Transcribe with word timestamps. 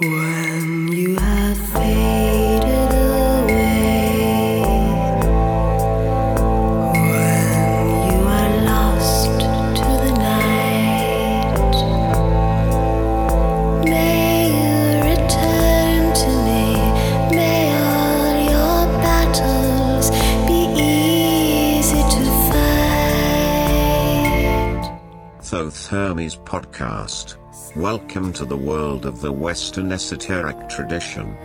When 0.00 0.69
Welcome 27.90 28.32
to 28.34 28.44
the 28.44 28.56
world 28.56 29.04
of 29.04 29.20
the 29.20 29.32
Western 29.32 29.90
esoteric 29.90 30.68
tradition. 30.68 31.36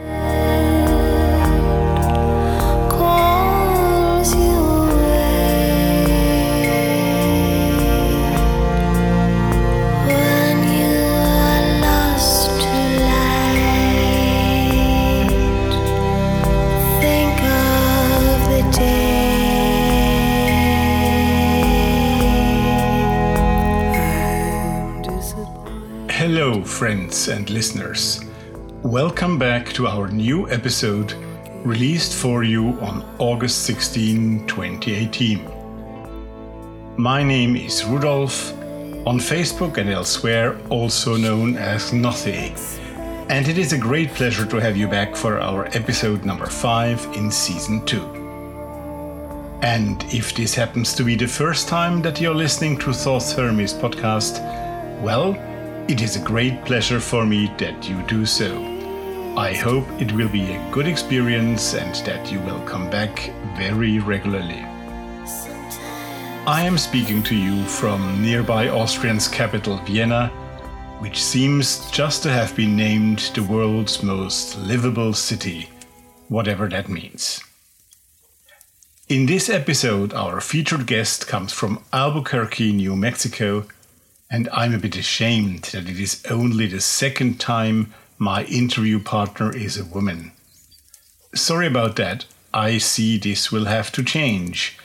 And 27.15 27.50
listeners. 27.50 28.19
Welcome 28.83 29.39
back 29.39 29.71
to 29.73 29.87
our 29.87 30.10
new 30.10 30.50
episode 30.50 31.14
released 31.64 32.14
for 32.14 32.44
you 32.44 32.72
on 32.81 33.06
August 33.20 33.64
16, 33.64 34.45
2018. 34.45 35.50
My 36.98 37.23
name 37.23 37.56
is 37.56 37.86
Rudolf, 37.86 38.52
on 39.08 39.17
Facebook 39.17 39.78
and 39.78 39.90
elsewhere, 39.90 40.59
also 40.70 41.16
known 41.16 41.56
as 41.56 41.92
Nothy, 41.92 42.52
and 43.30 43.47
it 43.47 43.58
is 43.58 43.72
a 43.72 43.78
great 43.78 44.09
pleasure 44.09 44.45
to 44.45 44.58
have 44.58 44.75
you 44.75 44.90
back 44.90 45.16
for 45.16 45.40
our 45.40 45.68
episode 45.68 46.25
number 46.25 46.47
5 46.47 47.16
in 47.16 47.31
season 47.31 47.86
2. 47.86 49.59
And 49.62 50.03
if 50.14 50.36
this 50.36 50.53
happens 50.53 50.94
to 50.95 51.03
be 51.06 51.16
the 51.16 51.28
first 51.28 51.70
time 51.70 52.02
that 52.02 52.20
you're 52.20 52.36
listening 52.36 52.78
to 52.80 52.92
Thoth 52.92 53.31
Hermes 53.38 53.73
podcast, 53.73 54.42
well, 55.02 55.34
it 55.88 56.02
is 56.02 56.16
a 56.16 56.25
great 56.25 56.66
pleasure 56.66 57.00
for 57.00 57.28
me 57.28 57.53
that 57.59 57.88
you 57.88 58.02
do 58.08 58.25
so. 58.25 58.58
I 59.38 59.53
hope 59.53 59.88
it 60.02 60.11
will 60.14 60.30
be 60.30 60.53
a 60.53 60.72
good 60.72 60.88
experience 60.88 61.75
and 61.75 61.94
that 62.08 62.31
you 62.31 62.39
will 62.39 62.59
come 62.61 62.89
back 62.89 63.31
very 63.55 64.00
regularly. 64.00 64.66
I 66.47 66.63
am 66.63 66.80
speaking 66.80 67.22
to 67.23 67.36
you 67.36 67.63
from 67.66 68.19
nearby 68.22 68.67
Austrian's 68.67 69.28
capital, 69.28 69.78
Vienna, 69.86 70.30
which 71.00 71.23
seems 71.23 71.89
just 71.91 72.23
to 72.23 72.31
have 72.31 72.56
been 72.56 72.75
named 72.75 73.19
the 73.36 73.44
world's 73.44 74.02
most 74.02 74.58
livable 74.58 75.13
city, 75.13 75.69
whatever 76.30 76.67
that 76.69 76.89
means. 76.89 77.44
In 79.08 79.28
this 79.28 79.52
episode, 79.52 80.16
our 80.16 80.41
featured 80.41 80.88
guest 80.88 81.28
comes 81.28 81.53
from 81.53 81.83
Albuquerque, 81.94 82.73
New 82.73 82.95
Mexico, 82.95 83.67
and 84.30 84.50
I'm 84.50 84.73
a 84.73 84.80
bit 84.80 84.95
ashamed 84.95 85.64
that 85.73 85.90
it 85.90 86.00
is 86.00 86.23
only 86.30 86.68
the 86.68 86.81
second 86.81 87.40
time 87.40 87.94
my 88.18 88.44
interview 88.45 89.00
partner 89.00 89.56
is 89.56 89.78
a 89.78 89.86
woman. 89.86 90.31
Sorry 91.34 91.68
about 91.68 91.95
that. 91.98 92.26
I 92.53 92.78
see 92.78 93.18
this 93.18 93.52
will 93.52 93.66
have 93.66 93.92
to 93.94 94.03
change. 94.03 94.78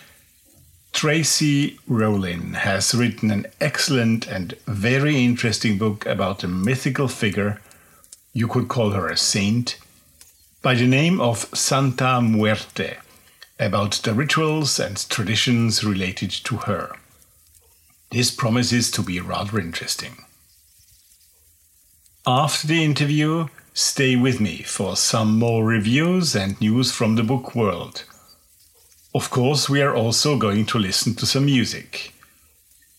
Tracy 0.92 1.78
Rollin 1.86 2.54
has 2.54 2.94
written 2.94 3.30
an 3.30 3.46
excellent 3.60 4.26
and 4.26 4.54
very 4.66 5.24
interesting 5.24 5.78
book 5.78 6.04
about 6.04 6.42
a 6.42 6.48
mythical 6.48 7.06
figure, 7.06 7.60
you 8.32 8.48
could 8.48 8.68
call 8.68 8.90
her 8.90 9.08
a 9.08 9.16
saint, 9.16 9.78
by 10.62 10.74
the 10.74 10.86
name 10.86 11.20
of 11.20 11.48
Santa 11.56 12.20
Muerte, 12.20 12.98
about 13.58 13.92
the 14.02 14.12
rituals 14.12 14.80
and 14.80 15.08
traditions 15.08 15.84
related 15.84 16.30
to 16.30 16.56
her. 16.56 16.96
This 18.10 18.30
promises 18.30 18.90
to 18.92 19.02
be 19.02 19.20
rather 19.20 19.60
interesting. 19.60 20.24
After 22.26 22.66
the 22.66 22.84
interview, 22.84 23.46
stay 23.72 24.16
with 24.16 24.40
me 24.40 24.62
for 24.62 24.96
some 24.96 25.38
more 25.38 25.64
reviews 25.64 26.34
and 26.34 26.60
news 26.60 26.92
from 26.92 27.14
the 27.14 27.22
book 27.22 27.54
world. 27.54 28.04
Of 29.14 29.30
course, 29.30 29.68
we 29.68 29.80
are 29.80 29.94
also 29.94 30.36
going 30.36 30.66
to 30.66 30.78
listen 30.78 31.14
to 31.16 31.26
some 31.26 31.46
music. 31.46 32.12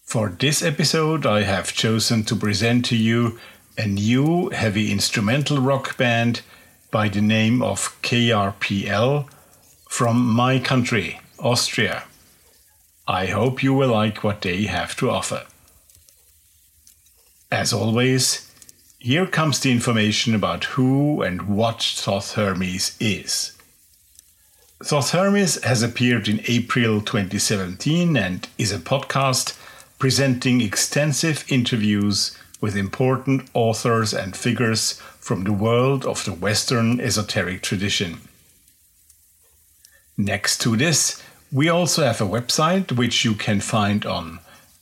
For 0.05 0.29
this 0.29 0.61
episode, 0.61 1.25
I 1.25 1.43
have 1.43 1.73
chosen 1.73 2.23
to 2.25 2.35
present 2.35 2.85
to 2.85 2.95
you 2.95 3.37
a 3.77 3.87
new 3.87 4.49
heavy 4.49 4.91
instrumental 4.91 5.59
rock 5.59 5.97
band 5.97 6.41
by 6.89 7.09
the 7.09 7.21
name 7.21 7.61
of 7.61 8.01
KRPL 8.01 9.29
from 9.89 10.25
my 10.25 10.59
country, 10.59 11.19
Austria. 11.39 12.03
I 13.07 13.25
hope 13.27 13.63
you 13.63 13.73
will 13.73 13.89
like 13.89 14.23
what 14.23 14.41
they 14.41 14.63
have 14.63 14.95
to 14.97 15.09
offer. 15.09 15.45
As 17.51 17.73
always, 17.73 18.49
here 18.99 19.25
comes 19.25 19.59
the 19.59 19.71
information 19.71 20.35
about 20.35 20.65
who 20.65 21.21
and 21.21 21.43
what 21.43 21.81
Thoth 21.81 22.33
Hermes 22.33 22.95
is. 22.99 23.53
Thoth 24.83 25.11
Hermes 25.11 25.63
has 25.63 25.83
appeared 25.83 26.27
in 26.27 26.41
April 26.47 27.01
2017 27.01 28.15
and 28.15 28.47
is 28.57 28.71
a 28.71 28.79
podcast 28.79 29.57
presenting 29.99 30.61
extensive 30.61 31.43
interviews 31.49 32.37
with 32.61 32.77
important 32.77 33.49
authors 33.53 34.13
and 34.13 34.35
figures 34.35 34.93
from 35.19 35.43
the 35.43 35.53
world 35.53 36.05
of 36.05 36.23
the 36.25 36.33
Western 36.33 36.99
esoteric 36.99 37.61
tradition. 37.63 38.21
Next 40.17 40.61
to 40.61 40.77
this, 40.77 41.21
we 41.51 41.67
also 41.67 42.03
have 42.03 42.21
a 42.21 42.25
website 42.25 42.93
which 42.93 43.25
you 43.25 43.33
can 43.33 43.59
find 43.59 44.05
on 44.05 44.39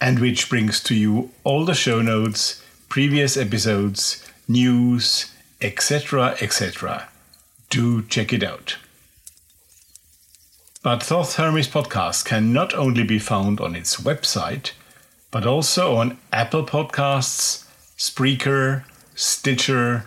and 0.00 0.18
which 0.18 0.48
brings 0.48 0.82
to 0.84 0.94
you 0.94 1.30
all 1.44 1.64
the 1.64 1.74
show 1.74 2.02
notes, 2.02 2.62
previous 2.88 3.36
episodes, 3.36 4.24
news, 4.48 5.32
etc. 5.60 6.36
etc. 6.40 7.08
Do 7.70 8.02
check 8.02 8.32
it 8.32 8.42
out. 8.42 8.76
But 10.84 11.02
Thoth 11.02 11.36
Hermes 11.36 11.66
podcast 11.66 12.26
can 12.26 12.52
not 12.52 12.74
only 12.74 13.04
be 13.04 13.18
found 13.18 13.58
on 13.58 13.74
its 13.74 13.96
website, 13.96 14.72
but 15.30 15.46
also 15.46 15.96
on 15.96 16.18
Apple 16.30 16.66
Podcasts, 16.66 17.64
Spreaker, 17.96 18.84
Stitcher, 19.14 20.04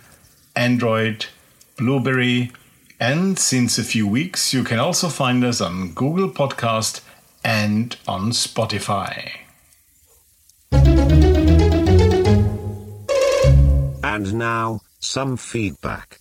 Android, 0.54 1.26
Blubrry, 1.78 2.52
and 3.00 3.36
since 3.36 3.76
a 3.76 3.82
few 3.82 4.06
weeks 4.06 4.54
you 4.54 4.62
can 4.62 4.78
also 4.78 5.08
find 5.08 5.42
us 5.42 5.60
on 5.60 5.94
Google 5.94 6.30
Podcast 6.30 7.00
and 7.42 7.96
on 8.06 8.30
Spotify. 8.30 9.32
And 14.04 14.32
now, 14.34 14.82
some 15.00 15.36
feedback. 15.36 16.20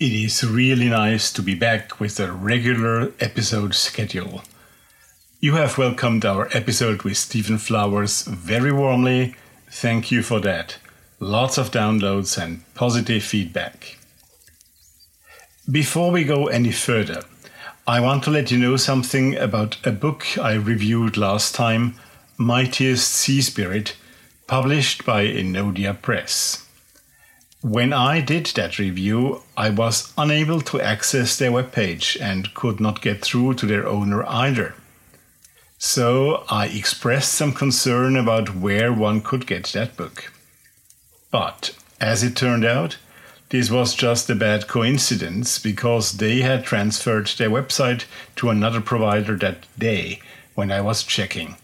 It 0.00 0.12
is 0.12 0.42
really 0.42 0.88
nice 0.88 1.32
to 1.32 1.40
be 1.40 1.54
back 1.54 2.00
with 2.00 2.18
a 2.18 2.32
regular 2.32 3.12
episode 3.20 3.76
schedule. 3.76 4.42
You 5.38 5.54
have 5.54 5.78
welcomed 5.78 6.24
our 6.24 6.48
episode 6.52 7.02
with 7.04 7.16
Stephen 7.16 7.58
Flowers 7.58 8.22
very 8.22 8.72
warmly. 8.72 9.36
Thank 9.70 10.10
you 10.10 10.24
for 10.24 10.40
that. 10.40 10.78
Lots 11.20 11.58
of 11.58 11.70
downloads 11.70 12.36
and 12.36 12.64
positive 12.74 13.22
feedback. 13.22 13.96
Before 15.70 16.10
we 16.10 16.24
go 16.24 16.48
any 16.48 16.72
further, 16.72 17.22
I 17.86 18.00
want 18.00 18.24
to 18.24 18.32
let 18.32 18.50
you 18.50 18.58
know 18.58 18.76
something 18.76 19.36
about 19.36 19.76
a 19.86 19.92
book 19.92 20.26
I 20.36 20.54
reviewed 20.54 21.16
last 21.16 21.54
time, 21.54 21.94
Mightiest 22.36 23.12
Sea 23.12 23.40
Spirit, 23.40 23.94
published 24.48 25.06
by 25.06 25.24
Enodia 25.24 25.94
Press. 26.02 26.63
When 27.64 27.94
I 27.94 28.20
did 28.20 28.44
that 28.56 28.78
review, 28.78 29.40
I 29.56 29.70
was 29.70 30.12
unable 30.18 30.60
to 30.60 30.82
access 30.82 31.38
their 31.38 31.50
webpage 31.50 32.20
and 32.20 32.52
could 32.52 32.78
not 32.78 33.00
get 33.00 33.22
through 33.22 33.54
to 33.54 33.64
their 33.64 33.88
owner 33.88 34.22
either. 34.26 34.74
So 35.78 36.44
I 36.50 36.66
expressed 36.66 37.32
some 37.32 37.54
concern 37.54 38.16
about 38.16 38.54
where 38.54 38.92
one 38.92 39.22
could 39.22 39.46
get 39.46 39.64
that 39.68 39.96
book. 39.96 40.30
But 41.30 41.74
as 42.02 42.22
it 42.22 42.36
turned 42.36 42.66
out, 42.66 42.98
this 43.48 43.70
was 43.70 43.94
just 43.94 44.28
a 44.28 44.34
bad 44.34 44.68
coincidence 44.68 45.58
because 45.58 46.18
they 46.18 46.42
had 46.42 46.66
transferred 46.66 47.28
their 47.28 47.48
website 47.48 48.04
to 48.36 48.50
another 48.50 48.82
provider 48.82 49.36
that 49.36 49.64
day 49.78 50.20
when 50.54 50.70
I 50.70 50.82
was 50.82 51.02
checking. 51.02 51.56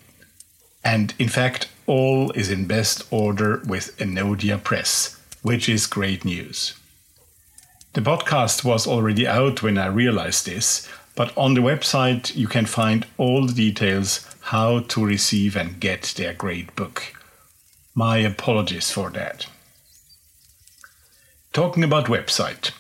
And 0.83 1.13
in 1.19 1.29
fact, 1.29 1.69
all 1.85 2.31
is 2.31 2.51
in 2.51 2.65
best 2.65 3.07
order 3.11 3.61
with 3.67 3.95
Enodia 3.99 4.65
Press, 4.65 5.20
which 5.43 5.69
is 5.69 5.87
great 5.87 6.25
news. 6.25 6.75
The 7.93 8.01
podcast 8.01 8.65
was 8.65 8.87
already 8.87 9.27
out 9.27 9.63
when 9.63 9.77
I 9.77 9.87
realized 9.87 10.47
this, 10.47 10.89
but 11.17 11.37
on 11.37 11.55
the 11.55 11.61
website 11.61 12.37
you 12.37 12.47
can 12.47 12.67
find 12.67 13.07
all 13.19 13.47
the 13.47 13.53
details 13.53 14.27
how 14.41 14.81
to 14.81 15.05
receive 15.05 15.57
and 15.57 15.81
get 15.81 16.15
their 16.17 16.35
great 16.35 16.75
book. 16.77 17.15
My 17.95 18.19
apologies 18.19 18.91
for 18.91 19.11
that. 19.11 19.47
Talking 21.53 21.83
about 21.83 22.07
website, 22.07 22.71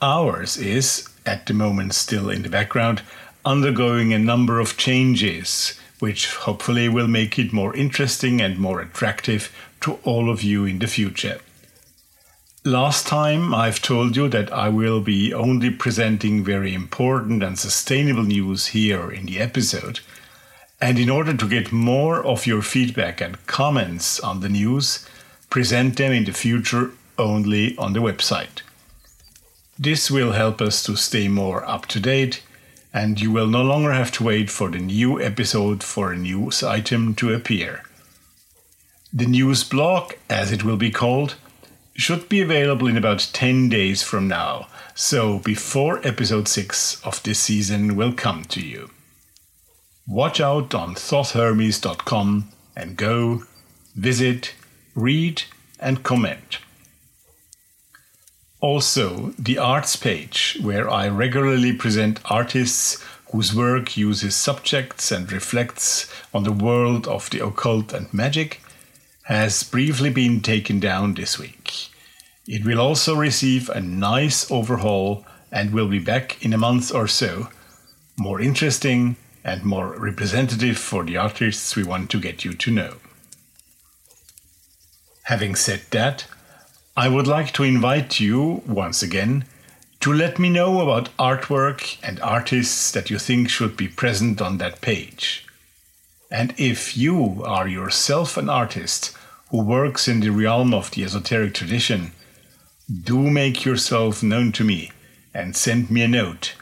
ours 0.00 0.56
is, 0.56 1.08
at 1.26 1.46
the 1.46 1.54
moment 1.54 1.94
still 1.94 2.30
in 2.30 2.42
the 2.42 2.48
background, 2.48 3.02
undergoing 3.44 4.12
a 4.12 4.18
number 4.18 4.60
of 4.60 4.76
changes, 4.76 5.78
which 5.98 6.34
hopefully 6.34 6.88
will 6.88 7.08
make 7.08 7.38
it 7.38 7.52
more 7.52 7.74
interesting 7.74 8.40
and 8.40 8.58
more 8.58 8.80
attractive 8.80 9.52
to 9.80 9.94
all 10.04 10.30
of 10.30 10.42
you 10.42 10.64
in 10.64 10.78
the 10.78 10.86
future. 10.86 11.40
Last 12.64 13.08
time 13.08 13.52
I've 13.52 13.82
told 13.82 14.14
you 14.14 14.28
that 14.28 14.52
I 14.52 14.68
will 14.68 15.00
be 15.00 15.34
only 15.34 15.68
presenting 15.68 16.44
very 16.44 16.72
important 16.74 17.42
and 17.42 17.58
sustainable 17.58 18.22
news 18.22 18.66
here 18.66 19.10
in 19.10 19.26
the 19.26 19.40
episode. 19.40 19.98
And 20.80 20.96
in 20.96 21.10
order 21.10 21.36
to 21.36 21.48
get 21.48 21.72
more 21.72 22.24
of 22.24 22.46
your 22.46 22.62
feedback 22.62 23.20
and 23.20 23.44
comments 23.48 24.20
on 24.20 24.42
the 24.42 24.48
news, 24.48 25.04
present 25.50 25.96
them 25.96 26.12
in 26.12 26.22
the 26.22 26.32
future 26.32 26.92
only 27.18 27.76
on 27.78 27.94
the 27.94 27.98
website. 27.98 28.62
This 29.76 30.08
will 30.08 30.30
help 30.30 30.60
us 30.60 30.84
to 30.84 30.94
stay 30.94 31.26
more 31.26 31.68
up 31.68 31.86
to 31.86 31.98
date, 31.98 32.44
and 32.94 33.20
you 33.20 33.32
will 33.32 33.48
no 33.48 33.62
longer 33.62 33.90
have 33.90 34.12
to 34.12 34.24
wait 34.24 34.50
for 34.50 34.70
the 34.70 34.78
new 34.78 35.20
episode 35.20 35.82
for 35.82 36.12
a 36.12 36.16
news 36.16 36.62
item 36.62 37.16
to 37.16 37.34
appear. 37.34 37.82
The 39.12 39.26
news 39.26 39.64
blog, 39.64 40.12
as 40.30 40.52
it 40.52 40.62
will 40.62 40.76
be 40.76 40.92
called, 40.92 41.34
should 41.94 42.28
be 42.28 42.40
available 42.40 42.86
in 42.86 42.96
about 42.96 43.28
10 43.32 43.68
days 43.68 44.02
from 44.02 44.28
now, 44.28 44.68
so 44.94 45.38
before 45.38 46.06
episode 46.06 46.48
6 46.48 47.04
of 47.04 47.22
this 47.22 47.40
season 47.40 47.96
will 47.96 48.12
come 48.12 48.44
to 48.44 48.60
you. 48.60 48.90
Watch 50.06 50.40
out 50.40 50.74
on 50.74 50.94
thothhermes.com 50.94 52.48
and 52.74 52.96
go, 52.96 53.44
visit, 53.94 54.54
read, 54.94 55.42
and 55.78 56.02
comment. 56.02 56.58
Also, 58.60 59.34
the 59.38 59.58
arts 59.58 59.96
page, 59.96 60.58
where 60.62 60.88
I 60.88 61.08
regularly 61.08 61.72
present 61.72 62.20
artists 62.24 63.02
whose 63.32 63.54
work 63.54 63.96
uses 63.96 64.36
subjects 64.36 65.10
and 65.10 65.32
reflects 65.32 66.08
on 66.32 66.44
the 66.44 66.52
world 66.52 67.08
of 67.08 67.28
the 67.30 67.44
occult 67.44 67.92
and 67.92 68.12
magic, 68.14 68.61
has 69.24 69.62
briefly 69.62 70.10
been 70.10 70.40
taken 70.40 70.80
down 70.80 71.14
this 71.14 71.38
week. 71.38 71.90
It 72.46 72.64
will 72.64 72.80
also 72.80 73.14
receive 73.14 73.68
a 73.68 73.80
nice 73.80 74.50
overhaul 74.50 75.24
and 75.50 75.72
will 75.72 75.88
be 75.88 75.98
back 75.98 76.44
in 76.44 76.52
a 76.52 76.58
month 76.58 76.92
or 76.92 77.06
so, 77.06 77.48
more 78.18 78.40
interesting 78.40 79.16
and 79.44 79.64
more 79.64 79.98
representative 79.98 80.78
for 80.78 81.04
the 81.04 81.16
artists 81.16 81.76
we 81.76 81.84
want 81.84 82.10
to 82.10 82.20
get 82.20 82.44
you 82.44 82.52
to 82.54 82.70
know. 82.70 82.96
Having 85.24 85.54
said 85.56 85.82
that, 85.90 86.26
I 86.96 87.08
would 87.08 87.26
like 87.26 87.52
to 87.52 87.62
invite 87.62 88.18
you, 88.18 88.62
once 88.66 89.02
again, 89.02 89.44
to 90.00 90.12
let 90.12 90.38
me 90.38 90.50
know 90.50 90.80
about 90.80 91.16
artwork 91.16 91.96
and 92.02 92.18
artists 92.20 92.90
that 92.90 93.08
you 93.08 93.18
think 93.18 93.48
should 93.48 93.76
be 93.76 93.86
present 93.86 94.42
on 94.42 94.58
that 94.58 94.80
page. 94.80 95.41
And 96.32 96.54
if 96.56 96.96
you 96.96 97.44
are 97.44 97.68
yourself 97.68 98.38
an 98.38 98.48
artist 98.48 99.14
who 99.50 99.62
works 99.62 100.08
in 100.08 100.20
the 100.20 100.30
realm 100.30 100.72
of 100.72 100.90
the 100.90 101.04
esoteric 101.04 101.52
tradition, 101.52 102.12
do 102.90 103.30
make 103.30 103.66
yourself 103.66 104.22
known 104.22 104.50
to 104.52 104.64
me 104.64 104.90
and 105.34 105.54
send 105.54 105.90
me 105.90 106.00
a 106.00 106.08
note. 106.08 106.54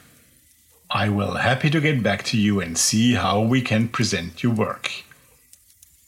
I 0.90 1.08
will 1.08 1.34
happy 1.34 1.70
to 1.70 1.80
get 1.80 2.02
back 2.02 2.24
to 2.24 2.36
you 2.36 2.60
and 2.60 2.76
see 2.76 3.14
how 3.14 3.40
we 3.42 3.62
can 3.62 3.86
present 3.86 4.42
your 4.42 4.52
work. 4.52 4.90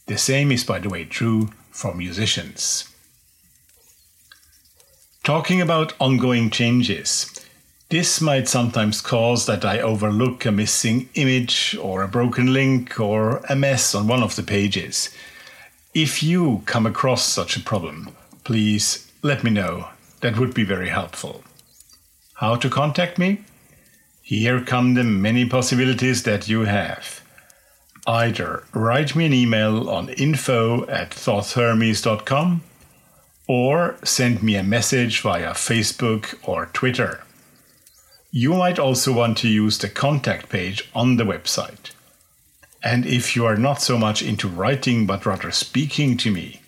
The 0.07 0.19
same 0.19 0.51
is, 0.51 0.65
by 0.65 0.81
the 0.81 0.89
way, 0.89 1.05
true 1.05 1.51
for 1.71 1.95
musicians. 1.95 2.89
Talking 5.23 5.61
about 5.61 5.95
ongoing 6.01 6.51
changes, 6.51 7.42
this 7.93 8.23
might 8.23 8.49
sometimes 8.49 9.03
cause 9.03 9.45
that 9.45 9.67
I 9.67 9.79
overlook 9.79 10.47
a 10.47 10.51
missing 10.51 11.11
image 11.13 11.77
or 11.79 12.03
a 12.03 12.09
broken 12.09 12.51
link 12.51 12.99
or 12.99 13.43
a 13.51 13.55
mess 13.55 13.95
on 13.95 14.09
one 14.09 14.23
of 14.23 14.35
the 14.35 14.43
pages. 14.43 15.11
If 15.93 16.23
you 16.23 16.63
come 16.65 16.87
across 16.87 17.23
such 17.23 17.55
a 17.55 17.61
problem, 17.61 18.17
please 18.45 19.13
let 19.21 19.45
me 19.45 19.51
know. 19.51 19.89
That 20.23 20.39
would 20.39 20.55
be 20.55 20.65
very 20.65 20.89
helpful. 20.89 21.45
How 22.37 22.57
to 22.57 22.71
contact 22.71 23.19
me? 23.19 23.45
Here 24.23 24.65
come 24.65 24.95
the 24.95 25.05
many 25.05 25.47
possibilities 25.47 26.23
that 26.23 26.49
you 26.49 26.63
have. 26.63 27.21
Either 28.07 28.65
write 28.73 29.15
me 29.15 29.27
an 29.27 29.35
email 29.35 29.91
on 29.91 30.09
info 30.09 30.89
at 30.89 31.11
thothhermes.com 31.11 32.63
or 33.47 33.97
send 34.03 34.43
me 34.43 34.57
a 34.57 34.63
message 34.63 35.21
via 35.21 35.51
Facebook 35.51 36.35
or 36.49 36.71
Twitter. 36.73 37.21
You 38.35 38.55
might 38.55 38.79
also 38.79 39.13
want 39.13 39.37
to 39.39 39.49
use 39.49 39.77
the 39.77 39.91
contact 39.91 40.49
page 40.49 40.89
on 40.95 41.19
the 41.19 41.25
website. 41.25 41.91
And 42.83 43.05
if 43.05 43.37
you 43.37 43.45
are 43.45 43.59
not 43.59 43.83
so 43.83 43.99
much 43.99 44.23
into 44.23 44.49
writing 44.49 45.05
but 45.05 45.27
rather 45.27 45.51
speaking 45.51 46.17
to 46.17 46.31
me, 46.31 46.63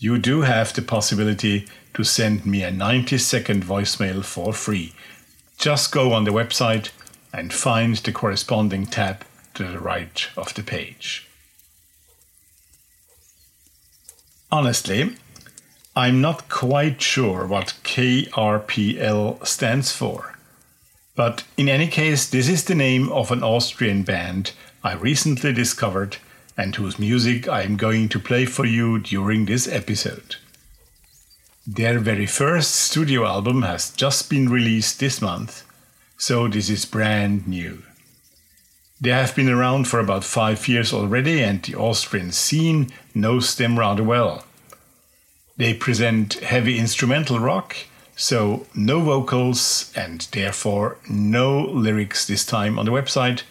you 0.00 0.18
do 0.18 0.40
have 0.40 0.72
the 0.72 0.82
possibility 0.82 1.68
to 1.94 2.02
send 2.02 2.44
me 2.44 2.64
a 2.64 2.72
90 2.72 3.16
second 3.18 3.64
voicemail 3.64 4.24
for 4.24 4.52
free. 4.52 4.92
Just 5.56 5.92
go 5.92 6.12
on 6.12 6.24
the 6.24 6.32
website 6.32 6.90
and 7.32 7.52
find 7.52 7.94
the 7.98 8.10
corresponding 8.10 8.84
tab 8.84 9.24
to 9.54 9.62
the 9.62 9.78
right 9.78 10.26
of 10.36 10.52
the 10.54 10.64
page. 10.64 11.28
Honestly, 14.50 15.14
I'm 15.94 16.20
not 16.20 16.48
quite 16.48 17.00
sure 17.00 17.46
what 17.46 17.78
KRPL 17.84 19.46
stands 19.46 19.92
for. 19.92 20.37
But 21.18 21.42
in 21.56 21.68
any 21.68 21.88
case, 21.88 22.30
this 22.30 22.48
is 22.48 22.62
the 22.62 22.76
name 22.76 23.10
of 23.10 23.32
an 23.32 23.42
Austrian 23.42 24.04
band 24.04 24.52
I 24.84 24.94
recently 24.94 25.52
discovered 25.52 26.18
and 26.56 26.76
whose 26.76 26.96
music 26.96 27.48
I 27.48 27.62
am 27.62 27.76
going 27.76 28.08
to 28.10 28.20
play 28.20 28.46
for 28.46 28.64
you 28.64 29.00
during 29.00 29.44
this 29.44 29.66
episode. 29.66 30.36
Their 31.66 31.98
very 31.98 32.26
first 32.26 32.72
studio 32.72 33.26
album 33.26 33.62
has 33.62 33.90
just 33.90 34.30
been 34.30 34.48
released 34.48 35.00
this 35.00 35.20
month, 35.20 35.64
so 36.16 36.46
this 36.46 36.70
is 36.70 36.84
brand 36.84 37.48
new. 37.48 37.82
They 39.00 39.10
have 39.10 39.34
been 39.34 39.48
around 39.48 39.88
for 39.88 39.98
about 39.98 40.22
five 40.22 40.68
years 40.68 40.92
already, 40.92 41.42
and 41.42 41.60
the 41.64 41.74
Austrian 41.74 42.30
scene 42.30 42.92
knows 43.12 43.56
them 43.56 43.76
rather 43.76 44.04
well. 44.04 44.44
They 45.56 45.74
present 45.74 46.34
heavy 46.34 46.78
instrumental 46.78 47.40
rock 47.40 47.74
so, 48.20 48.66
no 48.74 49.00
vocals 49.00 49.92
and 49.94 50.22
therefore 50.32 50.96
no 51.08 51.60
lyrics 51.60 52.26
this 52.26 52.44
time 52.44 52.76
on 52.76 52.84
the 52.84 52.90
website, 52.90 53.44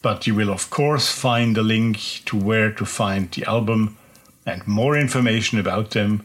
but 0.00 0.28
you 0.28 0.34
will, 0.36 0.48
of 0.48 0.70
course, 0.70 1.10
find 1.10 1.58
a 1.58 1.62
link 1.62 2.22
to 2.26 2.36
where 2.36 2.70
to 2.70 2.84
find 2.84 3.32
the 3.32 3.44
album 3.46 3.98
and 4.46 4.64
more 4.64 4.96
information 4.96 5.58
about 5.58 5.90
them 5.90 6.24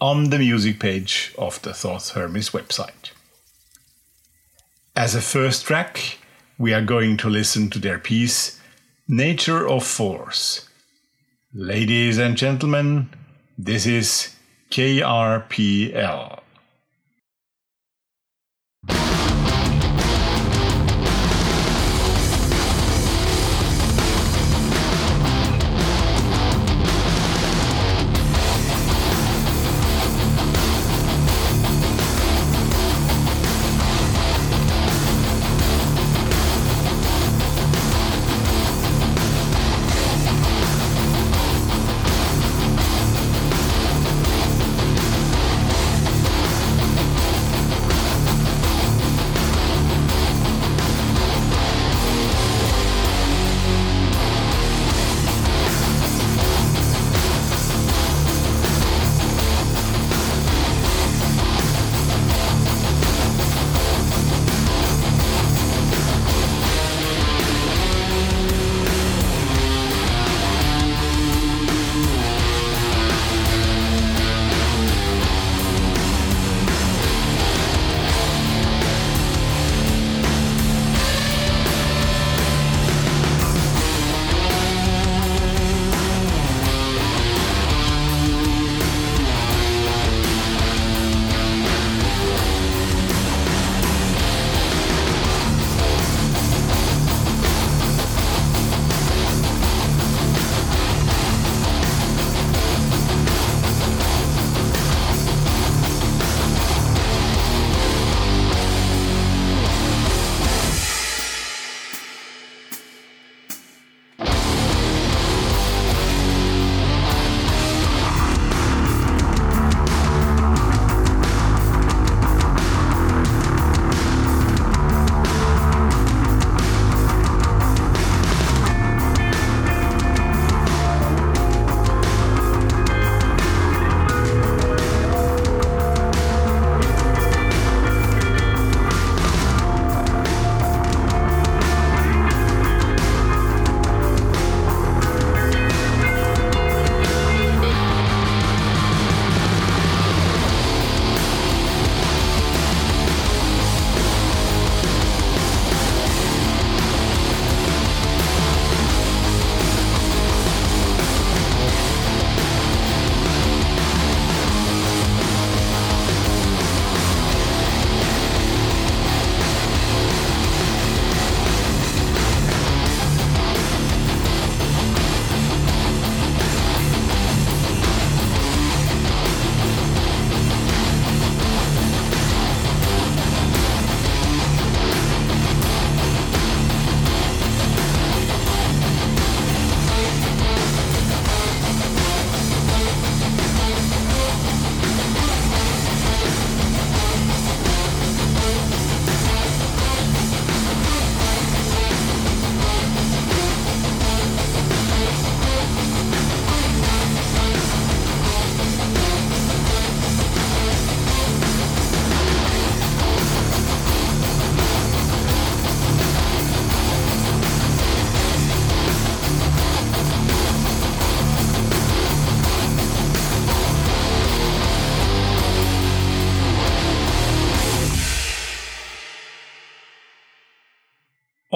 on 0.00 0.30
the 0.30 0.40
music 0.40 0.80
page 0.80 1.32
of 1.38 1.62
the 1.62 1.72
Thoth 1.72 2.10
Hermes 2.10 2.50
website. 2.50 3.12
As 4.96 5.14
a 5.14 5.20
first 5.20 5.66
track, 5.66 6.18
we 6.58 6.74
are 6.74 6.84
going 6.84 7.16
to 7.18 7.30
listen 7.30 7.70
to 7.70 7.78
their 7.78 8.00
piece 8.00 8.60
Nature 9.06 9.68
of 9.68 9.86
Force. 9.86 10.68
Ladies 11.54 12.18
and 12.18 12.36
gentlemen, 12.36 13.08
this 13.56 13.86
is 13.86 14.34
KRPL. 14.72 16.39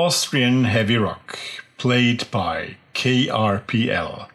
Austrian 0.05 0.65
heavy 0.65 0.99
rock, 0.99 1.39
played 1.79 2.31
by 2.31 2.77
KRPL, 2.93 4.29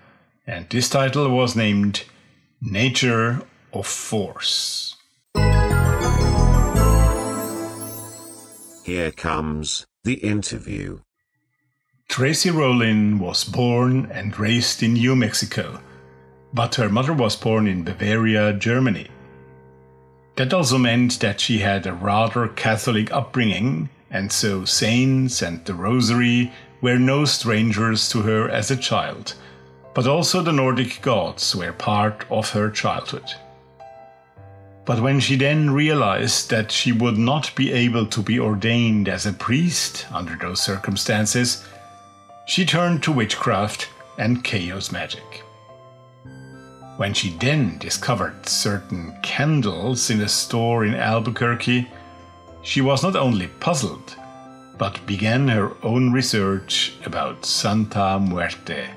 and 0.47 0.67
this 0.67 0.89
title 0.89 1.29
was 1.29 1.55
named 1.55 2.05
Nature 2.59 3.43
of 3.71 3.85
Force. 3.85 4.95
Here 8.83 9.11
comes 9.11 9.85
the 10.03 10.15
interview. 10.15 11.01
Tracy 12.07 12.49
Rollin 12.49 13.19
was 13.19 13.43
born 13.43 14.09
and 14.11 14.39
raised 14.39 14.81
in 14.81 14.93
New 14.93 15.15
Mexico, 15.15 15.79
but 16.51 16.73
her 16.75 16.89
mother 16.89 17.13
was 17.13 17.35
born 17.35 17.67
in 17.67 17.83
Bavaria, 17.83 18.53
Germany. 18.53 19.07
That 20.35 20.51
also 20.51 20.79
meant 20.79 21.19
that 21.19 21.39
she 21.39 21.59
had 21.59 21.85
a 21.85 21.93
rather 21.93 22.47
Catholic 22.47 23.13
upbringing, 23.13 23.89
and 24.11 24.31
so 24.31 24.65
saints 24.65 25.41
and 25.41 25.63
the 25.65 25.73
Rosary 25.73 26.51
were 26.81 26.97
no 26.97 27.25
strangers 27.25 28.09
to 28.09 28.21
her 28.21 28.49
as 28.49 28.71
a 28.71 28.77
child, 28.77 29.33
but 29.93 30.07
also 30.07 30.41
the 30.41 30.51
Nordic 30.51 31.01
gods 31.01 31.55
were 31.55 31.73
part 31.73 32.25
of 32.29 32.49
her 32.51 32.69
childhood. 32.69 33.33
But 34.85 35.01
when 35.01 35.19
she 35.19 35.35
then 35.35 35.69
realized 35.69 36.49
that 36.49 36.71
she 36.71 36.91
would 36.91 37.17
not 37.17 37.53
be 37.55 37.71
able 37.71 38.07
to 38.07 38.21
be 38.21 38.39
ordained 38.39 39.07
as 39.07 39.25
a 39.25 39.33
priest 39.33 40.07
under 40.11 40.35
those 40.35 40.61
circumstances, 40.61 41.63
she 42.47 42.65
turned 42.65 43.03
to 43.03 43.11
witchcraft 43.11 43.89
and 44.17 44.43
chaos 44.43 44.91
magic. 44.91 45.43
When 46.97 47.13
she 47.13 47.37
then 47.37 47.77
discovered 47.77 48.49
certain 48.49 49.15
candles 49.21 50.09
in 50.09 50.21
a 50.21 50.27
store 50.27 50.83
in 50.83 50.95
Albuquerque, 50.95 51.87
she 52.61 52.81
was 52.81 53.03
not 53.03 53.15
only 53.15 53.47
puzzled, 53.59 54.15
but 54.77 55.05
began 55.05 55.47
her 55.47 55.71
own 55.83 56.11
research 56.11 56.93
about 57.05 57.45
Santa 57.45 58.19
Muerte, 58.19 58.89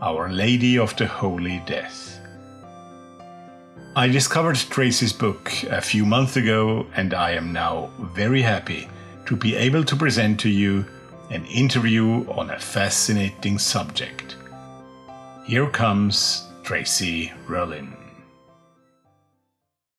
Our 0.00 0.30
Lady 0.30 0.78
of 0.78 0.96
the 0.96 1.06
Holy 1.06 1.62
Death. 1.66 2.20
I 3.94 4.08
discovered 4.08 4.56
Tracy's 4.56 5.12
book 5.12 5.52
a 5.64 5.80
few 5.80 6.06
months 6.06 6.36
ago, 6.36 6.86
and 6.94 7.12
I 7.12 7.32
am 7.32 7.52
now 7.52 7.90
very 7.98 8.42
happy 8.42 8.88
to 9.26 9.36
be 9.36 9.54
able 9.54 9.84
to 9.84 9.96
present 9.96 10.40
to 10.40 10.48
you 10.48 10.84
an 11.30 11.44
interview 11.46 12.26
on 12.30 12.50
a 12.50 12.58
fascinating 12.58 13.58
subject. 13.58 14.36
Here 15.44 15.68
comes 15.68 16.46
Tracy 16.62 17.32
Rollin. 17.46 18.01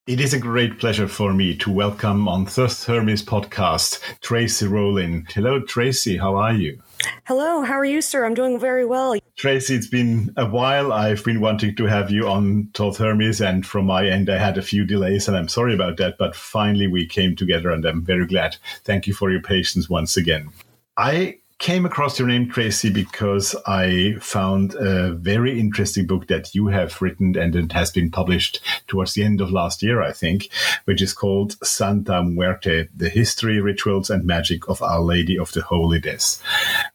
It 0.05 0.19
is 0.19 0.33
a 0.33 0.37
great 0.37 0.79
pleasure 0.79 1.07
for 1.07 1.33
me 1.33 1.55
to 1.59 1.71
welcome 1.71 2.27
on 2.27 2.45
Thoth 2.45 2.85
Hermes 2.87 3.23
podcast 3.23 4.01
Tracy 4.19 4.67
Rollin. 4.67 5.25
Hello, 5.31 5.61
Tracy. 5.61 6.17
How 6.17 6.35
are 6.35 6.51
you? 6.51 6.81
Hello, 7.23 7.61
how 7.61 7.75
are 7.75 7.85
you, 7.85 8.01
sir? 8.01 8.25
I'm 8.25 8.33
doing 8.33 8.59
very 8.59 8.83
well. 8.83 9.15
Tracy, 9.37 9.75
it's 9.75 9.87
been 9.87 10.33
a 10.35 10.45
while. 10.45 10.91
I've 10.91 11.23
been 11.23 11.39
wanting 11.39 11.77
to 11.77 11.85
have 11.85 12.11
you 12.11 12.27
on 12.27 12.67
Thoth 12.73 12.97
Hermes, 12.97 13.39
and 13.39 13.65
from 13.65 13.85
my 13.85 14.05
end, 14.05 14.29
I 14.29 14.37
had 14.37 14.57
a 14.57 14.61
few 14.61 14.83
delays, 14.83 15.29
and 15.29 15.37
I'm 15.37 15.47
sorry 15.47 15.73
about 15.73 15.95
that. 15.99 16.17
But 16.17 16.35
finally, 16.35 16.87
we 16.87 17.05
came 17.05 17.37
together, 17.37 17.71
and 17.71 17.85
I'm 17.85 18.03
very 18.03 18.27
glad. 18.27 18.57
Thank 18.83 19.07
you 19.07 19.13
for 19.13 19.31
your 19.31 19.41
patience 19.41 19.89
once 19.89 20.17
again. 20.17 20.49
I 20.97 21.37
came 21.59 21.85
across 21.85 22.19
your 22.19 22.27
name, 22.27 22.49
Tracy, 22.49 22.89
because 22.89 23.55
I 23.65 24.15
found 24.19 24.75
a 24.75 25.13
very 25.13 25.59
interesting 25.59 26.05
book 26.05 26.27
that 26.27 26.53
you 26.53 26.67
have 26.67 27.01
written 27.01 27.37
and 27.37 27.55
it 27.55 27.71
has 27.71 27.91
been 27.91 28.11
published 28.11 28.59
towards 28.87 29.13
the 29.13 29.23
end 29.23 29.41
of 29.41 29.51
last 29.51 29.81
year, 29.81 30.01
I 30.01 30.11
think, 30.11 30.49
which 30.85 31.01
is 31.01 31.13
called 31.13 31.57
Santa 31.65 32.23
Muerte 32.23 32.87
The 32.95 33.09
History, 33.09 33.61
Rituals, 33.61 34.09
and 34.09 34.25
Magic 34.25 34.67
of 34.67 34.81
Our 34.81 35.01
Lady 35.01 35.37
of 35.37 35.51
the 35.53 35.61
Holy 35.61 35.99
Death. 35.99 36.41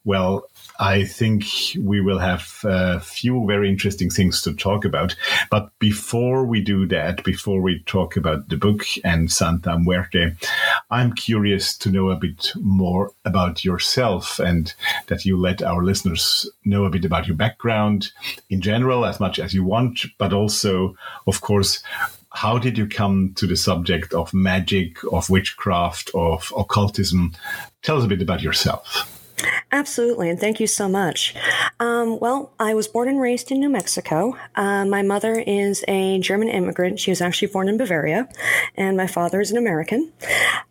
Well, 0.05 0.48
I 0.79 1.05
think 1.05 1.45
we 1.77 2.01
will 2.01 2.21
have 2.21 2.61
a 2.63 3.01
few 3.01 3.45
very 3.47 3.69
interesting 3.69 4.11
things 4.11 4.41
to 4.43 4.55
talk 4.55 4.85
about. 4.85 5.17
But 5.51 5.71
before 5.81 6.45
we 6.45 6.61
do 6.61 6.87
that, 6.87 7.25
before 7.25 7.61
we 7.61 7.81
talk 7.81 8.17
about 8.17 8.49
the 8.49 8.57
book 8.57 8.85
and 9.03 9.31
Santa 9.31 9.77
Muerte, 9.77 10.37
I'm 10.91 11.15
curious 11.15 11.77
to 11.79 11.91
know 11.91 12.11
a 12.11 12.17
bit 12.17 12.53
more 12.61 13.11
about 13.25 13.65
yourself 13.65 14.39
and 14.39 14.73
that 15.09 15.25
you 15.25 15.37
let 15.37 15.63
our 15.63 15.83
listeners 15.83 16.49
know 16.65 16.85
a 16.85 16.91
bit 16.91 17.05
about 17.05 17.27
your 17.27 17.37
background 17.37 18.13
in 18.49 18.61
general, 18.61 19.05
as 19.05 19.19
much 19.19 19.41
as 19.41 19.53
you 19.53 19.65
want, 19.65 20.07
but 20.17 20.33
also, 20.33 20.97
of 21.27 21.41
course, 21.41 21.83
how 22.31 22.57
did 22.57 22.79
you 22.79 22.87
come 22.87 23.33
to 23.35 23.49
the 23.49 23.57
subject 23.57 24.15
of 24.15 24.33
magic, 24.33 24.99
of 25.13 25.29
witchcraft, 25.29 26.11
of 26.15 26.53
occultism? 26.57 27.35
Tell 27.83 27.99
us 27.99 28.05
a 28.05 28.09
bit 28.09 28.23
about 28.23 28.43
yourself. 28.43 29.18
Absolutely, 29.71 30.31
and 30.31 30.41
thank 30.41 30.61
you 30.61 30.67
so 30.67 30.89
much. 30.89 31.35
Um, 31.79 32.19
well, 32.19 32.53
I 32.59 32.75
was 32.75 32.89
born 32.89 33.09
and 33.09 33.21
raised 33.21 33.51
in 33.51 33.61
New 33.61 33.69
Mexico. 33.69 34.37
Uh, 34.57 34.85
my 34.85 35.03
mother 35.03 35.35
is 35.47 35.85
a 35.87 36.19
German 36.21 36.49
immigrant. 36.49 36.99
She 36.99 37.11
was 37.11 37.21
actually 37.21 37.49
born 37.49 37.69
in 37.69 37.77
Bavaria, 37.77 38.29
and 38.77 38.97
my 38.97 39.07
father 39.07 39.41
is 39.41 39.51
an 39.51 39.59
American. 39.59 40.13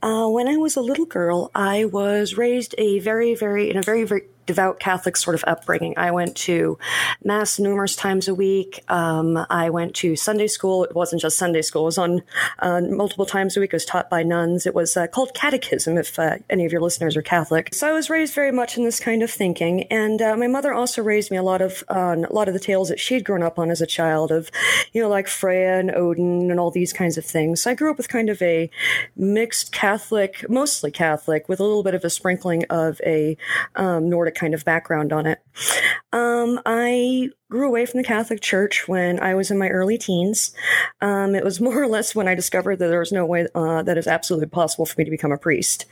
Uh, 0.01 0.27
when 0.27 0.47
I 0.47 0.57
was 0.57 0.75
a 0.75 0.81
little 0.81 1.05
girl, 1.05 1.51
I 1.53 1.86
was 1.86 2.38
raised 2.38 2.75
a 2.77 3.00
very, 3.00 3.36
very 3.36 3.69
in 3.69 3.77
a 3.77 3.81
very, 3.81 4.03
very 4.03 4.24
devout 4.48 4.80
Catholic 4.80 5.16
sort 5.16 5.36
of 5.36 5.44
upbringing. 5.46 5.94
I 5.98 6.10
went 6.10 6.36
to 6.38 6.80
mass 7.24 7.60
numerous 7.60 7.96
times 7.96 8.27
a 8.27 8.34
week. 8.34 8.84
Um, 8.88 9.46
I 9.50 9.70
went 9.70 9.94
to 9.98 10.16
Sunday 10.16 10.48
school. 10.48 10.84
It 10.86 10.96
wasn't 10.96 11.22
just 11.22 11.38
Sunday 11.38 11.62
school; 11.62 11.84
it 11.84 11.86
was 11.86 11.98
on 12.00 12.24
uh, 12.60 12.82
multiple 12.82 13.27
times 13.27 13.56
a 13.56 13.60
week. 13.60 13.74
It 13.74 13.75
was 13.75 13.86
taught 13.86 14.10
by 14.10 14.24
nuns. 14.24 14.66
It 14.66 14.74
was 14.74 14.98
uh, 14.98 15.06
called 15.08 15.36
catechism. 15.36 15.98
If 15.98 16.18
uh, 16.18 16.38
any 16.50 16.66
of 16.66 16.72
your 16.72 16.82
listeners 16.82 17.16
are 17.16 17.22
Catholic, 17.22 17.74
so 17.75 17.88
I 17.88 17.94
was 17.94 18.10
raised 18.10 18.34
very 18.34 18.51
much 18.51 18.77
in 18.77 18.84
this 18.84 19.00
kind 19.00 19.22
of 19.22 19.30
thinking. 19.30 19.84
And 19.84 20.22
uh, 20.22 20.36
my 20.36 20.48
mother 20.48 20.74
also 20.74 21.04
raised 21.04 21.30
me 21.30 21.38
a 21.38 21.44
lot 21.44 21.62
of 21.62 21.84
on 21.89 22.25
a 22.25 22.34
lot 22.34 22.48
of 22.48 22.54
the 22.54 22.60
tales 22.60 22.89
that 22.89 23.00
she'd 23.00 23.25
grown 23.25 23.44
up 23.44 23.60
on 23.60 23.70
as 23.70 23.82
a 23.82 23.88
child 23.88 24.32
of, 24.32 24.50
you 24.94 25.01
know, 25.01 25.10
like 25.10 25.27
Freya 25.27 25.80
and 25.80 25.92
Odin 25.92 26.50
and 26.50 26.60
all 26.60 26.72
these 26.72 26.94
kinds 26.94 27.18
of 27.18 27.25
things. 27.25 27.62
So 27.62 27.72
I 27.72 27.74
grew 27.75 27.92
up 27.92 27.98
with 27.98 28.10
kind 28.10 28.30
of 28.30 28.42
a 28.42 28.70
mixed 29.16 29.72
Catholic, 29.72 30.50
mostly 30.50 30.92
Catholic, 30.92 31.50
with 31.50 31.60
a 31.60 31.63
little 31.63 31.84
bit 31.84 31.96
of 31.96 32.04
a 32.04 32.10
sprinkling 32.10 32.63
of 32.70 33.01
a 33.06 33.38
um, 33.75 34.10
Nordic 34.10 34.36
kind 34.38 34.53
of 34.53 34.63
background 34.63 35.12
on 35.12 35.25
it. 35.25 35.39
Um, 36.13 36.62
I 36.65 37.29
grew 37.50 37.68
away 37.68 37.86
from 37.86 38.00
the 38.00 38.08
Catholic 38.08 38.42
Church 38.42 38.88
when 38.88 39.20
I 39.20 39.34
was 39.34 39.50
in 39.51 39.58
my 39.58 39.70
early 39.70 39.98
teens. 39.98 40.54
Um, 41.01 41.34
it 41.34 41.44
was 41.44 41.62
more 41.68 41.82
or 41.82 41.88
less 41.88 42.13
when 42.13 42.27
I 42.27 42.36
discovered 42.36 42.77
that 42.77 42.88
there 42.88 43.00
was 43.00 43.12
no 43.12 43.25
way 43.25 43.48
uh, 43.56 43.84
that 43.84 43.98
it's 43.98 44.08
absolutely 44.08 44.48
possible 44.48 44.86
for 44.86 44.96
me 44.98 45.06
to 45.06 45.12
become 45.12 45.32
a 45.32 45.38
priest. 45.38 45.86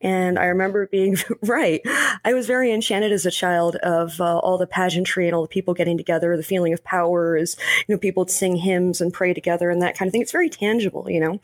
And 0.00 0.38
I 0.38 0.44
remember 0.44 0.86
being 0.92 1.16
right. 1.42 1.80
I 2.24 2.34
was 2.34 2.46
very 2.46 2.72
enchanted 2.72 3.12
as 3.12 3.26
a 3.26 3.30
child 3.30 3.76
of 3.76 4.20
uh, 4.20 4.38
all 4.38 4.58
the 4.58 4.66
pageantry 4.66 5.26
and 5.26 5.34
all 5.34 5.42
the 5.42 5.48
people 5.48 5.74
getting 5.74 5.96
together. 5.96 6.36
The 6.36 6.42
feeling 6.42 6.72
of 6.72 6.84
power 6.84 7.36
is, 7.36 7.56
you 7.86 7.94
know, 7.94 7.98
people 7.98 8.26
sing 8.26 8.56
hymns 8.56 9.00
and 9.00 9.12
pray 9.12 9.34
together 9.34 9.70
and 9.70 9.82
that 9.82 9.96
kind 9.96 10.08
of 10.08 10.12
thing. 10.12 10.22
It's 10.22 10.32
very 10.32 10.50
tangible, 10.50 11.10
you 11.10 11.20
know. 11.20 11.40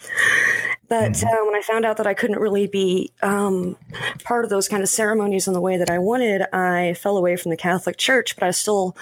But 0.89 1.13
mm-hmm. 1.13 1.29
uh, 1.29 1.45
when 1.45 1.55
I 1.55 1.63
found 1.63 1.85
out 1.85 1.99
that 1.99 2.07
I 2.07 2.15
couldn't 2.15 2.39
really 2.39 2.67
be 2.67 3.13
um, 3.23 3.77
part 4.25 4.45
of 4.45 4.51
those 4.51 4.69
kind 4.69 4.83
of 4.83 4.89
ceremonies 4.89 5.47
in 5.47 5.53
the 5.53 5.61
way 5.61 5.77
that 5.77 5.91
I 5.91 5.99
wanted, 5.99 6.43
I 6.53 6.95
fell 6.95 7.17
away 7.17 7.37
from 7.37 7.51
the 7.51 7.57
Catholic 7.57 7.99
Church. 7.99 8.35
But 8.35 8.45
I 8.45 8.47
was 8.49 8.57
still, 8.57 8.97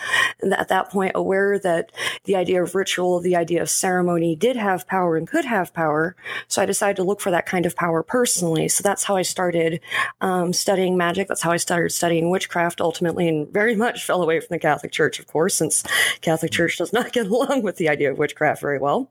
at 0.53 0.69
that 0.69 0.91
point, 0.91 1.13
aware 1.15 1.59
that 1.59 1.93
the 2.25 2.37
idea 2.37 2.63
of 2.63 2.75
ritual, 2.75 3.21
the 3.21 3.37
idea 3.37 3.63
of 3.63 3.71
ceremony 3.71 4.37
did 4.37 4.57
have 4.57 4.87
power 4.87 5.17
and 5.17 5.29
could 5.29 5.45
have 5.45 5.73
power. 5.73 6.17
So 6.49 6.63
I 6.63 6.67
decided 6.67 6.97
to 6.97 7.05
look 7.05 7.21
for 7.21 7.31
that 7.31 7.47
kind 7.47 7.67
of 7.67 7.77
power 7.77 8.03
personally. 8.03 8.69
So 8.69 8.83
that's 8.83 9.05
how 9.05 9.17
I 9.17 9.23
started 9.23 9.81
um, 10.21 10.53
studying 10.53 10.97
magic. 10.97 11.29
That's 11.29 11.43
how 11.43 11.53
I 11.53 11.57
started 11.57 11.91
studying 11.91 12.31
witchcraft 12.31 12.81
ultimately, 12.81 13.29
and 13.29 13.49
very 13.53 13.75
much 13.75 14.05
fell 14.05 14.23
away 14.23 14.41
from 14.41 14.55
the 14.55 14.59
Catholic 14.59 14.93
Church, 14.93 15.19
of 15.19 15.27
course, 15.27 15.55
since 15.55 15.83
Catholic 16.21 16.53
Church 16.53 16.79
does 16.79 16.93
not 16.93 17.13
get 17.17 17.27
along 17.27 17.63
with 17.63 17.77
the 17.77 17.89
idea 17.89 18.11
of 18.11 18.19
witchcraft 18.19 18.61
very 18.61 18.79
well. 18.79 19.11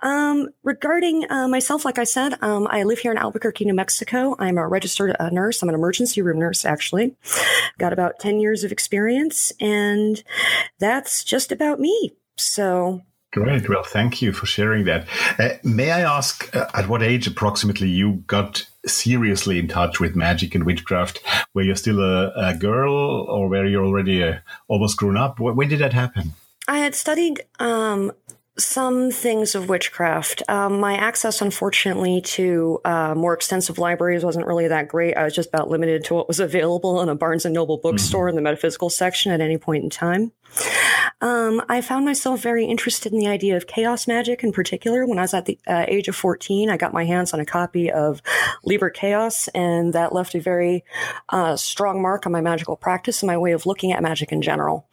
Um, 0.00 0.48
regarding 0.62 1.30
uh, 1.30 1.48
myself, 1.48 1.84
like 1.84 1.98
I 1.98 2.04
said, 2.04 2.34
um, 2.42 2.66
I 2.70 2.82
live 2.82 2.98
here 2.98 3.12
in 3.12 3.18
Albuquerque, 3.18 3.64
New 3.64 3.74
Mexico. 3.74 4.36
I'm 4.38 4.58
a 4.58 4.66
registered 4.66 5.14
uh, 5.18 5.28
nurse. 5.30 5.62
I'm 5.62 5.68
an 5.68 5.74
emergency 5.74 6.22
room 6.22 6.38
nurse, 6.38 6.64
actually. 6.64 7.16
Got 7.78 7.92
about 7.92 8.18
10 8.18 8.40
years 8.40 8.64
of 8.64 8.72
experience, 8.72 9.52
and 9.60 10.22
that's 10.78 11.24
just 11.24 11.52
about 11.52 11.80
me. 11.80 12.12
So. 12.36 13.02
Great. 13.30 13.68
Well, 13.68 13.82
thank 13.82 14.22
you 14.22 14.32
for 14.32 14.46
sharing 14.46 14.84
that. 14.84 15.06
Uh, 15.38 15.50
may 15.62 15.90
I 15.90 16.00
ask 16.00 16.54
uh, 16.56 16.66
at 16.72 16.88
what 16.88 17.02
age 17.02 17.26
approximately 17.26 17.88
you 17.88 18.24
got 18.26 18.66
seriously 18.86 19.58
in 19.58 19.68
touch 19.68 20.00
with 20.00 20.16
magic 20.16 20.54
and 20.54 20.64
witchcraft? 20.64 21.22
Were 21.52 21.62
you 21.62 21.74
still 21.74 22.00
a, 22.00 22.32
a 22.34 22.54
girl 22.54 22.94
or 22.94 23.48
were 23.48 23.66
you 23.66 23.84
already 23.84 24.22
uh, 24.22 24.38
almost 24.66 24.96
grown 24.96 25.18
up? 25.18 25.38
When 25.38 25.68
did 25.68 25.80
that 25.80 25.92
happen? 25.92 26.32
I 26.68 26.78
had 26.78 26.94
studied 26.94 27.42
um, 27.58 28.12
some 28.58 29.10
things 29.10 29.54
of 29.54 29.68
witchcraft. 29.68 30.42
Um, 30.48 30.80
my 30.80 30.96
access, 30.96 31.40
unfortunately, 31.40 32.20
to 32.22 32.80
uh, 32.84 33.14
more 33.14 33.32
extensive 33.34 33.78
libraries 33.78 34.24
wasn't 34.24 34.46
really 34.46 34.68
that 34.68 34.88
great. 34.88 35.16
I 35.16 35.24
was 35.24 35.34
just 35.34 35.48
about 35.48 35.68
limited 35.68 36.04
to 36.04 36.14
what 36.14 36.28
was 36.28 36.40
available 36.48 37.00
in 37.00 37.08
a 37.08 37.14
Barnes 37.14 37.44
and 37.44 37.54
Noble 37.54 37.78
bookstore 37.78 38.24
mm-hmm. 38.24 38.30
in 38.30 38.34
the 38.36 38.42
metaphysical 38.42 38.90
section 38.90 39.32
at 39.32 39.40
any 39.40 39.58
point 39.58 39.84
in 39.84 39.90
time. 39.90 40.32
Um, 41.20 41.62
I 41.68 41.80
found 41.80 42.04
myself 42.04 42.40
very 42.40 42.64
interested 42.64 43.12
in 43.12 43.18
the 43.18 43.26
idea 43.26 43.56
of 43.56 43.66
chaos 43.66 44.06
magic 44.06 44.42
in 44.42 44.52
particular. 44.52 45.06
When 45.06 45.18
I 45.18 45.22
was 45.22 45.34
at 45.34 45.46
the 45.46 45.58
uh, 45.66 45.84
age 45.88 46.08
of 46.08 46.16
14, 46.16 46.70
I 46.70 46.76
got 46.76 46.92
my 46.92 47.04
hands 47.04 47.32
on 47.32 47.40
a 47.40 47.44
copy 47.44 47.90
of 47.90 48.22
Liber 48.64 48.90
Kaos, 48.90 49.48
and 49.48 49.92
that 49.92 50.14
left 50.14 50.34
a 50.34 50.40
very 50.40 50.84
uh, 51.28 51.56
strong 51.56 52.00
mark 52.00 52.24
on 52.26 52.32
my 52.32 52.40
magical 52.40 52.76
practice 52.76 53.22
and 53.22 53.26
my 53.26 53.36
way 53.36 53.52
of 53.52 53.66
looking 53.66 53.92
at 53.92 54.02
magic 54.02 54.32
in 54.32 54.42
general. 54.42 54.86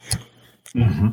Mm-hmm. 0.75 1.09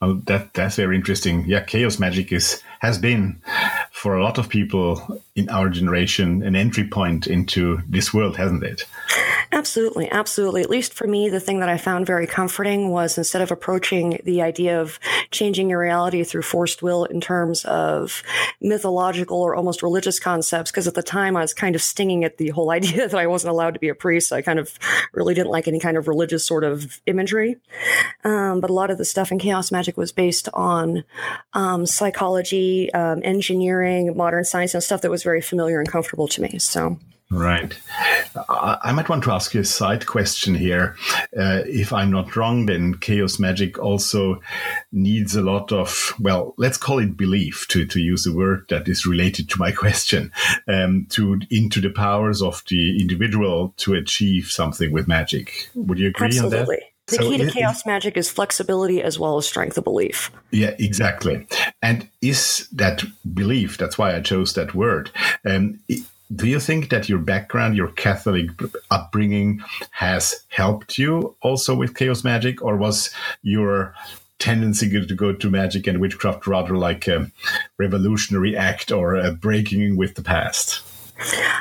Well, 0.00 0.22
that 0.26 0.54
that's 0.54 0.76
very 0.76 0.96
interesting. 0.96 1.44
Yeah, 1.46 1.60
chaos 1.60 1.98
magic 1.98 2.32
is 2.32 2.62
has 2.80 2.98
been 2.98 3.42
for 3.90 4.16
a 4.16 4.22
lot 4.22 4.38
of 4.38 4.48
people 4.48 5.22
in 5.36 5.48
our 5.48 5.68
generation 5.68 6.42
an 6.42 6.56
entry 6.56 6.86
point 6.86 7.26
into 7.26 7.80
this 7.88 8.12
world, 8.12 8.36
hasn't 8.36 8.62
it? 8.62 8.84
Absolutely, 9.52 10.10
absolutely. 10.10 10.62
At 10.62 10.70
least 10.70 10.94
for 10.94 11.06
me, 11.06 11.28
the 11.28 11.40
thing 11.40 11.60
that 11.60 11.68
I 11.68 11.76
found 11.76 12.06
very 12.06 12.26
comforting 12.26 12.90
was 12.90 13.18
instead 13.18 13.42
of 13.42 13.50
approaching 13.50 14.20
the 14.24 14.42
idea 14.42 14.80
of 14.80 14.98
changing 15.30 15.70
your 15.70 15.80
reality 15.80 16.22
through 16.24 16.42
forced 16.42 16.82
will 16.82 17.04
in 17.04 17.20
terms 17.20 17.64
of 17.64 18.22
mythological 18.60 19.40
or 19.40 19.54
almost 19.54 19.82
religious 19.82 20.20
concepts, 20.20 20.70
because 20.70 20.86
at 20.86 20.94
the 20.94 21.02
time 21.02 21.36
I 21.36 21.40
was 21.40 21.54
kind 21.54 21.74
of 21.74 21.82
stinging 21.82 22.24
at 22.24 22.36
the 22.36 22.50
whole 22.50 22.70
idea 22.80 23.08
that 23.08 23.18
I 23.18 23.26
wasn't 23.26 23.52
allowed 23.52 23.74
to 23.74 23.80
be 23.80 23.88
a 23.88 23.94
priest. 23.94 24.28
So 24.28 24.36
I 24.36 24.42
kind 24.42 24.58
of 24.58 24.78
really 25.12 25.34
didn't 25.34 25.50
like 25.50 25.68
any 25.68 25.80
kind 25.80 25.96
of 25.96 26.08
religious 26.08 26.44
sort 26.44 26.64
of 26.64 27.00
imagery. 27.06 27.56
Um, 28.24 28.60
but 28.60 28.70
a 28.70 28.74
lot 28.74 28.90
of 28.90 28.98
the 28.98 29.04
stuff 29.04 29.32
in 29.32 29.38
chaos 29.38 29.72
magic 29.72 29.96
was 29.96 30.12
based 30.12 30.48
on 30.54 31.04
um, 31.54 31.86
psychology, 31.86 32.92
um, 32.92 33.20
engineering, 33.24 34.16
modern 34.16 34.44
science, 34.44 34.74
and 34.74 34.82
stuff 34.82 35.00
that 35.00 35.10
was 35.10 35.19
very 35.22 35.40
familiar 35.40 35.78
and 35.78 35.88
comfortable 35.90 36.28
to 36.28 36.42
me. 36.42 36.58
So. 36.58 36.98
Right. 37.32 37.72
I 38.48 38.90
might 38.90 39.08
want 39.08 39.22
to 39.24 39.30
ask 39.30 39.54
you 39.54 39.60
a 39.60 39.64
side 39.64 40.04
question 40.06 40.52
here. 40.56 40.96
Uh, 41.36 41.62
if 41.64 41.92
I'm 41.92 42.10
not 42.10 42.34
wrong, 42.34 42.66
then 42.66 42.94
chaos 42.94 43.38
magic 43.38 43.78
also 43.78 44.40
needs 44.90 45.36
a 45.36 45.42
lot 45.42 45.70
of, 45.70 46.12
well, 46.18 46.54
let's 46.58 46.76
call 46.76 46.98
it 46.98 47.16
belief 47.16 47.68
to, 47.68 47.86
to 47.86 48.00
use 48.00 48.26
a 48.26 48.32
word 48.32 48.66
that 48.68 48.88
is 48.88 49.06
related 49.06 49.48
to 49.50 49.58
my 49.60 49.70
question, 49.84 50.32
um, 50.66 51.06
to 51.10 51.40
into 51.50 51.80
the 51.80 51.90
powers 51.90 52.42
of 52.42 52.64
the 52.68 53.00
individual 53.00 53.74
to 53.76 53.94
achieve 53.94 54.46
something 54.46 54.90
with 54.90 55.06
magic. 55.06 55.70
Would 55.76 56.00
you 56.00 56.08
agree 56.08 56.26
Absolutely. 56.26 56.58
on 56.58 56.66
that? 56.66 56.89
The 57.10 57.16
so 57.16 57.28
key 57.28 57.38
to 57.38 57.50
chaos 57.50 57.84
magic 57.84 58.16
is 58.16 58.30
flexibility 58.30 59.02
as 59.02 59.18
well 59.18 59.36
as 59.36 59.46
strength 59.46 59.76
of 59.76 59.84
belief. 59.84 60.30
Yeah, 60.50 60.74
exactly. 60.78 61.46
And 61.82 62.08
is 62.22 62.68
that 62.72 63.02
belief? 63.34 63.78
That's 63.78 63.98
why 63.98 64.14
I 64.14 64.20
chose 64.20 64.54
that 64.54 64.74
word. 64.74 65.10
Um, 65.44 65.80
do 66.34 66.46
you 66.46 66.60
think 66.60 66.90
that 66.90 67.08
your 67.08 67.18
background, 67.18 67.76
your 67.76 67.88
Catholic 67.88 68.50
upbringing, 68.90 69.62
has 69.90 70.44
helped 70.48 70.96
you 70.98 71.34
also 71.42 71.74
with 71.74 71.96
chaos 71.96 72.22
magic, 72.22 72.62
or 72.62 72.76
was 72.76 73.10
your 73.42 73.94
tendency 74.38 74.88
to 74.88 75.14
go 75.14 75.32
to 75.32 75.50
magic 75.50 75.86
and 75.86 76.00
witchcraft 76.00 76.46
rather 76.46 76.76
like 76.76 77.08
a 77.08 77.30
revolutionary 77.78 78.56
act 78.56 78.92
or 78.92 79.16
a 79.16 79.32
breaking 79.32 79.96
with 79.96 80.14
the 80.14 80.22
past? 80.22 80.82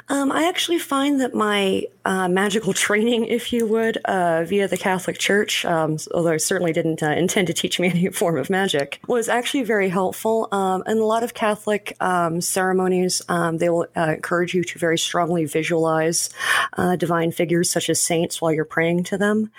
Um, 0.10 0.32
I 0.32 0.48
actually 0.48 0.80
find 0.80 1.20
that 1.22 1.34
my 1.34 1.84
uh, 2.06 2.28
magical 2.28 2.74
training, 2.88 3.26
if 3.26 3.54
you 3.54 3.68
would, 3.68 3.98
uh, 4.06 4.44
via 4.44 4.68
the 4.68 4.78
Catholic 4.78 5.18
Church, 5.18 5.66
um, 5.66 5.98
although 6.14 6.32
I 6.32 6.38
certainly 6.38 6.74
didn't 6.74 7.04
uh, 7.04 7.12
intend 7.12 7.48
to 7.48 7.54
teach 7.54 7.80
me 7.80 7.90
any 7.90 8.10
form 8.10 8.38
of 8.38 8.50
magic, 8.50 9.00
was 9.08 9.30
actually 9.30 9.64
very 9.64 9.90
helpful. 9.90 10.48
Um, 10.52 10.84
in 10.88 10.98
a 10.98 11.06
lot 11.06 11.24
of 11.24 11.34
Catholic 11.34 11.96
um, 12.00 12.42
ceremonies, 12.42 13.22
um, 13.30 13.58
they 13.58 13.70
will 13.70 13.88
uh, 13.96 14.14
encourage 14.16 14.54
you 14.54 14.64
to 14.64 14.80
very 14.80 14.98
strongly 14.98 15.46
visualize 15.46 16.30
uh, 16.78 16.96
divine 16.96 17.32
figures 17.32 17.70
such 17.70 17.90
as 17.90 18.02
saints 18.02 18.42
while 18.42 18.52
you're 18.52 18.66
praying 18.66 19.04
to 19.06 19.18
them. 19.18 19.52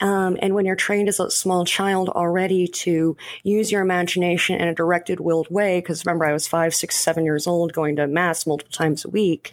Um, 0.00 0.38
and 0.40 0.54
when 0.54 0.64
you're 0.64 0.76
trained 0.76 1.08
as 1.08 1.20
a 1.20 1.30
small 1.30 1.64
child 1.64 2.08
already 2.08 2.68
to 2.68 3.16
use 3.42 3.70
your 3.72 3.82
imagination 3.82 4.56
in 4.60 4.68
a 4.68 4.74
directed, 4.74 5.20
willed 5.20 5.50
way, 5.50 5.80
because 5.80 6.04
remember, 6.06 6.24
I 6.24 6.32
was 6.32 6.46
five, 6.46 6.74
six, 6.74 6.96
seven 6.96 7.24
years 7.24 7.46
old 7.46 7.72
going 7.72 7.96
to 7.96 8.06
Mass 8.06 8.46
multiple 8.46 8.72
times 8.72 9.04
a 9.04 9.08
week. 9.08 9.47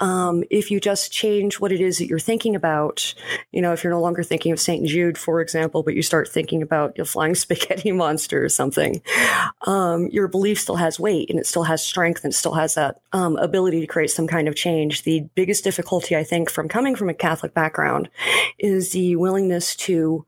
Um, 0.00 0.44
if 0.50 0.70
you 0.70 0.80
just 0.80 1.12
change 1.12 1.60
what 1.60 1.72
it 1.72 1.80
is 1.80 1.98
that 1.98 2.06
you're 2.06 2.18
thinking 2.18 2.56
about, 2.56 3.14
you 3.50 3.60
know, 3.60 3.72
if 3.72 3.84
you're 3.84 3.92
no 3.92 4.00
longer 4.00 4.22
thinking 4.22 4.52
of 4.52 4.60
St. 4.60 4.86
Jude, 4.86 5.18
for 5.18 5.40
example, 5.40 5.82
but 5.82 5.94
you 5.94 6.02
start 6.02 6.28
thinking 6.28 6.62
about 6.62 6.98
a 6.98 7.04
flying 7.04 7.34
spaghetti 7.42 7.92
monster 7.92 8.44
or 8.44 8.48
something, 8.48 9.02
um, 9.66 10.08
your 10.08 10.28
belief 10.28 10.60
still 10.60 10.76
has 10.76 10.98
weight 10.98 11.30
and 11.30 11.38
it 11.38 11.46
still 11.46 11.64
has 11.64 11.82
strength 11.82 12.24
and 12.24 12.34
still 12.34 12.54
has 12.54 12.74
that 12.74 13.00
um, 13.12 13.36
ability 13.36 13.80
to 13.80 13.86
create 13.86 14.10
some 14.10 14.26
kind 14.26 14.48
of 14.48 14.56
change. 14.56 15.02
The 15.02 15.28
biggest 15.34 15.64
difficulty, 15.64 16.16
I 16.16 16.24
think, 16.24 16.50
from 16.50 16.68
coming 16.68 16.96
from 16.96 17.08
a 17.08 17.14
Catholic 17.14 17.54
background 17.54 18.08
is 18.58 18.92
the 18.92 19.16
willingness 19.16 19.76
to 19.76 20.24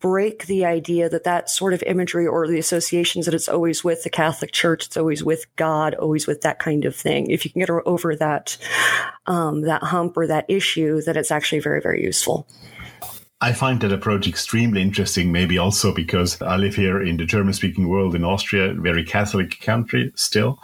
break 0.00 0.46
the 0.46 0.64
idea 0.64 1.08
that 1.08 1.24
that 1.24 1.50
sort 1.50 1.74
of 1.74 1.82
imagery 1.84 2.26
or 2.26 2.46
the 2.46 2.58
associations 2.58 3.26
that 3.26 3.34
it's 3.34 3.48
always 3.48 3.84
with 3.84 4.02
the 4.02 4.10
Catholic 4.10 4.52
Church, 4.52 4.86
it's 4.86 4.96
always 4.96 5.22
with 5.22 5.44
God, 5.56 5.94
always 5.94 6.26
with 6.26 6.40
that 6.42 6.58
kind 6.58 6.84
of 6.84 6.96
thing. 6.96 7.30
If 7.30 7.44
you 7.44 7.50
can 7.50 7.60
get 7.60 7.70
over 7.70 8.16
that 8.16 8.56
um, 9.26 9.62
that 9.62 9.82
hump 9.82 10.16
or 10.16 10.26
that 10.26 10.46
issue, 10.48 11.02
that 11.02 11.16
it's 11.16 11.30
actually 11.30 11.60
very 11.60 11.80
very 11.80 12.02
useful. 12.02 12.46
I 13.38 13.52
find 13.52 13.82
that 13.82 13.92
approach 13.92 14.26
extremely 14.26 14.80
interesting, 14.80 15.30
maybe 15.30 15.58
also 15.58 15.92
because 15.92 16.40
I 16.40 16.56
live 16.56 16.74
here 16.74 17.02
in 17.02 17.18
the 17.18 17.26
German 17.26 17.52
speaking 17.52 17.86
world 17.86 18.14
in 18.14 18.24
Austria, 18.24 18.72
very 18.72 19.04
Catholic 19.04 19.60
country 19.60 20.10
still. 20.14 20.58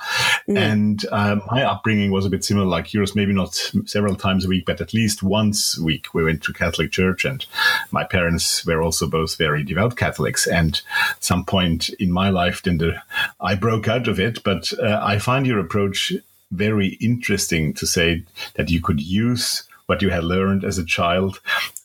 Mm. 0.49 0.59
And 0.59 1.07
uh, 1.13 1.37
my 1.51 1.65
upbringing 1.65 2.13
was 2.13 2.25
a 2.25 2.31
bit 2.31 2.45
similar 2.45 2.67
like 2.67 2.95
yours, 2.95 3.15
maybe 3.15 3.35
not 3.35 3.55
several 3.85 4.17
times 4.17 4.47
a 4.47 4.49
week, 4.49 4.65
but 4.65 4.81
at 4.81 4.95
least 4.95 5.23
once 5.23 5.77
a 5.77 5.83
week 5.83 6.15
we 6.15 6.25
went 6.25 6.43
to 6.45 6.55
Catholic 6.55 6.93
church. 6.93 7.27
And 7.27 7.45
my 7.91 8.05
parents 8.05 8.65
were 8.65 8.81
also 8.81 9.07
both 9.07 9.37
very 9.37 9.63
devout 9.63 9.99
Catholics. 9.99 10.47
And 10.47 10.81
at 11.11 11.23
some 11.23 11.45
point 11.45 11.91
in 12.01 12.11
my 12.11 12.31
life, 12.31 12.63
then 12.63 12.79
the, 12.79 13.03
I 13.39 13.55
broke 13.55 13.87
out 13.87 14.09
of 14.09 14.19
it. 14.19 14.43
But 14.45 14.73
uh, 14.79 14.99
I 15.03 15.19
find 15.19 15.47
your 15.47 15.59
approach 15.59 16.15
very 16.51 16.97
interesting 17.03 17.75
to 17.75 17.87
say 17.87 18.25
that 18.55 18.71
you 18.71 18.81
could 18.81 19.01
use 19.01 19.65
what 19.87 20.01
you 20.01 20.09
had 20.09 20.25
learned 20.25 20.65
as 20.65 20.79
a 20.79 20.85
child 20.85 21.41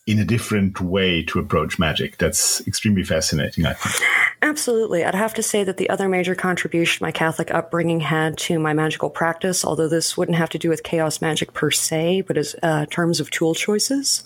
in 0.08 0.18
a 0.18 0.24
different 0.24 0.80
way 0.80 1.22
to 1.22 1.38
approach 1.38 1.78
magic. 1.78 2.16
That's 2.16 2.66
extremely 2.66 3.04
fascinating, 3.04 3.66
I 3.66 3.74
think. 3.74 4.10
Absolutely. 4.40 5.04
I'd 5.04 5.14
have 5.14 5.34
to 5.34 5.42
say 5.42 5.64
that 5.64 5.76
the 5.76 5.90
other 5.90 6.08
major 6.08 6.34
contribution 6.34 7.04
my 7.04 7.12
Catholic 7.12 7.52
upbringing 7.52 8.00
had 8.00 8.38
to 8.38 8.58
my 8.58 8.72
magical 8.72 9.10
practice, 9.10 9.66
although 9.66 9.86
this 9.86 10.16
wouldn't 10.16 10.38
have 10.38 10.48
to 10.50 10.58
do 10.58 10.70
with 10.70 10.82
chaos 10.82 11.20
magic 11.20 11.52
per 11.52 11.70
se, 11.70 12.22
but 12.22 12.38
as 12.38 12.56
uh, 12.62 12.86
terms 12.86 13.20
of 13.20 13.30
tool 13.30 13.54
choices, 13.54 14.24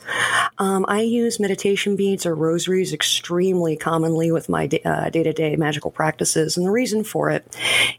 um, 0.59 0.85
I 0.87 1.01
use 1.01 1.40
meditation 1.40 1.97
beads 1.97 2.27
or 2.27 2.37
rosaries 2.37 2.92
extremely 2.92 3.77
commonly 3.77 4.31
with 4.31 4.49
my 4.49 4.68
day 4.68 5.11
to 5.11 5.33
day 5.33 5.57
magical 5.57 5.90
practices. 5.90 6.57
And 6.57 6.64
the 6.64 6.71
reason 6.71 7.03
for 7.03 7.29
it 7.31 7.45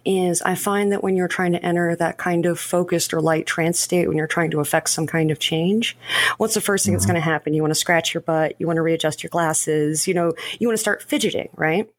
is 0.05 0.41
I 0.43 0.55
find 0.55 0.93
that 0.93 1.03
when 1.03 1.17
you're 1.17 1.27
trying 1.27 1.51
to 1.51 1.65
enter 1.65 1.97
that 1.97 2.17
kind 2.17 2.45
of 2.45 2.61
focused 2.61 3.13
or 3.13 3.19
light 3.19 3.45
trance 3.45 3.77
state, 3.77 4.07
when 4.07 4.15
you're 4.15 4.25
trying 4.25 4.51
to 4.51 4.61
affect 4.61 4.89
some 4.89 5.05
kind 5.05 5.31
of 5.31 5.39
change, 5.39 5.97
what's 6.37 6.53
the 6.53 6.61
first 6.61 6.85
thing 6.85 6.93
mm-hmm. 6.93 6.99
that's 6.99 7.05
going 7.05 7.15
to 7.15 7.21
happen? 7.21 7.53
You 7.53 7.61
want 7.61 7.72
to 7.73 7.79
scratch 7.79 8.13
your 8.13 8.21
butt, 8.21 8.55
you 8.59 8.67
want 8.67 8.77
to 8.77 8.81
readjust 8.81 9.23
your 9.23 9.29
glasses, 9.29 10.07
you 10.07 10.13
know, 10.13 10.33
you 10.59 10.67
want 10.67 10.77
to 10.77 10.81
start 10.81 11.03
fidgeting, 11.03 11.49
right? 11.55 11.89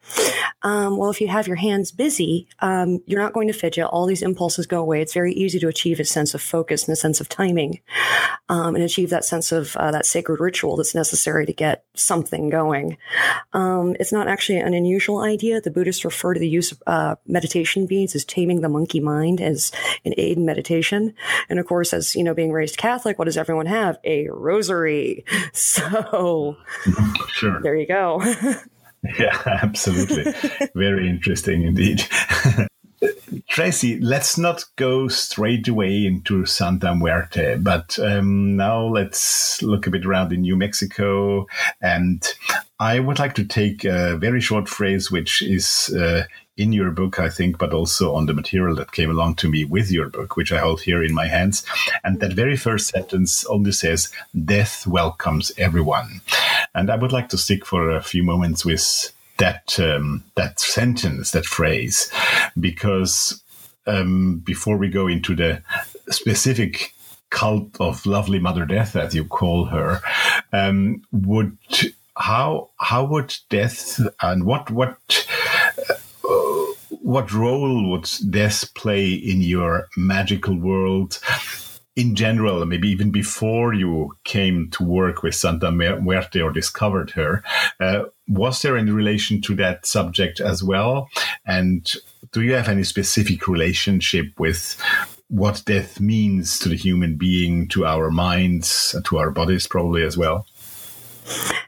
Um, 0.62 0.96
well, 0.96 1.10
if 1.10 1.20
you 1.20 1.28
have 1.28 1.46
your 1.46 1.56
hands 1.56 1.92
busy, 1.92 2.48
um, 2.60 3.00
you're 3.06 3.20
not 3.20 3.32
going 3.32 3.48
to 3.48 3.54
fidget. 3.54 3.84
All 3.84 4.06
these 4.06 4.22
impulses 4.22 4.66
go 4.66 4.80
away. 4.80 5.02
It's 5.02 5.12
very 5.12 5.32
easy 5.34 5.58
to 5.60 5.68
achieve 5.68 6.00
a 6.00 6.04
sense 6.04 6.34
of 6.34 6.42
focus 6.42 6.84
and 6.84 6.92
a 6.92 6.96
sense 6.96 7.20
of 7.20 7.28
timing, 7.28 7.80
um, 8.48 8.74
and 8.74 8.84
achieve 8.84 9.10
that 9.10 9.24
sense 9.24 9.52
of 9.52 9.76
uh, 9.76 9.90
that 9.90 10.06
sacred 10.06 10.40
ritual 10.40 10.76
that's 10.76 10.94
necessary 10.94 11.46
to 11.46 11.52
get 11.52 11.84
something 11.94 12.48
going. 12.48 12.96
Um, 13.52 13.96
it's 14.00 14.12
not 14.12 14.28
actually 14.28 14.58
an 14.58 14.74
unusual 14.74 15.20
idea. 15.20 15.60
The 15.60 15.70
Buddhists 15.70 16.04
refer 16.04 16.34
to 16.34 16.40
the 16.40 16.48
use 16.48 16.72
of 16.72 16.82
uh, 16.86 17.16
meditation 17.26 17.86
beads 17.86 18.14
as 18.14 18.24
taming 18.24 18.60
the 18.60 18.68
monkey 18.68 19.00
mind 19.00 19.40
as 19.40 19.70
an 20.04 20.14
aid 20.16 20.38
in 20.38 20.46
meditation. 20.46 21.14
And 21.48 21.58
of 21.58 21.66
course, 21.66 21.92
as 21.92 22.14
you 22.14 22.24
know, 22.24 22.34
being 22.34 22.52
raised 22.52 22.76
Catholic, 22.76 23.18
what 23.18 23.26
does 23.26 23.36
everyone 23.36 23.66
have? 23.66 23.98
A 24.04 24.28
rosary. 24.28 25.24
So 25.64 26.56
sure. 27.28 27.60
there 27.62 27.74
you 27.74 27.86
go. 27.86 28.22
yeah, 29.18 29.40
absolutely. 29.46 30.32
Very 30.74 31.08
interesting 31.08 31.62
indeed. 31.62 32.04
Tracy, 33.48 33.98
let's 34.00 34.36
not 34.36 34.64
go 34.76 35.08
straight 35.08 35.66
away 35.66 36.06
into 36.06 36.44
Santa 36.44 36.94
Muerte, 36.94 37.56
but 37.56 37.98
um, 37.98 38.56
now 38.56 38.82
let's 38.86 39.62
look 39.62 39.86
a 39.86 39.90
bit 39.90 40.04
around 40.04 40.32
in 40.32 40.42
New 40.42 40.56
Mexico. 40.56 41.46
And 41.80 42.22
I 42.78 43.00
would 43.00 43.18
like 43.18 43.34
to 43.36 43.44
take 43.44 43.84
a 43.84 44.16
very 44.16 44.40
short 44.40 44.68
phrase, 44.68 45.10
which 45.10 45.42
is 45.42 45.94
uh, 45.98 46.24
in 46.56 46.72
your 46.72 46.90
book, 46.90 47.18
I 47.18 47.28
think, 47.28 47.58
but 47.58 47.72
also 47.72 48.14
on 48.14 48.26
the 48.26 48.34
material 48.34 48.76
that 48.76 48.92
came 48.92 49.10
along 49.10 49.36
to 49.36 49.48
me 49.48 49.64
with 49.64 49.90
your 49.90 50.08
book, 50.08 50.36
which 50.36 50.52
I 50.52 50.58
hold 50.58 50.82
here 50.82 51.02
in 51.02 51.14
my 51.14 51.26
hands. 51.26 51.64
And 52.04 52.20
that 52.20 52.32
very 52.32 52.56
first 52.56 52.88
sentence 52.88 53.44
only 53.46 53.72
says, 53.72 54.10
Death 54.44 54.86
welcomes 54.86 55.52
everyone. 55.58 56.20
And 56.74 56.90
I 56.90 56.96
would 56.96 57.12
like 57.12 57.28
to 57.30 57.38
stick 57.38 57.64
for 57.64 57.90
a 57.90 58.02
few 58.02 58.22
moments 58.22 58.64
with 58.64 59.10
that 59.38 59.78
um, 59.80 60.22
that 60.36 60.60
sentence, 60.60 61.32
that 61.32 61.44
phrase, 61.44 62.12
because 62.58 63.42
um, 63.86 64.38
before 64.38 64.76
we 64.76 64.88
go 64.88 65.08
into 65.08 65.34
the 65.34 65.62
specific 66.10 66.94
cult 67.30 67.80
of 67.80 68.06
lovely 68.06 68.38
Mother 68.38 68.64
Death, 68.64 68.94
as 68.94 69.12
you 69.12 69.24
call 69.24 69.64
her, 69.66 70.00
um, 70.52 71.02
would 71.10 71.58
how 72.16 72.70
how 72.78 73.04
would 73.04 73.34
death 73.50 74.00
and 74.22 74.44
what 74.44 74.70
what 74.70 74.96
what 77.04 77.34
role 77.34 77.90
would 77.90 78.08
death 78.30 78.72
play 78.72 79.12
in 79.12 79.42
your 79.42 79.88
magical 79.94 80.58
world 80.58 81.20
in 81.96 82.14
general, 82.14 82.64
maybe 82.64 82.88
even 82.88 83.10
before 83.10 83.74
you 83.74 84.16
came 84.24 84.70
to 84.70 84.82
work 84.82 85.22
with 85.22 85.34
Santa 85.34 85.70
Muerte 85.70 86.40
or 86.40 86.50
discovered 86.50 87.10
her, 87.10 87.44
uh, 87.78 88.04
was 88.26 88.62
there 88.62 88.78
any 88.78 88.90
relation 88.90 89.42
to 89.42 89.54
that 89.56 89.84
subject 89.84 90.40
as 90.40 90.64
well? 90.64 91.10
And 91.44 91.92
do 92.32 92.40
you 92.40 92.54
have 92.54 92.68
any 92.68 92.84
specific 92.84 93.48
relationship 93.48 94.26
with 94.38 94.80
what 95.28 95.62
death 95.66 96.00
means 96.00 96.58
to 96.60 96.70
the 96.70 96.76
human 96.76 97.16
being, 97.16 97.68
to 97.68 97.84
our 97.84 98.10
minds, 98.10 98.96
to 99.04 99.18
our 99.18 99.30
bodies, 99.30 99.66
probably 99.66 100.02
as 100.04 100.16
well? 100.16 100.46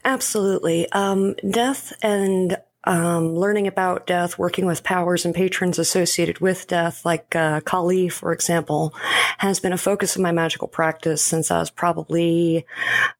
Absolutely. 0.02 0.90
Um, 0.92 1.34
death 1.50 1.92
and 2.02 2.56
um, 2.86 3.34
learning 3.34 3.66
about 3.66 4.06
death, 4.06 4.38
working 4.38 4.64
with 4.64 4.84
powers 4.84 5.24
and 5.24 5.34
patrons 5.34 5.78
associated 5.78 6.38
with 6.38 6.68
death, 6.68 7.04
like 7.04 7.34
uh, 7.34 7.60
Kali, 7.60 8.08
for 8.08 8.32
example, 8.32 8.94
has 9.38 9.58
been 9.58 9.72
a 9.72 9.78
focus 9.78 10.14
of 10.14 10.22
my 10.22 10.32
magical 10.32 10.68
practice 10.68 11.22
since 11.22 11.50
I 11.50 11.58
was 11.58 11.70
probably, 11.70 12.64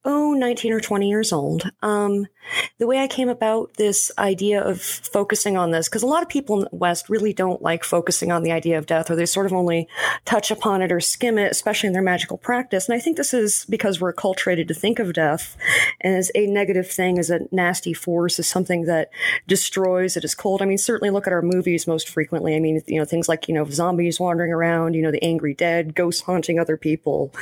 oh, 0.05 0.35
19 0.35 0.73
or 0.73 0.81
20 0.81 1.09
years 1.09 1.33
old. 1.33 1.71
Um, 1.83 2.27
the 2.79 2.87
way 2.87 2.99
I 2.99 3.09
came 3.09 3.29
about 3.29 3.75
this 3.75 4.13
idea 4.19 4.63
of 4.63 4.81
focusing 4.81 5.57
on 5.57 5.71
this, 5.71 5.89
because 5.89 6.03
a 6.03 6.07
lot 6.07 6.23
of 6.23 6.29
people 6.29 6.59
in 6.59 6.69
the 6.71 6.77
West 6.77 7.09
really 7.09 7.33
don't 7.33 7.63
like 7.63 7.85
focusing 7.85 8.31
on 8.31 8.43
the 8.43 8.53
idea 8.53 8.79
of 8.79 8.87
death, 8.87 9.11
or 9.11 9.17
they 9.17 9.27
sort 9.27 9.47
of 9.47 9.53
only 9.53 9.89
touch 10.25 10.51
upon 10.51 10.83
it 10.83 10.93
or 10.93 11.01
skim 11.01 11.39
it, 11.39 11.51
especially 11.51 11.89
in 11.89 11.93
their 11.93 12.03
magical 12.03 12.39
practice. 12.39 12.89
And 12.89 12.97
I 12.97 13.01
think 13.01 13.17
this 13.17 13.35
is 13.35 13.67
because 13.69 14.01
we're 14.01 14.13
acculturated 14.13 14.69
to 14.69 14.75
think 14.75 14.99
of 14.99 15.13
death 15.13 15.57
as 16.03 16.31
a 16.35 16.47
negative 16.47 16.89
thing, 16.89 17.19
as 17.19 17.31
a 17.31 17.41
nasty 17.51 17.93
force, 17.93 18.39
as 18.39 18.47
something 18.47 18.85
that 18.85 19.11
destroys, 19.57 20.17
it 20.17 20.25
is 20.25 20.35
cold. 20.35 20.61
I 20.61 20.67
mean, 20.67 20.79
certainly 20.79 21.11
look 21.11 21.27
at 21.27 21.33
our 21.33 21.43
movies 21.43 21.87
most 21.87 22.09
frequently. 22.09 22.55
I 22.55 22.61
mean, 22.61 22.83
you 22.87 22.99
know, 22.99 23.07
things 23.07 23.29
like, 23.29 23.49
you 23.49 23.55
know, 23.55 23.65
zombies 23.65 24.21
wandering 24.21 24.53
around, 24.53 24.95
you 24.95 25.03
know, 25.03 25.11
the 25.11 25.25
angry 25.25 25.55
dead, 25.55 25.95
ghosts 25.95 26.23
haunting 26.23 26.59
other 26.59 26.77
people. 26.77 27.33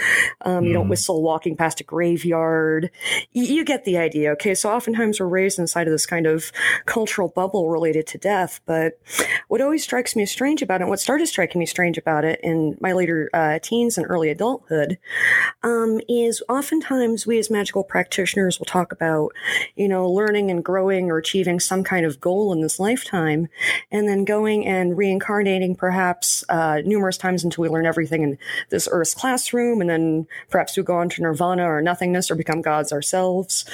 Um, 0.43 0.65
mm. 0.65 0.69
You 0.69 0.73
don't 0.75 0.89
whistle 0.89 1.23
walking 1.23 1.57
past 1.57 1.81
a 1.81 1.85
graveyard. 1.85 2.91
Y- 3.35 3.43
you 3.43 3.65
get 3.65 3.85
the 3.85 3.99
idea. 3.99 4.31
Okay. 4.33 4.55
So 4.55 4.71
oftentimes 4.71 5.19
we're 5.19 5.27
raised 5.27 5.59
inside 5.59 5.89
of 5.89 5.93
this 5.93 6.07
kind 6.07 6.27
of 6.27 6.53
cultural 6.87 7.29
bubble 7.29 7.69
related 7.69 8.07
to 8.09 8.19
death. 8.19 8.61
But 8.65 9.01
what 9.49 9.61
always 9.61 9.83
strikes 9.83 10.15
me 10.15 10.23
as 10.23 10.31
strange 10.31 10.63
about 10.63 10.81
it, 10.81 10.87
what 10.87 11.01
started 11.01 11.27
striking 11.27 11.59
me 11.59 11.67
strange 11.67 11.99
about 11.99 12.25
it 12.25 12.39
in 12.43 12.79
my 12.81 12.93
later 12.93 13.29
uh, 13.35 13.59
teens 13.61 13.99
and 13.99 14.07
early 14.09 14.31
adulthood, 14.31 14.99
um, 15.65 16.01
is 16.09 16.43
oftentimes 16.49 17.27
we 17.27 17.39
as 17.39 17.51
magical 17.51 17.83
practitioners 17.83 18.59
will 18.59 18.67
talk 18.67 18.93
about, 18.93 19.33
you 19.75 19.89
know, 19.89 20.09
learning 20.09 20.51
and 20.51 20.65
growing 20.65 21.11
or 21.11 21.19
achieving 21.19 21.59
some 21.59 21.83
kind 21.83 22.04
kind 22.05 22.13
of 22.13 22.21
goal 22.21 22.53
in 22.53 22.61
this 22.61 22.79
lifetime, 22.79 23.49
and 23.91 24.07
then 24.07 24.25
going 24.25 24.67
and 24.67 24.97
reincarnating 24.97 25.75
perhaps 25.75 26.45
uh, 26.49 26.83
numerous 26.85 27.17
times 27.17 27.45
until 27.45 27.63
we 27.63 27.69
learn 27.69 27.87
everything 27.87 28.23
in 28.23 28.39
this 28.71 28.89
Earth's 28.91 29.15
classroom, 29.15 29.81
and 29.81 29.89
then 29.89 30.27
perhaps 30.51 30.77
we 30.77 30.83
go 30.83 30.97
on 30.97 31.09
to 31.09 31.23
nirvana 31.23 31.65
or 31.65 31.81
nothingness 31.81 32.31
or 32.31 32.35
become 32.35 32.61
gods 32.61 32.93
ourselves. 32.93 33.65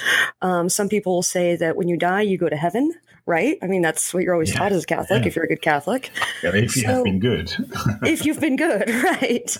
Um, 0.41 0.69
some 0.69 0.87
people 0.87 1.13
will 1.13 1.23
say 1.23 1.55
that 1.57 1.75
when 1.75 1.89
you 1.89 1.97
die, 1.97 2.21
you 2.21 2.37
go 2.37 2.49
to 2.49 2.55
heaven 2.55 2.93
right? 3.25 3.57
I 3.61 3.67
mean, 3.67 3.81
that's 3.81 4.13
what 4.13 4.23
you're 4.23 4.33
always 4.33 4.51
yeah. 4.51 4.59
taught 4.59 4.71
as 4.71 4.83
a 4.83 4.87
Catholic, 4.87 5.23
yeah. 5.23 5.27
if 5.27 5.35
you're 5.35 5.45
a 5.45 5.47
good 5.47 5.61
Catholic. 5.61 6.11
Yeah, 6.43 6.55
if 6.55 6.75
you 6.75 6.83
so, 6.83 6.87
have 6.87 7.03
been 7.03 7.19
good. 7.19 7.53
if 8.03 8.25
you've 8.25 8.39
been 8.39 8.55
good, 8.55 8.89
right. 9.03 9.57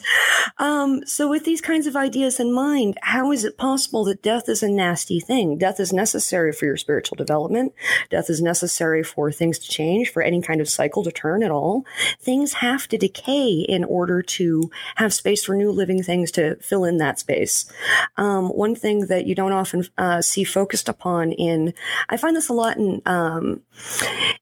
Um, 0.57 1.05
so, 1.05 1.29
with 1.29 1.45
these 1.45 1.61
kinds 1.61 1.87
of 1.87 1.95
ideas 1.95 2.39
in 2.39 2.53
mind, 2.53 2.97
how 3.01 3.31
is 3.31 3.45
it 3.45 3.57
possible 3.57 4.03
that 4.05 4.21
death 4.21 4.49
is 4.49 4.63
a 4.63 4.69
nasty 4.69 5.19
thing? 5.19 5.57
Death 5.57 5.79
is 5.79 5.93
necessary 5.93 6.51
for 6.51 6.65
your 6.65 6.77
spiritual 6.77 7.15
development. 7.15 7.73
Death 8.09 8.29
is 8.29 8.41
necessary 8.41 9.03
for 9.03 9.31
things 9.31 9.59
to 9.59 9.69
change, 9.69 10.09
for 10.09 10.21
any 10.21 10.41
kind 10.41 10.61
of 10.61 10.69
cycle 10.69 11.03
to 11.03 11.11
turn 11.11 11.43
at 11.43 11.51
all. 11.51 11.85
Things 12.19 12.53
have 12.53 12.87
to 12.89 12.97
decay 12.97 13.65
in 13.67 13.83
order 13.83 14.21
to 14.21 14.71
have 14.95 15.13
space 15.13 15.43
for 15.43 15.55
new 15.55 15.71
living 15.71 16.03
things 16.03 16.31
to 16.31 16.55
fill 16.57 16.83
in 16.85 16.97
that 16.97 17.19
space. 17.19 17.71
Um, 18.17 18.49
one 18.49 18.75
thing 18.75 19.07
that 19.07 19.25
you 19.25 19.35
don't 19.35 19.51
often 19.51 19.85
uh, 19.97 20.21
see 20.21 20.43
focused 20.43 20.89
upon 20.89 21.31
in, 21.31 21.73
I 22.09 22.17
find 22.17 22.35
this 22.35 22.49
a 22.49 22.53
lot 22.53 22.77
in 22.77 23.01
um, 23.05 23.50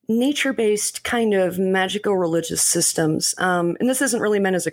nature 0.08 0.54
based 0.54 1.04
kind 1.04 1.34
of 1.34 1.60
magical 1.60 2.17
religious 2.17 2.62
systems. 2.62 3.36
Um, 3.38 3.78
and 3.80 3.89
this 3.89 4.02
isn't 4.02 4.22
really 4.22 4.39
meant 4.39 4.56
as 4.56 4.67
a, 4.67 4.72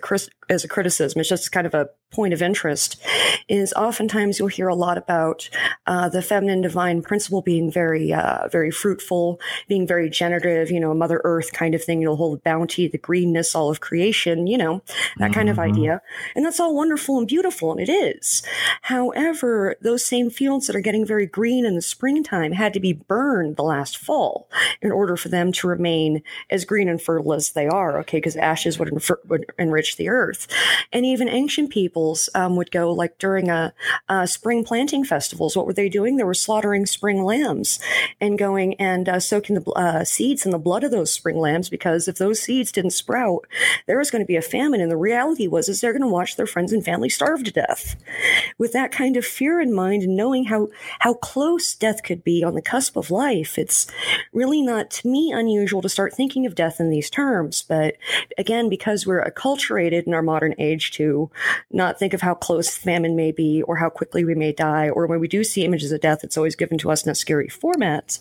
as 0.49 0.63
a 0.63 0.67
criticism, 0.67 1.19
it's 1.19 1.29
just 1.29 1.51
kind 1.51 1.67
of 1.67 1.73
a 1.73 1.89
point 2.11 2.33
of 2.33 2.41
interest 2.41 3.01
is 3.49 3.73
oftentimes 3.73 4.39
you'll 4.39 4.47
hear 4.47 4.69
a 4.69 4.75
lot 4.75 4.97
about 4.97 5.49
uh, 5.87 6.07
the 6.07 6.21
feminine 6.21 6.61
divine 6.61 7.01
principle 7.01 7.41
being 7.41 7.69
very 7.69 8.13
uh, 8.13 8.47
very 8.49 8.71
fruitful 8.71 9.39
being 9.67 9.85
very 9.85 10.09
generative 10.09 10.71
you 10.71 10.79
know 10.79 10.93
mother 10.93 11.19
earth 11.25 11.51
kind 11.51 11.75
of 11.75 11.83
thing 11.83 12.01
you'll 12.01 12.15
hold 12.15 12.41
bounty 12.43 12.87
the 12.87 12.97
greenness 12.97 13.53
all 13.53 13.69
of 13.69 13.81
creation 13.81 14.47
you 14.47 14.57
know 14.57 14.81
that 15.17 15.25
mm-hmm. 15.25 15.33
kind 15.33 15.49
of 15.49 15.57
mm-hmm. 15.57 15.73
idea 15.73 16.01
and 16.33 16.45
that's 16.45 16.61
all 16.61 16.73
wonderful 16.73 17.17
and 17.17 17.27
beautiful 17.27 17.71
and 17.71 17.81
it 17.81 17.91
is 17.91 18.41
however 18.83 19.75
those 19.81 20.05
same 20.05 20.29
fields 20.29 20.65
that 20.67 20.75
are 20.75 20.81
getting 20.81 21.05
very 21.05 21.25
green 21.25 21.65
in 21.65 21.75
the 21.75 21.81
springtime 21.81 22.53
had 22.53 22.73
to 22.73 22.79
be 22.79 22.93
burned 22.93 23.57
the 23.57 23.63
last 23.63 23.97
fall 23.97 24.49
in 24.81 24.91
order 24.91 25.17
for 25.17 25.27
them 25.27 25.51
to 25.51 25.67
remain 25.67 26.23
as 26.49 26.63
green 26.63 26.87
and 26.87 27.01
fertile 27.01 27.33
as 27.33 27.51
they 27.51 27.67
are 27.67 27.99
okay 27.99 28.17
because 28.17 28.37
ashes 28.37 28.79
would, 28.79 28.89
infer- 28.89 29.19
would 29.25 29.45
enrich 29.59 29.97
the 29.97 30.07
earth 30.07 30.36
and 30.91 31.05
even 31.05 31.29
ancient 31.29 31.69
peoples 31.69 32.29
um, 32.35 32.55
would 32.55 32.71
go 32.71 32.91
like 32.91 33.17
during 33.17 33.49
a, 33.49 33.73
a, 34.09 34.27
spring 34.27 34.63
planting 34.63 35.03
festivals. 35.03 35.55
What 35.55 35.65
were 35.65 35.73
they 35.73 35.89
doing? 35.89 36.17
They 36.17 36.23
were 36.23 36.33
slaughtering 36.33 36.85
spring 36.85 37.23
lambs 37.23 37.79
and 38.19 38.37
going 38.37 38.73
and 38.75 39.07
uh, 39.07 39.19
soaking 39.19 39.55
the 39.55 39.71
uh, 39.71 40.03
seeds 40.03 40.45
in 40.45 40.51
the 40.51 40.59
blood 40.59 40.83
of 40.83 40.91
those 40.91 41.13
spring 41.13 41.37
lambs 41.37 41.69
because 41.69 42.07
if 42.07 42.17
those 42.17 42.41
seeds 42.41 42.71
didn't 42.71 42.91
sprout, 42.91 43.45
there 43.85 43.97
was 43.97 44.11
going 44.11 44.23
to 44.23 44.27
be 44.27 44.35
a 44.35 44.41
famine. 44.41 44.81
And 44.81 44.91
the 44.91 44.97
reality 44.97 45.47
was 45.47 45.69
is 45.69 45.81
they're 45.81 45.93
going 45.93 46.01
to 46.01 46.07
watch 46.07 46.35
their 46.35 46.47
friends 46.47 46.73
and 46.73 46.83
family 46.83 47.09
starve 47.09 47.43
to 47.45 47.51
death. 47.51 47.95
With 48.57 48.73
that 48.73 48.91
kind 48.91 49.17
of 49.17 49.25
fear 49.25 49.61
in 49.61 49.73
mind 49.73 50.03
and 50.03 50.15
knowing 50.15 50.45
how 50.45 50.69
how 50.99 51.13
close 51.13 51.73
death 51.75 52.03
could 52.03 52.23
be 52.23 52.43
on 52.43 52.55
the 52.55 52.61
cusp 52.61 52.95
of 52.95 53.11
life, 53.11 53.57
it's 53.57 53.87
really 54.33 54.61
not 54.61 54.89
to 54.91 55.07
me 55.07 55.31
unusual 55.31 55.81
to 55.81 55.89
start 55.89 56.13
thinking 56.13 56.45
of 56.45 56.55
death 56.55 56.79
in 56.79 56.89
these 56.89 57.09
terms. 57.09 57.61
But 57.61 57.95
again, 58.37 58.69
because 58.69 59.05
we're 59.05 59.23
acculturated 59.23 60.03
in 60.03 60.13
our 60.13 60.21
modern 60.33 60.53
age 60.59 60.91
to 60.91 61.31
not 61.71 61.97
think 61.97 62.13
of 62.13 62.21
how 62.21 62.35
close 62.35 62.77
famine 62.77 63.15
may 63.15 63.31
be 63.31 63.63
or 63.63 63.77
how 63.77 63.89
quickly 63.89 64.23
we 64.23 64.35
may 64.35 64.51
die. 64.51 64.89
Or 64.89 65.07
when 65.07 65.19
we 65.19 65.27
do 65.27 65.43
see 65.43 65.65
images 65.65 65.91
of 65.91 66.01
death, 66.01 66.23
it's 66.23 66.37
always 66.37 66.55
given 66.55 66.77
to 66.79 66.91
us 66.91 67.03
in 67.03 67.11
a 67.11 67.15
scary 67.15 67.49
format. 67.49 68.19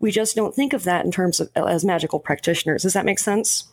We 0.00 0.10
just 0.10 0.36
don't 0.36 0.54
think 0.54 0.72
of 0.72 0.84
that 0.84 1.04
in 1.04 1.10
terms 1.10 1.40
of 1.40 1.48
as 1.56 1.84
magical 1.84 2.20
practitioners. 2.20 2.82
Does 2.82 2.92
that 2.92 3.06
make 3.06 3.18
sense? 3.18 3.64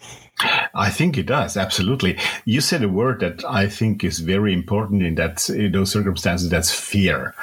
I 0.73 0.89
think 0.89 1.17
it 1.17 1.27
does 1.27 1.57
absolutely. 1.57 2.17
You 2.45 2.61
said 2.61 2.83
a 2.83 2.89
word 2.89 3.19
that 3.19 3.43
I 3.45 3.67
think 3.67 4.03
is 4.03 4.19
very 4.19 4.53
important 4.53 5.03
in 5.03 5.15
that 5.15 5.49
in 5.49 5.71
those 5.71 5.91
circumstances. 5.91 6.49
That's 6.49 6.73
fear, 6.73 7.35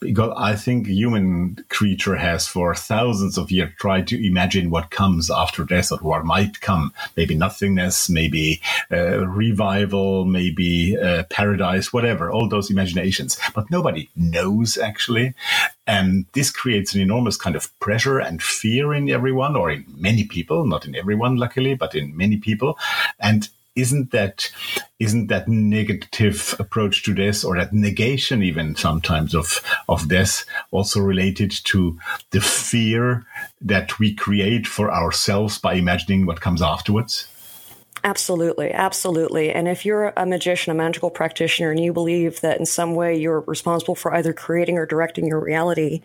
because 0.00 0.32
I 0.36 0.56
think 0.56 0.86
human 0.86 1.64
creature 1.68 2.16
has 2.16 2.46
for 2.46 2.74
thousands 2.74 3.38
of 3.38 3.50
years 3.50 3.70
tried 3.78 4.08
to 4.08 4.26
imagine 4.26 4.70
what 4.70 4.90
comes 4.90 5.30
after 5.30 5.64
death 5.64 5.92
or 5.92 5.98
what 5.98 6.24
might 6.24 6.60
come. 6.60 6.92
Maybe 7.16 7.34
nothingness, 7.34 8.08
maybe 8.08 8.60
uh, 8.90 9.26
revival, 9.26 9.79
maybe 10.24 10.96
uh, 10.98 11.24
paradise, 11.30 11.92
whatever. 11.92 12.30
All 12.30 12.48
those 12.48 12.70
imaginations, 12.70 13.38
but 13.54 13.70
nobody 13.70 14.10
knows 14.16 14.78
actually. 14.78 15.34
And 15.86 16.26
this 16.32 16.50
creates 16.50 16.94
an 16.94 17.00
enormous 17.00 17.36
kind 17.36 17.56
of 17.56 17.78
pressure 17.80 18.18
and 18.18 18.42
fear 18.42 18.94
in 18.94 19.10
everyone, 19.10 19.56
or 19.56 19.70
in 19.70 19.84
many 19.96 20.24
people, 20.24 20.66
not 20.66 20.86
in 20.86 20.94
everyone, 20.94 21.36
luckily, 21.36 21.74
but 21.74 21.94
in 21.94 22.16
many 22.16 22.36
people. 22.36 22.78
And 23.18 23.48
isn't 23.76 24.10
that 24.10 24.50
isn't 24.98 25.28
that 25.28 25.48
negative 25.48 26.54
approach 26.58 27.04
to 27.04 27.14
this 27.14 27.44
or 27.44 27.56
that 27.56 27.72
negation 27.72 28.42
even 28.42 28.74
sometimes 28.74 29.34
of 29.34 29.62
of 29.88 30.08
death 30.08 30.44
also 30.72 31.00
related 31.00 31.52
to 31.64 31.98
the 32.30 32.40
fear 32.40 33.24
that 33.60 33.98
we 33.98 34.12
create 34.12 34.66
for 34.66 34.92
ourselves 34.92 35.58
by 35.58 35.74
imagining 35.74 36.26
what 36.26 36.40
comes 36.40 36.60
afterwards 36.60 37.28
Absolutely, 38.02 38.72
absolutely. 38.72 39.50
And 39.50 39.68
if 39.68 39.84
you're 39.84 40.12
a 40.16 40.24
magician, 40.24 40.70
a 40.70 40.74
magical 40.74 41.10
practitioner, 41.10 41.70
and 41.70 41.78
you 41.80 41.92
believe 41.92 42.40
that 42.40 42.58
in 42.58 42.64
some 42.64 42.94
way 42.94 43.18
you're 43.18 43.40
responsible 43.40 43.94
for 43.94 44.14
either 44.14 44.32
creating 44.32 44.78
or 44.78 44.86
directing 44.86 45.26
your 45.26 45.40
reality, 45.40 46.00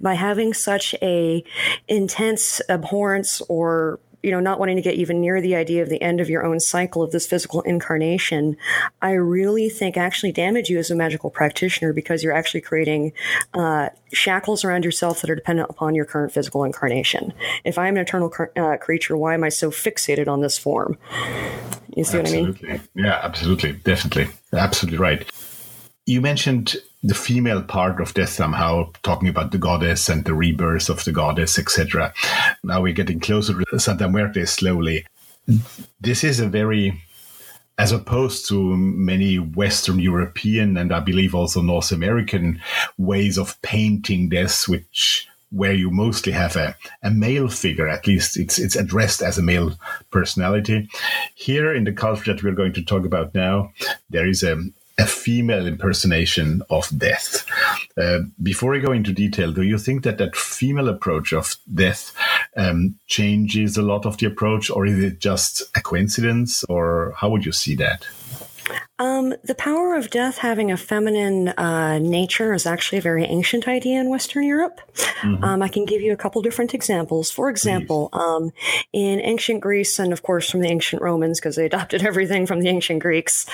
by 0.00 0.14
having 0.14 0.52
such 0.52 0.94
a 1.00 1.42
intense 1.88 2.60
abhorrence 2.68 3.40
or 3.48 4.00
you 4.22 4.30
know, 4.30 4.40
not 4.40 4.58
wanting 4.58 4.76
to 4.76 4.82
get 4.82 4.94
even 4.94 5.20
near 5.20 5.40
the 5.40 5.54
idea 5.54 5.82
of 5.82 5.88
the 5.88 6.00
end 6.02 6.20
of 6.20 6.28
your 6.28 6.44
own 6.44 6.60
cycle 6.60 7.02
of 7.02 7.10
this 7.10 7.26
physical 7.26 7.62
incarnation, 7.62 8.56
I 9.00 9.12
really 9.12 9.68
think 9.68 9.96
actually 9.96 10.32
damage 10.32 10.68
you 10.68 10.78
as 10.78 10.90
a 10.90 10.94
magical 10.94 11.30
practitioner 11.30 11.92
because 11.92 12.22
you're 12.22 12.32
actually 12.32 12.60
creating 12.60 13.12
uh, 13.54 13.88
shackles 14.12 14.64
around 14.64 14.84
yourself 14.84 15.20
that 15.20 15.30
are 15.30 15.34
dependent 15.34 15.70
upon 15.70 15.94
your 15.94 16.04
current 16.04 16.32
physical 16.32 16.64
incarnation. 16.64 17.32
If 17.64 17.78
I'm 17.78 17.96
an 17.96 18.02
eternal 18.02 18.32
uh, 18.56 18.76
creature, 18.76 19.16
why 19.16 19.34
am 19.34 19.44
I 19.44 19.48
so 19.48 19.70
fixated 19.70 20.28
on 20.28 20.40
this 20.40 20.58
form? 20.58 20.98
You 21.96 22.04
see 22.04 22.18
absolutely. 22.18 22.52
what 22.52 22.70
I 22.70 22.72
mean? 22.72 22.82
Yeah, 22.94 23.20
absolutely. 23.22 23.72
Definitely. 23.72 24.28
Absolutely 24.52 24.98
right. 24.98 25.30
You 26.06 26.20
mentioned 26.20 26.76
the 27.02 27.14
female 27.14 27.62
part 27.62 28.00
of 28.00 28.14
death 28.14 28.30
somehow, 28.30 28.90
talking 29.02 29.28
about 29.28 29.52
the 29.52 29.58
goddess 29.58 30.08
and 30.08 30.24
the 30.24 30.34
rebirth 30.34 30.88
of 30.88 31.04
the 31.04 31.12
goddess, 31.12 31.58
etc. 31.58 32.12
Now 32.62 32.82
we're 32.82 32.92
getting 32.92 33.20
closer 33.20 33.62
to 33.62 33.80
Santa 33.80 34.08
Muerte 34.08 34.44
slowly. 34.44 35.06
This 36.00 36.24
is 36.24 36.40
a 36.40 36.48
very, 36.48 37.02
as 37.78 37.92
opposed 37.92 38.48
to 38.48 38.76
many 38.76 39.38
Western 39.38 39.98
European 39.98 40.76
and 40.76 40.92
I 40.92 41.00
believe 41.00 41.34
also 41.34 41.62
North 41.62 41.92
American 41.92 42.60
ways 42.98 43.38
of 43.38 43.60
painting 43.62 44.28
death, 44.28 44.68
which 44.68 45.26
where 45.52 45.72
you 45.72 45.90
mostly 45.90 46.32
have 46.32 46.54
a, 46.54 46.76
a 47.02 47.10
male 47.10 47.48
figure, 47.48 47.88
at 47.88 48.06
least 48.06 48.36
it's 48.36 48.58
it's 48.58 48.76
addressed 48.76 49.20
as 49.20 49.36
a 49.36 49.42
male 49.42 49.72
personality. 50.10 50.88
Here 51.34 51.74
in 51.74 51.84
the 51.84 51.92
culture 51.92 52.32
that 52.32 52.42
we're 52.42 52.52
going 52.52 52.74
to 52.74 52.84
talk 52.84 53.04
about 53.04 53.34
now, 53.34 53.72
there 54.08 54.28
is 54.28 54.42
a, 54.42 54.62
a 55.00 55.06
female 55.06 55.66
impersonation 55.66 56.62
of 56.68 56.86
death. 56.96 57.46
Uh, 57.96 58.20
before 58.42 58.74
I 58.74 58.80
go 58.80 58.92
into 58.92 59.12
detail, 59.12 59.50
do 59.50 59.62
you 59.62 59.78
think 59.78 60.04
that 60.04 60.18
that 60.18 60.36
female 60.36 60.88
approach 60.88 61.32
of 61.32 61.56
death 61.72 62.12
um, 62.56 62.96
changes 63.06 63.78
a 63.78 63.82
lot 63.82 64.04
of 64.04 64.18
the 64.18 64.26
approach, 64.26 64.70
or 64.70 64.84
is 64.84 64.98
it 65.02 65.18
just 65.18 65.62
a 65.74 65.80
coincidence, 65.80 66.64
or 66.64 67.14
how 67.16 67.30
would 67.30 67.46
you 67.46 67.52
see 67.52 67.74
that? 67.76 68.06
Um, 69.00 69.34
the 69.42 69.54
power 69.54 69.94
of 69.94 70.10
death 70.10 70.36
having 70.36 70.70
a 70.70 70.76
feminine 70.76 71.48
uh, 71.48 71.98
nature 71.98 72.52
is 72.52 72.66
actually 72.66 72.98
a 72.98 73.00
very 73.00 73.24
ancient 73.24 73.66
idea 73.66 73.98
in 73.98 74.10
Western 74.10 74.44
Europe. 74.44 74.78
Mm-hmm. 75.22 75.42
Um, 75.42 75.62
I 75.62 75.68
can 75.68 75.86
give 75.86 76.02
you 76.02 76.12
a 76.12 76.18
couple 76.18 76.42
different 76.42 76.74
examples. 76.74 77.30
For 77.30 77.48
example, 77.48 78.10
um, 78.12 78.52
in 78.92 79.20
ancient 79.20 79.62
Greece, 79.62 79.98
and 79.98 80.12
of 80.12 80.22
course 80.22 80.50
from 80.50 80.60
the 80.60 80.68
ancient 80.68 81.00
Romans, 81.00 81.40
because 81.40 81.56
they 81.56 81.64
adopted 81.64 82.02
everything 82.06 82.44
from 82.44 82.60
the 82.60 82.68
ancient 82.68 83.00
Greeks, 83.00 83.46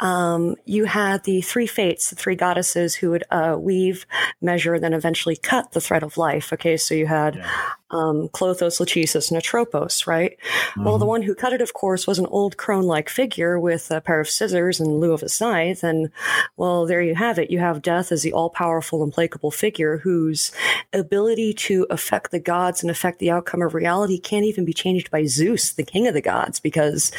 um, 0.00 0.56
you 0.64 0.86
had 0.86 1.24
the 1.24 1.42
three 1.42 1.66
fates, 1.66 2.08
the 2.08 2.16
three 2.16 2.34
goddesses 2.34 2.94
who 2.94 3.10
would 3.10 3.24
uh, 3.30 3.54
weave, 3.58 4.06
measure, 4.40 4.74
and 4.74 4.82
then 4.82 4.94
eventually 4.94 5.36
cut 5.36 5.72
the 5.72 5.80
thread 5.80 6.04
of 6.04 6.16
life. 6.16 6.54
Okay, 6.54 6.78
so 6.78 6.94
you 6.94 7.06
had 7.06 7.36
yeah 7.36 7.72
um, 7.90 8.28
Clothos, 8.28 8.80
Lachesis, 8.80 9.30
and 9.30 9.38
Atropos, 9.38 10.06
right? 10.06 10.36
Mm-hmm. 10.38 10.84
Well, 10.84 10.98
the 10.98 11.04
mm-hmm. 11.04 11.08
one 11.08 11.22
who 11.22 11.34
cut 11.34 11.52
it, 11.52 11.60
of 11.60 11.72
course, 11.72 12.06
was 12.06 12.18
an 12.18 12.26
old 12.26 12.56
crone 12.56 12.84
like 12.84 13.08
figure 13.08 13.60
with 13.60 13.90
a 13.90 14.00
pair 14.00 14.20
of 14.20 14.28
scissors 14.28 14.80
in 14.86 14.98
lieu 14.98 15.12
of 15.12 15.22
a 15.22 15.28
scythe. 15.28 15.82
And, 15.82 16.10
well, 16.56 16.86
there 16.86 17.02
you 17.02 17.14
have 17.14 17.38
it. 17.38 17.50
You 17.50 17.58
have 17.58 17.82
death 17.82 18.10
as 18.12 18.22
the 18.22 18.32
all 18.32 18.50
powerful, 18.50 19.02
implacable 19.02 19.50
figure 19.50 19.98
whose 19.98 20.52
ability 20.92 21.52
to 21.54 21.86
affect 21.90 22.30
the 22.30 22.40
gods 22.40 22.82
and 22.82 22.90
affect 22.90 23.18
the 23.18 23.30
outcome 23.30 23.62
of 23.62 23.74
reality 23.74 24.18
can't 24.18 24.46
even 24.46 24.64
be 24.64 24.72
changed 24.72 25.10
by 25.10 25.26
Zeus, 25.26 25.72
the 25.72 25.84
king 25.84 26.06
of 26.06 26.14
the 26.14 26.22
gods, 26.22 26.60
because 26.60 27.12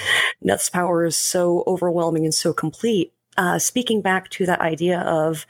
death's 0.44 0.70
power 0.70 1.06
is 1.06 1.16
so 1.16 1.64
overwhelming 1.68 2.24
and 2.26 2.34
so 2.34 2.54
complete 2.54 3.14
uh, 3.38 3.60
speaking 3.60 4.02
back 4.02 4.30
to 4.30 4.46
that 4.46 4.62
idea 4.62 5.00
of 5.02 5.46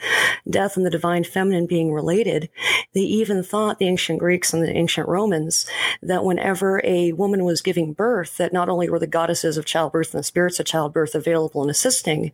death 0.49 0.75
and 0.75 0.85
the 0.85 0.89
divine 0.89 1.23
feminine 1.23 1.65
being 1.65 1.93
related, 1.93 2.49
they 2.93 3.01
even 3.01 3.43
thought 3.43 3.79
the 3.79 3.87
ancient 3.87 4.19
Greeks 4.19 4.53
and 4.53 4.63
the 4.63 4.71
ancient 4.71 5.07
Romans 5.07 5.67
that 6.01 6.23
whenever 6.23 6.81
a 6.83 7.13
woman 7.13 7.45
was 7.45 7.61
giving 7.61 7.93
birth, 7.93 8.37
that 8.37 8.53
not 8.53 8.69
only 8.69 8.89
were 8.89 8.99
the 8.99 9.07
goddesses 9.07 9.57
of 9.57 9.65
childbirth 9.65 10.13
and 10.13 10.19
the 10.19 10.23
spirits 10.23 10.59
of 10.59 10.65
childbirth 10.65 11.15
available 11.15 11.61
and 11.61 11.71
assisting, 11.71 12.31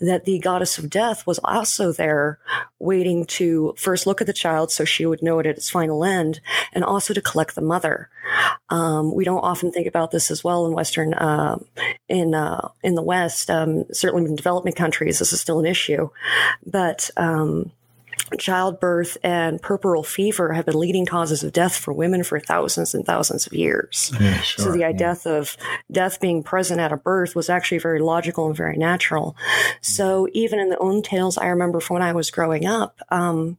that 0.00 0.24
the 0.24 0.38
goddess 0.40 0.78
of 0.78 0.90
death 0.90 1.26
was 1.26 1.38
also 1.44 1.92
there 1.92 2.38
waiting 2.78 3.24
to 3.24 3.74
first 3.76 4.06
look 4.06 4.20
at 4.20 4.26
the 4.26 4.32
child 4.32 4.70
so 4.70 4.84
she 4.84 5.06
would 5.06 5.22
know 5.22 5.38
it 5.38 5.46
at 5.46 5.56
its 5.56 5.70
final 5.70 6.04
end 6.04 6.40
and 6.72 6.84
also 6.84 7.14
to 7.14 7.20
collect 7.20 7.54
the 7.54 7.62
mother. 7.62 8.10
Um, 8.68 9.14
we 9.14 9.24
don't 9.24 9.44
often 9.44 9.70
think 9.70 9.86
about 9.86 10.10
this 10.10 10.30
as 10.30 10.42
well 10.42 10.66
in 10.66 10.72
Western, 10.72 11.14
uh, 11.14 11.58
in, 12.08 12.34
uh, 12.34 12.68
in 12.82 12.94
the 12.94 13.02
West, 13.02 13.50
um, 13.50 13.84
certainly 13.92 14.24
in 14.24 14.36
countries 14.36 14.72
countries, 14.72 15.18
this 15.18 15.32
is 15.32 15.40
still 15.40 15.60
an 15.60 15.66
issue. 15.66 16.10
But 16.64 17.10
um, 17.16 17.70
childbirth 18.38 19.16
and 19.22 19.62
puerperal 19.62 20.04
fever 20.04 20.52
have 20.52 20.66
been 20.66 20.78
leading 20.78 21.06
causes 21.06 21.44
of 21.44 21.52
death 21.52 21.76
for 21.76 21.92
women 21.92 22.24
for 22.24 22.40
thousands 22.40 22.94
and 22.94 23.04
thousands 23.04 23.46
of 23.46 23.52
years. 23.52 24.12
Yeah, 24.20 24.40
sure, 24.40 24.64
so 24.64 24.72
the 24.72 24.80
yeah. 24.80 24.92
death 24.92 25.26
of 25.26 25.56
death 25.90 26.20
being 26.20 26.42
present 26.42 26.80
at 26.80 26.92
a 26.92 26.96
birth 26.96 27.36
was 27.36 27.48
actually 27.48 27.78
very 27.78 28.00
logical 28.00 28.46
and 28.46 28.56
very 28.56 28.76
natural. 28.76 29.36
So 29.80 30.28
even 30.32 30.58
in 30.58 30.70
the 30.70 30.78
own 30.78 31.02
tales 31.02 31.38
I 31.38 31.46
remember 31.46 31.80
from 31.80 31.94
when 31.94 32.02
I 32.02 32.12
was 32.12 32.30
growing 32.30 32.66
up, 32.66 33.00
um, 33.10 33.58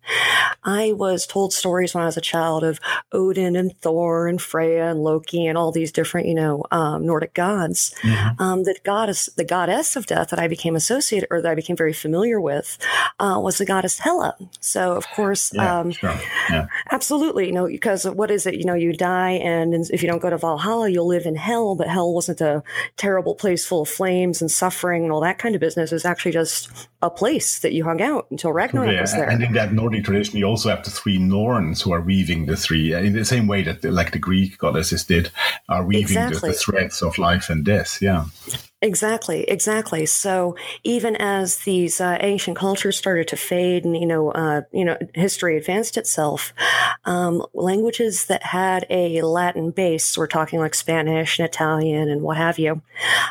I 0.63 0.91
was 0.91 1.25
told 1.25 1.53
stories 1.53 1.93
when 1.93 2.03
I 2.03 2.07
was 2.07 2.17
a 2.17 2.21
child 2.21 2.63
of 2.63 2.79
Odin 3.11 3.55
and 3.55 3.75
Thor 3.77 4.27
and 4.27 4.41
Freya 4.41 4.89
and 4.89 4.99
Loki 4.99 5.45
and 5.45 5.57
all 5.57 5.71
these 5.71 5.91
different, 5.91 6.27
you 6.27 6.35
know, 6.35 6.63
um, 6.71 7.05
Nordic 7.05 7.33
gods. 7.33 7.95
Mm-hmm. 8.01 8.41
Um, 8.41 8.63
the 8.63 8.77
goddess, 8.83 9.27
the 9.37 9.45
goddess 9.45 9.95
of 9.95 10.05
death 10.05 10.29
that 10.29 10.39
I 10.39 10.47
became 10.47 10.75
associated 10.75 11.27
or 11.31 11.41
that 11.41 11.51
I 11.51 11.55
became 11.55 11.77
very 11.77 11.93
familiar 11.93 12.41
with 12.41 12.77
uh, 13.19 13.39
was 13.41 13.57
the 13.57 13.65
goddess 13.65 13.99
Hela. 13.99 14.35
So 14.59 14.93
of 14.93 15.07
course, 15.09 15.51
yeah, 15.53 15.79
um, 15.79 15.91
sure. 15.91 16.13
yeah. 16.49 16.67
absolutely, 16.91 17.47
you 17.47 17.53
know, 17.53 17.67
because 17.67 18.05
what 18.05 18.31
is 18.31 18.45
it? 18.45 18.55
You 18.55 18.65
know, 18.65 18.73
you 18.73 18.93
die, 18.93 19.31
and 19.31 19.73
if 19.91 20.01
you 20.01 20.07
don't 20.07 20.21
go 20.21 20.29
to 20.29 20.37
Valhalla, 20.37 20.89
you'll 20.89 21.07
live 21.07 21.25
in 21.25 21.35
hell. 21.35 21.75
But 21.75 21.87
hell 21.87 22.13
wasn't 22.13 22.41
a 22.41 22.63
terrible 22.97 23.35
place 23.35 23.65
full 23.65 23.83
of 23.83 23.89
flames 23.89 24.41
and 24.41 24.51
suffering 24.51 25.03
and 25.03 25.11
all 25.11 25.21
that 25.21 25.37
kind 25.37 25.55
of 25.55 25.61
business. 25.61 25.91
It 25.91 25.95
was 25.95 26.05
actually 26.05 26.31
just 26.31 26.87
a 27.01 27.09
place 27.09 27.59
that 27.59 27.73
you 27.73 27.83
hung 27.83 28.01
out 28.01 28.27
until 28.31 28.51
Ragnarok 28.51 28.91
yeah, 28.91 29.01
was 29.01 29.13
there. 29.13 29.29
And 29.29 29.43
in 29.43 29.53
that 29.53 29.71
Nordic 29.71 30.05
tradition, 30.05 30.37
you 30.37 30.45
also 30.45 30.69
have 30.69 30.83
the 30.83 30.89
three 30.89 31.19
Norns 31.19 31.81
who 31.81 31.91
are 31.91 32.01
weaving 32.01 32.47
the 32.47 32.57
three 32.57 32.93
in 32.93 33.13
the 33.13 33.25
same 33.25 33.47
way 33.47 33.63
that, 33.63 33.83
like 33.83 34.11
the 34.11 34.19
Greek 34.19 34.57
goddesses 34.57 35.03
did, 35.03 35.31
are 35.69 35.85
weaving 35.85 36.03
exactly. 36.03 36.39
the, 36.39 36.47
the 36.47 36.53
threads 36.53 37.01
of 37.01 37.17
life 37.17 37.49
and 37.49 37.63
death. 37.63 37.99
Yeah. 38.01 38.25
Exactly, 38.81 39.43
exactly. 39.49 40.05
So 40.05 40.55
even 40.83 41.15
as 41.15 41.59
these 41.59 41.99
uh, 41.99 42.17
ancient 42.19 42.57
cultures 42.57 42.95
started 42.95 43.27
to 43.29 43.35
fade, 43.35 43.85
and 43.85 43.97
you 43.97 44.05
know, 44.05 44.29
uh, 44.31 44.61
you 44.71 44.85
know, 44.85 44.95
history 45.15 45.57
advanced 45.57 45.97
itself, 45.97 46.53
um, 47.05 47.43
languages 47.55 48.25
that 48.25 48.43
had 48.43 48.85
a 48.91 49.23
Latin 49.23 49.71
base, 49.71 50.15
we're 50.15 50.27
talking 50.27 50.59
like 50.59 50.75
Spanish 50.75 51.39
and 51.39 51.47
Italian 51.47 52.07
and 52.07 52.21
what 52.21 52.37
have 52.37 52.59
you, 52.59 52.83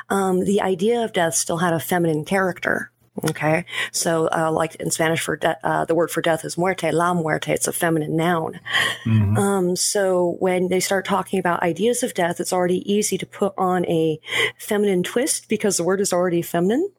um, 0.09 0.45
the 0.45 0.61
idea 0.63 1.05
of 1.05 1.13
death 1.13 1.35
still 1.35 1.59
had 1.59 1.73
a 1.73 1.79
feminine 1.81 2.25
character. 2.25 2.91
Okay. 3.25 3.65
So, 3.93 4.29
uh, 4.29 4.51
like 4.53 4.75
in 4.77 4.91
Spanish 4.91 5.21
for 5.21 5.37
de- 5.37 5.59
uh, 5.67 5.85
the 5.85 5.95
word 5.95 6.11
for 6.11 6.21
death 6.21 6.45
is 6.45 6.59
muerte, 6.59 6.91
la 6.91 7.15
muerte. 7.15 7.53
It's 7.53 7.67
a 7.67 7.73
feminine 7.73 8.17
noun. 8.17 8.61
Mm-hmm. 9.05 9.37
Um, 9.39 9.77
so 9.77 10.37
when 10.39 10.69
they 10.69 10.81
start 10.81 11.05
talking 11.05 11.39
about 11.39 11.63
ideas 11.63 12.03
of 12.03 12.15
death, 12.15 12.41
it's 12.41 12.53
already 12.53 12.91
easy 12.91 13.17
to 13.19 13.27
put 13.27 13.55
on 13.57 13.87
a 13.87 14.21
feminine 14.59 15.03
twist 15.03 15.49
because 15.49 15.77
the 15.77 15.85
word 15.85 16.01
is 16.01 16.13
already 16.13 16.43
feminine. 16.43 16.91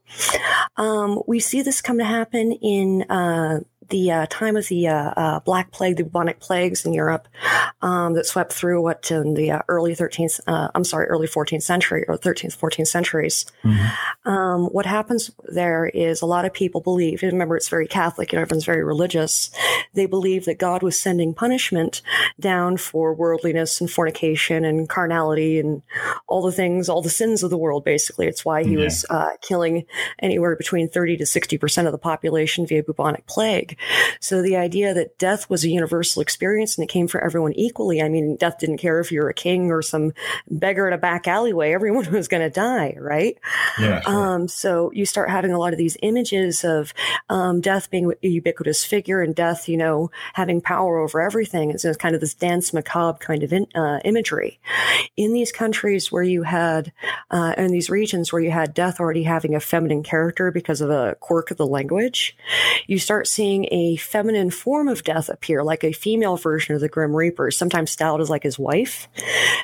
Um, 0.78 1.22
we 1.28 1.40
see 1.40 1.62
this 1.62 1.82
come 1.82 1.98
to 2.00 2.06
happen 2.06 2.52
in, 2.54 3.04
uh, 3.10 3.60
the 3.90 4.12
uh, 4.12 4.26
time 4.30 4.56
of 4.56 4.68
the 4.68 4.88
uh, 4.88 5.12
uh, 5.18 5.40
Black 5.40 5.72
Plague, 5.72 5.98
the 5.98 6.04
bubonic 6.04 6.40
plagues 6.40 6.86
in 6.86 6.94
Europe 6.94 7.28
um, 7.82 8.14
that 8.14 8.26
swept 8.26 8.54
through 8.54 8.82
what 8.82 9.10
in 9.10 9.34
the 9.34 9.52
uh, 9.52 9.62
early 9.68 9.96
13th, 9.96 10.40
uh, 10.48 10.70
I'm 10.76 10.84
sorry, 10.84 11.08
early 11.08 11.28
14th 11.28 11.64
century 11.64 12.06
or 12.08 12.18
13th, 12.18 12.58
14th 12.58 12.88
centuries. 12.88 13.46
Mm-hmm. 13.64 14.30
Um, 14.30 14.66
what 14.66 14.86
happens 14.86 15.32
there 15.46 15.88
is 15.88 16.22
a 16.22 16.26
lot 16.26 16.46
of 16.46 16.54
people 16.54 16.82
believe, 16.82 17.22
remember 17.22 17.56
it's 17.56 17.70
very 17.70 17.88
Catholic 17.88 18.28
you 18.32 18.38
and 18.38 18.44
everyone's 18.44 18.66
very 18.66 18.84
religious, 18.84 19.52
they 19.94 20.06
believe 20.06 20.46
that 20.46 20.60
God 20.60 20.84
was 20.84 21.00
sending 21.00 21.34
punishment 21.34 22.02
down 22.40 22.78
for 22.78 23.14
worldliness 23.14 23.80
and 23.82 23.90
fornication 23.90 24.66
and 24.66 24.90
carnality 24.90 25.60
and 25.60 25.82
all 26.28 26.42
the 26.42 26.52
things, 26.52 26.90
all 26.90 27.02
the 27.02 27.10
sins 27.10 27.44
of 27.44 27.50
the 27.50 27.58
world, 27.58 27.84
basically. 27.84 28.28
It's 28.28 28.46
why 28.46 28.64
he 28.64 28.74
yeah. 28.74 28.84
was 28.84 29.06
uh, 29.10 29.30
killing 29.42 29.86
anywhere 30.20 30.56
between 30.56 30.90
30 30.90 31.18
to 31.18 31.24
60% 31.24 31.86
of 31.86 31.92
the 31.92 31.98
population 31.98 32.68
via 32.68 32.84
bubonic 32.84 33.26
plague. 33.28 33.77
So 34.20 34.42
the 34.42 34.56
idea 34.56 34.94
that 34.94 35.18
death 35.18 35.50
was 35.50 35.64
a 35.64 35.70
universal 35.70 36.22
experience 36.22 36.78
and 36.78 36.84
it 36.84 36.92
came 36.92 37.08
for 37.08 37.24
everyone 37.24 37.54
equally. 37.54 38.02
I 38.02 38.10
mean, 38.10 38.36
death 38.36 38.60
didn't 38.60 38.78
care 38.78 39.00
if 39.00 39.12
you're 39.12 39.30
a 39.30 39.34
king 39.34 39.72
or 39.72 39.82
some 39.82 40.14
beggar 40.50 40.88
in 40.88 40.94
a 40.94 40.98
back 40.98 41.28
alleyway. 41.28 41.74
Everyone 41.74 42.10
was 42.12 42.28
going 42.28 42.44
to 42.44 42.50
die, 42.50 42.96
right? 43.00 43.38
Yeah. 43.80 44.02
Sure. 44.02 44.14
Um, 44.14 44.48
so 44.48 44.92
you 44.94 45.06
start 45.06 45.30
having 45.30 45.52
a 45.52 45.60
lot 45.60 45.74
of 45.74 45.78
these 45.78 45.98
images 46.02 46.64
of 46.64 46.94
um, 47.30 47.62
death 47.62 47.90
being 47.90 48.14
a 48.24 48.28
ubiquitous 48.28 48.84
figure 48.84 49.22
and 49.22 49.36
death, 49.36 49.68
you 49.70 49.78
know, 49.78 50.12
having 50.34 50.62
power 50.62 50.98
over 51.00 51.22
everything. 51.22 51.72
It's 51.72 51.86
kind 51.98 52.16
of 52.16 52.22
this 52.22 52.34
dance 52.34 52.74
macabre 52.74 53.20
kind 53.20 53.44
of 53.44 53.54
in, 53.54 53.68
uh, 53.76 54.00
imagery. 54.04 54.60
In 55.16 55.34
these 55.34 55.52
countries 55.52 56.12
where 56.12 56.24
you 56.24 56.44
had, 56.44 56.92
uh, 57.32 57.54
in 57.58 57.72
these 57.72 57.90
regions 57.90 58.32
where 58.32 58.42
you 58.42 58.52
had 58.52 58.74
death 58.74 59.00
already 59.00 59.24
having 59.24 59.56
a 59.56 59.60
feminine 59.60 60.04
character 60.04 60.52
because 60.52 60.82
of 60.82 60.90
a 60.90 61.16
quirk 61.20 61.52
of 61.52 61.58
the 61.58 61.68
language, 61.68 62.38
you 62.88 63.00
start 63.00 63.28
seeing 63.28 63.67
a 63.72 63.96
feminine 63.98 64.52
form 64.52 64.88
of 64.88 65.04
death 65.04 65.30
appear, 65.30 65.64
like 65.64 65.84
a 65.84 65.92
female 65.92 66.38
version 66.38 66.76
of 66.76 66.82
the 66.82 66.90
Grim 66.90 67.16
Reaper, 67.16 67.52
sometimes 67.52 67.92
styled 67.92 68.22
as 68.22 68.30
like 68.30 68.44
his 68.44 68.60
wife. 68.60 69.08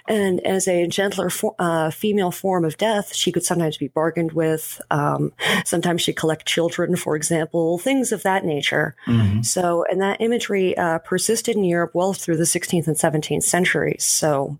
And 0.08 0.39
as 0.42 0.68
a 0.68 0.88
gentler 0.88 1.30
uh, 1.60 1.92
female 1.92 2.32
form 2.32 2.66
of 2.66 2.78
death, 2.78 3.13
she 3.13 3.32
could 3.32 3.44
sometimes 3.44 3.78
be 3.78 3.88
bargained 3.88 4.34
with. 4.34 4.82
Um, 4.92 5.34
sometimes 5.66 6.02
she'd 6.02 6.16
collect 6.16 6.46
children, 6.46 6.96
for 6.96 7.16
example, 7.16 7.78
things 7.78 8.12
of 8.12 8.24
that 8.24 8.46
nature. 8.46 8.96
So, 9.44 9.86
and 9.89 10.02
that 10.02 10.22
imagery 10.22 10.78
uh, 10.78 11.00
persisted 11.00 11.56
in 11.56 11.63
Europe 11.63 11.92
well 11.94 12.13
through 12.13 12.38
the 12.38 12.44
16th 12.44 12.88
and 12.88 12.96
17th 12.96 13.44
centuries. 13.44 14.04
So, 14.04 14.58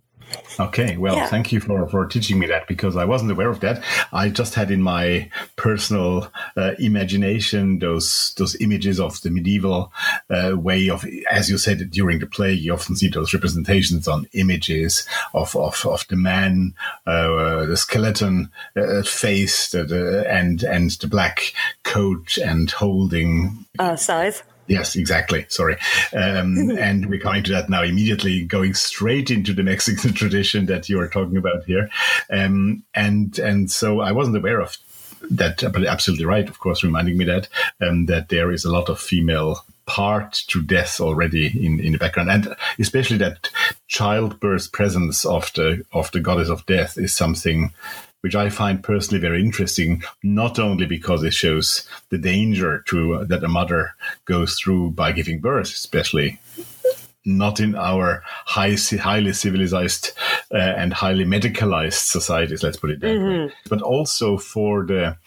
Okay, 0.60 0.98
well, 0.98 1.16
Yeah. 1.16 1.28
thank 1.28 1.52
you 1.52 1.60
for, 1.60 1.88
for 1.90 2.06
teaching 2.06 2.38
me 2.40 2.46
that 2.48 2.68
because 2.68 2.96
I 2.96 3.06
wasn't 3.06 3.32
aware 3.32 3.50
of 3.50 3.60
that. 3.62 3.84
I 4.12 4.30
just 4.30 4.54
had 4.54 4.70
in 4.70 4.82
my 4.82 5.30
personal 5.56 6.32
uh, 6.56 6.74
imagination 6.78 7.80
those 7.80 8.34
those 8.38 8.56
images 8.62 9.00
of 9.00 9.20
the 9.22 9.30
medieval 9.32 9.92
uh, 10.30 10.56
way 10.56 10.90
of, 10.90 11.06
as 11.32 11.50
you 11.50 11.58
said, 11.58 11.90
during 11.92 12.20
the 12.20 12.28
play, 12.28 12.54
you 12.54 12.74
often 12.74 12.96
see 12.96 13.08
those 13.10 13.34
representations 13.34 14.08
on 14.08 14.28
images 14.34 15.08
of 15.34 15.56
of, 15.56 15.86
of 15.86 16.06
the 16.08 16.16
man, 16.16 16.76
uh, 17.08 17.66
the 17.66 17.78
skeleton 17.78 18.50
uh, 18.76 19.02
face, 19.04 19.72
the, 19.72 19.84
the, 19.84 20.30
and 20.30 20.64
and 20.64 20.92
the 21.02 21.08
black 21.08 21.54
coat 21.84 22.38
and 22.38 22.70
holding 22.72 23.66
uh, 23.80 23.96
scythe. 23.96 24.44
Yes, 24.68 24.96
exactly. 24.96 25.46
Sorry. 25.50 25.76
Um, 26.14 26.72
and 26.78 27.10
we're 27.10 27.20
coming 27.20 27.44
to 27.44 27.52
that 27.52 27.70
now 27.70 27.84
immediately, 27.84 28.46
going 28.46 28.74
straight 28.74 29.30
into 29.30 29.54
the 29.54 29.64
Mexican 29.64 30.14
tradition 30.14 30.66
that 30.68 30.90
you 30.90 31.00
are 31.00 31.08
talking 31.08 31.38
about 31.38 31.66
here. 31.66 31.90
Um, 32.30 32.84
and, 32.94 33.38
and 33.40 33.72
so 33.72 34.00
I 34.00 34.12
wasn't 34.12 34.38
aware 34.38 34.62
of 34.62 34.78
that, 35.30 35.64
but 35.74 35.86
absolutely 35.86 36.26
right, 36.26 36.48
of 36.48 36.60
course, 36.60 36.84
reminding 36.84 37.18
me 37.18 37.26
that, 37.26 37.48
um, 37.82 38.06
that 38.08 38.30
there 38.30 38.52
is 38.52 38.66
a 38.66 38.72
lot 38.72 38.90
of 38.90 39.00
female 39.00 39.64
part 39.86 40.44
to 40.48 40.62
death 40.62 41.02
already 41.02 41.48
in, 41.66 41.80
in 41.80 41.92
the 41.92 41.98
background. 41.98 42.32
And 42.32 42.56
especially 42.80 43.18
that 43.18 43.50
childbirth 43.88 44.72
presence 44.72 45.26
of 45.26 45.52
the, 45.54 45.86
of 45.92 46.12
the 46.12 46.22
goddess 46.22 46.50
of 46.50 46.66
death 46.66 46.98
is 46.98 47.14
something 47.14 47.74
which 48.24 48.36
I 48.36 48.50
find 48.50 48.82
personally 48.82 49.20
very 49.20 49.42
interesting, 49.42 50.02
not 50.24 50.58
only 50.58 50.86
because 50.86 51.24
it 51.24 51.34
shows 51.34 51.86
the 52.10 52.18
danger 52.18 52.80
to 52.88 53.26
that 53.26 53.44
a 53.44 53.50
mother 53.50 53.96
goes 54.24 54.56
through 54.56 54.92
by 54.92 55.12
giving 55.12 55.42
birth, 55.42 55.68
especially 55.68 56.40
not 57.26 57.60
in 57.60 57.76
our 57.76 58.24
high, 58.46 58.76
highly 59.02 59.34
civilized 59.34 60.12
uh, 60.54 60.58
and 60.58 60.94
highly 60.94 61.26
medicalized 61.26 62.06
societies. 62.06 62.64
Let's 62.64 62.78
put 62.78 62.92
it 62.92 63.02
that 63.02 63.08
way, 63.48 63.54
but 63.70 63.82
also 63.82 64.38
for 64.38 64.86
the 64.86 65.18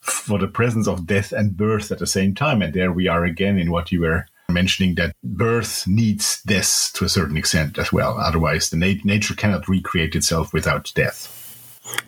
for 0.00 0.38
the 0.38 0.48
presence 0.48 0.86
of 0.88 1.06
death 1.06 1.32
and 1.32 1.56
birth 1.56 1.90
at 1.90 1.98
the 1.98 2.06
same 2.06 2.34
time. 2.36 2.62
And 2.62 2.72
there 2.72 2.92
we 2.92 3.08
are 3.08 3.24
again 3.24 3.58
in 3.58 3.70
what 3.72 3.90
you 3.90 4.00
were 4.00 4.26
mentioning 4.48 4.94
that 4.94 5.14
birth 5.22 5.86
needs 5.86 6.40
death 6.46 6.92
to 6.94 7.04
a 7.04 7.08
certain 7.08 7.36
extent 7.36 7.78
as 7.78 7.92
well. 7.92 8.16
Otherwise, 8.18 8.70
the 8.70 8.76
nat- 8.76 9.04
nature 9.04 9.34
cannot 9.34 9.68
recreate 9.68 10.14
itself 10.14 10.52
without 10.52 10.92
death. 10.94 11.34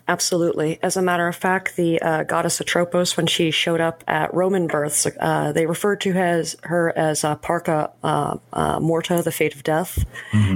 Absolutely. 0.08 0.78
As 0.82 0.96
a 0.96 1.02
matter 1.02 1.28
of 1.28 1.36
fact, 1.36 1.76
the 1.76 2.00
uh, 2.02 2.24
goddess 2.24 2.60
Atropos, 2.60 3.16
when 3.16 3.26
she 3.26 3.50
showed 3.50 3.80
up 3.80 4.02
at 4.08 4.34
Roman 4.34 4.66
births, 4.66 5.06
uh, 5.20 5.52
they 5.52 5.66
referred 5.66 6.00
to 6.02 6.12
as 6.12 6.56
her 6.64 6.92
as 6.96 7.22
uh, 7.22 7.36
Parca 7.36 7.92
uh, 8.02 8.36
uh, 8.52 8.80
Morta, 8.80 9.22
the 9.22 9.30
fate 9.32 9.54
of 9.54 9.62
death. 9.62 10.04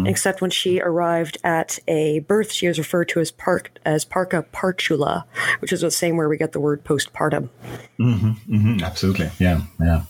Except 0.06 0.40
when 0.40 0.50
she 0.50 0.80
arrived 0.80 1.38
at 1.44 1.78
a 1.86 2.20
birth, 2.20 2.52
she 2.52 2.66
was 2.68 2.78
referred 2.78 3.08
to 3.10 3.20
as 3.20 3.30
Parc 3.30 3.78
as 3.84 4.04
Parca 4.04 4.44
Partula, 4.52 5.24
which 5.60 5.72
is 5.72 5.82
the 5.82 5.90
same 5.90 6.16
where 6.16 6.28
we 6.28 6.36
get 6.36 6.52
the 6.52 6.60
word 6.60 6.84
postpartum. 6.84 7.48
Mhm, 8.00 8.82
absolutely. 8.82 9.30
Yeah. 9.38 9.62
Yeah. 9.80 10.02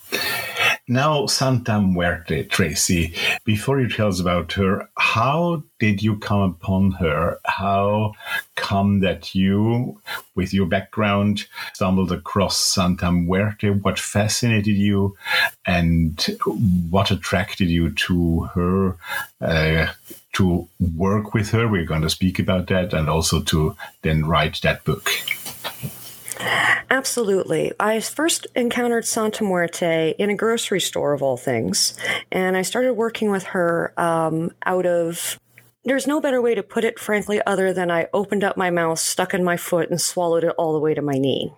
Now, 0.86 1.24
Santa 1.24 1.80
Muerte, 1.80 2.44
Tracy, 2.44 3.14
before 3.46 3.80
you 3.80 3.88
tell 3.88 4.08
us 4.08 4.20
about 4.20 4.52
her, 4.52 4.86
how 4.98 5.62
did 5.78 6.02
you 6.02 6.18
come 6.18 6.42
upon 6.42 6.92
her? 6.92 7.40
How 7.46 8.12
come 8.54 9.00
that 9.00 9.34
you, 9.34 9.98
with 10.34 10.52
your 10.52 10.66
background, 10.66 11.46
stumbled 11.72 12.12
across 12.12 12.60
Santa 12.60 13.10
Muerte? 13.10 13.70
What 13.70 13.98
fascinated 13.98 14.76
you? 14.76 15.16
And 15.66 16.20
what 16.90 17.10
attracted 17.10 17.70
you 17.70 17.90
to 17.90 18.40
her? 18.54 18.96
Uh, 19.40 19.86
to 20.34 20.68
work 20.96 21.32
with 21.32 21.50
her, 21.52 21.66
we're 21.66 21.86
going 21.86 22.02
to 22.02 22.10
speak 22.10 22.38
about 22.38 22.66
that, 22.66 22.92
and 22.92 23.08
also 23.08 23.40
to 23.44 23.74
then 24.02 24.26
write 24.26 24.60
that 24.62 24.84
book. 24.84 25.08
Absolutely. 26.90 27.72
I 27.78 28.00
first 28.00 28.46
encountered 28.54 29.04
Santa 29.04 29.44
Muerte 29.44 30.14
in 30.18 30.30
a 30.30 30.36
grocery 30.36 30.80
store, 30.80 31.12
of 31.12 31.22
all 31.22 31.36
things, 31.36 31.98
and 32.30 32.56
I 32.56 32.62
started 32.62 32.94
working 32.94 33.30
with 33.30 33.44
her 33.44 33.92
um, 33.96 34.52
out 34.64 34.86
of. 34.86 35.38
There's 35.86 36.06
no 36.06 36.18
better 36.18 36.40
way 36.40 36.54
to 36.54 36.62
put 36.62 36.84
it, 36.84 36.98
frankly, 36.98 37.42
other 37.46 37.74
than 37.74 37.90
I 37.90 38.08
opened 38.14 38.42
up 38.42 38.56
my 38.56 38.70
mouth, 38.70 38.98
stuck 38.98 39.34
in 39.34 39.44
my 39.44 39.58
foot, 39.58 39.90
and 39.90 40.00
swallowed 40.00 40.44
it 40.44 40.54
all 40.56 40.72
the 40.72 40.78
way 40.78 40.94
to 40.94 41.02
my 41.02 41.18
knee. 41.18 41.52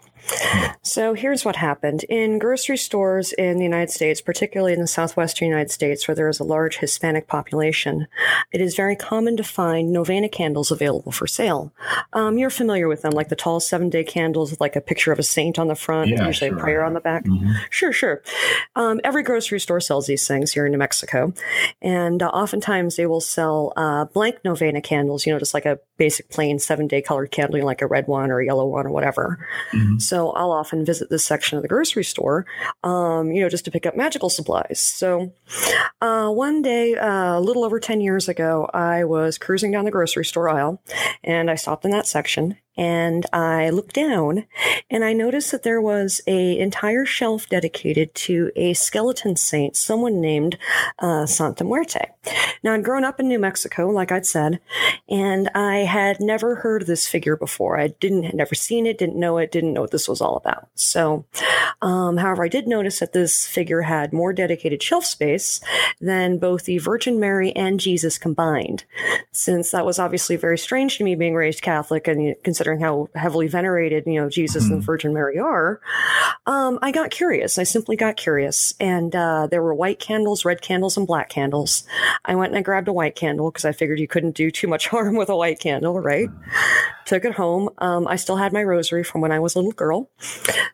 So 0.83 1.15
here's 1.15 1.45
what 1.45 1.57
happened. 1.57 2.05
In 2.05 2.39
grocery 2.39 2.77
stores 2.77 3.33
in 3.33 3.59
the 3.59 3.65
United 3.65 3.91
States, 3.91 4.21
particularly 4.21 4.73
in 4.73 4.81
the 4.81 4.87
southwestern 4.87 5.49
United 5.49 5.71
States, 5.71 6.07
where 6.07 6.15
there 6.15 6.29
is 6.29 6.41
a 6.41 6.45
large 6.45 6.79
Hispanic 6.79 7.27
population, 7.27 8.07
it 8.53 8.61
is 8.61 8.75
very 8.77 8.97
common 8.97 9.37
to 9.37 9.45
find 9.45 9.93
novena 9.93 10.29
candles 10.29 10.71
available 10.71 11.13
for 11.13 11.27
sale. 11.27 11.73
Um, 12.13 12.39
you're 12.39 12.51
familiar 12.51 12.89
with 12.89 13.03
them, 13.03 13.13
like 13.13 13.29
the 13.29 13.37
tall 13.37 13.61
seven 13.61 13.91
day 13.91 14.05
candles 14.05 14.51
with 14.51 14.61
like 14.61 14.77
a 14.77 14.81
picture 14.81 15.13
of 15.13 15.19
a 15.19 15.23
saint 15.23 15.59
on 15.59 15.69
the 15.69 15.75
front, 15.75 16.09
Yeah, 16.11 16.27
usually 16.27 16.51
sure. 16.51 16.59
a 16.59 16.61
prayer 16.61 16.85
on 16.85 16.95
the 16.95 17.01
back. 17.01 17.25
Sure, 17.71 17.93
sure. 17.93 18.23
Um, 18.75 19.01
every 19.05 19.23
grocery 19.23 19.61
store 19.61 19.81
sells 19.81 20.07
these 20.07 20.27
things 20.27 20.53
here 20.53 20.67
in 20.67 20.73
New 20.73 20.79
Mexico. 20.79 21.33
And 21.83 22.23
uh, 22.23 22.29
oftentimes 22.29 22.97
they 22.97 23.07
will 23.07 23.21
sell 23.21 23.73
uh, 23.77 24.05
blank 24.07 24.39
novena 24.45 24.81
candles, 24.81 25.27
you 25.27 25.33
know, 25.33 25.39
just 25.39 25.55
like 25.55 25.67
a 25.67 25.79
basic 25.97 26.31
plain 26.31 26.59
seven 26.59 26.87
day 26.87 27.03
colored 27.03 27.31
candle, 27.31 27.57
you 27.57 27.63
know, 27.63 27.67
like 27.67 27.83
a 27.83 27.87
red 27.87 28.07
one 28.07 28.31
or 28.31 28.41
a 28.41 28.45
yellow 28.47 28.67
one 28.67 28.87
or 28.87 28.91
whatever. 28.91 29.47
So 30.09 30.31
I'll 30.31 30.53
often 30.53 30.85
visit 30.85 31.11
this 31.11 31.25
section 31.25 31.57
of 31.57 31.63
the 31.63 31.69
grocery 31.69 32.05
store, 32.05 32.47
um, 32.85 33.33
you 33.33 33.43
know, 33.43 33.49
just 33.49 33.65
to 33.67 33.71
pick 33.71 33.87
up 33.87 33.97
magical 33.97 34.31
supplies. 34.31 34.81
So 34.81 35.33
uh, 36.01 36.31
one 36.31 36.63
day, 36.63 36.97
uh, 36.97 37.39
a 37.39 37.41
little 37.41 37.65
over 37.65 37.81
10 37.81 38.01
years 38.01 38.29
ago, 38.29 38.69
I 38.73 39.05
was 39.05 39.39
cruising 39.39 39.73
down 39.73 39.85
the 39.85 39.91
grocery 39.91 40.25
store 40.25 40.49
aisle 40.49 40.83
and 41.25 41.51
I 41.51 41.55
stopped 41.55 41.85
in 41.85 41.91
that 41.91 42.07
section 42.07 42.57
and 42.77 43.27
I 43.33 43.71
looked 43.71 43.95
down 43.95 44.47
and 44.91 45.05
I 45.05 45.13
noticed 45.13 45.51
that 45.53 45.63
there 45.63 45.81
was 45.81 46.21
a 46.27 46.59
entire 46.59 47.05
shelf 47.05 47.49
dedicated 47.49 48.15
to 48.15 48.51
a 48.57 48.75
skeleton 48.75 49.37
saint, 49.37 49.77
someone 49.77 50.21
named 50.21 50.59
uh, 50.99 51.27
Santa 51.27 51.65
Muerte. 51.65 52.11
Now, 52.63 52.75
I'd 52.75 52.85
grown 52.85 53.05
up 53.05 53.21
in 53.21 53.29
New 53.29 53.39
Mexico, 53.39 53.89
like 53.89 54.11
I'd 54.11 54.27
said, 54.27 54.61
and 55.09 55.49
I 55.55 55.79
had 55.79 56.21
never 56.21 56.57
heard 56.57 56.87
this 56.87 57.07
figure 57.07 57.37
before. 57.37 57.79
I 57.79 57.89
didn't 57.89 58.25
had 58.25 58.35
never 58.35 58.55
seen 58.55 58.87
it, 58.87 58.99
didn't 58.99 59.19
know 59.19 59.39
it, 59.39 59.53
didn't 59.53 59.73
know 59.73 59.83
what 59.83 59.93
this 59.93 60.09
was 60.09 60.21
all 60.21 60.37
about. 60.37 60.69
So, 60.75 61.25
um, 61.83 62.17
however, 62.17 62.45
I 62.45 62.49
did 62.49 62.67
notice 62.67 62.99
that 62.99 63.13
this 63.13 63.47
figure 63.47 63.83
had 63.83 64.13
more 64.13 64.33
dedicated 64.33 64.83
shelf 64.83 65.05
space 65.05 65.61
than 66.01 66.39
both 66.39 66.65
the 66.65 66.79
Virgin 66.79 67.21
Mary 67.21 67.55
and 67.55 67.79
Jesus 67.79 68.19
combined. 68.19 68.85
Since 69.33 69.71
that 69.71 69.87
was 69.87 69.99
obviously 69.99 70.37
very 70.37 70.59
strange 70.59 70.99
to 70.99 71.05
me, 71.05 71.15
being 71.15 71.35
raised 71.35 71.63
Catholic 71.63 72.09
and 72.09 72.35
considering 72.43 72.66
how 72.75 73.09
heavily 73.15 73.47
venerated, 73.47 74.05
you 74.07 74.21
know, 74.21 74.29
Jesus 74.29 74.65
and 74.65 74.79
the 74.79 74.85
Virgin 74.85 75.13
Mary 75.13 75.39
are, 75.39 75.81
um, 76.47 76.79
I 76.83 76.91
got 76.91 77.11
curious. 77.11 77.59
I 77.59 77.63
simply 77.63 77.97
got 77.97 78.17
curious, 78.17 78.75
and 78.81 79.15
uh, 79.15 79.47
there 79.47 79.63
were 79.63 79.75
white 79.75 79.99
candles, 79.99 80.45
red 80.45 80.63
candles, 80.63 80.97
and 80.97 81.07
black 81.07 81.29
candles. 81.29 81.85
I 82.25 82.35
went 82.35 82.51
and 82.51 82.59
I 82.59 82.63
grabbed 82.63 82.89
a 82.89 82.93
white 82.93 83.15
candle 83.15 83.51
because 83.51 83.65
I 83.65 83.73
figured 83.73 84.01
you 84.01 84.09
couldn't 84.09 84.35
do 84.35 84.51
too 84.51 84.67
much 84.67 84.89
harm 84.89 85.17
with 85.17 85.29
a 85.29 85.37
white 85.37 85.61
candle, 85.61 86.01
right? 86.01 86.29
Took 87.05 87.25
it 87.25 87.35
home. 87.35 87.71
Um, 87.79 88.09
I 88.09 88.17
still 88.17 88.37
had 88.37 88.53
my 88.53 88.63
rosary 88.63 89.05
from 89.05 89.21
when 89.21 89.33
I 89.33 89.39
was 89.39 89.55
a 89.55 89.59
little 89.59 89.73
girl. 89.73 90.11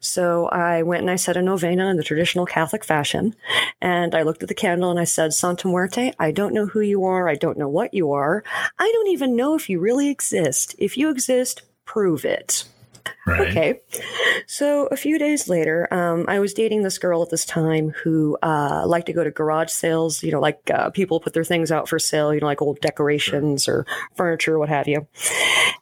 So 0.00 0.46
I 0.46 0.82
went 0.82 1.02
and 1.02 1.10
I 1.10 1.16
said 1.16 1.36
a 1.36 1.42
novena 1.42 1.90
in 1.90 1.96
the 1.96 2.02
traditional 2.02 2.46
Catholic 2.46 2.84
fashion. 2.84 3.34
And 3.80 4.14
I 4.14 4.22
looked 4.22 4.42
at 4.42 4.48
the 4.48 4.54
candle 4.54 4.90
and 4.90 4.98
I 4.98 5.04
said, 5.04 5.34
Santa 5.34 5.68
Muerte, 5.68 6.12
I 6.18 6.30
don't 6.32 6.54
know 6.54 6.66
who 6.66 6.80
you 6.80 7.04
are. 7.04 7.28
I 7.28 7.34
don't 7.34 7.58
know 7.58 7.68
what 7.68 7.92
you 7.92 8.12
are. 8.12 8.42
I 8.78 8.90
don't 8.92 9.08
even 9.08 9.36
know 9.36 9.54
if 9.54 9.68
you 9.68 9.80
really 9.80 10.08
exist. 10.08 10.74
If 10.78 10.96
you 10.96 11.10
exist, 11.10 11.62
prove 11.84 12.24
it. 12.24 12.64
Right. 13.26 13.48
Okay. 13.48 13.80
So 14.46 14.86
a 14.86 14.96
few 14.96 15.18
days 15.18 15.48
later, 15.48 15.92
um, 15.92 16.24
I 16.28 16.40
was 16.40 16.54
dating 16.54 16.82
this 16.82 16.98
girl 16.98 17.22
at 17.22 17.30
this 17.30 17.44
time 17.44 17.90
who 18.02 18.36
uh, 18.42 18.84
liked 18.86 19.06
to 19.06 19.12
go 19.12 19.22
to 19.22 19.30
garage 19.30 19.70
sales. 19.70 20.22
You 20.22 20.32
know, 20.32 20.40
like 20.40 20.70
uh, 20.72 20.90
people 20.90 21.20
put 21.20 21.32
their 21.32 21.44
things 21.44 21.70
out 21.70 21.88
for 21.88 21.98
sale. 21.98 22.34
You 22.34 22.40
know, 22.40 22.46
like 22.46 22.62
old 22.62 22.80
decorations 22.80 23.68
or 23.68 23.86
furniture, 24.16 24.58
what 24.58 24.68
have 24.68 24.88
you. 24.88 25.06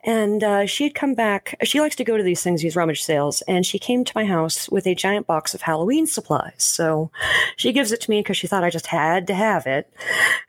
And 0.05 0.43
uh, 0.43 0.67
she 0.67 0.85
had 0.85 0.95
come 0.95 1.15
back. 1.15 1.57
She 1.63 1.81
likes 1.81 1.97
to 1.97 2.05
go 2.05 2.17
to 2.17 2.23
these 2.23 2.43
things, 2.43 2.63
these 2.63 2.77
rummage 2.77 3.03
sales, 3.03 3.43
and 3.43 3.67
she 3.67 3.79
came 3.79 4.05
to 4.05 4.13
my 4.15 4.25
house 4.25 4.69
with 4.71 4.87
a 4.87 4.95
giant 4.95 5.27
box 5.27 5.55
of 5.55 5.63
Halloween 5.63 6.07
supplies. 6.07 6.55
So 6.57 7.11
she 7.57 7.73
gives 7.73 7.93
it 7.93 8.01
to 8.03 8.11
me 8.11 8.21
because 8.21 8.39
she 8.39 8.47
thought 8.47 8.65
I 8.65 8.71
just 8.71 8.87
had 8.87 9.27
to 9.27 9.35
have 9.35 9.67
it. 9.67 9.93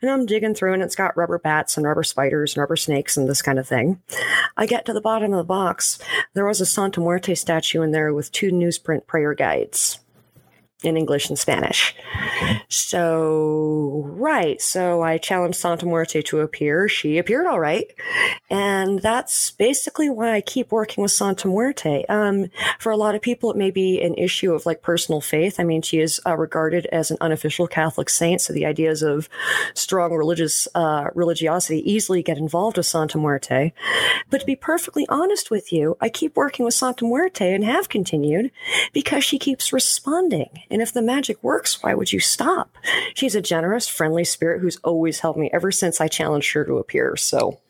And 0.00 0.10
I'm 0.10 0.24
digging 0.24 0.54
through, 0.54 0.72
and 0.72 0.82
it's 0.82 0.96
got 0.96 1.16
rubber 1.16 1.38
bats 1.38 1.76
and 1.76 1.86
rubber 1.86 2.02
spiders 2.02 2.54
and 2.54 2.60
rubber 2.60 2.76
snakes 2.76 3.16
and 3.16 3.28
this 3.28 3.42
kind 3.42 3.58
of 3.58 3.68
thing. 3.68 4.00
I 4.56 4.64
get 4.64 4.86
to 4.86 4.94
the 4.94 5.00
bottom 5.00 5.32
of 5.32 5.38
the 5.38 5.44
box. 5.44 5.98
There 6.32 6.46
was 6.46 6.61
a 6.62 6.66
Santa 6.66 7.00
Muerte 7.00 7.34
statue 7.34 7.82
in 7.82 7.90
there 7.90 8.14
with 8.14 8.32
two 8.32 8.50
newsprint 8.50 9.06
prayer 9.06 9.34
guides. 9.34 9.98
In 10.82 10.96
English 10.96 11.28
and 11.28 11.38
Spanish. 11.38 11.94
So, 12.68 14.04
right. 14.06 14.60
So 14.60 15.02
I 15.02 15.18
challenged 15.18 15.58
Santa 15.58 15.86
Muerte 15.86 16.22
to 16.22 16.40
appear. 16.40 16.88
She 16.88 17.18
appeared 17.18 17.46
all 17.46 17.60
right. 17.60 17.86
And 18.50 19.00
that's 19.00 19.50
basically 19.52 20.10
why 20.10 20.32
I 20.32 20.40
keep 20.40 20.72
working 20.72 21.02
with 21.02 21.12
Santa 21.12 21.48
Muerte. 21.48 22.04
Um, 22.08 22.50
for 22.78 22.90
a 22.90 22.96
lot 22.96 23.14
of 23.14 23.22
people, 23.22 23.50
it 23.50 23.56
may 23.56 23.70
be 23.70 24.00
an 24.00 24.14
issue 24.14 24.52
of 24.54 24.66
like 24.66 24.82
personal 24.82 25.20
faith. 25.20 25.58
I 25.58 25.64
mean, 25.64 25.82
she 25.82 26.00
is 26.00 26.20
uh, 26.26 26.36
regarded 26.36 26.86
as 26.86 27.10
an 27.10 27.18
unofficial 27.20 27.66
Catholic 27.66 28.10
saint. 28.10 28.40
So 28.40 28.52
the 28.52 28.66
ideas 28.66 29.02
of 29.02 29.28
strong 29.74 30.12
religious 30.12 30.68
uh, 30.74 31.08
religiosity 31.14 31.78
easily 31.90 32.22
get 32.22 32.38
involved 32.38 32.76
with 32.76 32.86
Santa 32.86 33.18
Muerte. 33.18 33.72
But 34.30 34.40
to 34.40 34.46
be 34.46 34.56
perfectly 34.56 35.06
honest 35.08 35.50
with 35.50 35.72
you, 35.72 35.96
I 36.00 36.08
keep 36.08 36.36
working 36.36 36.64
with 36.64 36.74
Santa 36.74 37.04
Muerte 37.04 37.54
and 37.54 37.64
have 37.64 37.88
continued 37.88 38.50
because 38.92 39.24
she 39.24 39.38
keeps 39.38 39.72
responding. 39.72 40.50
And 40.72 40.80
if 40.80 40.92
the 40.92 41.02
magic 41.02 41.42
works, 41.42 41.82
why 41.82 41.92
would 41.94 42.12
you 42.12 42.18
stop? 42.18 42.74
She's 43.14 43.34
a 43.34 43.42
generous, 43.42 43.86
friendly 43.86 44.24
spirit 44.24 44.62
who's 44.62 44.78
always 44.78 45.20
helped 45.20 45.38
me 45.38 45.50
ever 45.52 45.70
since 45.70 46.00
I 46.00 46.08
challenged 46.08 46.52
her 46.54 46.64
to 46.64 46.78
appear. 46.78 47.14
So 47.16 47.60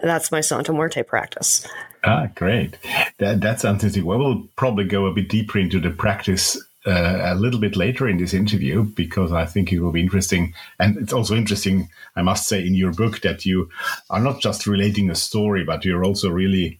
that's 0.00 0.30
my 0.30 0.40
Santa 0.40 0.72
Muerte 0.72 1.02
practice. 1.02 1.66
Ah, 2.04 2.28
great. 2.34 2.78
That, 3.18 3.40
that 3.40 3.60
sounds 3.60 3.82
interesting. 3.82 4.04
Well, 4.04 4.18
we'll 4.18 4.48
probably 4.56 4.84
go 4.84 5.06
a 5.06 5.12
bit 5.12 5.28
deeper 5.28 5.58
into 5.58 5.80
the 5.80 5.90
practice 5.90 6.56
uh, 6.86 7.20
a 7.22 7.34
little 7.34 7.58
bit 7.58 7.76
later 7.76 8.06
in 8.06 8.18
this 8.18 8.34
interview 8.34 8.84
because 8.84 9.32
I 9.32 9.46
think 9.46 9.72
it 9.72 9.80
will 9.80 9.92
be 9.92 10.02
interesting. 10.02 10.54
And 10.78 10.96
it's 10.98 11.12
also 11.12 11.34
interesting, 11.34 11.88
I 12.14 12.22
must 12.22 12.46
say, 12.46 12.64
in 12.64 12.74
your 12.74 12.92
book 12.92 13.20
that 13.22 13.44
you 13.44 13.68
are 14.10 14.20
not 14.20 14.40
just 14.40 14.66
relating 14.66 15.10
a 15.10 15.14
story, 15.14 15.64
but 15.64 15.84
you're 15.84 16.04
also 16.04 16.30
really 16.30 16.78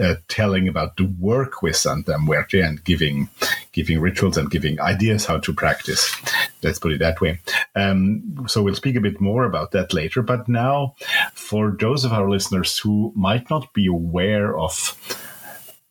uh, 0.00 0.14
telling 0.28 0.68
about 0.68 0.96
the 0.96 1.04
work 1.18 1.62
with 1.62 1.76
Santa 1.76 2.18
Muerte 2.18 2.60
and 2.60 2.82
giving 2.84 3.28
giving 3.72 4.00
rituals 4.00 4.36
and 4.36 4.50
giving 4.50 4.80
ideas 4.80 5.24
how 5.24 5.38
to 5.38 5.52
practice. 5.52 6.14
Let's 6.62 6.78
put 6.78 6.92
it 6.92 6.98
that 6.98 7.20
way. 7.20 7.40
Um, 7.74 8.44
so 8.46 8.62
we'll 8.62 8.74
speak 8.74 8.96
a 8.96 9.00
bit 9.00 9.20
more 9.20 9.44
about 9.44 9.72
that 9.72 9.94
later. 9.94 10.22
But 10.22 10.48
now, 10.48 10.94
for 11.32 11.76
those 11.78 12.04
of 12.04 12.12
our 12.12 12.28
listeners 12.28 12.78
who 12.78 13.12
might 13.16 13.48
not 13.50 13.72
be 13.72 13.86
aware 13.86 14.56
of 14.58 14.96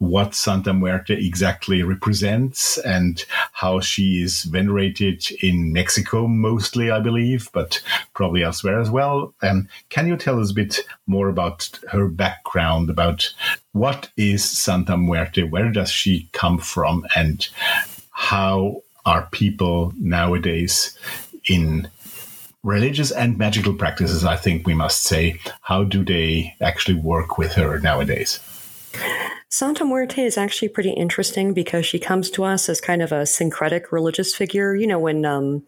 what 0.02 0.34
Santa 0.34 0.74
Muerte 0.74 1.14
exactly 1.14 1.84
represents 1.84 2.80
and 2.80 3.24
how 3.52 3.80
she 3.80 4.24
is 4.24 4.46
venerated 4.46 5.24
in 5.44 5.72
Mexico, 5.72 6.26
mostly, 6.26 6.90
I 6.90 7.00
believe, 7.00 7.50
but 7.54 7.80
probably 8.16 8.42
elsewhere 8.42 8.80
as 8.80 8.90
well. 8.90 9.36
Um, 9.44 9.70
can 9.90 10.08
you 10.08 10.18
tell 10.18 10.40
us 10.40 10.50
a 10.50 10.56
bit 10.56 10.80
more 11.06 11.30
about 11.30 11.80
her 11.92 12.08
background, 12.08 12.90
about 12.90 13.32
what 13.74 14.10
is 14.18 14.44
Santa 14.44 14.98
Muerte, 14.98 15.44
where 15.44 15.72
does 15.72 15.90
she 15.90 16.30
come 16.34 16.58
from, 16.58 17.06
and 17.16 17.48
how 18.12 18.84
are 19.06 19.28
people 19.32 19.94
nowadays 19.98 20.98
in 21.50 21.90
religious 22.64 23.12
and 23.12 23.38
magical 23.38 23.74
practices, 23.74 24.24
I 24.24 24.36
think 24.36 24.68
we 24.68 24.74
must 24.74 25.04
say, 25.04 25.40
how 25.62 25.84
do 25.84 26.04
they 26.04 26.56
actually 26.62 27.00
work 27.00 27.38
with 27.38 27.54
her 27.54 27.80
nowadays? 27.80 28.40
Santa 29.54 29.84
Muerte 29.84 30.24
is 30.24 30.38
actually 30.38 30.70
pretty 30.70 30.92
interesting 30.92 31.54
because 31.54 31.86
she 31.86 32.00
comes 32.00 32.32
to 32.32 32.46
us 32.46 32.70
as 32.70 32.80
kind 32.80 33.02
of 33.02 33.12
a 33.12 33.26
syncretic 33.26 33.92
religious 33.92 34.34
figure. 34.34 34.74
You 34.74 34.88
know, 34.88 34.98
when 34.98 35.26
um, 35.26 35.64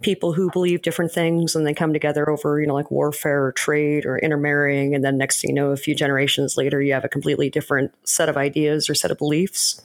people 0.00 0.32
who 0.32 0.50
believe 0.50 0.80
different 0.80 1.12
things 1.12 1.54
and 1.54 1.66
they 1.66 1.74
come 1.74 1.92
together 1.92 2.30
over, 2.30 2.58
you 2.58 2.66
know, 2.66 2.72
like 2.72 2.90
warfare 2.90 3.44
or 3.44 3.52
trade 3.52 4.06
or 4.06 4.18
intermarrying, 4.18 4.94
and 4.94 5.04
then 5.04 5.18
next 5.18 5.42
thing 5.42 5.50
you 5.50 5.54
know, 5.54 5.70
a 5.70 5.76
few 5.76 5.94
generations 5.94 6.56
later, 6.56 6.80
you 6.80 6.94
have 6.94 7.04
a 7.04 7.10
completely 7.10 7.50
different 7.50 7.92
set 8.04 8.30
of 8.30 8.38
ideas 8.38 8.88
or 8.88 8.94
set 8.94 9.10
of 9.10 9.18
beliefs. 9.18 9.82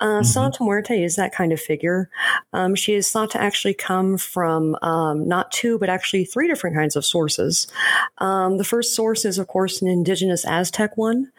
Uh, 0.00 0.06
mm-hmm. 0.06 0.24
Santa 0.24 0.62
Muerte 0.62 1.02
is 1.02 1.16
that 1.16 1.34
kind 1.34 1.52
of 1.52 1.60
figure. 1.60 2.08
Um, 2.52 2.76
she 2.76 2.94
is 2.94 3.10
thought 3.10 3.30
to 3.32 3.42
actually 3.42 3.74
come 3.74 4.16
from 4.18 4.76
um, 4.82 5.26
not 5.26 5.50
two, 5.50 5.78
but 5.78 5.88
actually 5.88 6.24
three 6.24 6.46
different 6.46 6.76
kinds 6.76 6.94
of 6.94 7.04
sources. 7.04 7.66
Um, 8.18 8.58
the 8.58 8.64
first 8.64 8.94
source 8.94 9.24
is, 9.24 9.38
of 9.38 9.48
course, 9.48 9.82
an 9.82 9.88
indigenous 9.88 10.44
Aztec 10.44 10.96
one. 10.96 11.32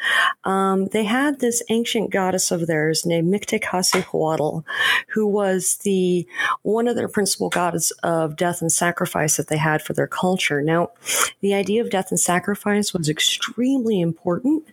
Um, 0.44 0.88
they 0.88 1.06
had 1.06 1.29
had 1.30 1.40
this 1.40 1.62
ancient 1.70 2.10
goddess 2.10 2.50
of 2.50 2.66
theirs 2.66 3.06
named 3.06 3.32
Mictecacíhuatl, 3.32 4.64
who 5.10 5.28
was 5.28 5.78
the 5.84 6.28
one 6.64 6.88
of 6.88 6.96
their 6.96 7.08
principal 7.08 7.50
gods 7.50 7.92
of 8.02 8.36
death 8.36 8.62
and 8.62 8.72
sacrifice 8.72 9.38
that 9.38 9.48
they 9.48 9.58
had 9.58 9.82
for 9.82 9.94
their 9.94 10.08
culture. 10.08 10.62
Now, 10.62 10.90
the 11.42 11.54
idea 11.54 11.84
of 11.84 11.92
death 11.92 12.10
and 12.10 12.20
sacrifice 12.20 12.94
was 12.94 13.10
extremely 13.10 14.02
important. 14.02 14.64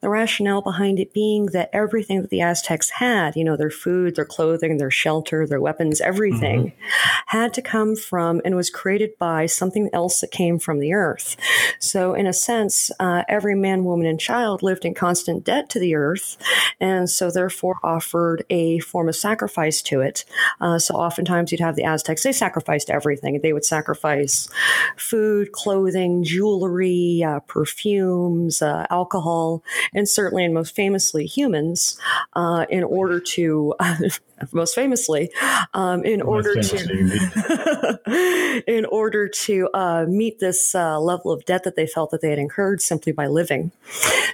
The 0.00 0.08
rationale 0.08 0.62
behind 0.62 0.98
it 0.98 1.12
being 1.12 1.46
that 1.46 1.70
everything 1.72 2.22
that 2.22 2.30
the 2.30 2.42
Aztecs 2.42 2.90
had, 2.90 3.36
you 3.36 3.44
know, 3.44 3.56
their 3.56 3.70
food, 3.70 4.16
their 4.16 4.24
clothing, 4.24 4.78
their 4.78 4.90
shelter, 4.90 5.46
their 5.46 5.60
weapons, 5.60 6.00
everything 6.00 6.72
mm-hmm. 6.72 7.20
had 7.26 7.54
to 7.54 7.62
come 7.62 7.94
from 7.94 8.40
and 8.44 8.56
was 8.56 8.68
created 8.68 9.16
by 9.18 9.46
something 9.46 9.88
else 9.92 10.20
that 10.20 10.32
came 10.32 10.58
from 10.58 10.80
the 10.80 10.92
earth. 10.92 11.36
So, 11.78 12.14
in 12.14 12.26
a 12.26 12.32
sense, 12.32 12.90
uh, 12.98 13.22
every 13.28 13.54
man, 13.54 13.84
woman, 13.84 14.06
and 14.06 14.18
child 14.18 14.62
lived 14.64 14.84
in 14.84 14.94
constant 14.94 15.44
debt 15.44 15.70
to 15.70 15.78
the 15.78 15.94
earth 15.94 15.99
earth, 16.00 16.36
and 16.80 17.08
so 17.08 17.30
therefore 17.30 17.78
offered 17.82 18.44
a 18.50 18.78
form 18.80 19.08
of 19.08 19.16
sacrifice 19.16 19.82
to 19.82 20.00
it. 20.00 20.24
Uh, 20.60 20.78
so 20.78 20.94
oftentimes 20.94 21.52
you'd 21.52 21.60
have 21.60 21.76
the 21.76 21.84
Aztecs, 21.84 22.22
they 22.22 22.32
sacrificed 22.32 22.90
everything. 22.90 23.40
They 23.40 23.52
would 23.52 23.64
sacrifice 23.64 24.48
food, 24.96 25.52
clothing, 25.52 26.24
jewelry, 26.24 27.22
uh, 27.26 27.40
perfumes, 27.40 28.62
uh, 28.62 28.86
alcohol, 28.90 29.62
and 29.94 30.08
certainly 30.08 30.44
and 30.44 30.54
most 30.54 30.74
famously 30.74 31.26
humans 31.26 31.98
uh, 32.34 32.66
in 32.70 32.84
order 32.84 33.20
to 33.20 33.74
most 34.52 34.74
famously, 34.74 35.30
um, 35.74 36.04
in, 36.04 36.22
order 36.22 36.60
to, 36.60 38.62
in 38.66 38.84
order 38.86 39.28
to 39.28 39.68
uh, 39.74 40.06
meet 40.08 40.38
this 40.38 40.74
uh, 40.74 41.00
level 41.00 41.30
of 41.30 41.44
debt 41.44 41.64
that 41.64 41.76
they 41.76 41.86
felt 41.86 42.10
that 42.10 42.20
they 42.20 42.30
had 42.30 42.38
incurred 42.38 42.80
simply 42.80 43.12
by 43.12 43.26
living. 43.26 43.72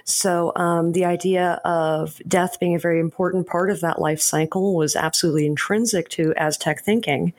So 0.03 0.51
um, 0.55 0.93
the 0.93 1.05
idea 1.05 1.59
of 1.65 2.21
death 2.27 2.59
being 2.59 2.75
a 2.75 2.79
very 2.79 2.99
important 2.99 3.47
part 3.47 3.69
of 3.69 3.81
that 3.81 3.99
life 3.99 4.21
cycle 4.21 4.75
was 4.75 4.95
absolutely 4.95 5.45
intrinsic 5.45 6.09
to 6.09 6.33
Aztec 6.37 6.81
thinking. 6.81 7.33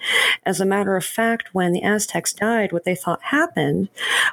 As 0.45 0.61
a 0.61 0.67
matter 0.67 0.97
of 0.97 1.05
fact, 1.05 1.55
when 1.55 1.73
the 1.73 1.83
Aztecs 1.83 2.33
died, 2.33 2.73
what 2.73 2.85
they 2.85 2.95
thought 2.95 3.23
happened 3.23 3.89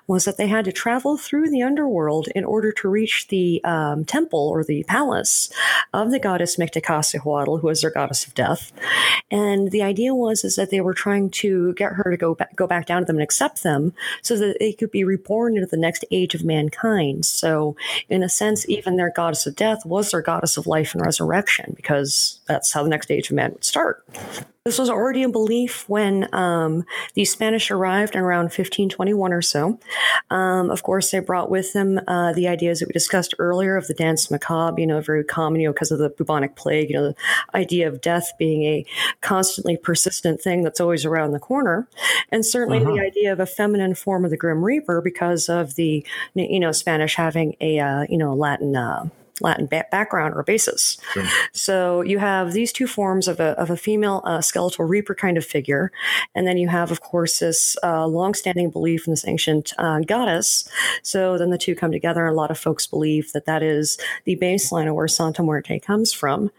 was 0.07 0.25
that 0.25 0.37
they 0.37 0.47
had 0.47 0.65
to 0.65 0.71
travel 0.71 1.17
through 1.17 1.49
the 1.49 1.61
underworld 1.61 2.27
in 2.35 2.43
order 2.43 2.71
to 2.73 2.89
reach 2.89 3.27
the 3.27 3.63
um, 3.63 4.05
temple 4.05 4.49
or 4.49 4.63
the 4.63 4.83
palace 4.83 5.51
of 5.93 6.11
the 6.11 6.19
goddess 6.19 6.57
Mictecacíhuatl, 6.57 7.61
who 7.61 7.67
was 7.67 7.81
their 7.81 7.91
goddess 7.91 8.24
of 8.27 8.33
death. 8.33 8.71
And 9.31 9.71
the 9.71 9.83
idea 9.83 10.13
was 10.13 10.43
is 10.43 10.55
that 10.55 10.71
they 10.71 10.81
were 10.81 10.93
trying 10.93 11.29
to 11.31 11.73
get 11.73 11.93
her 11.93 12.11
to 12.11 12.17
go 12.17 12.35
back, 12.35 12.55
go 12.55 12.67
back 12.67 12.85
down 12.85 13.01
to 13.01 13.05
them 13.05 13.17
and 13.17 13.23
accept 13.23 13.63
them 13.63 13.93
so 14.21 14.37
that 14.37 14.57
they 14.59 14.73
could 14.73 14.91
be 14.91 15.03
reborn 15.03 15.55
into 15.55 15.67
the 15.67 15.77
next 15.77 16.05
age 16.11 16.35
of 16.35 16.43
mankind. 16.43 17.25
So 17.25 17.75
in 18.09 18.23
a 18.23 18.29
sense, 18.29 18.67
even 18.69 18.95
their 18.95 19.11
goddess 19.11 19.45
of 19.45 19.55
death 19.55 19.85
was 19.85 20.11
their 20.11 20.21
goddess 20.21 20.57
of 20.57 20.67
life 20.67 20.93
and 20.93 21.05
resurrection 21.05 21.73
because 21.75 22.39
that's 22.47 22.71
how 22.71 22.83
the 22.83 22.89
next 22.89 23.11
age 23.11 23.29
of 23.29 23.35
man 23.35 23.53
would 23.53 23.63
start. 23.63 24.05
This 24.65 24.79
was 24.79 24.89
already 24.89 25.21
a 25.21 25.29
belief 25.29 25.87
when 25.87 26.27
um, 26.33 26.85
the 27.13 27.23
Spanish 27.23 27.69
arrived 27.69 28.15
in 28.15 28.21
around 28.21 28.45
1521 28.45 29.31
or 29.31 29.43
so. 29.43 29.77
Um, 30.31 30.71
of 30.71 30.81
course, 30.81 31.11
they 31.11 31.19
brought 31.19 31.51
with 31.51 31.73
them 31.73 31.99
uh, 32.07 32.33
the 32.33 32.47
ideas 32.47 32.79
that 32.79 32.87
we 32.87 32.93
discussed 32.93 33.35
earlier 33.37 33.75
of 33.75 33.85
the 33.85 33.93
dance 33.93 34.31
macabre, 34.31 34.81
you 34.81 34.87
know, 34.87 34.99
very 35.01 35.23
common, 35.23 35.61
you 35.61 35.67
know, 35.67 35.71
because 35.71 35.91
of 35.91 35.99
the 35.99 36.09
bubonic 36.09 36.55
plague, 36.55 36.89
you 36.89 36.95
know, 36.95 37.09
the 37.09 37.15
idea 37.53 37.87
of 37.87 38.01
death 38.01 38.31
being 38.39 38.63
a 38.63 38.83
constantly 39.21 39.77
persistent 39.77 40.41
thing 40.41 40.63
that's 40.63 40.81
always 40.81 41.05
around 41.05 41.33
the 41.33 41.39
corner. 41.39 41.87
And 42.31 42.43
certainly 42.43 42.79
uh-huh. 42.79 42.91
the 42.91 43.01
idea 43.01 43.31
of 43.31 43.39
a 43.39 43.45
feminine 43.45 43.93
form 43.93 44.25
of 44.25 44.31
the 44.31 44.37
Grim 44.37 44.65
Reaper 44.65 44.99
because 44.99 45.47
of 45.47 45.75
the, 45.75 46.03
you 46.33 46.59
know, 46.59 46.71
Spanish 46.71 47.13
having 47.13 47.55
a, 47.61 47.77
uh, 47.77 48.05
you 48.09 48.17
know, 48.17 48.33
Latin 48.33 48.75
uh, 48.75 49.09
Latin 49.41 49.65
ba- 49.65 49.85
background 49.91 50.33
or 50.35 50.43
basis. 50.43 50.97
Sure. 51.13 51.25
So 51.51 52.01
you 52.01 52.19
have 52.19 52.53
these 52.53 52.71
two 52.71 52.87
forms 52.87 53.27
of 53.27 53.39
a, 53.39 53.59
of 53.59 53.69
a 53.69 53.77
female 53.77 54.21
uh, 54.23 54.41
skeletal 54.41 54.85
reaper 54.85 55.13
kind 55.13 55.37
of 55.37 55.45
figure. 55.45 55.91
And 56.33 56.47
then 56.47 56.57
you 56.57 56.69
have, 56.69 56.91
of 56.91 57.01
course, 57.01 57.39
this 57.39 57.75
uh, 57.83 58.07
longstanding 58.07 58.69
belief 58.69 59.07
in 59.07 59.11
this 59.11 59.27
ancient 59.27 59.73
uh, 59.77 59.99
goddess. 59.99 60.69
So 61.03 61.37
then 61.37 61.49
the 61.49 61.57
two 61.57 61.75
come 61.75 61.91
together. 61.91 62.25
And 62.25 62.33
A 62.33 62.37
lot 62.37 62.51
of 62.51 62.57
folks 62.57 62.87
believe 62.87 63.31
that 63.33 63.45
that 63.45 63.61
is 63.61 63.97
the 64.23 64.37
baseline 64.37 64.87
of 64.87 64.95
where 64.95 65.07
Santa 65.07 65.43
Muerte 65.43 65.79
comes 65.79 66.13
from. 66.13 66.51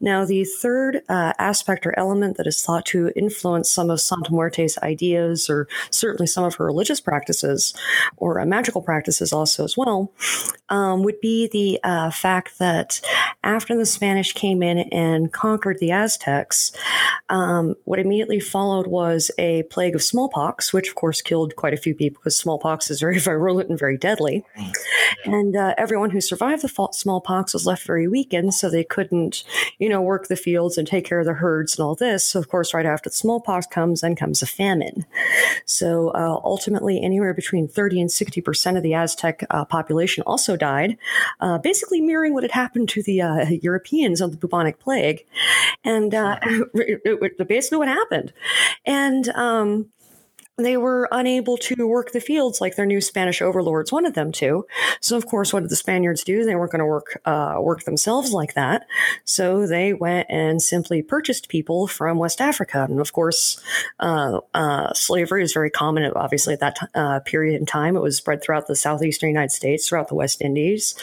Now, 0.00 0.24
the 0.24 0.44
third 0.44 1.02
uh, 1.08 1.32
aspect 1.38 1.86
or 1.86 1.98
element 1.98 2.36
that 2.36 2.46
is 2.46 2.62
thought 2.62 2.86
to 2.86 3.12
influence 3.14 3.70
some 3.70 3.90
of 3.90 4.00
Santa 4.00 4.32
Muerte's 4.32 4.76
ideas, 4.78 5.48
or 5.48 5.68
certainly 5.90 6.26
some 6.26 6.44
of 6.44 6.56
her 6.56 6.64
religious 6.64 7.00
practices 7.00 7.74
or 8.16 8.40
uh, 8.40 8.46
magical 8.46 8.82
practices 8.82 9.32
also 9.32 9.64
as 9.64 9.76
well, 9.76 10.12
um, 10.68 11.02
would 11.02 11.20
be 11.20 11.48
the 11.48 11.78
uh, 11.84 12.10
fact 12.24 12.58
that 12.58 13.02
after 13.42 13.76
the 13.76 13.84
Spanish 13.84 14.32
came 14.32 14.62
in 14.62 14.78
and 14.78 15.30
conquered 15.30 15.78
the 15.78 15.92
Aztecs, 15.92 16.72
um, 17.28 17.74
what 17.84 17.98
immediately 17.98 18.40
followed 18.40 18.86
was 18.86 19.30
a 19.36 19.64
plague 19.64 19.94
of 19.94 20.02
smallpox, 20.02 20.72
which 20.72 20.88
of 20.88 20.94
course 20.94 21.20
killed 21.20 21.54
quite 21.54 21.74
a 21.74 21.82
few 21.84 21.94
people 21.94 22.20
because 22.20 22.34
smallpox 22.34 22.90
is 22.90 22.98
very 22.98 23.18
virulent 23.30 23.68
and 23.68 23.78
very 23.78 23.98
deadly. 23.98 24.42
And 25.26 25.54
uh, 25.54 25.74
everyone 25.76 26.10
who 26.10 26.20
survived 26.22 26.62
the 26.62 26.88
smallpox 26.92 27.52
was 27.52 27.66
left 27.66 27.86
very 27.86 28.08
weakened, 28.08 28.54
so 28.54 28.70
they 28.70 28.84
couldn't, 28.84 29.44
you 29.78 29.90
know, 29.90 30.00
work 30.00 30.28
the 30.28 30.36
fields 30.36 30.78
and 30.78 30.88
take 30.88 31.04
care 31.04 31.20
of 31.20 31.26
the 31.26 31.34
herds 31.34 31.76
and 31.76 31.84
all 31.84 31.94
this. 31.94 32.24
So, 32.24 32.38
of 32.40 32.48
course, 32.48 32.72
right 32.72 32.86
after 32.86 33.10
the 33.10 33.16
smallpox 33.16 33.66
comes, 33.66 34.00
then 34.00 34.16
comes 34.16 34.40
a 34.40 34.46
famine. 34.46 35.04
So, 35.66 36.08
uh, 36.08 36.40
ultimately, 36.42 37.02
anywhere 37.02 37.34
between 37.34 37.68
30 37.68 38.00
and 38.00 38.10
60% 38.10 38.76
of 38.78 38.82
the 38.82 38.94
Aztec 38.94 39.44
uh, 39.50 39.66
population 39.66 40.22
also 40.26 40.56
died, 40.56 40.96
uh, 41.40 41.58
basically 41.58 42.00
mirroring 42.14 42.32
what 42.32 42.44
had 42.44 42.52
happened 42.52 42.88
to 42.88 43.02
the 43.02 43.20
uh, 43.20 43.46
Europeans 43.60 44.20
on 44.20 44.30
the 44.30 44.36
bubonic 44.36 44.78
plague. 44.78 45.26
And 45.82 46.14
uh, 46.14 46.38
it, 46.74 47.00
it, 47.04 47.34
it 47.40 47.48
basically 47.48 47.78
what 47.78 47.88
happened. 47.88 48.32
And, 48.86 49.28
um, 49.30 49.90
they 50.56 50.76
were 50.76 51.08
unable 51.10 51.56
to 51.56 51.86
work 51.86 52.12
the 52.12 52.20
fields 52.20 52.60
like 52.60 52.76
their 52.76 52.86
new 52.86 53.00
Spanish 53.00 53.42
overlords 53.42 53.90
wanted 53.90 54.14
them 54.14 54.30
to. 54.30 54.64
So, 55.00 55.16
of 55.16 55.26
course, 55.26 55.52
what 55.52 55.60
did 55.60 55.70
the 55.70 55.76
Spaniards 55.76 56.22
do? 56.22 56.44
They 56.44 56.54
weren't 56.54 56.70
going 56.70 56.78
to 56.78 56.86
work 56.86 57.20
uh, 57.24 57.56
work 57.58 57.82
themselves 57.84 58.32
like 58.32 58.54
that. 58.54 58.86
So 59.24 59.66
they 59.66 59.94
went 59.94 60.28
and 60.30 60.62
simply 60.62 61.02
purchased 61.02 61.48
people 61.48 61.88
from 61.88 62.18
West 62.18 62.40
Africa. 62.40 62.86
And 62.88 63.00
of 63.00 63.12
course, 63.12 63.60
uh, 63.98 64.40
uh, 64.52 64.92
slavery 64.92 65.42
is 65.42 65.52
very 65.52 65.70
common. 65.70 66.04
Obviously, 66.14 66.54
at 66.54 66.60
that 66.60 66.76
t- 66.76 66.86
uh, 66.94 67.18
period 67.20 67.58
in 67.58 67.66
time, 67.66 67.96
it 67.96 68.00
was 68.00 68.16
spread 68.16 68.40
throughout 68.40 68.68
the 68.68 68.76
southeastern 68.76 69.30
United 69.30 69.50
States, 69.50 69.88
throughout 69.88 70.06
the 70.06 70.14
West 70.14 70.40
Indies, 70.40 70.94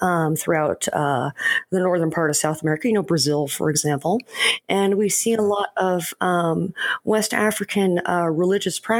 um, 0.00 0.36
throughout 0.36 0.86
uh, 0.92 1.30
the 1.70 1.80
northern 1.80 2.10
part 2.12 2.30
of 2.30 2.36
South 2.36 2.62
America. 2.62 2.86
You 2.86 2.94
know, 2.94 3.02
Brazil, 3.02 3.48
for 3.48 3.68
example. 3.68 4.20
And 4.68 4.96
we 4.96 5.08
see 5.08 5.32
a 5.32 5.42
lot 5.42 5.70
of 5.76 6.14
um, 6.20 6.72
West 7.02 7.34
African 7.34 8.00
uh, 8.06 8.26
religious 8.30 8.78
practices 8.78 8.91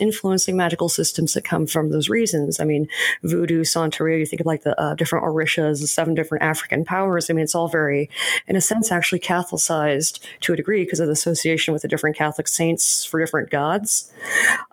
influencing 0.00 0.56
magical 0.56 0.88
systems 0.88 1.34
that 1.34 1.44
come 1.44 1.66
from 1.66 1.90
those 1.90 2.08
reasons. 2.08 2.60
I 2.60 2.64
mean, 2.64 2.88
voodoo, 3.22 3.62
Santeria, 3.62 4.18
you 4.18 4.26
think 4.26 4.40
of 4.40 4.46
like 4.46 4.62
the 4.62 4.78
uh, 4.80 4.94
different 4.94 5.24
orishas, 5.24 5.80
the 5.80 5.86
seven 5.86 6.14
different 6.14 6.44
African 6.44 6.84
powers. 6.84 7.28
I 7.28 7.32
mean, 7.32 7.44
it's 7.44 7.54
all 7.54 7.68
very, 7.68 8.10
in 8.46 8.56
a 8.56 8.60
sense, 8.60 8.92
actually 8.92 9.20
Catholicized 9.20 10.20
to 10.40 10.52
a 10.52 10.56
degree 10.56 10.84
because 10.84 11.00
of 11.00 11.06
the 11.06 11.12
association 11.12 11.72
with 11.72 11.82
the 11.82 11.88
different 11.88 12.16
Catholic 12.16 12.48
saints 12.48 13.04
for 13.04 13.20
different 13.20 13.50
gods, 13.50 14.12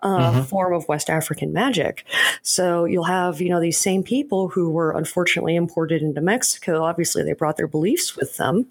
uh, 0.02 0.42
form 0.44 0.72
of 0.74 0.86
West 0.88 1.10
African 1.10 1.52
magic. 1.52 2.04
So 2.42 2.84
you'll 2.84 3.04
have, 3.04 3.40
you 3.40 3.48
know, 3.48 3.60
these 3.60 3.78
same 3.78 4.02
people 4.02 4.48
who 4.48 4.70
were 4.70 4.92
unfortunately 4.92 5.56
imported 5.56 6.02
into 6.02 6.20
Mexico. 6.20 6.82
Obviously, 6.82 7.22
they 7.22 7.32
brought 7.32 7.56
their 7.56 7.68
beliefs 7.68 8.16
with 8.16 8.36
them. 8.36 8.66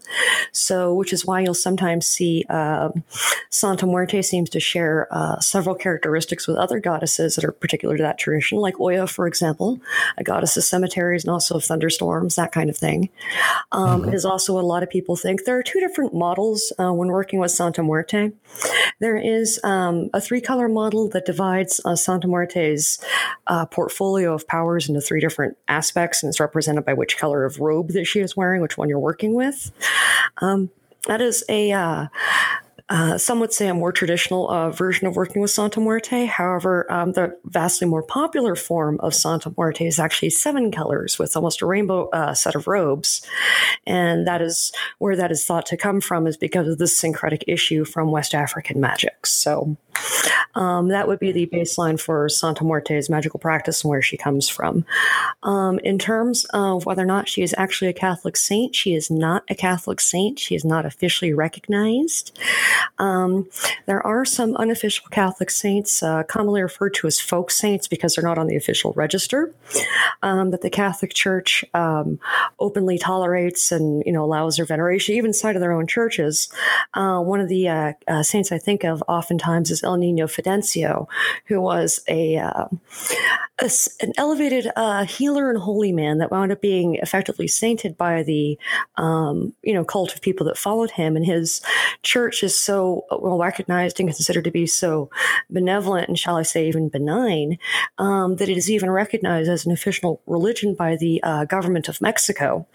So, 0.51 0.93
which 0.93 1.13
is 1.13 1.25
why 1.25 1.41
you'll 1.41 1.53
sometimes 1.53 2.05
see 2.05 2.45
um 2.49 3.03
Santa 3.49 3.85
Muerte 3.85 4.21
seems 4.21 4.49
to 4.51 4.59
share 4.59 5.07
uh, 5.11 5.39
several 5.39 5.75
characteristics 5.75 5.88
with 5.97 6.57
other 6.57 6.79
goddesses 6.79 7.35
that 7.35 7.45
are 7.45 7.51
particular 7.51 7.97
to 7.97 8.03
that 8.03 8.17
tradition, 8.17 8.59
like 8.59 8.79
Oya, 8.79 9.07
for 9.07 9.27
example, 9.27 9.79
a 10.17 10.23
goddess 10.23 10.57
of 10.57 10.63
cemeteries 10.63 11.23
and 11.23 11.31
also 11.31 11.55
of 11.55 11.63
thunderstorms, 11.63 12.35
that 12.35 12.51
kind 12.51 12.69
of 12.69 12.77
thing. 12.77 13.09
Um, 13.71 14.07
It 14.07 14.13
is 14.13 14.25
also 14.25 14.53
what 14.53 14.63
a 14.63 14.67
lot 14.67 14.83
of 14.83 14.89
people 14.89 15.15
think. 15.15 15.45
There 15.45 15.57
are 15.57 15.63
two 15.63 15.79
different 15.79 16.13
models 16.13 16.73
uh, 16.79 16.91
when 16.91 17.09
working 17.09 17.39
with 17.39 17.51
Santa 17.51 17.83
Muerte. 17.83 18.31
There 18.99 19.17
is 19.17 19.59
um, 19.63 20.09
a 20.13 20.21
three 20.21 20.41
color 20.41 20.67
model 20.67 21.09
that 21.09 21.25
divides 21.25 21.79
uh, 21.85 21.95
Santa 21.95 22.27
Muerte's 22.27 22.99
uh, 23.47 23.65
portfolio 23.65 24.33
of 24.33 24.47
powers 24.47 24.89
into 24.89 25.01
three 25.01 25.21
different 25.21 25.57
aspects, 25.67 26.23
and 26.23 26.29
it's 26.29 26.39
represented 26.39 26.85
by 26.85 26.93
which 26.93 27.17
color 27.17 27.45
of 27.45 27.59
robe 27.59 27.89
that 27.89 28.05
she 28.05 28.19
is 28.19 28.35
wearing, 28.35 28.61
which 28.61 28.77
one 28.77 28.89
you're 28.89 28.99
working 28.99 29.33
with. 29.33 29.71
Um, 30.41 30.69
that 31.07 31.21
is 31.21 31.43
a 31.49 31.71
uh, 32.89 33.17
some 33.17 33.39
would 33.39 33.53
say 33.53 33.67
a 33.67 33.73
more 33.73 33.91
traditional 33.91 34.49
uh, 34.49 34.71
version 34.71 35.07
of 35.07 35.15
working 35.15 35.41
with 35.41 35.51
Santa 35.51 35.79
Muerte. 35.79 36.25
However, 36.25 36.91
um, 36.91 37.11
the 37.13 37.37
vastly 37.45 37.87
more 37.87 38.01
popular 38.01 38.55
form 38.55 38.99
of 39.01 39.13
Santa 39.13 39.53
Muerte 39.55 39.85
is 39.85 39.99
actually 39.99 40.31
seven 40.31 40.71
colors 40.71 41.19
with 41.19 41.35
almost 41.35 41.61
a 41.61 41.65
rainbow 41.65 42.09
uh, 42.09 42.33
set 42.33 42.55
of 42.55 42.67
robes. 42.67 43.21
And 43.85 44.25
that 44.27 44.41
is 44.41 44.71
where 44.97 45.15
that 45.15 45.31
is 45.31 45.45
thought 45.45 45.67
to 45.67 45.77
come 45.77 46.01
from, 46.01 46.25
is 46.25 46.37
because 46.37 46.67
of 46.67 46.79
this 46.79 46.97
syncretic 46.97 47.43
issue 47.47 47.85
from 47.85 48.11
West 48.11 48.33
African 48.33 48.79
magic. 48.79 49.27
So 49.27 49.77
um, 50.55 50.87
that 50.87 51.07
would 51.07 51.19
be 51.19 51.31
the 51.31 51.47
baseline 51.47 51.99
for 51.99 52.27
Santa 52.29 52.63
Muerte's 52.63 53.09
magical 53.09 53.39
practice 53.39 53.83
and 53.83 53.89
where 53.89 54.01
she 54.01 54.17
comes 54.17 54.49
from. 54.49 54.85
Um, 55.43 55.79
in 55.79 55.99
terms 55.99 56.45
of 56.53 56.85
whether 56.85 57.03
or 57.03 57.05
not 57.05 57.29
she 57.29 57.43
is 57.43 57.53
actually 57.57 57.89
a 57.89 57.93
Catholic 57.93 58.35
saint, 58.35 58.75
she 58.75 58.95
is 58.95 59.11
not 59.11 59.43
a 59.49 59.55
Catholic 59.55 59.99
saint. 59.99 60.39
She 60.39 60.55
is 60.55 60.65
not 60.65 60.85
officially 60.85 61.33
recognized. 61.33 62.37
Um, 62.97 63.47
there 63.85 64.05
are 64.05 64.25
some 64.25 64.55
unofficial 64.57 65.07
Catholic 65.09 65.49
saints, 65.49 66.03
uh, 66.03 66.23
commonly 66.23 66.61
referred 66.61 66.93
to 66.95 67.07
as 67.07 67.19
folk 67.19 67.51
saints 67.51 67.87
because 67.87 68.15
they're 68.15 68.23
not 68.23 68.37
on 68.37 68.47
the 68.47 68.55
official 68.55 68.93
register, 68.93 69.53
um, 70.21 70.51
that 70.51 70.61
the 70.61 70.69
Catholic 70.69 71.13
Church 71.13 71.63
um, 71.73 72.19
openly 72.59 72.97
tolerates 72.97 73.71
and 73.71 74.03
you 74.05 74.11
know 74.11 74.23
allows 74.23 74.57
their 74.57 74.65
veneration, 74.65 75.15
even 75.15 75.29
inside 75.29 75.55
of 75.55 75.61
their 75.61 75.71
own 75.71 75.87
churches. 75.87 76.49
Uh, 76.93 77.19
one 77.21 77.39
of 77.39 77.49
the 77.49 77.67
uh, 77.67 77.93
uh, 78.07 78.23
saints 78.23 78.51
I 78.51 78.57
think 78.57 78.83
of 78.83 79.03
oftentimes 79.07 79.71
is 79.71 79.83
El 79.83 79.97
Nino 79.97 80.27
Fidencio, 80.27 81.07
who 81.45 81.61
was 81.61 82.01
a, 82.07 82.37
uh, 82.37 82.65
a 83.59 83.69
an 84.01 84.13
elevated 84.17 84.71
healer 85.07 85.49
and 85.49 85.59
holy 85.59 85.91
man 85.91 86.17
that 86.17 86.31
wound 86.31 86.51
up 86.51 86.61
being 86.61 86.95
effectively 86.95 87.47
sainted 87.47 87.97
by 87.97 88.23
the 88.23 88.57
um, 88.97 89.53
you 89.63 89.73
know 89.73 89.83
cult 89.83 90.13
of 90.13 90.21
people 90.21 90.45
that 90.45 90.57
followed 90.57 90.91
him, 90.91 91.15
and 91.15 91.25
his 91.25 91.61
church 92.03 92.43
is 92.43 92.57
so 92.69 93.03
well 93.19 93.39
recognized 93.39 93.99
and 93.99 94.09
considered 94.09 94.43
to 94.43 94.51
be 94.51 94.67
so 94.67 95.09
benevolent 95.49 96.07
and 96.07 96.19
shall 96.19 96.37
I 96.37 96.43
say 96.43 96.67
even 96.67 96.87
benign 96.87 97.57
um, 97.97 98.35
that 98.35 98.47
it 98.47 98.57
is 98.57 98.69
even 98.69 98.91
recognized 98.91 99.49
as 99.49 99.65
an 99.65 99.71
official 99.71 100.21
religion 100.27 100.75
by 100.75 100.95
the 100.95 101.19
uh, 101.23 101.45
government 101.45 101.89
of 101.89 101.99
Mexico. 101.99 102.67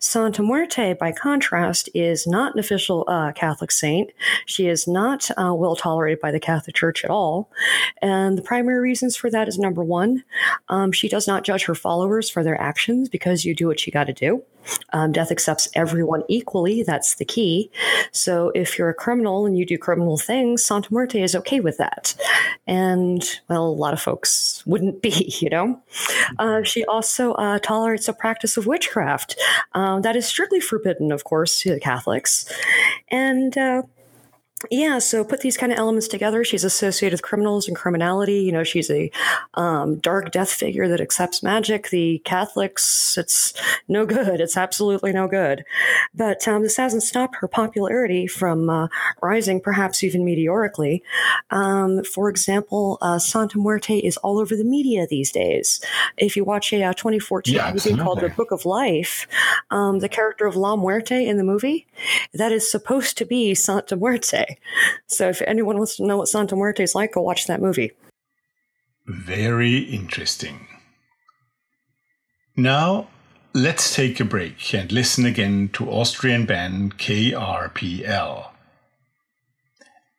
Santa 0.00 0.42
Muerte, 0.42 0.94
by 0.94 1.12
contrast, 1.12 1.90
is 1.94 2.26
not 2.26 2.54
an 2.54 2.60
official 2.60 3.04
uh, 3.08 3.32
Catholic 3.32 3.70
saint. 3.70 4.10
She 4.46 4.68
is 4.68 4.88
not 4.88 5.30
uh, 5.32 5.52
well 5.52 5.76
tolerated 5.76 6.20
by 6.20 6.30
the 6.30 6.40
Catholic 6.40 6.74
Church 6.74 7.04
at 7.04 7.10
all. 7.10 7.50
And 8.00 8.38
the 8.38 8.42
primary 8.42 8.80
reasons 8.80 9.16
for 9.16 9.28
that 9.28 9.48
is 9.48 9.58
number 9.58 9.84
one, 9.84 10.24
um, 10.70 10.92
she 10.92 11.10
does 11.10 11.26
not 11.26 11.44
judge 11.44 11.66
her 11.66 11.74
followers 11.74 12.30
for 12.30 12.42
their 12.42 12.58
actions 12.58 13.10
because 13.10 13.44
you 13.44 13.54
do 13.54 13.66
what 13.66 13.86
you 13.86 13.92
got 13.92 14.04
to 14.04 14.14
do. 14.14 14.42
Um, 14.92 15.12
death 15.12 15.30
accepts 15.30 15.68
everyone 15.74 16.22
equally. 16.28 16.82
That's 16.82 17.16
the 17.16 17.24
key. 17.24 17.70
So 18.12 18.50
if 18.54 18.78
you're 18.78 18.88
a 18.88 18.94
criminal 18.94 19.46
and 19.46 19.56
you 19.56 19.66
do 19.66 19.78
criminal 19.78 20.16
things, 20.16 20.64
Santa 20.64 20.92
Muerte 20.92 21.22
is 21.22 21.34
okay 21.36 21.60
with 21.60 21.78
that. 21.78 22.14
And, 22.66 23.24
well, 23.48 23.66
a 23.66 23.68
lot 23.68 23.92
of 23.92 24.00
folks 24.00 24.62
wouldn't 24.66 25.02
be, 25.02 25.34
you 25.40 25.50
know? 25.50 25.80
Uh, 26.38 26.62
she 26.62 26.84
also 26.84 27.32
uh, 27.32 27.58
tolerates 27.58 28.08
a 28.08 28.12
practice 28.12 28.56
of 28.56 28.66
witchcraft. 28.66 29.38
Um, 29.72 30.02
that 30.02 30.16
is 30.16 30.26
strictly 30.26 30.60
forbidden, 30.60 31.12
of 31.12 31.24
course, 31.24 31.60
to 31.60 31.70
the 31.70 31.80
Catholics. 31.80 32.50
And, 33.08 33.56
uh, 33.56 33.82
yeah, 34.70 34.98
so 34.98 35.24
put 35.24 35.40
these 35.40 35.56
kind 35.56 35.72
of 35.72 35.78
elements 35.78 36.08
together. 36.08 36.44
She's 36.44 36.64
associated 36.64 37.14
with 37.14 37.22
criminals 37.22 37.66
and 37.66 37.76
criminality. 37.76 38.40
You 38.40 38.52
know, 38.52 38.64
she's 38.64 38.90
a 38.90 39.10
um, 39.54 39.96
dark 39.96 40.30
death 40.30 40.50
figure 40.50 40.88
that 40.88 41.00
accepts 41.00 41.42
magic. 41.42 41.90
The 41.90 42.20
Catholics, 42.24 43.18
it's 43.18 43.52
no 43.88 44.06
good. 44.06 44.40
It's 44.40 44.56
absolutely 44.56 45.12
no 45.12 45.26
good. 45.26 45.64
But 46.14 46.46
um, 46.46 46.62
this 46.62 46.76
hasn't 46.76 47.02
stopped 47.02 47.36
her 47.36 47.48
popularity 47.48 48.26
from 48.26 48.70
uh, 48.70 48.88
rising, 49.22 49.60
perhaps 49.60 50.04
even 50.04 50.24
meteorically. 50.24 51.02
Um, 51.50 52.04
for 52.04 52.28
example, 52.28 52.98
uh, 53.00 53.18
Santa 53.18 53.58
Muerte 53.58 53.98
is 53.98 54.16
all 54.18 54.38
over 54.38 54.54
the 54.54 54.64
media 54.64 55.06
these 55.08 55.32
days. 55.32 55.80
If 56.16 56.36
you 56.36 56.44
watch 56.44 56.72
a 56.72 56.82
uh, 56.84 56.92
2014 56.92 57.54
Yeah, 57.54 57.72
movie 57.72 57.96
called 57.96 58.20
The. 58.20 58.36
Book 58.36 58.50
of 58.52 58.66
Life, 58.66 59.26
um, 59.70 60.00
the 60.00 60.08
character 60.08 60.46
of 60.46 60.56
La 60.56 60.76
Muerte 60.76 61.26
in 61.26 61.38
the 61.38 61.44
movie, 61.44 61.86
that 62.34 62.52
is 62.52 62.70
supposed 62.70 63.16
to 63.18 63.24
be 63.24 63.54
Santa 63.54 63.96
Muerte. 63.96 64.55
So 65.06 65.28
if 65.28 65.42
anyone 65.42 65.76
wants 65.76 65.96
to 65.96 66.06
know 66.06 66.18
what 66.18 66.28
Santa 66.28 66.56
Muerte 66.56 66.82
is 66.82 66.94
like, 66.94 67.12
go 67.12 67.22
watch 67.22 67.46
that 67.46 67.60
movie. 67.60 67.92
Very 69.06 69.78
interesting. 69.78 70.66
Now, 72.56 73.08
let's 73.54 73.94
take 73.94 74.18
a 74.18 74.24
break 74.24 74.74
and 74.74 74.90
listen 74.90 75.24
again 75.26 75.68
to 75.74 75.90
Austrian 75.90 76.46
band 76.46 76.98
KRPL. 76.98 78.50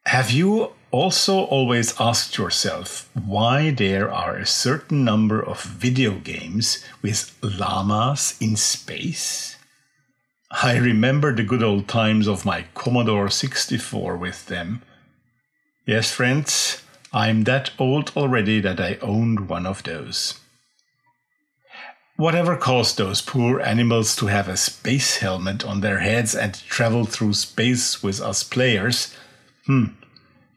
Have 0.06 0.32
you 0.32 0.72
also 0.92 1.44
always 1.44 2.00
asked 2.00 2.38
yourself 2.38 3.10
why 3.14 3.72
there 3.72 4.10
are 4.10 4.38
a 4.38 4.46
certain 4.46 5.04
number 5.04 5.44
of 5.44 5.62
video 5.62 6.20
games 6.20 6.86
with 7.02 7.38
llamas 7.42 8.38
in 8.40 8.56
space? 8.56 9.57
I 10.52 10.78
remember 10.78 11.36
the 11.36 11.44
good 11.44 11.62
old 11.62 11.90
times 11.90 12.26
of 12.26 12.46
my 12.46 12.66
Commodore 12.74 13.30
64 13.30 14.16
with 14.16 14.46
them. 14.46 14.82
Yes, 15.86 16.14
friends, 16.14 16.84
I'm 17.12 17.44
that 17.44 17.72
old 17.78 18.14
already 18.16 18.62
that 18.62 18.80
I 18.80 18.98
owned 19.02 19.50
one 19.50 19.66
of 19.66 19.84
those. 19.84 20.40
Whatever 22.16 22.56
caused 22.56 22.98
those 22.98 23.22
poor 23.22 23.60
animals 23.60 24.16
to 24.16 24.28
have 24.28 24.48
a 24.48 24.58
space 24.58 25.18
helmet 25.18 25.66
on 25.66 25.82
their 25.82 26.00
heads 26.00 26.34
and 26.34 26.54
travel 26.68 27.06
through 27.06 27.34
space 27.34 28.02
with 28.02 28.22
us 28.22 28.44
players? 28.44 29.16
Hmm. 29.66 29.86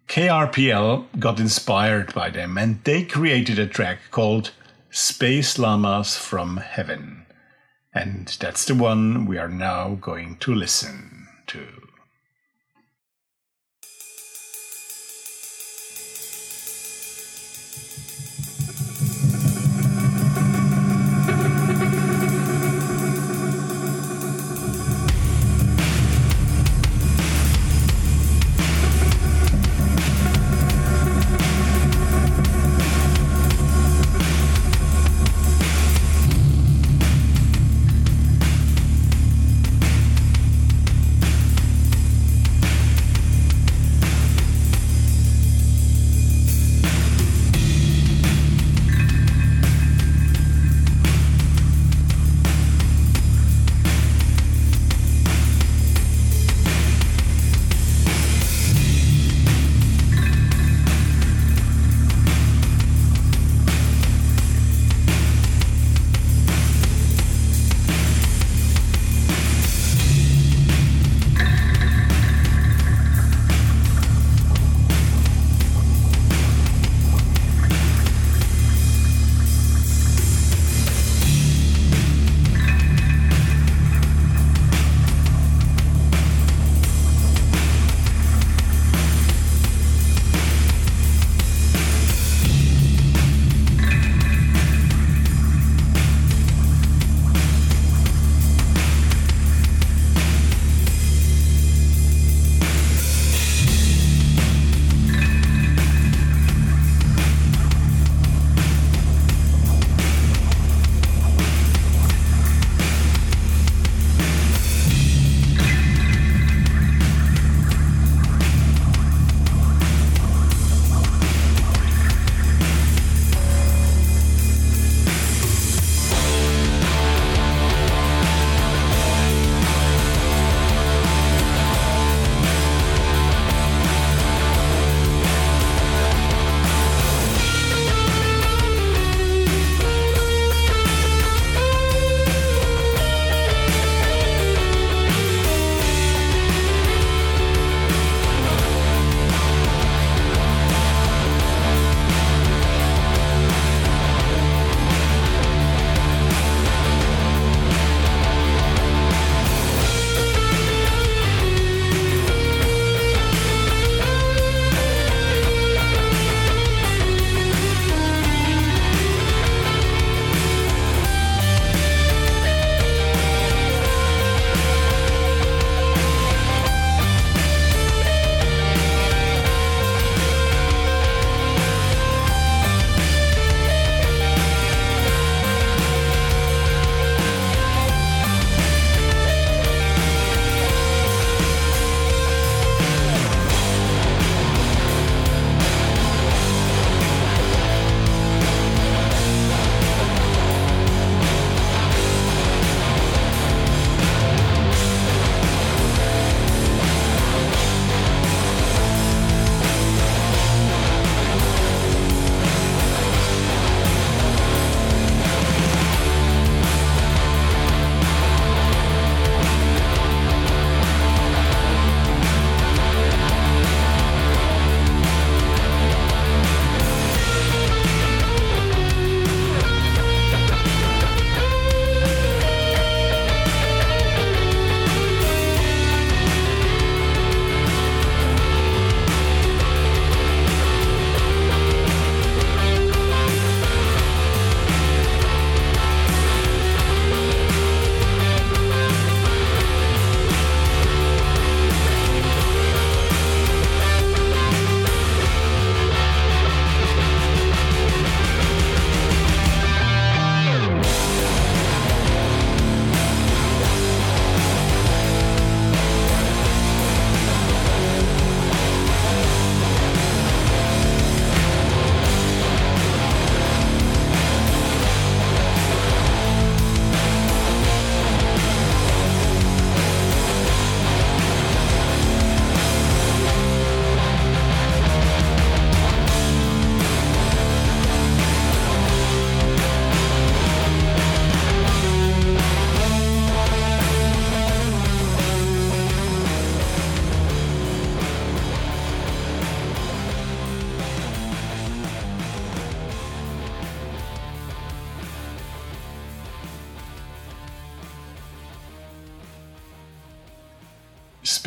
KRPL 0.09 1.07
got 1.19 1.41
inspired 1.41 2.15
by 2.15 2.31
them 2.31 2.57
and 2.57 2.83
they 2.85 3.05
created 3.05 3.59
a 3.59 3.67
track 3.67 3.99
called 4.11 4.53
Space 4.91 5.59
Llamas 5.59 6.17
from 6.17 6.59
Heaven. 6.59 7.27
And 7.93 8.29
that's 8.39 8.65
the 8.65 8.75
one 8.75 9.27
we 9.27 9.39
are 9.39 9.49
now 9.49 9.97
going 10.01 10.37
to 10.37 10.55
listen 10.55 11.29
to. 11.49 11.80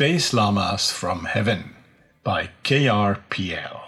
Space 0.04 0.34
Llamas 0.34 0.92
from 0.92 1.24
Heaven 1.24 1.74
by 2.22 2.50
KRPL. 2.62 3.80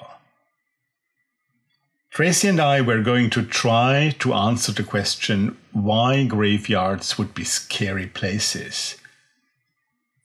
Tracy 2.10 2.48
and 2.48 2.58
I 2.58 2.80
were 2.80 3.02
going 3.02 3.28
to 3.28 3.44
try 3.44 4.14
to 4.20 4.32
answer 4.32 4.72
the 4.72 4.82
question 4.82 5.58
why 5.72 6.24
graveyards 6.24 7.18
would 7.18 7.34
be 7.34 7.44
scary 7.44 8.06
places. 8.06 8.96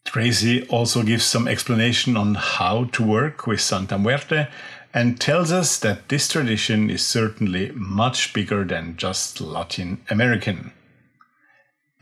Tracy 0.06 0.66
also 0.68 1.02
gives 1.02 1.26
some 1.26 1.46
explanation 1.46 2.16
on 2.16 2.36
how 2.36 2.84
to 2.84 3.02
work 3.02 3.46
with 3.46 3.60
Santa 3.60 3.98
Muerte 3.98 4.48
and 4.94 5.20
tells 5.20 5.52
us 5.52 5.78
that 5.80 6.08
this 6.08 6.26
tradition 6.26 6.88
is 6.88 7.04
certainly 7.04 7.70
much 7.72 8.32
bigger 8.32 8.64
than 8.64 8.96
just 8.96 9.42
Latin 9.42 10.00
American. 10.08 10.72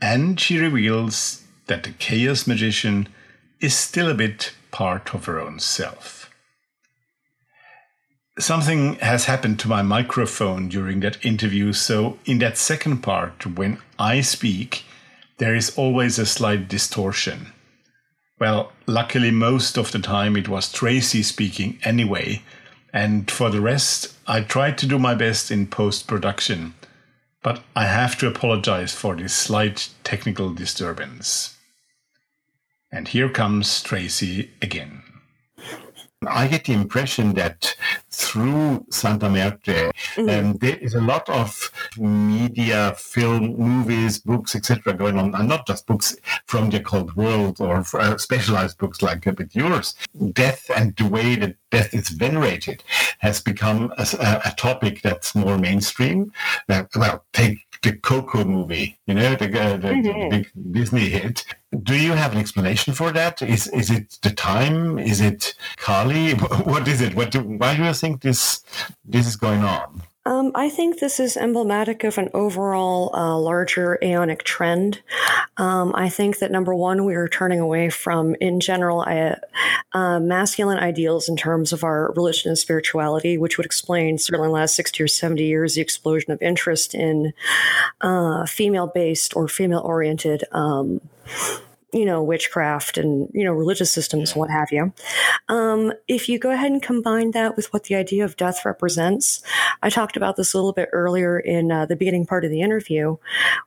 And 0.01 0.39
she 0.39 0.59
reveals 0.59 1.43
that 1.67 1.83
the 1.83 1.91
chaos 1.91 2.47
magician 2.47 3.09
is 3.61 3.75
still 3.75 4.09
a 4.09 4.15
bit 4.15 4.53
part 4.71 5.13
of 5.13 5.25
her 5.25 5.39
own 5.39 5.59
self. 5.59 6.29
Something 8.39 8.95
has 8.95 9.25
happened 9.25 9.59
to 9.59 9.67
my 9.67 9.83
microphone 9.83 10.67
during 10.67 11.01
that 11.01 11.23
interview, 11.23 11.73
so 11.73 12.17
in 12.25 12.39
that 12.39 12.57
second 12.57 13.03
part, 13.03 13.45
when 13.45 13.77
I 13.99 14.21
speak, 14.21 14.83
there 15.37 15.53
is 15.53 15.77
always 15.77 16.17
a 16.17 16.25
slight 16.25 16.67
distortion. 16.67 17.53
Well, 18.39 18.71
luckily, 18.87 19.29
most 19.29 19.77
of 19.77 19.91
the 19.91 19.99
time 19.99 20.35
it 20.35 20.49
was 20.49 20.71
Tracy 20.71 21.21
speaking 21.21 21.77
anyway, 21.83 22.41
and 22.91 23.29
for 23.29 23.51
the 23.51 23.61
rest, 23.61 24.17
I 24.25 24.41
tried 24.41 24.79
to 24.79 24.87
do 24.87 24.97
my 24.97 25.13
best 25.13 25.51
in 25.51 25.67
post 25.67 26.07
production, 26.07 26.73
but 27.43 27.61
I 27.75 27.85
have 27.85 28.17
to 28.19 28.27
apologize 28.27 28.95
for 28.95 29.15
this 29.15 29.35
slight 29.35 29.89
technical 30.03 30.51
disturbance. 30.53 31.57
And 32.91 33.07
here 33.07 33.29
comes 33.29 33.81
Tracy 33.81 34.51
again. 34.61 35.03
I 36.27 36.47
get 36.47 36.65
the 36.65 36.73
impression 36.73 37.33
that 37.33 37.75
through 38.11 38.85
Santa 38.91 39.27
Muerte, 39.27 39.91
mm-hmm. 40.15 40.29
um, 40.29 40.53
there 40.57 40.75
is 40.75 40.93
a 40.93 41.01
lot 41.01 41.27
of 41.27 41.71
media, 41.97 42.93
film, 42.95 43.57
movies, 43.57 44.19
books, 44.19 44.55
etc., 44.55 44.93
going 44.93 45.17
on, 45.17 45.33
and 45.33 45.49
not 45.49 45.65
just 45.65 45.87
books 45.87 46.15
from 46.45 46.69
the 46.69 46.77
occult 46.77 47.15
world 47.15 47.59
or 47.59 47.83
uh, 47.93 48.17
specialized 48.19 48.77
books 48.77 49.01
like 49.01 49.25
a 49.25 49.33
bit 49.33 49.55
yours. 49.55 49.95
Death 50.33 50.69
and 50.75 50.95
the 50.95 51.05
way 51.05 51.35
that 51.37 51.55
death 51.71 51.91
is 51.91 52.09
venerated 52.09 52.83
has 53.17 53.41
become 53.41 53.91
a, 53.97 54.05
a 54.45 54.53
topic 54.57 55.01
that's 55.01 55.33
more 55.33 55.57
mainstream. 55.57 56.31
Uh, 56.69 56.83
well, 56.95 57.25
take 57.33 57.65
the 57.81 57.93
Coco 57.93 58.43
movie, 58.43 58.99
you 59.07 59.15
know, 59.15 59.35
the, 59.35 59.45
uh, 59.45 59.77
the, 59.77 59.87
mm-hmm. 59.87 60.29
the, 60.29 60.29
big 60.29 60.51
Disney 60.71 61.09
hit. 61.09 61.45
Do 61.83 61.95
you 61.95 62.11
have 62.11 62.31
an 62.33 62.37
explanation 62.37 62.93
for 62.93 63.11
that? 63.11 63.41
Is 63.41 63.67
is 63.67 63.89
it 63.89 64.19
the 64.21 64.29
time? 64.29 64.99
Is 64.99 65.21
it 65.21 65.55
Kali? 65.77 66.33
What 66.71 66.87
is 66.87 67.01
it? 67.01 67.15
What 67.15 67.31
do, 67.31 67.39
why 67.39 67.75
do 67.75 67.83
you 67.83 67.93
think 67.93 68.21
this 68.21 68.63
this 69.05 69.25
is 69.25 69.35
going 69.35 69.63
on? 69.63 70.03
Um, 70.41 70.51
I 70.55 70.69
think 70.69 70.97
this 70.97 71.19
is 71.19 71.37
emblematic 71.37 72.03
of 72.03 72.17
an 72.17 72.29
overall 72.33 73.15
uh, 73.15 73.37
larger 73.37 73.99
aeonic 74.01 74.41
trend. 74.41 74.99
Um, 75.57 75.91
I 75.93 76.09
think 76.09 76.39
that 76.39 76.49
number 76.49 76.73
one, 76.73 77.05
we 77.05 77.13
are 77.13 77.27
turning 77.27 77.59
away 77.59 77.91
from, 77.91 78.35
in 78.41 78.59
general, 78.59 79.01
uh, 79.01 79.35
uh, 79.93 80.19
masculine 80.19 80.79
ideals 80.79 81.29
in 81.29 81.37
terms 81.37 81.71
of 81.71 81.83
our 81.83 82.11
religion 82.15 82.49
and 82.49 82.57
spirituality, 82.57 83.37
which 83.37 83.57
would 83.57 83.67
explain, 83.67 84.17
certainly 84.17 84.47
in 84.47 84.51
the 84.51 84.55
last 84.55 84.75
60 84.75 85.03
or 85.03 85.07
70 85.07 85.43
years, 85.43 85.75
the 85.75 85.81
explosion 85.81 86.31
of 86.31 86.41
interest 86.41 86.95
in 86.95 87.33
uh, 88.01 88.47
female 88.47 88.87
based 88.87 89.35
or 89.35 89.47
female 89.47 89.81
oriented. 89.81 90.43
Um, 90.53 91.01
you 91.93 92.05
know, 92.05 92.23
witchcraft 92.23 92.97
and, 92.97 93.29
you 93.33 93.43
know, 93.43 93.51
religious 93.51 93.91
systems, 93.91 94.35
what 94.35 94.49
have 94.49 94.71
you. 94.71 94.93
Um, 95.49 95.91
if 96.07 96.29
you 96.29 96.39
go 96.39 96.51
ahead 96.51 96.71
and 96.71 96.81
combine 96.81 97.31
that 97.31 97.55
with 97.55 97.71
what 97.73 97.85
the 97.85 97.95
idea 97.95 98.23
of 98.23 98.37
death 98.37 98.63
represents, 98.63 99.41
I 99.81 99.89
talked 99.89 100.15
about 100.15 100.37
this 100.37 100.53
a 100.53 100.57
little 100.57 100.73
bit 100.73 100.89
earlier 100.93 101.37
in 101.39 101.71
uh, 101.71 101.85
the 101.85 101.95
beginning 101.95 102.25
part 102.25 102.45
of 102.45 102.51
the 102.51 102.61
interview, 102.61 103.17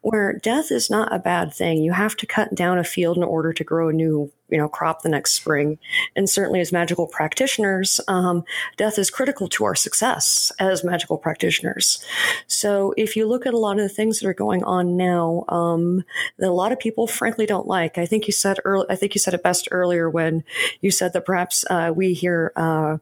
where 0.01 0.33
death 0.33 0.73
is 0.73 0.89
not 0.89 1.15
a 1.15 1.19
bad 1.19 1.53
thing. 1.53 1.83
You 1.83 1.93
have 1.93 2.17
to 2.17 2.27
cut 2.27 2.55
down 2.55 2.79
a 2.79 2.85
field 2.85 3.17
in 3.17 3.23
order 3.23 3.53
to 3.53 3.65
grow 3.65 3.89
a 3.89 3.93
new 3.93 4.33
you 4.49 4.59
know 4.59 4.69
crop 4.69 5.03
the 5.03 5.09
next 5.09 5.33
spring. 5.33 5.79
And 6.17 6.29
certainly 6.29 6.61
as 6.61 6.73
magical 6.73 7.07
practitioners 7.07 8.01
um, 8.09 8.45
death 8.77 8.99
is 8.99 9.11
critical 9.11 9.49
to 9.49 9.65
our 9.65 9.75
success 9.75 10.53
as 10.59 10.85
magical 10.85 11.19
practitioners. 11.19 12.05
So 12.47 12.95
if 12.97 13.17
you 13.17 13.27
look 13.27 13.47
at 13.47 13.55
a 13.55 13.59
lot 13.59 13.79
of 13.79 13.83
the 13.83 13.89
things 13.89 14.21
that 14.21 14.29
are 14.29 14.35
going 14.35 14.65
on 14.65 14.97
now 14.97 15.45
um, 15.49 16.05
that 16.39 16.49
a 16.49 16.53
lot 16.53 16.73
of 16.73 16.79
people 16.79 17.07
frankly 17.07 17.47
don't 17.47 17.67
like 17.67 17.99
i 17.99 18.07
think 18.07 18.27
you 18.27 18.33
said 18.33 18.59
early, 18.65 18.87
i 18.91 18.97
think 18.97 19.15
you 19.15 19.19
said 19.19 19.35
it 19.35 19.43
best 19.43 19.69
earlier 19.71 20.09
when 20.11 20.45
you 20.81 20.91
said 20.91 21.13
that 21.13 21.25
perhaps 21.25 21.65
uh, 21.71 21.93
we 21.95 22.13
here 22.13 22.53
uh, 22.57 22.99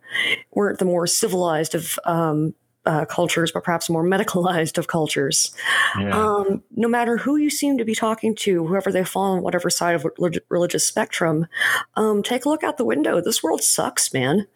weren't 0.52 0.78
the 0.78 0.84
more 0.84 1.06
civilized 1.06 1.74
of 1.74 1.98
um, 2.04 2.54
uh, 2.86 3.04
cultures, 3.04 3.52
but 3.52 3.64
perhaps 3.64 3.88
more 3.88 4.04
medicalized 4.04 4.78
of 4.78 4.88
cultures. 4.88 5.52
Yeah. 5.98 6.16
Um, 6.16 6.62
no 6.74 6.88
matter 6.88 7.16
who 7.16 7.36
you 7.36 7.50
seem 7.50 7.78
to 7.78 7.84
be 7.84 7.94
talking 7.94 8.34
to, 8.36 8.66
whoever 8.66 8.90
they 8.90 9.04
fall 9.04 9.34
on 9.36 9.42
whatever 9.42 9.70
side 9.70 9.94
of 9.94 10.06
religious 10.48 10.84
spectrum, 10.84 11.46
um, 11.96 12.22
take 12.22 12.44
a 12.44 12.48
look 12.48 12.62
out 12.62 12.78
the 12.78 12.84
window. 12.84 13.20
This 13.20 13.42
world 13.42 13.62
sucks, 13.62 14.12
man. 14.12 14.46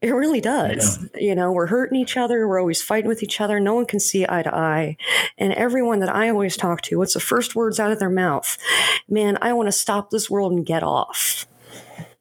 It 0.00 0.10
really 0.10 0.40
does. 0.40 0.98
Yeah. 1.14 1.20
You 1.20 1.34
know, 1.36 1.52
we're 1.52 1.68
hurting 1.68 1.98
each 1.98 2.16
other. 2.16 2.48
We're 2.48 2.58
always 2.58 2.82
fighting 2.82 3.06
with 3.06 3.22
each 3.22 3.40
other. 3.40 3.60
No 3.60 3.74
one 3.74 3.86
can 3.86 4.00
see 4.00 4.26
eye 4.28 4.42
to 4.42 4.52
eye. 4.52 4.96
And 5.38 5.52
everyone 5.52 6.00
that 6.00 6.12
I 6.12 6.28
always 6.28 6.56
talk 6.56 6.80
to, 6.82 6.98
what's 6.98 7.14
the 7.14 7.20
first 7.20 7.54
words 7.54 7.78
out 7.78 7.92
of 7.92 8.00
their 8.00 8.10
mouth? 8.10 8.58
Man, 9.08 9.38
I 9.40 9.52
want 9.52 9.68
to 9.68 9.72
stop 9.72 10.10
this 10.10 10.28
world 10.28 10.52
and 10.52 10.66
get 10.66 10.82
off. 10.82 11.46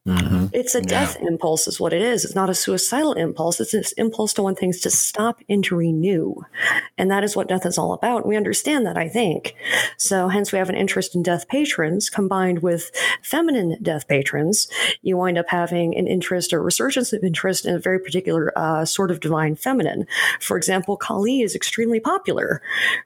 Mm-hmm. 0.07 0.47
It's 0.51 0.73
a 0.73 0.81
death 0.81 1.17
yeah. 1.21 1.27
impulse, 1.27 1.67
is 1.67 1.79
what 1.79 1.93
it 1.93 2.01
is. 2.01 2.25
It's 2.25 2.33
not 2.33 2.49
a 2.49 2.55
suicidal 2.55 3.13
impulse. 3.13 3.59
It's 3.59 3.71
this 3.71 3.91
impulse 3.93 4.33
to 4.33 4.41
want 4.41 4.57
things 4.57 4.79
to 4.81 4.89
stop 4.89 5.39
and 5.47 5.63
to 5.65 5.75
renew. 5.75 6.37
And 6.97 7.11
that 7.11 7.23
is 7.23 7.35
what 7.35 7.47
death 7.47 7.67
is 7.67 7.77
all 7.77 7.93
about. 7.93 8.25
We 8.25 8.35
understand 8.35 8.83
that, 8.87 8.97
I 8.97 9.07
think. 9.07 9.55
So, 9.97 10.27
hence, 10.27 10.51
we 10.51 10.57
have 10.57 10.69
an 10.69 10.75
interest 10.75 11.13
in 11.13 11.21
death 11.21 11.47
patrons 11.47 12.09
combined 12.09 12.63
with 12.63 12.89
feminine 13.21 13.77
death 13.83 14.07
patrons. 14.07 14.67
You 15.03 15.17
wind 15.17 15.37
up 15.37 15.49
having 15.49 15.95
an 15.95 16.07
interest 16.07 16.51
or 16.51 16.63
resurgence 16.63 17.13
of 17.13 17.23
interest 17.23 17.67
in 17.67 17.75
a 17.75 17.79
very 17.79 17.99
particular 17.99 18.57
uh, 18.57 18.85
sort 18.85 19.11
of 19.11 19.19
divine 19.19 19.55
feminine. 19.55 20.07
For 20.39 20.57
example, 20.57 20.97
Kali 20.97 21.41
is 21.41 21.55
extremely 21.55 21.99
popular. 21.99 22.63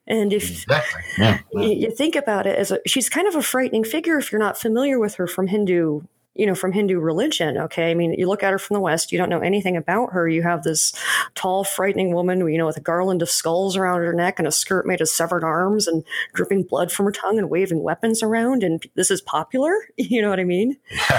And 0.08 0.32
if 0.32 0.50
exactly. 0.50 1.02
yeah. 1.18 1.40
you, 1.52 1.74
you 1.74 1.92
think 1.92 2.16
about 2.16 2.48
it 2.48 2.58
as 2.58 2.72
a, 2.72 2.80
she's 2.88 3.10
kind 3.10 3.28
of 3.28 3.36
a 3.36 3.42
frightening 3.42 3.84
figure 3.84 4.18
if 4.18 4.32
you're 4.32 4.40
not 4.40 4.58
familiar 4.58 4.98
with 4.98 5.16
her 5.16 5.28
from 5.28 5.48
Hindu 5.48 6.02
you 6.36 6.46
know, 6.46 6.54
from 6.54 6.74
Hindu 6.74 7.00
religion. 7.00 7.58
Okay. 7.58 7.90
I 7.90 7.94
mean, 7.94 8.14
you 8.14 8.28
look 8.28 8.44
at 8.44 8.52
her 8.52 8.60
from 8.60 8.76
the 8.76 8.82
West, 8.82 9.12
you 9.12 9.18
don't 9.18 9.30
know 9.30 9.40
anything 9.40 9.78
about 9.78 10.12
her. 10.12 10.28
You 10.28 10.44
have 10.44 10.64
this 10.64 10.94
tall, 11.34 11.64
frightening 11.64 12.14
woman, 12.14 12.46
you 12.48 12.58
know, 12.58 12.66
with 12.66 12.78
a 12.78 12.82
garland 12.82 13.22
of 13.22 13.30
skulls 13.30 13.78
around 13.78 14.02
her 14.02 14.14
neck 14.14 14.38
and 14.38 14.48
a 14.48 14.52
skirt 14.52 14.86
made 14.86 15.02
of 15.02 15.08
severed 15.08 15.44
arms 15.44 15.88
and 15.88 16.04
dripping 16.34 16.64
blood 16.64 16.92
from 16.92 17.06
her 17.06 17.12
tongue 17.12 17.38
and 17.38 17.50
waving 17.50 17.84
weapons 17.84 18.22
around. 18.22 18.64
And 18.64 18.86
this 18.96 19.10
is 19.10 19.22
popular. 19.22 19.74
You 20.16 20.22
know 20.22 20.30
what 20.30 20.40
I 20.40 20.44
mean? 20.44 20.78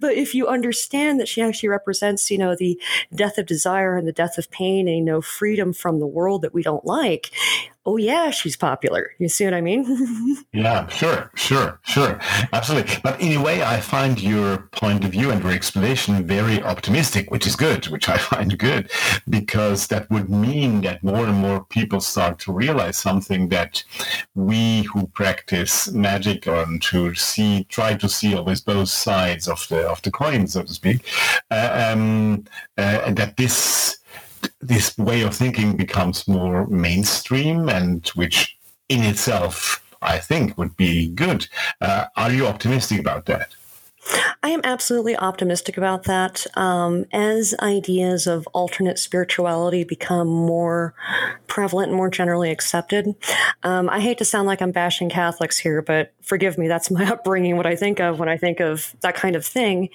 but 0.00 0.14
if 0.14 0.34
you 0.34 0.48
understand 0.48 1.20
that 1.20 1.28
she 1.28 1.40
actually 1.40 1.68
represents, 1.68 2.30
you 2.30 2.36
know, 2.36 2.56
the 2.56 2.80
death 3.14 3.38
of 3.38 3.46
desire 3.46 3.96
and 3.96 4.08
the 4.08 4.12
death 4.12 4.38
of 4.38 4.50
pain 4.50 4.88
and, 4.88 4.98
you 4.98 5.04
know, 5.04 5.20
freedom 5.20 5.72
from 5.72 6.00
the 6.00 6.06
world 6.06 6.42
that 6.42 6.52
we 6.52 6.62
don't 6.62 6.84
like, 6.84 7.30
oh 7.86 7.96
yeah, 7.96 8.30
she's 8.30 8.56
popular. 8.56 9.12
You 9.18 9.28
see 9.28 9.44
what 9.44 9.54
I 9.54 9.60
mean? 9.60 9.84
yeah, 10.52 10.86
sure, 10.88 11.30
sure, 11.34 11.80
sure. 11.82 12.18
Absolutely. 12.52 12.96
But 13.02 13.20
in 13.20 13.36
a 13.36 13.42
way, 13.42 13.62
I 13.62 13.80
find 13.80 14.20
your 14.20 14.68
point 14.72 15.04
of 15.04 15.12
view 15.12 15.30
and 15.30 15.42
your 15.42 15.52
explanation 15.52 16.24
very 16.26 16.62
optimistic, 16.62 17.30
which 17.30 17.46
is 17.46 17.56
good, 17.56 17.86
which 17.88 18.08
I 18.08 18.18
find 18.32 18.58
good, 18.58 18.90
because 19.28 19.86
that 19.88 20.10
would 20.10 20.28
mean 20.28 20.82
that 20.82 21.02
more 21.02 21.26
and 21.26 21.38
more 21.38 21.64
people 21.64 22.00
start 22.00 22.38
to 22.40 22.52
realize 22.52 22.98
something 22.98 23.48
that 23.48 23.82
we 24.34 24.82
who 24.82 25.06
practice 25.08 25.90
magic 25.92 26.46
and 26.46 26.82
to 26.82 27.14
see, 27.14 27.64
try 27.64 27.94
to 27.94 28.08
see 28.08 28.34
always 28.34 28.60
both 28.60 28.88
sides 28.88 29.48
of 29.48 29.66
the, 29.68 29.88
of 29.88 30.02
the 30.02 30.10
coin, 30.10 30.46
so 30.46 30.62
to 30.62 30.72
speak, 30.72 31.06
uh, 31.50 31.90
um, 31.92 32.44
uh, 32.76 33.10
that 33.12 33.36
this 33.36 33.99
this 34.60 34.96
way 34.98 35.22
of 35.22 35.34
thinking 35.34 35.76
becomes 35.76 36.26
more 36.28 36.66
mainstream 36.66 37.68
and 37.68 38.08
which 38.08 38.56
in 38.88 39.02
itself 39.02 39.84
I 40.02 40.18
think 40.18 40.56
would 40.56 40.76
be 40.76 41.08
good. 41.08 41.46
Uh, 41.80 42.06
are 42.16 42.32
you 42.32 42.46
optimistic 42.46 42.98
about 42.98 43.26
that? 43.26 43.54
I 44.42 44.48
am 44.48 44.62
absolutely 44.64 45.14
optimistic 45.16 45.76
about 45.76 46.04
that. 46.04 46.46
Um, 46.56 47.04
as 47.12 47.54
ideas 47.60 48.26
of 48.26 48.46
alternate 48.54 48.98
spirituality 48.98 49.84
become 49.84 50.26
more 50.26 50.94
prevalent 51.46 51.88
and 51.88 51.96
more 51.96 52.08
generally 52.08 52.50
accepted, 52.50 53.14
um, 53.62 53.90
I 53.90 54.00
hate 54.00 54.16
to 54.18 54.24
sound 54.24 54.46
like 54.46 54.62
I'm 54.62 54.72
bashing 54.72 55.10
Catholics 55.10 55.58
here, 55.58 55.82
but 55.82 56.14
forgive 56.22 56.56
me, 56.56 56.66
that's 56.66 56.90
my 56.90 57.04
upbringing. 57.12 57.58
What 57.58 57.66
I 57.66 57.76
think 57.76 58.00
of 58.00 58.18
when 58.18 58.28
I 58.28 58.38
think 58.38 58.60
of 58.60 58.94
that 59.00 59.14
kind 59.14 59.36
of 59.36 59.44
thing 59.44 59.90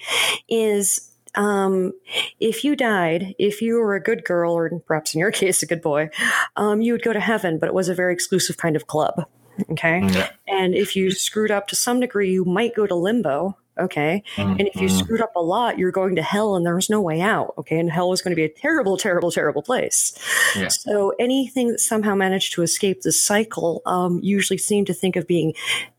is 0.48 1.10
um, 1.36 1.92
if 2.40 2.64
you 2.64 2.76
died, 2.76 3.34
if 3.38 3.62
you 3.62 3.76
were 3.76 3.94
a 3.94 4.02
good 4.02 4.24
girl, 4.24 4.52
or 4.52 4.70
perhaps 4.86 5.14
in 5.14 5.20
your 5.20 5.30
case, 5.32 5.62
a 5.62 5.66
good 5.66 5.82
boy, 5.82 6.10
um, 6.56 6.80
you 6.80 6.92
would 6.92 7.02
go 7.02 7.12
to 7.12 7.20
heaven, 7.20 7.58
but 7.58 7.68
it 7.68 7.74
was 7.74 7.88
a 7.88 7.94
very 7.94 8.12
exclusive 8.12 8.56
kind 8.56 8.76
of 8.76 8.86
club. 8.86 9.26
Okay. 9.70 10.00
Yeah. 10.06 10.30
And 10.46 10.74
if 10.74 10.96
you 10.96 11.10
screwed 11.10 11.50
up 11.50 11.68
to 11.68 11.76
some 11.76 12.00
degree, 12.00 12.30
you 12.30 12.44
might 12.44 12.74
go 12.74 12.86
to 12.86 12.94
limbo. 12.94 13.56
Okay. 13.78 14.22
And 14.36 14.60
if 14.60 14.76
you 14.76 14.88
Mhm. 14.88 14.98
screwed 14.98 15.20
up 15.20 15.36
a 15.36 15.42
lot, 15.42 15.78
you're 15.78 15.90
going 15.90 16.16
to 16.16 16.22
hell 16.22 16.56
and 16.56 16.64
there's 16.64 16.88
no 16.88 17.00
way 17.00 17.20
out. 17.20 17.54
Okay. 17.58 17.78
And 17.78 17.90
hell 17.90 18.12
is 18.12 18.22
going 18.22 18.32
to 18.32 18.36
be 18.36 18.44
a 18.44 18.48
terrible, 18.48 18.96
terrible, 18.96 19.30
terrible 19.30 19.62
place. 19.62 20.14
Yeah. 20.56 20.68
So 20.68 21.12
anything 21.18 21.68
that 21.68 21.80
somehow 21.80 22.14
managed 22.14 22.54
to 22.54 22.62
escape 22.62 23.02
this 23.02 23.20
cycle 23.22 23.82
um, 23.84 24.20
usually 24.22 24.56
seemed 24.58 24.86
to 24.86 24.94
think 24.94 25.16
of 25.16 25.26
being, 25.26 25.52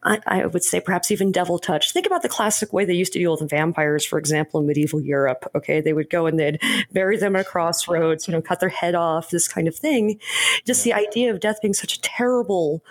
I, 0.04 0.20
I 0.26 0.46
would 0.48 0.64
say, 0.64 0.80
perhaps 0.80 1.12
even 1.12 1.32
devil 1.32 1.60
touch. 1.60 1.92
Think 1.92 2.08
about 2.08 2.24
the 2.24 2.30
classic 2.30 2.74
way 2.74 2.84
they 2.84 2.94
used 2.94 3.14
to 3.14 3.20
deal 3.20 3.38
with 3.38 3.48
vampires, 3.50 4.04
for 4.06 4.18
example, 4.18 4.60
in 4.60 4.66
medieval 4.66 5.00
Europe. 5.02 5.50
Okay. 5.54 5.80
They 5.80 5.94
would 5.94 6.10
go 6.10 6.26
and 6.26 6.40
they'd 6.40 6.60
bury 6.92 7.18
them 7.18 7.36
at 7.36 7.42
a 7.42 7.44
crossroads, 7.44 8.28
you 8.28 8.32
know, 8.32 8.42
cut 8.42 8.60
their 8.60 8.70
head 8.70 8.96
off, 8.96 9.30
this 9.30 9.48
kind 9.48 9.68
of 9.68 9.76
thing. 9.76 10.20
Just 10.66 10.84
the 10.84 10.94
idea 10.94 11.32
of 11.32 11.40
death 11.40 11.62
being 11.62 11.76
such 11.76 11.94
a 11.94 12.02
terrible, 12.02 12.84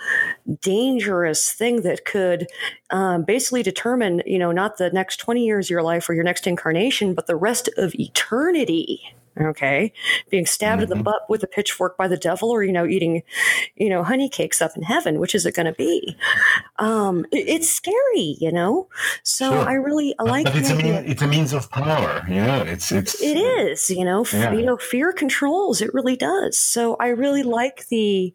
dangerous 0.61 1.53
thing 1.53 1.83
that 1.83 2.05
could 2.05 2.47
um, 2.91 3.25
basically 3.25 3.63
determine, 3.65 4.23
you 4.27 4.39
know, 4.39 4.53
not 4.53 4.76
the 4.79 4.91
next 4.91 5.17
20 5.19 5.45
years 5.45 5.67
of 5.67 5.71
your 5.71 5.83
life 5.83 6.09
or 6.09 6.15
your 6.15 6.25
next 6.25 6.47
incarnation, 6.47 7.15
but 7.15 7.27
the 7.27 7.37
rest 7.37 7.69
of 7.77 7.95
eternity. 7.95 9.01
Okay. 9.39 9.93
Being 10.31 10.47
stabbed 10.47 10.83
in 10.83 10.89
the 10.89 10.97
butt 10.97 11.29
with 11.29 11.43
a 11.43 11.47
pitchfork 11.47 11.99
by 11.99 12.09
the 12.09 12.17
devil 12.17 12.49
or, 12.51 12.65
you 12.65 12.73
know, 12.73 12.87
eating, 12.87 13.23
you 13.75 13.91
know, 13.91 14.03
honey 14.03 14.31
cakes 14.31 14.63
up 14.63 14.71
in 14.77 14.83
heaven, 14.83 15.19
which 15.21 15.35
is 15.35 15.45
it 15.45 15.55
going 15.55 15.67
to 15.67 15.75
be? 15.75 16.17
Um, 16.79 17.27
it- 17.31 17.47
it's 17.47 17.69
scary, 17.69 18.37
you 18.41 18.51
know? 18.51 18.89
So 19.25 19.51
Sure. 19.51 19.69
I 19.69 19.75
really 19.75 20.15
I 20.19 20.23
like 20.23 20.47
but 20.47 20.57
it's 20.57 20.71
a 20.71 20.75
mean, 20.75 20.95
it's 21.07 21.21
a 21.21 21.27
means 21.27 21.53
of 21.53 21.71
power. 21.71 22.25
Yeah, 22.31 22.63
it's 22.63 22.91
it's 22.91 23.21
it 23.21 23.37
is, 23.37 23.91
you 23.91 24.07
know, 24.07 24.25
Yeah. 24.33 24.53
you 24.53 24.63
know, 24.65 24.79
fear 24.79 25.13
controls. 25.13 25.83
It 25.83 25.93
really 25.93 26.17
does. 26.17 26.59
So 26.59 26.97
I 26.99 27.09
really 27.09 27.43
like 27.43 27.89
the, 27.89 28.33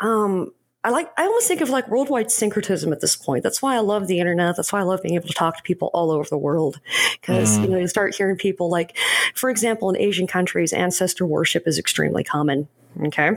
um, 0.00 0.50
I 0.82 0.90
like, 0.90 1.10
I 1.18 1.24
almost 1.24 1.46
think 1.46 1.60
of 1.60 1.68
like 1.68 1.88
worldwide 1.88 2.30
syncretism 2.30 2.90
at 2.92 3.00
this 3.00 3.14
point. 3.14 3.42
That's 3.42 3.60
why 3.60 3.76
I 3.76 3.80
love 3.80 4.06
the 4.06 4.18
internet. 4.18 4.56
That's 4.56 4.72
why 4.72 4.80
I 4.80 4.84
love 4.84 5.02
being 5.02 5.14
able 5.14 5.28
to 5.28 5.34
talk 5.34 5.56
to 5.58 5.62
people 5.62 5.90
all 5.92 6.10
over 6.10 6.28
the 6.28 6.38
world. 6.38 6.80
Because, 7.20 7.58
you 7.58 7.66
mm. 7.66 7.70
know, 7.70 7.78
you 7.78 7.88
start 7.88 8.14
hearing 8.14 8.36
people 8.36 8.70
like, 8.70 8.96
for 9.34 9.50
example, 9.50 9.90
in 9.90 9.96
Asian 9.98 10.26
countries, 10.26 10.72
ancestor 10.72 11.26
worship 11.26 11.68
is 11.68 11.78
extremely 11.78 12.24
common. 12.24 12.68
Okay. 13.04 13.30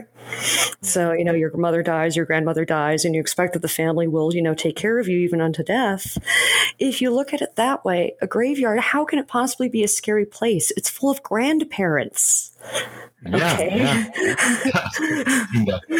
So, 0.80 1.12
you 1.12 1.24
know, 1.24 1.34
your 1.34 1.54
mother 1.56 1.82
dies, 1.82 2.16
your 2.16 2.26
grandmother 2.26 2.64
dies, 2.64 3.04
and 3.04 3.14
you 3.14 3.20
expect 3.20 3.52
that 3.52 3.62
the 3.62 3.68
family 3.68 4.08
will, 4.08 4.34
you 4.34 4.42
know, 4.42 4.54
take 4.54 4.74
care 4.74 4.98
of 4.98 5.06
you 5.06 5.18
even 5.18 5.40
unto 5.40 5.62
death. 5.62 6.18
If 6.78 7.00
you 7.00 7.10
look 7.10 7.32
at 7.32 7.42
it 7.42 7.56
that 7.56 7.84
way, 7.84 8.14
a 8.20 8.26
graveyard, 8.26 8.80
how 8.80 9.04
can 9.04 9.18
it 9.18 9.28
possibly 9.28 9.68
be 9.68 9.84
a 9.84 9.88
scary 9.88 10.26
place? 10.26 10.72
It's 10.76 10.90
full 10.90 11.10
of 11.10 11.22
grandparents. 11.22 12.53
Yeah, 13.26 13.54
Okay. 13.54 13.78
yeah. 13.78 14.04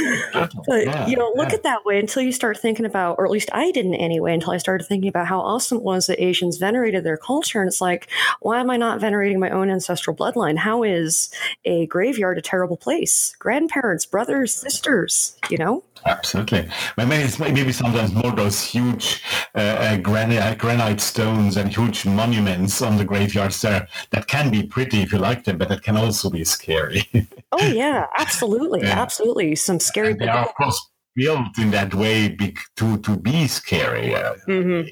But 0.67 0.87
Yeah, 0.87 1.07
you 1.07 1.17
don't 1.17 1.37
look 1.37 1.53
at 1.53 1.62
that 1.62 1.85
way 1.85 1.99
until 1.99 2.23
you 2.23 2.33
start 2.33 2.59
thinking 2.59 2.85
about, 2.85 3.17
or 3.19 3.25
at 3.25 3.31
least 3.31 3.49
I 3.53 3.71
didn't 3.71 3.95
anyway, 3.95 4.35
until 4.35 4.53
I 4.53 4.59
started 4.59 4.85
thinking 4.85 5.09
about 5.09 5.27
how 5.27 5.41
awesome 5.41 5.79
it 5.79 5.85
was 5.85 6.07
that 6.07 6.23
Asians 6.23 6.59
venerated 6.59 7.05
their 7.05 7.17
culture. 7.17 7.61
And 7.61 7.69
it's 7.69 7.81
like, 7.81 8.09
why 8.41 8.61
am 8.61 8.71
I 8.71 8.77
not 8.77 9.01
venerating 9.01 9.41
my 9.41 9.51
own 9.51 9.71
ancestral 9.71 10.17
bloodline? 10.17 10.59
How 10.59 10.83
is 10.83 11.31
a 11.65 11.87
graveyard 11.87 12.39
a 12.39 12.43
terrible 12.43 12.77
place? 12.77 13.35
Grandparents, 13.39 14.07
brothers, 14.07 14.55
sisters, 14.55 15.37
you 15.51 15.59
know? 15.59 15.85
Absolutely. 16.07 16.68
Maybe 16.98 17.14
it's 17.16 17.38
maybe 17.38 17.72
sometimes 17.72 18.12
more 18.12 18.32
those 18.32 18.62
huge 18.62 19.22
uh, 19.55 19.59
uh, 19.59 19.96
granite, 19.96 20.59
granite 20.59 21.00
stones 21.00 21.57
and 21.57 21.74
huge 21.74 22.05
monuments 22.05 22.82
on 22.82 22.96
the 22.98 23.05
graveyards 23.05 23.62
there 23.62 23.88
that 24.11 24.26
can 24.26 24.50
be 24.50 24.62
pretty 24.62 25.02
if 25.02 25.12
you 25.12 25.18
like 25.18 25.44
them, 25.44 25.59
but 25.59 25.68
that 25.68 25.82
can 25.82 25.96
also 25.96 26.28
be 26.30 26.44
scary. 26.44 27.09
Oh, 27.52 27.66
yeah, 27.72 28.07
absolutely. 28.18 28.82
Yeah. 28.82 29.00
Absolutely. 29.00 29.57
Some 29.57 29.80
scary. 29.80 30.12
they 30.14 30.28
are, 30.28 30.44
of 30.44 30.55
course, 30.55 30.78
built 31.16 31.57
in 31.59 31.70
that 31.70 31.94
way 31.94 32.28
be, 32.28 32.57
to 32.76 32.98
to 32.98 33.16
be 33.16 33.46
scary. 33.46 34.14
Uh, 34.14 34.34
Mhm, 34.46 34.90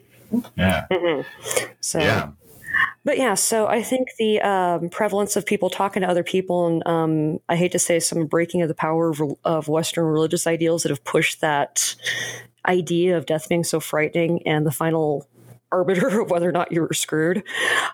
yeah, 0.56 0.86
mhm. 0.90 1.24
So, 1.80 1.98
yeah. 1.98 2.30
But 3.04 3.18
yeah, 3.18 3.34
so 3.34 3.66
I 3.66 3.82
think 3.82 4.08
the 4.18 4.40
um, 4.40 4.88
prevalence 4.88 5.36
of 5.36 5.44
people 5.44 5.70
talking 5.70 6.02
to 6.02 6.08
other 6.08 6.22
people, 6.22 6.66
and 6.66 6.86
um, 6.86 7.40
I 7.48 7.56
hate 7.56 7.72
to 7.72 7.78
say 7.78 7.98
some 7.98 8.26
breaking 8.26 8.62
of 8.62 8.68
the 8.68 8.74
power 8.74 9.10
of, 9.10 9.20
of 9.44 9.68
Western 9.68 10.04
religious 10.04 10.46
ideals 10.46 10.82
that 10.82 10.90
have 10.90 11.04
pushed 11.04 11.40
that 11.40 11.96
idea 12.66 13.16
of 13.16 13.26
death 13.26 13.48
being 13.48 13.64
so 13.64 13.80
frightening 13.80 14.46
and 14.46 14.64
the 14.64 14.70
final 14.70 15.26
arbiter 15.72 16.20
of 16.20 16.30
whether 16.30 16.48
or 16.48 16.52
not 16.52 16.70
you 16.70 16.80
were 16.80 16.92
screwed 16.92 17.42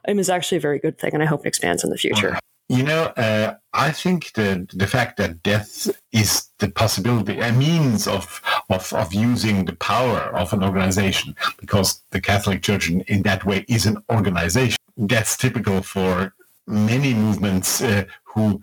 um, 0.06 0.18
is 0.18 0.28
actually 0.28 0.58
a 0.58 0.60
very 0.60 0.78
good 0.78 0.98
thing, 0.98 1.14
and 1.14 1.22
I 1.22 1.26
hope 1.26 1.46
it 1.46 1.48
expands 1.48 1.84
in 1.84 1.90
the 1.90 1.98
future. 1.98 2.38
You 2.68 2.82
know, 2.82 3.04
uh, 3.16 3.54
I 3.72 3.92
think 3.92 4.32
the 4.34 4.66
the 4.74 4.86
fact 4.86 5.16
that 5.16 5.42
death 5.42 5.88
is 6.12 6.48
the 6.58 6.68
possibility, 6.68 7.40
a 7.40 7.50
means 7.50 8.06
of, 8.06 8.42
of 8.68 8.92
of 8.92 9.14
using 9.14 9.64
the 9.64 9.76
power 9.76 10.20
of 10.36 10.52
an 10.52 10.62
organization, 10.62 11.34
because 11.58 12.02
the 12.10 12.20
Catholic 12.20 12.62
Church 12.62 12.90
in, 12.90 13.00
in 13.02 13.22
that 13.22 13.46
way 13.46 13.64
is 13.68 13.86
an 13.86 13.96
organization. 14.10 14.76
That's 14.98 15.36
typical 15.36 15.80
for 15.80 16.34
many 16.66 17.14
movements 17.14 17.80
uh, 17.80 18.04
who, 18.24 18.60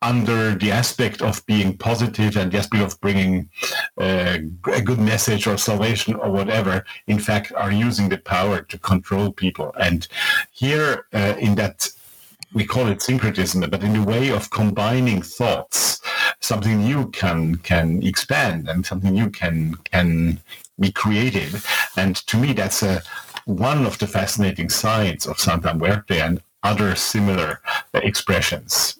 under 0.00 0.54
the 0.54 0.70
aspect 0.70 1.20
of 1.20 1.44
being 1.46 1.76
positive 1.76 2.36
and 2.36 2.52
the 2.52 2.58
aspect 2.58 2.84
of 2.84 3.00
bringing 3.00 3.50
uh, 3.98 4.38
a 4.72 4.80
good 4.80 5.00
message 5.00 5.48
or 5.48 5.58
salvation 5.58 6.14
or 6.14 6.30
whatever, 6.30 6.84
in 7.08 7.18
fact, 7.18 7.52
are 7.52 7.72
using 7.72 8.10
the 8.10 8.18
power 8.18 8.62
to 8.62 8.78
control 8.78 9.32
people. 9.32 9.72
And 9.80 10.06
here, 10.52 11.06
uh, 11.12 11.34
in 11.38 11.56
that 11.56 11.90
we 12.52 12.64
call 12.64 12.88
it 12.88 13.02
syncretism, 13.02 13.60
but 13.70 13.82
in 13.82 13.92
the 13.92 14.02
way 14.02 14.30
of 14.30 14.50
combining 14.50 15.22
thoughts, 15.22 16.00
something 16.40 16.78
new 16.78 17.08
can 17.10 17.56
can 17.56 18.02
expand 18.02 18.68
and 18.68 18.84
something 18.84 19.12
new 19.12 19.30
can 19.30 19.74
can 19.90 20.40
be 20.78 20.90
created. 20.90 21.60
And 21.96 22.16
to 22.26 22.36
me, 22.36 22.52
that's 22.52 22.82
a 22.82 23.02
one 23.44 23.86
of 23.86 23.98
the 23.98 24.06
fascinating 24.06 24.68
sides 24.68 25.26
of 25.26 25.38
Santa 25.38 25.74
Muerte 25.74 26.20
and 26.20 26.42
other 26.62 26.94
similar 26.94 27.60
expressions. 27.94 28.99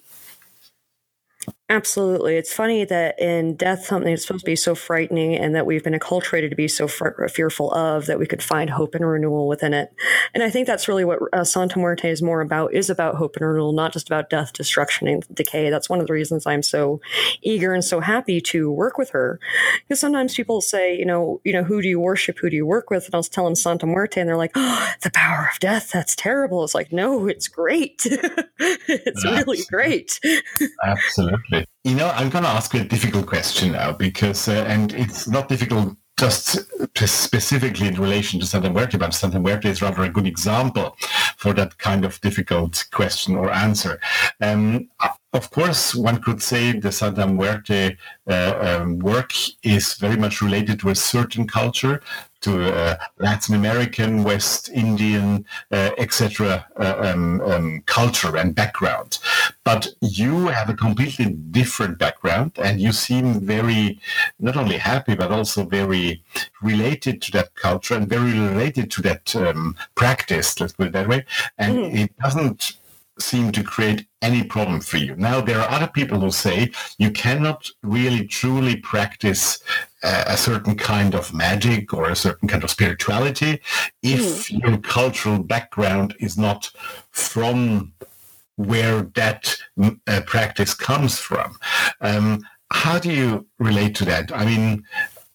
Absolutely. 1.71 2.35
It's 2.35 2.53
funny 2.53 2.85
that 2.85 3.16
in 3.21 3.55
death, 3.55 3.87
something 3.87 4.11
that's 4.11 4.27
supposed 4.27 4.45
to 4.45 4.51
be 4.51 4.57
so 4.57 4.75
frightening 4.75 5.37
and 5.37 5.55
that 5.55 5.66
we've 5.66 5.85
been 5.85 5.95
acculturated 5.95 6.51
to 6.51 6.57
be 6.57 6.66
so 6.66 6.89
fr- 6.89 7.29
fearful 7.29 7.73
of, 7.73 8.07
that 8.07 8.18
we 8.18 8.27
could 8.27 8.43
find 8.43 8.68
hope 8.68 8.97
and 8.97 9.09
renewal 9.09 9.47
within 9.47 9.73
it. 9.73 9.95
And 10.35 10.43
I 10.43 10.51
think 10.51 10.66
that's 10.66 10.89
really 10.89 11.05
what 11.05 11.21
uh, 11.33 11.45
Santa 11.45 11.79
Muerte 11.79 12.11
is 12.11 12.23
more 12.23 12.41
about, 12.41 12.75
is 12.75 12.91
about 12.91 13.14
hope 13.14 13.37
and 13.37 13.47
renewal, 13.47 13.73
not 13.73 13.93
just 13.93 14.09
about 14.09 14.31
death, 14.31 14.53
destruction, 14.53 15.07
and 15.07 15.25
decay. 15.33 15.71
That's 15.71 15.89
one 15.89 16.01
of 16.01 16.09
the 16.09 16.12
reasons 16.12 16.45
I'm 16.45 16.64
so 16.64 17.01
eager 17.41 17.73
and 17.73 17.85
so 17.85 18.01
happy 18.01 18.41
to 18.41 18.68
work 18.73 18.99
with 18.99 19.11
her. 19.11 19.39
Because 19.87 20.01
sometimes 20.01 20.35
people 20.35 20.61
say, 20.61 20.99
you 20.99 21.07
know, 21.07 21.41
you 21.45 21.53
know, 21.53 21.62
who 21.62 21.81
do 21.81 21.89
you 21.89 22.01
worship? 22.01 22.41
Who 22.41 22.51
do 22.51 22.57
you 22.57 22.66
work 22.66 22.91
with? 22.91 23.07
And 23.07 23.14
I'll 23.14 23.23
tell 23.23 23.45
them 23.45 23.55
Santa 23.55 23.87
Muerte, 23.87 24.21
and 24.21 24.29
they're 24.29 24.37
like, 24.37 24.53
oh, 24.57 24.93
the 25.05 25.11
power 25.12 25.49
of 25.53 25.61
death. 25.61 25.93
That's 25.93 26.16
terrible. 26.16 26.64
It's 26.64 26.75
like, 26.75 26.93
no, 26.93 27.29
it's 27.29 27.47
great. 27.47 28.03
it's 28.59 29.25
really 29.25 29.61
great. 29.71 30.18
Absolutely. 30.85 31.60
You 31.85 31.95
know, 31.95 32.09
I'm 32.09 32.31
going 32.31 32.45
to 32.45 32.51
ask 32.51 32.75
you 32.75 32.83
a 32.83 32.85
difficult 32.85 33.27
question 33.27 33.73
now 33.73 33.93
because, 33.93 34.49
uh, 34.49 34.65
and 34.69 34.93
it's 34.93 35.29
not 35.29 35.49
difficult 35.49 35.97
just 36.21 36.67
specifically 37.07 37.89
in 37.89 37.95
relation 37.95 38.39
to 38.39 38.47
Santa 38.47 38.69
Muerte, 38.69 38.99
but 38.99 39.15
Santa 39.15 39.41
Muerte 39.41 39.71
is 39.71 39.81
rather 39.81 40.03
a 40.03 40.09
good 40.11 40.27
example 40.27 40.95
for 41.39 41.55
that 41.55 41.79
kind 41.79 42.05
of 42.05 42.21
difficult 42.21 42.85
question 42.93 43.37
or 43.37 43.51
answer. 43.51 43.99
Um, 44.43 44.91
of 45.33 45.51
course, 45.51 45.95
one 45.95 46.20
could 46.20 46.43
say 46.43 46.72
the 46.72 46.91
Santa 46.91 47.26
Muerte 47.26 47.97
uh, 48.28 48.78
um, 48.81 48.99
work 48.99 49.33
is 49.62 49.95
very 49.95 50.16
much 50.16 50.43
related 50.43 50.81
to 50.81 50.89
a 50.89 50.95
certain 50.95 51.47
culture, 51.47 52.03
to 52.41 52.74
uh, 52.74 52.97
Latin 53.18 53.55
American, 53.55 54.24
West 54.24 54.70
Indian, 54.70 55.45
uh, 55.70 55.91
etc. 55.99 56.66
Uh, 56.76 56.95
um, 56.99 57.41
um, 57.43 57.83
culture 57.87 58.37
and 58.37 58.55
background. 58.55 59.18
But 59.62 59.89
you 60.01 60.49
have 60.49 60.68
a 60.68 60.74
completely 60.74 61.26
different 61.26 61.99
background, 61.99 62.53
and 62.57 62.81
you 62.81 62.93
seem 62.93 63.41
very 63.41 64.01
not 64.39 64.57
only 64.57 64.78
happy 64.78 65.14
but 65.14 65.31
also 65.31 65.64
very 65.64 66.22
related 66.62 67.22
to 67.22 67.33
that 67.33 67.55
culture 67.55 67.95
and 67.95 68.09
very 68.09 68.33
related 68.33 68.91
to 68.93 69.03
that 69.03 69.37
um, 69.37 69.76
practice. 69.95 70.59
Let's 70.59 70.72
put 70.72 70.89
it 70.89 70.93
that 70.93 71.09
way. 71.09 71.26
And 71.59 71.78
it 71.78 72.18
doesn't 72.18 72.80
seem 73.21 73.53
to 73.53 73.62
create 73.62 74.07
any 74.23 74.43
problem 74.45 74.81
for 74.81 74.97
you. 74.97 75.14
Now, 75.16 75.41
there 75.41 75.61
are 75.61 75.71
other 75.71 75.87
people 75.87 76.21
who 76.21 76.31
say 76.31 76.71
you 76.99 77.11
cannot 77.11 77.68
really 77.83 78.27
truly 78.27 78.77
practice 78.77 79.62
uh, 80.03 80.25
a 80.27 80.37
certain 80.37 80.75
kind 80.75 81.14
of 81.14 81.33
magic 81.35 81.93
or 81.93 82.09
a 82.09 82.16
certain 82.16 82.49
kind 82.49 82.64
of 82.64 82.71
spirituality 82.71 83.61
if 84.03 84.51
your 84.51 84.79
cultural 84.79 85.39
background 85.39 86.14
is 86.21 86.39
not 86.39 86.71
from 87.11 87.93
where 88.57 89.03
that 89.14 89.57
uh, 89.83 90.21
practice 90.27 90.75
comes 90.75 91.18
from. 91.18 91.57
Um, 92.01 92.43
how 92.73 92.99
do 92.99 93.12
you 93.12 93.47
relate 93.59 93.95
to 93.97 94.05
that? 94.05 94.35
I 94.35 94.45
mean, 94.45 94.85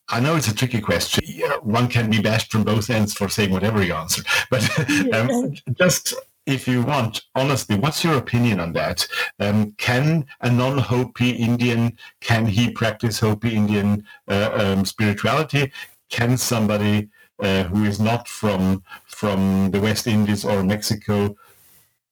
I 0.09 0.19
know 0.19 0.35
it's 0.35 0.47
a 0.47 0.55
tricky 0.55 0.81
question. 0.81 1.23
One 1.61 1.87
can 1.87 2.09
be 2.09 2.21
bashed 2.21 2.51
from 2.51 2.63
both 2.63 2.89
ends 2.89 3.13
for 3.13 3.27
saying 3.27 3.51
whatever 3.51 3.83
you 3.83 3.93
answer, 3.93 4.23
but 4.49 4.63
um, 5.13 5.55
just 5.73 6.13
if 6.45 6.67
you 6.67 6.83
want, 6.83 7.23
honestly, 7.33 7.75
what's 7.75 8.03
your 8.03 8.17
opinion 8.17 8.59
on 8.59 8.73
that? 8.73 9.07
Um, 9.39 9.73
can 9.77 10.25
a 10.41 10.49
non-Hopi 10.49 11.31
Indian, 11.31 11.97
can 12.21 12.45
he 12.45 12.71
practice 12.71 13.19
Hopi 13.19 13.55
Indian 13.55 14.05
uh, 14.27 14.51
um, 14.53 14.85
spirituality? 14.85 15.71
can 16.09 16.37
somebody 16.37 17.09
uh, 17.39 17.63
who 17.63 17.83
is 17.83 17.99
not 17.99 18.27
from 18.27 18.83
from 19.05 19.71
the 19.71 19.81
West 19.81 20.07
Indies 20.07 20.45
or 20.45 20.63
Mexico 20.63 21.35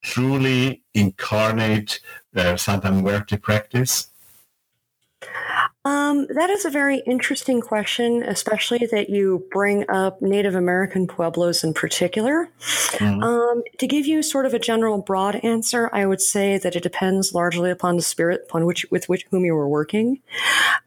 truly 0.02 0.84
incarnate 0.94 2.02
uh, 2.36 2.58
Santa 2.58 2.92
Muerte 2.92 3.38
practice? 3.38 4.08
Um, 5.86 6.28
that 6.28 6.50
is 6.50 6.64
a 6.64 6.70
very 6.70 7.00
interesting 7.00 7.60
question, 7.60 8.24
especially 8.24 8.88
that 8.92 9.10
you 9.10 9.46
bring 9.52 9.84
up 9.90 10.22
Native 10.22 10.56
American 10.56 11.08
pueblos 11.08 11.62
in 11.62 11.74
particular. 11.74 12.50
Mhm. 12.94 13.22
Um, 13.22 13.64
to 13.80 13.88
give 13.88 14.06
you 14.06 14.24
sort 14.24 14.46
of 14.46 14.54
a 14.54 14.60
general 14.60 15.00
broad 15.00 15.42
answer, 15.44 15.90
I 15.92 16.06
would 16.06 16.22
say 16.22 16.58
that 16.58 16.78
it 16.78 16.84
depends 16.84 17.34
largely 17.34 17.70
upon 17.70 17.98
the 17.98 18.02
spirit 18.02 18.46
upon 18.48 18.66
which 18.66 18.86
with 18.92 19.10
which 19.10 19.26
whom 19.30 19.44
you 19.44 19.56
were 19.56 19.68
working. 19.68 20.20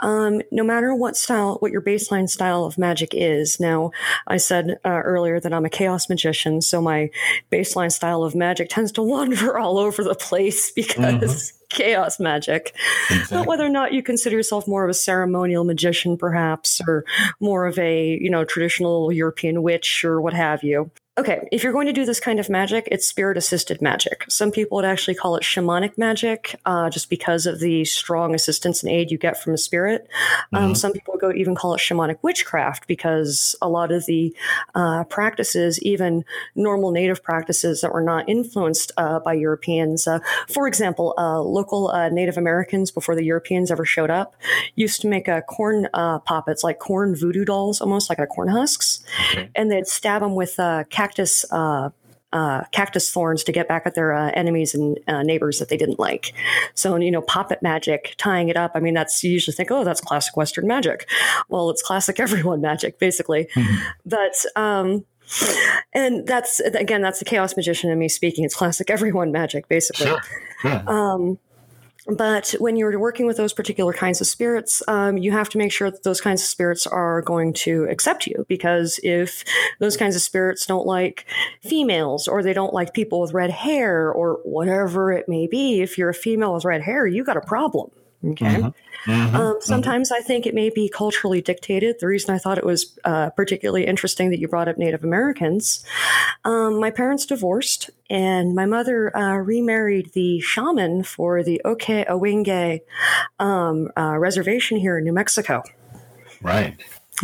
Um, 0.00 0.40
no 0.50 0.64
matter 0.64 0.94
what 0.94 1.16
style, 1.16 1.56
what 1.60 1.72
your 1.72 1.82
baseline 1.82 2.28
style 2.28 2.64
of 2.64 2.78
magic 2.78 3.10
is. 3.12 3.60
Now, 3.60 3.90
I 4.26 4.38
said 4.38 4.78
uh, 4.82 4.88
earlier 4.88 5.40
that 5.40 5.52
I'm 5.52 5.66
a 5.66 5.70
chaos 5.70 6.08
magician, 6.08 6.62
so 6.62 6.80
my 6.80 7.10
baseline 7.52 7.92
style 7.92 8.22
of 8.22 8.34
magic 8.34 8.70
tends 8.70 8.92
to 8.92 9.02
wander 9.16 9.58
all 9.58 9.76
over 9.78 10.02
the 10.02 10.14
place 10.14 10.70
because 10.70 11.52
chaos 11.68 12.18
magic. 12.20 12.74
But 13.08 13.16
Exactly. 13.16 13.46
whether 13.46 13.66
or 13.66 13.70
not 13.70 13.92
you 13.92 14.02
consider 14.02 14.36
yourself 14.36 14.68
more 14.68 14.84
of 14.84 14.90
a 14.90 14.94
ceremonial 14.94 15.64
magician, 15.64 16.16
perhaps, 16.16 16.80
or 16.86 17.04
more 17.40 17.66
of 17.66 17.78
a 17.78 18.18
you 18.20 18.30
know 18.30 18.44
traditional 18.44 19.12
European 19.12 19.62
witch 19.62 20.04
or 20.04 20.20
what 20.20 20.32
have 20.34 20.62
you. 20.62 20.90
Okay, 21.18 21.48
if 21.50 21.62
you're 21.62 21.72
going 21.72 21.86
to 21.86 21.94
do 21.94 22.04
this 22.04 22.20
kind 22.20 22.38
of 22.38 22.50
magic, 22.50 22.86
it's 22.92 23.08
spirit 23.08 23.38
assisted 23.38 23.80
magic. 23.80 24.26
Some 24.28 24.50
people 24.50 24.76
would 24.76 24.84
actually 24.84 25.14
call 25.14 25.34
it 25.36 25.42
shamanic 25.42 25.96
magic, 25.96 26.60
uh, 26.66 26.90
just 26.90 27.08
because 27.08 27.46
of 27.46 27.58
the 27.58 27.86
strong 27.86 28.34
assistance 28.34 28.82
and 28.82 28.92
aid 28.92 29.10
you 29.10 29.16
get 29.16 29.42
from 29.42 29.54
a 29.54 29.58
spirit. 29.58 30.08
Um, 30.52 30.74
some 30.74 30.92
people 30.92 31.16
go 31.18 31.32
even 31.32 31.54
call 31.54 31.74
it 31.74 31.78
shamanic 31.78 32.18
witchcraft 32.20 32.86
because 32.86 33.56
a 33.62 33.68
lot 33.68 33.92
of 33.92 34.04
the 34.04 34.36
uh, 34.74 35.04
practices, 35.04 35.80
even 35.82 36.22
normal 36.54 36.90
native 36.90 37.22
practices 37.22 37.80
that 37.80 37.94
were 37.94 38.02
not 38.02 38.28
influenced 38.28 38.92
uh, 38.98 39.18
by 39.20 39.32
Europeans, 39.32 40.06
uh, 40.06 40.18
for 40.48 40.68
example, 40.68 41.14
uh, 41.16 41.40
local 41.40 41.88
uh, 41.88 42.10
Native 42.10 42.36
Americans 42.36 42.90
before 42.90 43.14
the 43.14 43.24
Europeans 43.24 43.70
ever 43.70 43.86
showed 43.86 44.10
up 44.10 44.36
used 44.74 45.00
to 45.00 45.08
make 45.08 45.30
uh, 45.30 45.40
corn 45.40 45.88
uh, 45.94 46.18
poppets, 46.18 46.62
like 46.62 46.78
corn 46.78 47.14
voodoo 47.16 47.46
dolls, 47.46 47.80
almost 47.80 48.10
like 48.10 48.18
a 48.18 48.26
corn 48.26 48.48
husks, 48.48 49.02
Okay. 49.30 49.48
and 49.54 49.70
they'd 49.70 49.86
stab 49.86 50.20
them 50.20 50.34
with 50.34 50.60
uh, 50.60 50.84
cactus. 51.06 51.44
Uh, 51.50 51.90
uh, 52.32 52.64
cactus 52.72 53.10
thorns 53.10 53.44
to 53.44 53.52
get 53.52 53.66
back 53.66 53.84
at 53.86 53.94
their 53.94 54.12
uh, 54.12 54.30
enemies 54.34 54.74
and 54.74 54.98
uh, 55.06 55.22
neighbors 55.22 55.58
that 55.58 55.70
they 55.70 55.76
didn't 55.76 55.98
like. 55.98 56.34
So, 56.74 56.96
you 56.96 57.10
know, 57.10 57.22
poppet 57.22 57.62
magic, 57.62 58.14
tying 58.18 58.48
it 58.48 58.56
up. 58.56 58.72
I 58.74 58.80
mean, 58.80 58.92
that's 58.92 59.22
you 59.24 59.30
usually 59.30 59.54
think, 59.54 59.70
oh, 59.70 59.84
that's 59.84 60.00
classic 60.00 60.36
Western 60.36 60.66
magic. 60.66 61.08
Well, 61.48 61.70
it's 61.70 61.82
classic 61.82 62.20
everyone 62.26 62.60
magic, 62.60 62.98
basically. 62.98 63.48
But 64.04 64.34
um, 64.54 65.06
and 65.94 66.26
that's 66.26 66.60
again, 66.60 67.00
that's 67.00 67.20
the 67.20 67.24
chaos 67.24 67.56
magician 67.56 67.90
in 67.90 67.98
me 67.98 68.08
speaking. 68.08 68.44
It's 68.44 68.56
classic 68.56 68.90
everyone 68.90 69.32
magic, 69.32 69.68
basically. 69.68 70.08
Sure. 70.08 70.20
Sure. 70.62 70.90
Um, 70.90 71.38
but 72.08 72.54
when 72.58 72.76
you're 72.76 72.98
working 72.98 73.26
with 73.26 73.36
those 73.36 73.52
particular 73.52 73.92
kinds 73.92 74.20
of 74.20 74.26
spirits, 74.26 74.82
um, 74.86 75.16
you 75.18 75.32
have 75.32 75.48
to 75.50 75.58
make 75.58 75.72
sure 75.72 75.90
that 75.90 76.04
those 76.04 76.20
kinds 76.20 76.42
of 76.42 76.48
spirits 76.48 76.86
are 76.86 77.22
going 77.22 77.52
to 77.54 77.84
accept 77.90 78.26
you. 78.26 78.44
Because 78.48 79.00
if 79.02 79.44
those 79.80 79.96
kinds 79.96 80.14
of 80.14 80.22
spirits 80.22 80.66
don't 80.66 80.86
like 80.86 81.26
females, 81.62 82.28
or 82.28 82.42
they 82.42 82.52
don't 82.52 82.74
like 82.74 82.94
people 82.94 83.20
with 83.20 83.32
red 83.32 83.50
hair, 83.50 84.10
or 84.10 84.40
whatever 84.44 85.12
it 85.12 85.28
may 85.28 85.46
be, 85.46 85.82
if 85.82 85.98
you're 85.98 86.10
a 86.10 86.14
female 86.14 86.54
with 86.54 86.64
red 86.64 86.82
hair, 86.82 87.06
you 87.06 87.24
got 87.24 87.36
a 87.36 87.40
problem. 87.40 87.90
Okay. 88.24 88.62
Mhm. 89.06 89.34
Um, 89.34 89.56
sometimes 89.60 90.10
I 90.10 90.20
think 90.20 90.46
it 90.46 90.54
may 90.54 90.68
be 90.68 90.88
culturally 90.88 91.40
dictated. 91.40 91.96
The 92.00 92.08
reason 92.08 92.34
I 92.34 92.38
thought 92.38 92.58
it 92.58 92.64
was 92.64 92.98
uh, 93.04 93.30
particularly 93.30 93.86
interesting 93.86 94.30
that 94.30 94.40
you 94.40 94.48
brought 94.48 94.68
up 94.68 94.78
Native 94.78 95.04
Americans, 95.04 95.84
um, 96.44 96.80
my 96.80 96.90
parents 96.90 97.24
divorced, 97.24 97.90
and 98.10 98.54
my 98.54 98.66
mother 98.66 99.16
uh, 99.16 99.36
remarried 99.36 100.12
the 100.12 100.40
shaman 100.40 101.04
for 101.04 101.44
the 101.44 101.60
Ohkay 101.64 102.08
Owingeh 102.08 102.80
um, 103.38 103.90
uh, 103.96 104.18
reservation 104.18 104.78
here 104.78 104.98
in 104.98 105.04
New 105.04 105.12
Mexico. 105.12 105.62
Right. 106.42 106.76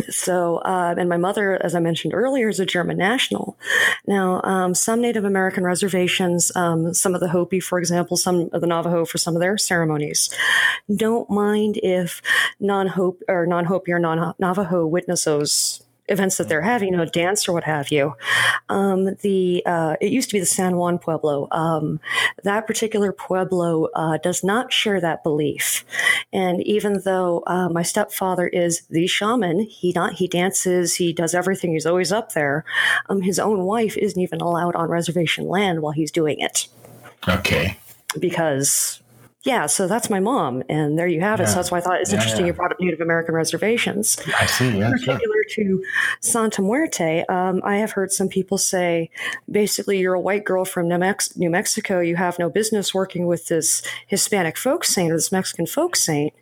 So, 0.09 0.57
uh, 0.57 0.95
and 0.97 1.07
my 1.07 1.17
mother, 1.17 1.63
as 1.63 1.75
I 1.75 1.79
mentioned 1.79 2.13
earlier, 2.13 2.49
is 2.49 2.59
a 2.59 2.65
German 2.65 2.97
national. 2.97 3.57
Now, 4.07 4.41
um, 4.43 4.73
some 4.73 5.01
Native 5.01 5.23
American 5.23 5.63
reservations, 5.63 6.51
um, 6.55 6.93
some 6.93 7.13
of 7.13 7.21
the 7.21 7.29
Hopi, 7.29 7.59
for 7.59 7.77
example, 7.77 8.17
some 8.17 8.49
of 8.53 8.61
the 8.61 8.67
Navajo 8.67 9.05
for 9.05 9.19
some 9.19 9.35
of 9.35 9.39
their 9.39 9.57
ceremonies, 9.57 10.33
don't 10.93 11.29
mind 11.29 11.79
if 11.83 12.21
non-Hopi 12.59 13.23
or 13.27 13.45
non-Hopi 13.45 13.91
or 13.91 13.99
non-Navajo 13.99 14.87
witness 14.87 15.25
those 15.25 15.82
events 16.07 16.37
that 16.37 16.49
they're 16.49 16.61
having, 16.61 16.89
you 16.89 16.97
know, 16.97 17.05
dance 17.05 17.47
or 17.47 17.53
what 17.53 17.63
have 17.63 17.91
you. 17.91 18.15
Um, 18.69 19.15
the 19.21 19.63
uh, 19.65 19.95
it 20.01 20.11
used 20.11 20.29
to 20.29 20.33
be 20.33 20.39
the 20.39 20.45
San 20.45 20.75
Juan 20.77 20.99
Pueblo. 20.99 21.47
Um, 21.51 21.99
that 22.43 22.67
particular 22.67 23.11
pueblo 23.11 23.85
uh, 23.95 24.17
does 24.17 24.43
not 24.43 24.73
share 24.73 24.99
that 25.01 25.23
belief, 25.23 25.85
and 26.31 26.61
even 26.63 27.01
though 27.05 27.43
uh, 27.47 27.69
my 27.69 27.83
stepfather 27.83 28.47
is 28.47 28.81
the 28.89 29.07
shaman, 29.07 29.59
he 29.61 29.91
not 29.93 30.13
he 30.13 30.27
dances, 30.27 30.95
he 30.95 31.13
does 31.13 31.33
everything. 31.33 31.73
He's 31.73 31.85
always 31.85 32.11
up 32.11 32.33
there. 32.33 32.65
Um, 33.09 33.21
his 33.21 33.39
own 33.39 33.63
wife 33.63 33.97
isn't 33.97 34.19
even 34.21 34.41
allowed 34.41 34.75
on 34.75 34.89
reservation 34.89 35.47
land 35.47 35.81
while 35.81 35.93
he's 35.93 36.11
doing 36.11 36.39
it 36.39 36.67
Okay. 37.27 37.77
because 38.19 39.01
yeah, 39.43 39.65
so 39.65 39.87
that's 39.87 40.09
my 40.09 40.19
mom, 40.19 40.63
and 40.69 40.97
there 40.97 41.07
you 41.07 41.19
have 41.21 41.39
it. 41.41 41.47
So 41.47 41.55
that's 41.55 41.69
why 41.71 41.79
I 41.79 41.81
thought 41.81 41.99
it's 42.01 42.11
Yeah, 42.11 42.17
interesting 42.17 42.45
yeah. 42.45 42.47
you 42.47 42.53
brought 42.53 42.71
up 42.71 42.79
Native 42.79 43.01
American 43.01 43.35
reservations 43.35 44.17
I 44.39 44.45
see. 44.45 44.77
Yeah. 44.77 44.89
Sure. 44.95 45.13
particular 45.15 45.43
to 45.51 45.83
Santa 46.21 46.61
Muerte, 46.61 47.25
um, 47.27 47.61
I 47.63 47.77
have 47.77 47.91
heard 47.91 48.11
some 48.11 48.29
people 48.29 48.57
say, 48.57 49.09
basically, 49.51 49.99
you're 49.99 50.13
a 50.13 50.19
white 50.19 50.45
girl 50.45 50.63
from 50.65 50.87
New, 50.87 50.97
Mex- 50.97 51.35
New 51.35 51.49
Mexico. 51.49 51.99
You 51.99 52.15
have 52.15 52.39
no 52.39 52.49
business 52.49 52.93
working 52.93 53.27
with 53.27 53.47
this 53.47 53.81
Hispanic 54.07 54.57
folk 54.57 54.83
saint 54.85 55.11
or 55.11 55.15
this 55.17 55.31
Mexican 55.31 55.65
folk 55.65 55.95
saint. 55.95 56.33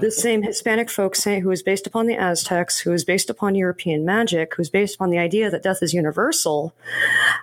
The 0.00 0.10
same 0.10 0.42
Hispanic 0.42 0.90
folk 0.90 1.16
saint 1.16 1.42
who 1.42 1.50
is 1.50 1.62
based 1.62 1.86
upon 1.86 2.06
the 2.06 2.14
Aztecs, 2.16 2.78
who 2.80 2.92
is 2.92 3.04
based 3.04 3.30
upon 3.30 3.54
European 3.56 4.04
magic, 4.04 4.54
who's 4.54 4.70
based 4.70 4.94
upon 4.94 5.10
the 5.10 5.18
idea 5.18 5.50
that 5.50 5.62
death 5.62 5.82
is 5.82 5.92
universal. 5.92 6.74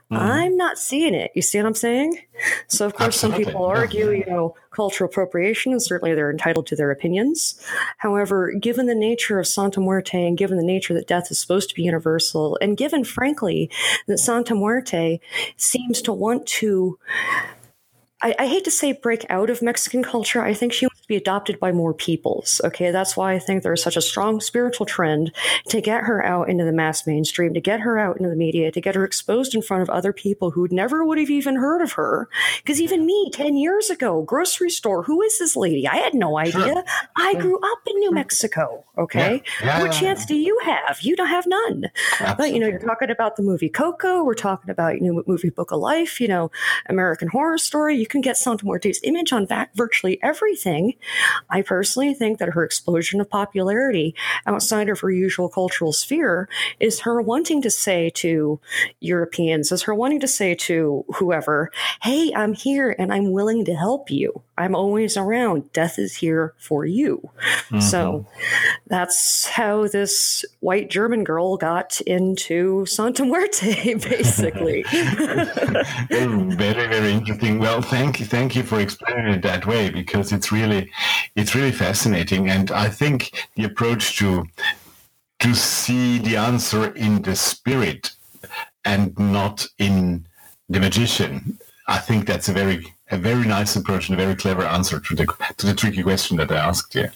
I'm 0.10 0.56
not 0.58 0.78
seeing 0.78 1.14
it. 1.14 1.32
You 1.36 1.42
see 1.42 1.58
what 1.58 1.66
I'm 1.68 1.76
saying? 1.76 2.20
So, 2.68 2.86
of 2.86 2.94
course, 2.96 3.18
some 3.20 3.32
Absolutely. 3.32 3.54
people 3.54 3.68
Yeah, 3.70 3.80
argue, 3.80 4.12
you 4.12 4.26
know, 4.26 4.56
cultural 4.72 5.10
appropriation, 5.10 5.72
and 5.72 5.82
certainly 5.82 6.16
they're 6.16 6.32
entitled 6.32 6.68
to 6.68 6.76
their 6.76 6.92
opinions. 6.92 7.60
However, 7.98 8.52
given 8.54 8.86
the 8.86 8.96
nature 8.96 9.40
of 9.40 9.48
Santa 9.48 9.80
Muerte 9.80 10.26
and 10.26 10.38
given 10.38 10.58
the 10.58 10.64
nature 10.64 10.94
that 10.94 11.08
death 11.08 11.30
is 11.30 11.40
supposed 11.40 11.70
to 11.70 11.76
be 11.76 11.84
universal, 11.84 12.58
and 12.62 12.78
given, 12.78 13.04
frankly, 13.04 13.70
that 14.08 14.18
Santa 14.18 14.56
Muerte 14.56 15.20
seems 15.58 16.02
to 16.04 16.14
want 16.14 16.48
to. 16.48 16.98
I, 18.24 18.46
hate 18.46 18.66
to 18.66 18.72
say 18.72 18.92
break 18.92 19.26
out 19.30 19.50
of 19.50 19.64
Mexican 19.64 20.04
culture. 20.04 20.44
I 20.44 20.54
think 20.54 20.74
she 20.74 20.86
be 21.12 21.18
adopted 21.18 21.60
by 21.60 21.72
more 21.72 21.94
peoples. 21.94 22.62
Okay, 22.64 22.90
that's 22.92 23.18
why 23.18 23.34
I 23.34 23.40
think 23.40 23.64
there's 23.64 23.84
such 23.84 23.98
a 23.98 24.02
strong 24.02 24.40
spiritual 24.40 24.86
trend 24.86 25.34
to 25.68 25.82
get 25.82 26.04
her 26.04 26.24
out 26.26 26.50
into 26.50 26.64
the 26.64 26.72
mass 26.72 27.06
mainstream, 27.06 27.54
to 27.54 27.60
get 27.60 27.82
her 27.82 28.00
out 28.00 28.18
into 28.18 28.30
the 28.30 28.36
media, 28.36 28.72
to 28.72 28.80
get 28.80 28.96
her 28.96 29.04
exposed 29.04 29.54
in 29.54 29.62
front 29.62 29.84
of 29.84 29.90
other 29.90 30.14
people 30.14 30.52
who 30.52 30.68
never 30.72 31.04
would 31.04 31.18
have 31.18 31.30
even 31.30 31.58
heard 31.58 31.82
of 31.82 31.94
her. 31.94 32.30
Because 32.58 32.80
even 32.80 33.06
me, 33.06 33.30
10 33.34 33.58
years 33.58 33.90
ago, 33.90 34.22
grocery 34.22 34.70
store, 34.70 35.04
who 35.04 35.22
is 35.22 35.38
this 35.38 35.56
lady? 35.56 35.88
I 35.88 35.98
had 35.98 36.14
no 36.14 36.38
idea. 36.38 36.52
Sure. 36.62 36.84
I 37.18 37.34
grew 37.34 37.60
up 37.60 37.80
in 37.88 38.00
New 38.00 38.12
Mexico. 38.12 38.86
Okay. 38.98 39.44
Yeah. 39.62 39.72
Yeah, 39.72 39.82
what 39.82 39.94
yeah, 39.94 40.00
chance 40.00 40.26
do 40.26 40.36
you 40.36 40.60
have? 40.64 41.02
You 41.02 41.16
don't 41.16 41.28
have 41.28 41.46
none. 41.48 41.86
But 42.38 42.54
you 42.54 42.60
know, 42.60 42.68
you're 42.68 42.80
talking 42.80 43.10
about 43.10 43.36
the 43.36 43.44
movie 43.44 43.70
Coco. 43.70 44.24
We're 44.24 44.34
talking 44.34 44.70
about 44.70 44.96
you 44.96 45.02
know 45.02 45.24
movie 45.28 45.50
Book 45.50 45.72
of 45.72 45.80
Life. 45.80 46.20
You 46.22 46.28
know, 46.28 46.52
American 46.88 47.28
Horror 47.28 47.58
Story. 47.58 47.98
You 47.98 48.08
can 48.08 48.22
get 48.22 48.38
Santa 48.38 48.66
Muerte's 48.66 49.00
image 49.04 49.34
on 49.34 49.48
va- 49.48 49.70
virtually 49.76 50.20
everything. 50.24 50.94
I 51.50 51.62
personally 51.62 52.14
think 52.14 52.40
that 52.40 52.50
her 52.50 52.64
explosion 52.64 53.22
of 53.22 53.30
popularity 53.30 54.16
outside 54.46 54.90
of 54.90 55.00
her 55.02 55.12
usual 55.12 55.50
cultural 55.50 55.94
sphere 55.94 56.48
is 56.80 57.02
her 57.02 57.22
wanting 57.22 57.62
to 57.64 57.70
say 57.70 58.10
to 58.16 58.60
Europeans, 59.00 59.72
is 59.72 59.84
her 59.84 59.96
wanting 59.96 60.20
to 60.22 60.28
say 60.28 60.56
to 60.56 61.06
whoever, 61.16 61.72
"Hey, 62.02 62.32
I'm 62.36 62.54
here 62.54 62.96
and 62.98 63.14
I'm 63.14 63.32
willing 63.32 63.66
to 63.66 63.76
help 63.76 64.10
you. 64.10 64.42
I'm 64.58 64.76
always 64.76 65.18
around. 65.18 65.72
Death 65.74 65.98
is 65.98 66.16
here 66.16 66.54
for 66.58 66.86
you." 66.86 67.30
So 67.80 68.28
mm-hmm. 68.28 68.84
that's 68.88 69.48
how 69.48 69.88
this 69.88 70.46
white 70.60 70.90
German 70.90 71.24
girl 71.24 71.58
got 71.58 72.02
into 72.02 72.86
Santa 72.86 73.26
Muerte, 73.26 73.94
basically. 74.10 74.84
very 76.62 76.88
very 76.88 77.12
interesting 77.12 77.60
well 77.60 77.82
thank 77.82 78.20
you 78.20 78.26
thank 78.26 78.56
you 78.56 78.64
for 78.64 78.80
explaining 78.80 79.34
it 79.34 79.42
that 79.42 79.66
way 79.66 79.90
because 79.90 80.32
it's 80.32 80.52
really 80.52 80.81
it's 81.36 81.56
really 81.56 81.72
fascinating 81.72 82.50
and 82.50 82.72
i 82.72 82.88
think 82.88 83.48
the 83.56 83.64
approach 83.64 84.18
to 84.18 84.46
to 85.40 85.54
see 85.56 86.20
the 86.20 86.38
answer 86.38 86.94
in 86.96 87.22
the 87.24 87.36
spirit 87.36 88.12
and 88.86 89.18
not 89.18 89.68
in 89.78 90.26
the 90.70 90.80
magician 90.80 91.58
i 91.88 91.98
think 91.98 92.26
that's 92.26 92.50
a 92.50 92.54
very 92.54 92.86
a 93.12 93.18
very 93.18 93.46
nice 93.46 93.76
approach 93.76 94.10
and 94.10 94.18
a 94.18 94.24
very 94.24 94.36
clever 94.36 94.64
answer 94.64 95.00
to 95.00 95.16
the 95.16 95.26
to 95.58 95.68
the 95.68 95.74
tricky 95.74 96.02
question 96.02 96.38
that 96.38 96.52
I 96.52 96.56
asked 96.56 96.96
you. 96.96 97.10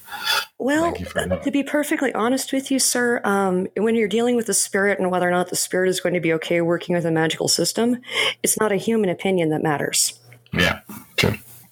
Well, 0.57 0.93
you 0.97 1.05
to 1.05 1.51
be 1.51 1.63
perfectly 1.63 2.13
honest 2.13 2.51
with 2.51 2.69
you, 2.69 2.79
sir, 2.79 3.21
um, 3.23 3.67
when 3.77 3.95
you're 3.95 4.09
dealing 4.09 4.35
with 4.35 4.45
the 4.45 4.53
spirit 4.53 4.99
and 4.99 5.09
whether 5.09 5.27
or 5.27 5.31
not 5.31 5.49
the 5.49 5.55
spirit 5.55 5.89
is 5.89 6.01
going 6.01 6.13
to 6.13 6.19
be 6.19 6.33
okay 6.33 6.61
working 6.61 6.95
with 6.95 7.05
a 7.05 7.11
magical 7.11 7.47
system, 7.47 8.01
it's 8.43 8.59
not 8.59 8.71
a 8.71 8.75
human 8.75 9.09
opinion 9.09 9.49
that 9.49 9.63
matters. 9.63 10.19
Yeah. 10.53 10.81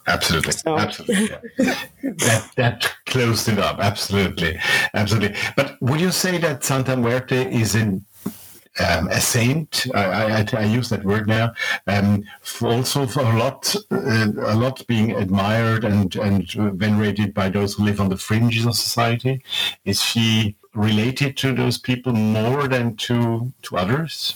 Absolutely. 0.08 0.51
So- 0.51 0.78
Absolutely. 0.78 1.28
that, 1.58 2.49
that 2.56 2.93
closed 3.06 3.47
it 3.49 3.60
up. 3.60 3.80
Absolutely. 3.80 4.60
Absolutely. 4.93 5.38
But 5.56 5.82
would 5.82 5.99
you 6.01 6.12
say 6.12 6.38
that 6.39 6.64
Santa 6.64 6.95
Muerte 6.97 7.51
is 7.54 7.76
an 7.76 8.06
um, 8.80 9.08
a 9.10 9.22
saint. 9.22 9.86
I, 9.93 10.41
I, 10.41 10.45
I 10.54 10.64
use 10.64 10.89
that 10.89 11.04
word 11.04 11.28
now. 11.28 11.54
Um, 11.88 12.24
for 12.41 12.70
also 12.70 13.06
for 13.06 13.20
a 13.22 13.38
lot, 13.38 13.76
uh, 13.91 14.32
a 14.45 14.56
lot 14.56 14.86
being 14.88 15.12
admired 15.12 15.84
and 15.86 16.16
and 16.16 16.49
venerated 16.51 17.34
by 17.34 17.49
those 17.49 17.76
who 17.76 17.84
live 17.84 17.99
on 18.01 18.10
the 18.10 18.18
fringes 18.18 18.66
of 18.66 18.76
society. 18.76 19.43
Is 19.86 20.01
she 20.01 20.56
related 20.74 21.38
to 21.38 21.54
those 21.54 21.78
people 21.78 22.14
more 22.14 22.68
than 22.68 22.95
to 22.97 23.54
to 23.64 23.78
others? 23.78 24.36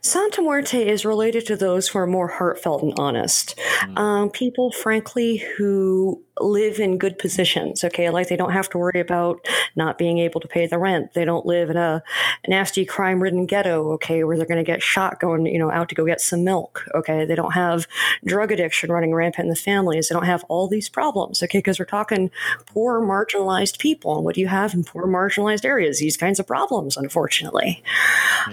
Santa 0.00 0.42
Muerte 0.42 0.86
is 0.86 1.04
related 1.04 1.46
to 1.46 1.56
those 1.56 1.88
who 1.88 1.98
are 1.98 2.06
more 2.06 2.28
heartfelt 2.28 2.82
and 2.82 2.92
honest. 2.98 3.58
Um, 3.96 4.30
people, 4.30 4.70
frankly, 4.70 5.38
who 5.56 6.22
live 6.40 6.80
in 6.80 6.98
good 6.98 7.18
positions. 7.18 7.84
Okay, 7.84 8.10
like 8.10 8.28
they 8.28 8.36
don't 8.36 8.52
have 8.52 8.68
to 8.70 8.78
worry 8.78 9.00
about 9.00 9.46
not 9.76 9.98
being 9.98 10.18
able 10.18 10.40
to 10.40 10.48
pay 10.48 10.66
the 10.66 10.78
rent. 10.78 11.14
They 11.14 11.24
don't 11.24 11.46
live 11.46 11.70
in 11.70 11.76
a 11.76 12.02
nasty 12.48 12.84
crime-ridden 12.84 13.46
ghetto. 13.46 13.92
Okay, 13.92 14.24
where 14.24 14.36
they're 14.36 14.46
going 14.46 14.64
to 14.64 14.64
get 14.64 14.82
shot 14.82 15.20
going, 15.20 15.46
you 15.46 15.58
know, 15.58 15.70
out 15.70 15.88
to 15.90 15.94
go 15.94 16.04
get 16.04 16.20
some 16.20 16.44
milk. 16.44 16.84
Okay, 16.94 17.24
they 17.24 17.34
don't 17.34 17.52
have 17.52 17.86
drug 18.24 18.52
addiction 18.52 18.90
running 18.90 19.14
rampant 19.14 19.46
in 19.46 19.50
the 19.50 19.56
families. 19.56 20.08
They 20.08 20.14
don't 20.14 20.26
have 20.26 20.44
all 20.48 20.68
these 20.68 20.88
problems. 20.88 21.42
Okay, 21.42 21.58
because 21.58 21.78
we're 21.78 21.84
talking 21.84 22.30
poor, 22.66 23.00
marginalized 23.00 23.78
people. 23.78 24.16
And 24.16 24.24
what 24.24 24.34
do 24.34 24.40
you 24.40 24.48
have 24.48 24.74
in 24.74 24.84
poor, 24.84 25.06
marginalized 25.06 25.64
areas? 25.64 26.00
These 26.00 26.16
kinds 26.16 26.40
of 26.40 26.46
problems, 26.46 26.96
unfortunately. 26.96 27.82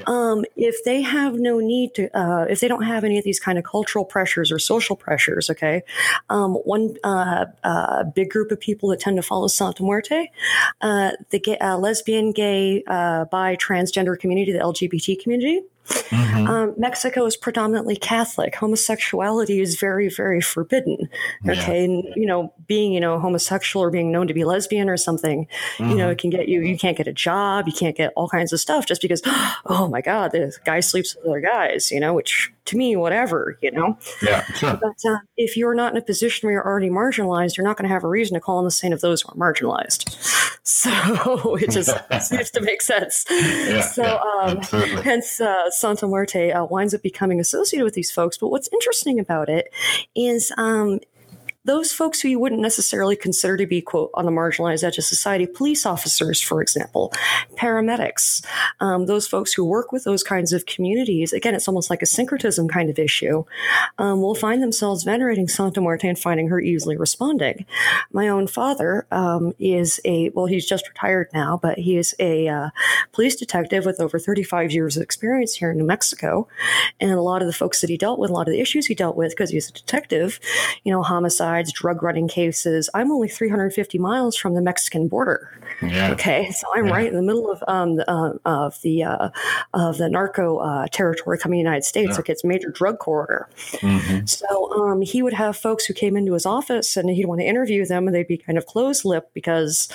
Um, 0.06 0.46
if 0.56 0.84
they 0.84 1.02
have 1.02 1.36
no 1.36 1.60
need 1.60 1.96
to, 1.96 2.18
uh, 2.18 2.46
if 2.50 2.60
they 2.60 2.68
don't 2.68 2.84
have 2.84 3.04
any 3.04 3.18
of 3.18 3.24
these 3.24 3.40
kind 3.40 3.58
of 3.58 3.64
cultural 3.64 4.06
pressures 4.06 4.52
or 4.52 4.60
social 4.60 4.96
pressures, 4.96 5.50
okay, 5.50 5.84
um, 6.30 6.54
one 6.56 6.96
uh, 7.04 7.46
uh, 7.64 7.71
big 8.16 8.30
group 8.30 8.52
of 8.52 8.60
people 8.60 8.90
that 8.90 9.00
tend 9.00 9.18
to 9.18 9.24
follow 9.24 9.48
Santa 9.48 9.84
Muerte, 9.84 10.32
uh, 10.82 11.12
the 11.30 11.40
gay, 11.40 11.58
uh, 11.58 11.78
lesbian, 11.78 12.32
gay, 12.32 12.84
uh, 12.88 13.26
bi, 13.26 13.56
transgender 13.56 14.18
community, 14.18 14.52
the 14.52 14.60
LGBT 14.60 15.22
community. 15.22 15.62
Mm-hmm. 15.86 16.48
Um, 16.48 16.74
Mexico 16.78 17.26
is 17.26 17.36
predominantly 17.36 17.96
Catholic. 17.96 18.56
Homosexuality 18.56 19.62
is 19.62 19.80
very, 19.80 20.10
very 20.10 20.40
forbidden. 20.40 21.10
Okay, 21.48 21.84
and 21.86 22.04
you 22.16 22.26
know, 22.26 22.54
being 22.68 22.94
you 22.94 23.00
know 23.00 23.20
homosexual 23.20 23.84
or 23.84 23.90
being 23.90 24.12
known 24.12 24.28
to 24.28 24.34
be 24.34 24.44
lesbian 24.44 24.90
or 24.90 24.98
something, 24.98 25.48
you 25.80 25.96
know, 25.96 26.10
it 26.10 26.18
can 26.18 26.30
get 26.30 26.48
you. 26.48 26.62
You 26.62 26.78
can't 26.78 26.96
get 26.96 27.08
a 27.08 27.14
job. 27.14 27.68
You 27.68 27.74
can't 27.74 27.96
get 27.96 28.14
all 28.16 28.30
kinds 28.30 28.54
of 28.54 28.60
stuff 28.60 28.86
just 28.86 29.02
because. 29.02 29.22
Oh 29.66 29.88
my 29.88 30.02
God, 30.02 30.32
the 30.32 30.56
guy 30.66 30.80
sleeps 30.80 31.16
with 31.16 31.26
other 31.26 31.40
guys. 31.40 31.92
You 31.92 32.00
know, 32.00 32.14
which 32.14 32.52
to 32.66 32.78
me, 32.78 32.96
whatever. 32.96 33.58
You 33.62 33.72
know, 33.72 33.98
Yeah, 34.22 34.44
sure. 34.54 34.80
but 34.82 35.10
uh, 35.10 35.18
if 35.38 35.58
you're 35.58 35.76
not 35.76 35.92
in 35.94 35.98
a 35.98 36.02
position 36.02 36.48
where 36.48 36.54
you're 36.54 36.66
already 36.66 36.90
marginalized, 36.90 37.58
you're 37.58 37.66
not 37.66 37.78
going 37.78 37.88
to 37.88 37.94
have 37.94 38.04
a 38.04 38.08
reason 38.08 38.34
to 38.36 38.40
call 38.42 38.58
on 38.58 38.66
the 38.66 38.72
saint 38.72 38.94
of 38.94 39.02
those 39.02 39.22
who 39.22 39.30
are 39.30 39.36
marginalized. 39.54 40.08
So 40.64 41.56
it 41.56 41.72
just 41.72 41.90
seems 42.30 42.52
to 42.52 42.62
make 42.62 42.84
sense. 42.84 43.26
Yeah, 43.32 43.82
so 43.82 44.04
yeah, 44.04 44.20
um, 44.44 44.62
hence 45.02 45.42
uh, 45.42 45.72
Santa 45.72 46.08
Muerte 46.08 46.52
uh, 46.52 46.66
winds 46.66 46.94
up 46.94 47.02
becoming 47.02 47.40
associated 47.40 47.84
with 47.84 47.96
these 47.96 48.12
folks. 48.12 48.38
But 48.38 48.50
what's 48.50 48.70
interesting 48.72 49.20
about 49.20 49.50
it 49.50 49.74
is 50.16 50.52
um, 50.58 51.00
those 51.66 51.92
folks 51.92 52.22
who 52.22 52.28
you 52.28 52.40
wouldn't 52.40 52.62
necessarily 52.62 53.16
consider 53.16 53.58
to 53.58 53.68
be 53.68 53.82
quote 53.82 54.10
on 54.14 54.26
the 54.26 54.32
marginalized 54.32 54.84
edge 54.84 54.98
of 54.98 55.04
society 55.04 55.46
police 55.46 55.86
officers 55.86 56.42
for 56.42 56.62
example 56.62 57.12
paramedics 57.56 58.44
um, 58.80 59.06
those 59.06 59.28
folks 59.28 59.54
who 59.54 59.64
work 59.64 59.92
with 59.92 60.04
those 60.04 60.24
kinds 60.24 60.54
of 60.54 60.66
communities 60.66 61.34
again 61.34 61.54
it's 61.54 61.68
almost 61.68 61.90
like 61.90 62.02
a 62.02 62.06
syncretism 62.06 62.68
kind 62.68 62.90
of 62.90 62.98
issue 62.98 63.44
um, 63.98 64.22
will 64.22 64.36
find 64.36 64.64
themselves 64.64 65.04
venerating 65.04 65.48
santa 65.48 65.82
muerte 65.82 66.08
and 66.08 66.18
finding 66.20 66.48
her 66.48 66.60
easily 66.60 66.98
responding. 66.98 67.66
My 68.12 68.28
own 68.28 68.48
father 68.48 69.06
um, 69.12 69.54
is 69.60 70.00
a 70.06 70.30
well 70.30 70.46
he's 70.46 70.66
just 70.66 70.88
retired 70.88 71.30
now 71.34 71.60
but 71.62 71.78
he 71.78 71.98
is 71.98 72.16
a 72.20 72.48
uh, 72.48 72.70
police 73.12 73.36
detective 73.36 73.86
with 73.86 74.00
over 74.00 74.20
35 74.20 74.72
years 74.72 74.98
of 74.98 75.04
experience 75.04 75.56
here 75.56 75.72
in 75.72 75.78
new 75.78 75.86
mexico. 75.86 76.48
And 77.00 77.12
a 77.12 77.22
lot 77.22 77.42
of 77.42 77.48
the 77.48 77.54
folks 77.54 77.82
that 77.82 77.90
he 77.90 77.98
dealt 77.98 78.20
with 78.20 78.30
a 78.30 78.34
lot 78.34 78.48
of 78.48 78.54
the 78.54 78.62
issues 78.62 78.88
he 78.88 78.96
dealt 78.96 79.16
with 79.16 79.32
because 79.32 79.50
he's 79.50 79.70
a 79.70 79.74
detective 79.74 80.40
you 80.84 80.92
know 80.92 81.04
homicides 81.52 81.72
drug 81.74 82.02
running 82.04 82.28
cases 82.28 82.90
i'm 82.94 83.12
only 83.12 83.28
350 83.28 83.98
miles 83.98 84.36
from 84.36 84.54
the 84.54 84.62
mexican 84.62 85.08
border 85.08 85.50
Yeah. 85.82 86.12
okay 86.12 86.50
so 86.52 86.68
i'm 86.76 86.86
Yeah. 86.88 86.94
right 86.94 87.08
in 87.08 87.16
the 87.16 87.22
middle 87.22 87.52
of 87.52 87.64
um 87.68 87.96
the, 87.98 88.10
uh, 88.10 88.34
of 88.46 88.80
the 88.82 89.04
uh, 89.04 89.30
of 89.74 89.98
the 89.98 90.10
narco 90.10 90.58
uh, 90.58 90.88
territory 90.92 91.38
coming 91.38 91.58
to 91.60 91.64
the 91.64 91.70
united 91.70 91.84
states 91.84 92.12
Yeah. 92.12 92.16
like 92.18 92.30
it's 92.30 92.44
major 92.44 92.70
drug 92.70 93.00
corridor 93.00 93.48
Mhm. 93.80 94.28
so 94.30 94.72
um, 94.82 95.02
he 95.02 95.22
would 95.22 95.34
have 95.34 95.58
folks 95.58 95.86
who 95.86 95.94
came 95.94 96.16
into 96.16 96.34
his 96.34 96.46
office 96.46 96.96
and 96.98 97.10
he'd 97.10 97.26
want 97.26 97.42
to 97.42 97.46
interview 97.46 97.86
them, 97.86 98.08
and 98.08 98.16
they'd 98.16 98.28
be 98.28 98.38
kind 98.38 98.58
of 98.58 98.66
closed 98.66 99.04
lipped 99.06 99.34
because 99.34 99.90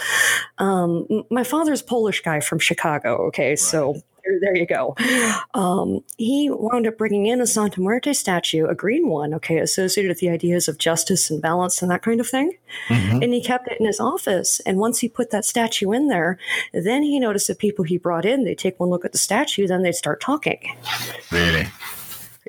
um, 0.59 1.07
my 1.31 1.45
father's 1.45 1.83
Polish 1.83 2.23
guy 2.23 2.41
from 2.41 2.59
Chicago. 2.59 3.17
Okay, 3.29 3.57
so 3.57 3.97
there, 4.41 4.57
you 4.57 4.67
go. 4.67 4.95
Um, 5.55 6.01
he 6.19 6.51
wound 6.51 6.87
up 6.87 6.99
bringing 6.99 7.27
in 7.27 7.41
a 7.41 7.47
Santa 7.47 7.81
Muerte 7.81 8.13
statue, 8.13 8.67
a 8.67 8.75
green 8.75 9.09
one, 9.09 9.35
okay, 9.35 9.59
associated 9.59 10.09
with 10.09 10.21
the 10.21 10.29
ideas 10.29 10.69
of 10.69 10.79
justice 10.79 11.31
and 11.31 11.41
balance 11.41 11.83
and 11.83 11.91
that 11.91 12.03
kind 12.03 12.21
of 12.21 12.29
thing. 12.29 12.53
Mhm. 12.89 13.23
And 13.23 13.33
he 13.33 13.43
kept 13.43 13.69
it 13.69 13.79
in 13.81 13.87
his 13.87 14.01
office. 14.01 14.61
And 14.61 14.79
once 14.79 15.01
he 15.01 15.09
put 15.09 15.31
that 15.31 15.45
statue 15.45 15.93
in 15.93 16.09
there, 16.09 16.39
then 16.73 17.03
he 17.03 17.19
noticed 17.19 17.49
that 17.49 17.59
people 17.59 17.85
he 17.85 17.99
brought 17.99 18.25
in, 18.25 18.45
they 18.45 18.55
take 18.55 18.79
one 18.81 18.91
look 18.91 19.05
at 19.05 19.13
the 19.13 19.19
statue, 19.19 19.67
then 19.67 19.83
they 19.83 19.93
start 19.93 20.21
talking. 20.21 20.77
Really. 21.31 21.67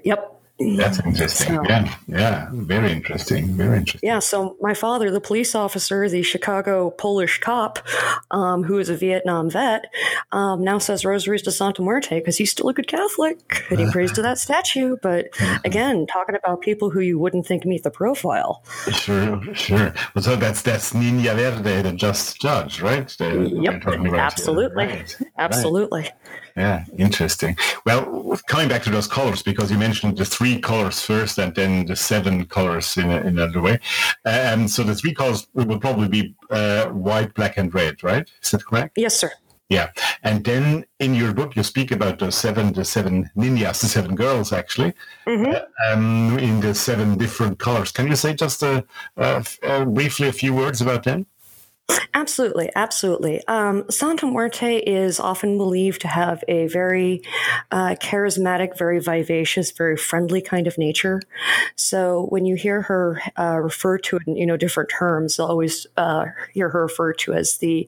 Yep. 0.03 0.36
That's 0.59 0.99
interesting. 1.05 1.55
So- 1.55 1.63
Yeah. 1.69 1.95
Yeah. 2.07 2.47
Very 2.51 2.91
interesting. 2.91 3.55
Very 3.55 3.77
interesting. 3.77 4.07
Yeah, 4.07 4.19
so 4.19 4.57
my 4.61 4.73
father, 4.73 5.11
the 5.11 5.21
police 5.21 5.53
officer, 5.53 6.09
the 6.09 6.23
Chicago 6.23 6.89
Polish 6.91 7.39
cop, 7.39 7.79
um, 8.31 8.63
who 8.63 8.79
is 8.79 8.89
a 8.89 8.95
Vietnam 8.95 9.49
vet, 9.49 9.85
um, 10.31 10.63
now 10.63 10.77
says 10.79 11.05
rosaries 11.05 11.43
to 11.43 11.51
Santa 11.51 11.81
Muerte 11.81 12.19
because 12.19 12.37
he's 12.37 12.51
still 12.51 12.69
a 12.69 12.73
good 12.73 12.87
Catholic 12.87 13.63
and 13.69 13.79
he 13.79 13.91
prays 13.91 14.11
to 14.13 14.21
that 14.23 14.37
statue. 14.39 14.97
But 15.01 15.27
again, 15.65 16.07
talking 16.07 16.35
about 16.35 16.61
people 16.61 16.89
who 16.89 17.01
you 17.01 17.19
wouldn't 17.19 17.45
think 17.45 17.65
meet 17.65 17.83
the 17.83 17.91
profile. 17.91 18.63
Sure, 18.91 19.41
sure. 19.53 19.93
Well, 20.15 20.23
so 20.23 20.35
that's 20.35 20.61
that's 20.63 20.93
Niña 20.93 21.35
Verde, 21.35 21.81
the 21.83 21.91
just 21.93 22.41
judge, 22.41 22.81
right? 22.81 23.07
The- 23.19 23.47
Yep, 23.67 23.81
talking 23.81 23.99
about 24.01 24.11
here. 24.13 24.15
absolutely. 24.19 24.85
Right, 24.85 25.17
Absolutely. 25.37 26.09
Yeah, 26.57 26.85
interesting. 26.97 27.55
Well, 27.85 28.35
coming 28.47 28.67
back 28.67 28.81
to 28.83 28.89
those 28.89 29.07
colors, 29.07 29.43
because 29.43 29.69
you 29.71 29.77
mentioned 29.77 30.17
the 30.17 30.25
three 30.25 30.59
colors 30.59 30.99
first 31.01 31.37
and 31.37 31.53
then 31.53 31.85
the 31.85 31.95
seven 31.95 32.45
colors 32.47 32.97
in, 32.97 33.11
a, 33.11 33.17
in 33.17 33.37
another 33.37 33.61
way. 33.61 33.79
Um, 34.25 34.67
so 34.67 34.81
the 34.83 34.95
three 34.95 35.13
colors 35.13 35.47
will 35.53 35.79
probably 35.79 36.07
be 36.07 36.35
uh, 36.49 36.87
white, 36.87 37.35
black, 37.35 37.57
and 37.57 37.71
red, 37.73 38.03
right? 38.03 38.27
Is 38.41 38.51
that 38.51 38.65
correct? 38.65 38.97
Yes, 38.97 39.15
sir. 39.19 39.31
Yeah. 39.69 39.89
And 40.23 40.43
then 40.45 40.85
in 40.99 41.13
your 41.13 41.31
book, 41.33 41.55
you 41.55 41.61
speak 41.61 41.91
about 41.91 42.17
the 42.17 42.31
seven, 42.31 42.73
the 42.73 42.85
seven 42.85 43.29
niñas, 43.35 43.81
the 43.81 43.87
seven 43.87 44.15
girls, 44.15 44.51
actually, 44.51 44.93
Mhm. 45.27 45.53
uh, 45.53 45.93
um, 45.93 46.39
in 46.39 46.61
the 46.61 46.73
seven 46.73 47.17
different 47.19 47.59
colors. 47.59 47.91
Can 47.91 48.07
you 48.07 48.15
say 48.15 48.33
just 48.33 48.63
uh, 48.63 48.81
briefly 49.85 50.27
a 50.29 50.33
few 50.33 50.55
words 50.55 50.81
about 50.81 51.03
them? 51.03 51.27
Absolutely, 52.13 52.69
absolutely. 52.75 53.45
Um, 53.47 53.85
Santa 53.89 54.25
Muerte 54.25 54.77
is 54.79 55.19
often 55.19 55.55
believed 55.57 56.01
to 56.01 56.07
have 56.07 56.43
a 56.47 56.67
very 56.67 57.21
uh, 57.71 57.95
charismatic, 58.01 58.77
very 58.77 58.99
vivacious, 58.99 59.71
very 59.71 59.95
friendly 59.95 60.41
kind 60.41 60.67
of 60.67 60.77
nature. 60.77 61.21
So 61.75 62.25
when 62.29 62.45
you 62.45 62.55
hear 62.55 62.81
her 62.81 63.21
uh, 63.37 63.59
referred 63.59 64.03
to 64.05 64.19
in 64.25 64.35
you 64.35 64.45
know 64.45 64.57
different 64.57 64.89
terms, 64.89 65.37
you'll 65.37 65.47
always 65.47 65.85
uh, 65.95 66.25
hear 66.53 66.69
her 66.69 66.81
referred 66.81 67.19
to 67.19 67.33
as 67.33 67.57
the 67.57 67.87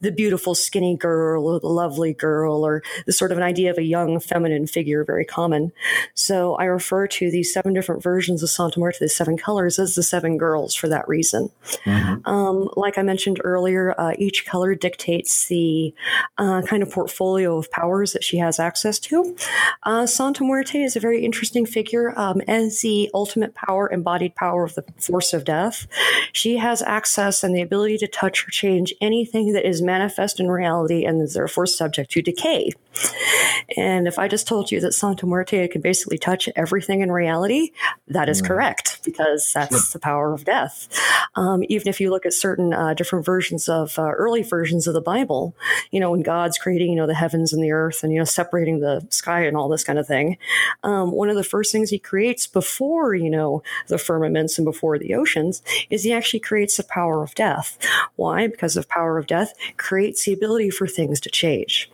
the 0.00 0.12
beautiful, 0.12 0.54
skinny 0.54 0.94
girl, 0.94 1.46
or 1.48 1.58
the 1.58 1.66
lovely 1.66 2.12
girl, 2.12 2.64
or 2.64 2.82
the 3.06 3.12
sort 3.12 3.32
of 3.32 3.38
an 3.38 3.44
idea 3.44 3.70
of 3.70 3.78
a 3.78 3.82
young, 3.82 4.20
feminine 4.20 4.66
figure, 4.66 5.04
very 5.04 5.24
common. 5.24 5.72
So 6.14 6.54
I 6.56 6.64
refer 6.64 7.06
to 7.06 7.30
these 7.30 7.52
seven 7.52 7.72
different 7.72 8.02
versions 8.02 8.42
of 8.42 8.50
Santa 8.50 8.78
Muerte, 8.78 8.98
the 9.00 9.08
seven 9.08 9.36
colors, 9.36 9.78
as 9.78 9.94
the 9.94 10.02
seven 10.02 10.38
girls 10.38 10.74
for 10.74 10.88
that 10.88 11.08
reason. 11.08 11.50
Um, 12.26 12.68
like 12.76 12.98
I 12.98 13.02
mentioned 13.02 13.39
earlier, 13.44 13.94
uh, 13.98 14.12
each 14.18 14.46
color 14.46 14.74
dictates 14.74 15.48
the 15.48 15.94
uh, 16.38 16.62
kind 16.62 16.82
of 16.82 16.90
portfolio 16.90 17.56
of 17.56 17.70
powers 17.70 18.12
that 18.12 18.24
she 18.24 18.38
has 18.38 18.58
access 18.58 18.98
to. 18.98 19.36
Uh, 19.82 20.06
Santa 20.06 20.44
Muerte 20.44 20.82
is 20.82 20.96
a 20.96 21.00
very 21.00 21.24
interesting 21.24 21.66
figure 21.66 22.18
um, 22.18 22.40
as 22.42 22.80
the 22.80 23.10
ultimate 23.14 23.54
power, 23.54 23.90
embodied 23.90 24.34
power 24.34 24.64
of 24.64 24.74
the 24.74 24.84
force 24.98 25.32
of 25.32 25.44
death. 25.44 25.86
She 26.32 26.56
has 26.56 26.82
access 26.82 27.42
and 27.42 27.54
the 27.54 27.62
ability 27.62 27.98
to 27.98 28.06
touch 28.06 28.46
or 28.46 28.50
change 28.50 28.94
anything 29.00 29.52
that 29.52 29.66
is 29.66 29.82
manifest 29.82 30.40
in 30.40 30.50
reality 30.50 31.04
and 31.04 31.20
is 31.22 31.34
therefore 31.34 31.66
subject 31.66 32.10
to 32.12 32.22
decay. 32.22 32.72
And 33.76 34.08
if 34.08 34.18
I 34.18 34.28
just 34.28 34.48
told 34.48 34.70
you 34.70 34.80
that 34.80 34.94
Santa 34.94 35.26
Muerte 35.26 35.68
can 35.68 35.80
basically 35.80 36.18
touch 36.18 36.48
everything 36.56 37.00
in 37.00 37.12
reality, 37.12 37.70
that 38.08 38.28
is 38.28 38.42
correct 38.42 39.00
because 39.04 39.52
that's 39.52 39.92
the 39.92 39.98
power 39.98 40.32
of 40.32 40.44
death. 40.44 40.88
Um, 41.36 41.62
even 41.68 41.88
if 41.88 42.00
you 42.00 42.10
look 42.10 42.26
at 42.26 42.32
certain 42.32 42.72
uh, 42.72 42.94
different 42.94 43.24
versions 43.24 43.68
of 43.68 43.98
uh, 43.98 44.10
early 44.10 44.42
versions 44.42 44.86
of 44.86 44.94
the 44.94 45.00
Bible, 45.00 45.54
you 45.90 46.00
know, 46.00 46.10
when 46.10 46.22
God's 46.22 46.58
creating, 46.58 46.90
you 46.90 46.96
know, 46.96 47.06
the 47.06 47.14
heavens 47.14 47.52
and 47.52 47.62
the 47.62 47.70
earth 47.70 48.02
and, 48.02 48.12
you 48.12 48.18
know, 48.18 48.24
separating 48.24 48.80
the 48.80 49.06
sky 49.10 49.44
and 49.44 49.56
all 49.56 49.68
this 49.68 49.84
kind 49.84 49.98
of 49.98 50.06
thing, 50.06 50.36
um, 50.82 51.12
one 51.12 51.30
of 51.30 51.36
the 51.36 51.44
first 51.44 51.70
things 51.70 51.90
he 51.90 51.98
creates 51.98 52.46
before, 52.46 53.14
you 53.14 53.30
know, 53.30 53.62
the 53.86 53.98
firmaments 53.98 54.58
and 54.58 54.64
before 54.64 54.98
the 54.98 55.14
oceans 55.14 55.62
is 55.90 56.02
he 56.02 56.12
actually 56.12 56.40
creates 56.40 56.76
the 56.76 56.84
power 56.84 57.22
of 57.22 57.34
death. 57.34 57.78
Why? 58.16 58.46
Because 58.48 58.74
the 58.74 58.82
power 58.82 59.18
of 59.18 59.26
death 59.26 59.54
creates 59.76 60.24
the 60.24 60.32
ability 60.32 60.70
for 60.70 60.86
things 60.86 61.20
to 61.20 61.30
change. 61.30 61.90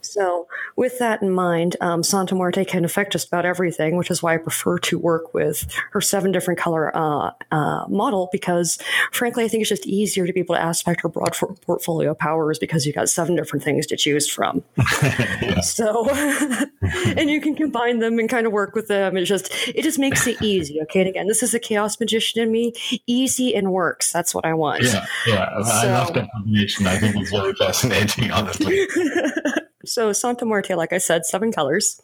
So, 0.00 0.48
with 0.76 0.98
that 0.98 1.22
in 1.22 1.30
mind, 1.30 1.76
um, 1.80 2.02
Santa 2.02 2.34
Muerte 2.34 2.64
can 2.64 2.84
affect 2.84 3.12
just 3.12 3.28
about 3.28 3.46
everything, 3.46 3.96
which 3.96 4.10
is 4.10 4.22
why 4.22 4.34
I 4.34 4.38
prefer 4.38 4.78
to 4.80 4.98
work 4.98 5.32
with 5.34 5.66
her 5.92 6.00
seven 6.00 6.32
different 6.32 6.58
color 6.58 6.96
uh, 6.96 7.30
uh, 7.52 7.84
model 7.88 8.28
because, 8.32 8.78
frankly, 9.12 9.44
I 9.44 9.48
think 9.48 9.60
it's 9.60 9.68
just 9.68 9.86
easier 9.86 10.26
to 10.26 10.32
be 10.32 10.40
able 10.40 10.56
to 10.56 10.60
aspect 10.60 11.02
her 11.02 11.08
broad 11.08 11.34
for- 11.36 11.54
portfolio 11.66 12.14
powers 12.14 12.58
because 12.58 12.86
you've 12.86 12.94
got 12.96 13.08
seven 13.08 13.36
different 13.36 13.64
things 13.64 13.86
to 13.86 13.96
choose 13.96 14.28
from. 14.28 14.62
So, 15.62 16.08
and 16.82 17.30
you 17.30 17.40
can 17.40 17.54
combine 17.54 17.98
them 17.98 18.18
and 18.18 18.28
kind 18.28 18.46
of 18.46 18.52
work 18.52 18.74
with 18.74 18.88
them. 18.88 19.16
It 19.16 19.24
just 19.24 19.50
it 19.68 19.82
just 19.82 19.98
makes 19.98 20.26
it 20.26 20.40
easy. 20.42 20.80
Okay, 20.82 21.00
and 21.00 21.08
again, 21.08 21.26
this 21.26 21.42
is 21.42 21.54
a 21.54 21.58
chaos 21.58 21.98
magician 22.00 22.42
in 22.42 22.50
me. 22.50 22.72
Easy 23.06 23.54
and 23.54 23.72
works. 23.72 24.12
That's 24.12 24.34
what 24.34 24.44
I 24.44 24.54
want. 24.54 24.82
Yeah, 24.82 25.06
yeah. 25.26 25.44
I 25.54 25.86
love 25.86 26.14
that 26.14 26.30
combination. 26.32 26.86
I 26.86 26.98
think 26.98 27.16
it's 27.16 27.30
very 27.30 27.54
fascinating, 27.54 28.30
honestly. 28.30 28.86
So 29.84 30.12
Santa 30.12 30.44
Muerte, 30.44 30.74
like 30.74 30.92
I 30.92 30.98
said, 30.98 31.24
seven 31.24 31.52
colors. 31.52 32.00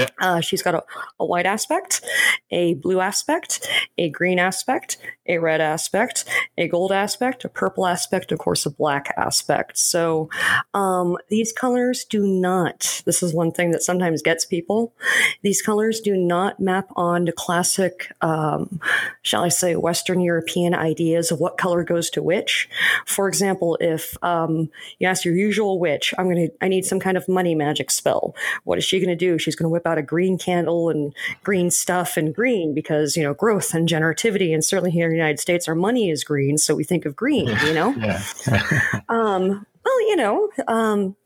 Yeah. 0.00 0.08
Uh, 0.20 0.40
she's 0.40 0.62
got 0.62 0.74
a, 0.74 0.82
a 1.20 1.26
white 1.26 1.46
aspect, 1.46 2.04
a 2.50 2.74
blue 2.74 3.00
aspect, 3.00 3.68
a 3.96 4.08
green 4.10 4.38
aspect, 4.38 4.98
a 5.26 5.38
red 5.38 5.60
aspect, 5.60 6.24
a 6.56 6.68
gold 6.68 6.92
aspect, 6.92 7.44
a 7.44 7.48
purple 7.48 7.86
aspect, 7.86 8.32
of 8.32 8.38
course, 8.38 8.64
a 8.66 8.70
black 8.70 9.12
aspect. 9.16 9.78
So 9.78 10.30
um, 10.74 11.16
these 11.28 11.52
colors 11.52 12.04
do 12.04 12.26
not, 12.26 13.02
this 13.04 13.22
is 13.22 13.34
one 13.34 13.52
thing 13.52 13.70
that 13.72 13.82
sometimes 13.82 14.22
gets 14.22 14.44
people, 14.44 14.94
these 15.42 15.62
colors 15.62 16.00
do 16.00 16.16
not 16.16 16.60
map 16.60 16.88
on 16.96 17.26
to 17.26 17.32
classic, 17.32 18.12
um, 18.22 18.80
shall 19.22 19.44
I 19.44 19.48
say, 19.48 19.76
Western 19.76 20.20
European 20.20 20.74
ideas 20.74 21.30
of 21.30 21.40
what 21.40 21.58
color 21.58 21.84
goes 21.84 22.10
to 22.10 22.22
which. 22.22 22.68
For 23.06 23.28
example, 23.28 23.76
if 23.80 24.16
um, 24.22 24.70
you 24.98 25.06
ask 25.06 25.24
your 25.24 25.34
usual 25.34 25.78
witch, 25.78 26.14
I'm 26.16 26.26
going 26.26 26.48
to, 26.48 26.54
I 26.60 26.68
need 26.68 26.84
some 26.84 27.00
kind 27.00 27.16
of 27.16 27.28
money 27.28 27.54
magic 27.54 27.90
spell. 27.90 28.34
What 28.64 28.78
is 28.78 28.84
she 28.84 28.98
going 28.98 29.08
to 29.08 29.16
do? 29.16 29.38
She's 29.38 29.56
going 29.56 29.66
to 29.66 29.70
whip 29.70 29.86
out 29.88 29.98
a 29.98 30.02
green 30.02 30.38
candle 30.38 30.90
and 30.90 31.14
green 31.42 31.70
stuff 31.70 32.16
and 32.16 32.34
green 32.34 32.74
because, 32.74 33.16
you 33.16 33.22
know, 33.22 33.34
growth 33.34 33.74
and 33.74 33.88
generativity. 33.88 34.52
And 34.54 34.64
certainly 34.64 34.90
here 34.90 35.06
in 35.06 35.10
the 35.10 35.16
United 35.16 35.40
States, 35.40 35.66
our 35.66 35.74
money 35.74 36.10
is 36.10 36.22
green. 36.24 36.58
So 36.58 36.74
we 36.74 36.84
think 36.84 37.04
of 37.04 37.16
green, 37.16 37.48
you 37.64 37.74
know? 37.74 37.94
Um, 39.08 39.66
well, 39.84 40.00
you 40.02 40.16
know, 40.16 40.50
um, 40.66 41.16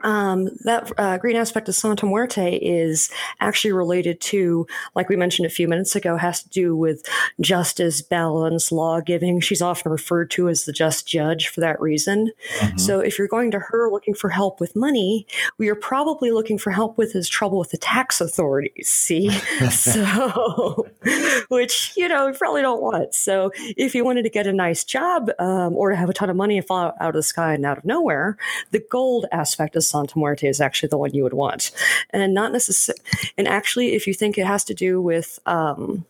um, 0.00 0.48
that 0.64 0.92
uh, 0.98 1.18
green 1.18 1.36
aspect 1.36 1.68
of 1.68 1.74
Santa 1.74 2.06
Muerte 2.06 2.56
is 2.56 3.10
actually 3.40 3.72
related 3.72 4.20
to, 4.20 4.66
like 4.94 5.08
we 5.08 5.16
mentioned 5.16 5.46
a 5.46 5.50
few 5.50 5.68
minutes 5.68 5.96
ago, 5.96 6.16
has 6.16 6.42
to 6.42 6.48
do 6.48 6.76
with 6.76 7.06
justice, 7.40 8.02
balance, 8.02 8.70
law 8.72 9.00
giving. 9.00 9.40
She's 9.40 9.62
often 9.62 9.92
referred 9.92 10.30
to 10.32 10.48
as 10.48 10.64
the 10.64 10.72
just 10.72 11.06
judge 11.06 11.48
for 11.48 11.60
that 11.60 11.80
reason. 11.80 12.32
So 12.76 13.00
if 13.00 13.18
you're 13.18 13.28
going 13.28 13.50
to 13.52 13.58
her 13.58 13.90
looking 13.90 14.14
for 14.14 14.30
help 14.30 14.60
with 14.60 14.76
money, 14.76 15.26
what 15.56 15.66
you're 15.66 15.74
probably 15.74 16.30
looking 16.30 16.58
for 16.58 16.70
help 16.70 16.98
with 16.98 17.12
his 17.12 17.28
trouble 17.28 17.58
with 17.58 17.70
the 17.70 17.78
tax 17.78 18.20
authorities. 18.20 18.88
See? 18.88 19.30
so, 19.70 20.86
which, 21.48 21.92
you 21.96 22.08
know, 22.08 22.28
you 22.28 22.34
probably 22.34 22.62
don't 22.62 22.82
want. 22.82 23.14
So 23.14 23.50
if 23.76 23.94
you 23.94 24.04
wanted 24.04 24.22
to 24.22 24.30
get 24.30 24.46
a 24.46 24.52
nice 24.52 24.84
job 24.84 25.30
um, 25.38 25.74
or 25.76 25.90
to 25.90 25.96
have 25.96 26.08
a 26.08 26.14
ton 26.14 26.30
of 26.30 26.36
money 26.36 26.58
and 26.58 26.66
fall 26.66 26.92
out 27.00 27.08
of 27.08 27.14
the 27.14 27.22
sky 27.22 27.54
and 27.54 27.64
out 27.64 27.78
of 27.78 27.84
nowhere, 27.84 28.36
the 28.70 28.82
gold 28.90 29.26
aspect 29.32 29.76
of 29.78 29.84
Santa 29.84 30.18
Muerte 30.18 30.46
is 30.46 30.60
actually 30.60 30.90
the 30.90 30.98
one 30.98 31.14
you 31.14 31.22
would 31.22 31.32
want. 31.32 31.70
And 32.10 32.34
not 32.34 32.52
necessarily, 32.52 33.02
and 33.38 33.48
actually, 33.48 33.94
if 33.94 34.06
you 34.06 34.12
think 34.12 34.36
it 34.36 34.46
has 34.46 34.64
to 34.64 34.74
do 34.74 35.00
with, 35.00 35.38
um, 35.46 36.04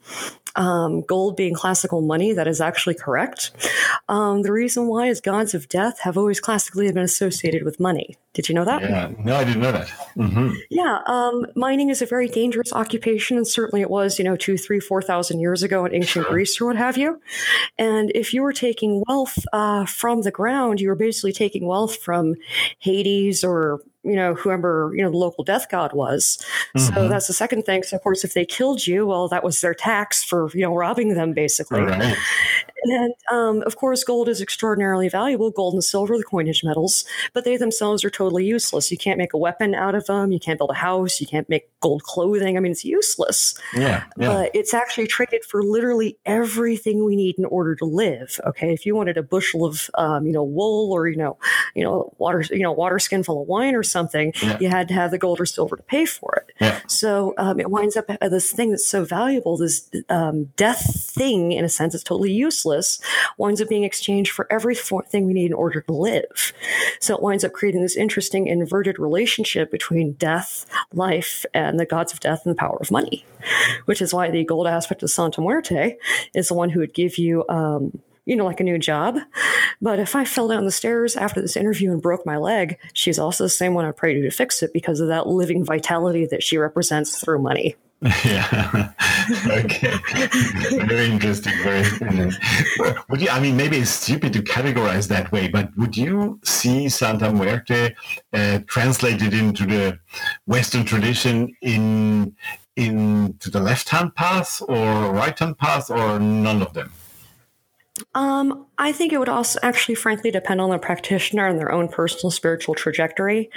um, 0.57 1.03
gold 1.03 1.37
being 1.37 1.55
classical 1.55 2.01
money, 2.01 2.33
that 2.33 2.49
is 2.49 2.61
actually 2.61 2.95
correct. 2.95 3.53
Um, 4.09 4.43
the 4.43 4.53
reason 4.53 4.89
why 4.89 5.07
is 5.07 5.21
gods 5.21 5.55
of 5.55 5.69
death 5.69 6.01
have 6.01 6.19
always 6.19 6.41
classically 6.41 6.91
been 6.91 7.05
associated 7.05 7.63
with 7.63 7.79
money. 7.79 8.17
Did 8.39 8.49
you 8.49 8.55
know 8.55 8.65
that? 8.65 8.83
yeah. 8.83 9.11
No, 9.25 9.35
I 9.35 9.43
didn't 9.43 9.63
know 9.63 9.73
that. 9.73 9.89
hmm 10.15 10.53
Yeah, 10.71 11.01
um, 11.07 11.45
mining 11.57 11.91
is 11.91 12.01
a 12.03 12.07
very 12.07 12.29
dangerous 12.29 12.73
occupation, 12.73 13.37
and 13.37 13.45
certainly 13.49 13.81
it 13.81 13.91
was, 13.91 14.17
you 14.17 14.25
know, 14.25 14.37
two, 14.37 14.57
three, 14.57 14.79
four 14.79 15.03
thousand 15.03 15.41
years 15.41 15.65
ago 15.65 15.85
in 15.85 15.93
ancient 15.93 16.29
Greece 16.29 16.61
or 16.61 16.67
what 16.67 16.77
have 16.77 16.97
you. 16.97 17.21
And 17.79 18.13
if 18.15 18.33
you 18.33 18.43
were 18.43 18.53
taking 18.53 19.03
wealth 19.09 19.45
uh, 19.53 19.87
from 19.87 20.23
the 20.23 20.31
ground, 20.31 20.81
you 20.81 20.87
were 20.87 20.95
basically 20.95 21.33
taking 21.33 21.67
wealth 21.67 21.97
from 21.97 22.37
Hades 22.79 23.43
or 23.43 23.81
you 24.05 24.15
know 24.15 24.35
whoever 24.35 24.93
you 24.95 25.03
know 25.03 25.11
the 25.11 25.17
local 25.17 25.43
death 25.43 25.69
god 25.69 25.93
was. 25.93 26.39
So 26.77 27.09
that's 27.09 27.27
the 27.27 27.33
second 27.33 27.65
thing. 27.65 27.83
So 27.83 27.97
of 27.97 28.03
course, 28.05 28.23
if 28.23 28.35
they 28.35 28.47
killed 28.47 28.87
you, 28.87 29.05
well, 29.05 29.27
that 29.29 29.43
was 29.43 29.61
their 29.61 29.75
tax 29.75 30.23
for 30.23 30.49
you 30.55 30.63
know 30.63 30.73
robbing 30.77 31.15
them, 31.15 31.33
basically. 31.33 31.81
All 31.81 31.87
right. 31.87 32.17
And 32.85 33.15
um, 33.31 33.63
of 33.63 33.77
course, 33.77 34.05
gold 34.05 34.29
is 34.29 34.41
extraordinarily 34.41 35.09
valuable, 35.09 35.51
gold 35.51 35.75
and 35.75 35.83
silver, 35.85 36.17
the 36.17 36.25
coinage 36.25 36.63
metals, 36.65 37.05
but 37.33 37.45
they 37.45 37.57
themselves 37.57 38.05
are 38.05 38.11
totally 38.11 38.45
useless. 38.45 38.91
You 38.91 38.99
can't 38.99 39.19
make 39.19 39.33
a 39.33 39.39
weapon 39.39 39.75
out 39.75 39.95
of 39.95 40.07
them. 40.07 40.33
You 40.33 40.39
can't 40.39 40.59
build 40.59 40.71
a 40.71 40.75
house. 40.75 41.21
You 41.21 41.27
can't 41.27 41.49
make 41.49 41.69
gold 41.81 42.03
clothing. 42.05 42.57
I 42.57 42.61
mean, 42.61 42.73
it's 42.73 42.85
useless. 42.85 43.55
Yeah. 43.75 44.05
Yeah. 44.17 44.29
But 44.29 44.51
it's 44.55 44.75
actually 44.75 45.07
traded 45.07 45.45
for 45.45 45.63
literally 45.63 46.19
everything 46.27 47.05
we 47.05 47.17
need 47.17 47.37
in 47.39 47.45
order 47.45 47.75
to 47.77 47.85
live. 47.85 48.41
Okay, 48.47 48.73
if 48.73 48.87
you 48.87 48.95
wanted 48.95 49.17
a 49.17 49.23
bushel 49.23 49.65
of, 49.65 49.91
um, 49.95 50.27
you 50.27 50.33
know, 50.33 50.45
wool 50.45 50.93
or 50.93 51.09
you 51.09 51.17
know, 51.17 51.37
you 51.75 51.83
know, 51.83 52.15
water, 52.19 52.45
you 52.51 52.61
know, 52.63 52.73
water 52.73 52.99
skin 52.99 53.23
full 53.23 53.43
of 53.43 53.49
wine 53.49 53.75
or 53.75 53.83
something, 53.83 54.33
Yeah. 54.43 54.59
you 54.61 54.69
had 54.69 54.89
to 54.89 54.95
have 54.95 55.11
the 55.11 55.19
gold 55.19 55.41
or 55.41 55.47
silver 55.47 55.77
to 55.77 55.83
pay 55.83 56.05
for 56.05 56.35
it. 56.47 56.55
Yeah. 56.61 56.81
So 56.87 57.35
um, 57.39 57.59
it 57.61 57.71
winds 57.71 57.97
up 57.97 58.07
uh, 58.21 58.29
this 58.29 58.53
thing 58.53 58.71
that's 58.71 58.89
so 58.89 59.05
valuable, 59.05 59.57
this 59.57 59.89
um, 60.09 60.47
death 60.57 61.11
thing, 61.11 61.53
in 61.53 61.65
a 61.65 61.69
sense, 61.69 61.95
it's 61.95 62.05
totally 62.05 62.33
useless, 62.33 62.68
winds 63.37 63.61
up 63.61 63.69
being 63.69 63.85
exchanged 63.85 64.33
for 64.33 64.47
everything 64.51 65.27
we 65.27 65.33
need 65.33 65.47
in 65.47 65.55
order 65.55 65.81
to 65.81 65.93
live. 65.93 66.53
So 67.01 67.15
it 67.15 67.23
winds 67.23 67.45
up 67.45 67.53
creating 67.53 67.83
this 67.83 67.97
interesting 67.97 68.47
inverted 68.47 68.99
relationship 68.99 69.71
between 69.71 70.13
death, 70.13 70.67
life, 70.93 71.45
and 71.55 71.79
the 71.79 71.87
gods 71.87 72.13
of 72.13 72.21
death 72.21 72.43
and 72.45 72.55
the 72.55 72.59
power 72.59 72.79
of 72.81 72.91
money, 72.91 73.25
which 73.87 74.03
is 74.03 74.15
why 74.15 74.31
the 74.31 74.45
gold 74.45 74.67
aspect 74.67 75.03
of 75.03 75.11
Santa 75.11 75.41
Muerte 75.41 75.97
is 76.35 76.49
the 76.49 76.55
one 76.55 76.71
who 76.71 76.81
would 76.81 76.95
give 76.95 77.19
you. 77.19 77.45
Um, 77.49 78.01
you 78.25 78.37
know, 78.37 78.45
like 78.45 78.61
a 78.61 78.65
new 78.65 78.79
job. 78.79 79.17
But 79.81 79.99
if 79.99 80.15
I 80.15 80.27
fell 80.27 80.49
down 80.49 80.67
the 80.67 80.71
stairs 80.71 81.17
after 81.17 81.41
this 81.41 81.57
interview 81.57 81.93
and 81.93 82.03
broke 82.03 82.27
my 82.27 82.37
leg, 82.37 82.77
she's 82.93 83.19
also 83.19 83.45
the 83.45 83.49
same 83.49 83.73
one 83.73 83.87
I 83.87 83.91
pray 83.91 84.13
to 84.13 84.21
to 84.21 84.31
fix 84.31 84.63
it 84.63 84.75
because 84.75 85.01
of 85.01 85.09
that 85.09 85.27
living 85.27 85.65
vitality 85.65 86.27
that 86.27 86.43
she 86.43 86.59
represents 86.59 87.19
through 87.19 87.39
money. 87.39 87.75
Yeah. 88.01 88.93
okay. 89.51 89.95
very 90.87 91.07
interesting. 91.07 91.53
Very. 91.63 91.79
Interesting. 91.79 92.95
Would 93.09 93.21
you? 93.21 93.29
I 93.29 93.41
mean, 93.41 93.57
maybe 93.57 93.79
it's 93.79 93.91
stupid 93.91 94.33
to 94.35 94.43
categorize 94.43 95.09
that 95.09 95.33
way, 95.33 95.49
but 95.49 95.77
would 95.77 95.97
you 95.97 96.39
see 96.45 96.89
Santa 96.89 97.33
Muerte 97.33 97.95
uh, 98.33 98.61
translated 98.69 99.35
into 99.35 99.67
the 99.67 99.99
Western 100.47 100.85
tradition 100.85 101.53
in 101.61 102.37
into 102.77 103.51
the 103.51 103.59
left-hand 103.59 104.15
path 104.15 104.63
or 104.69 105.13
right-hand 105.13 105.59
path 105.59 105.91
or 105.91 106.21
none 106.21 106.63
of 106.63 106.73
them? 106.75 106.93
Um, 108.15 108.68
I 108.79 108.93
think 108.93 109.13
it 109.13 109.19
would 109.19 109.29
also 109.29 109.59
actually, 109.63 109.97
frankly, 109.97 110.31
depend 110.31 110.61
on 110.61 110.71
the 110.71 110.79
practitioner 110.79 111.47
and 111.47 111.59
their 111.59 111.73
own 111.73 111.89
personal 111.89 112.31
spiritual 112.31 112.75
trajectory. 112.75 113.51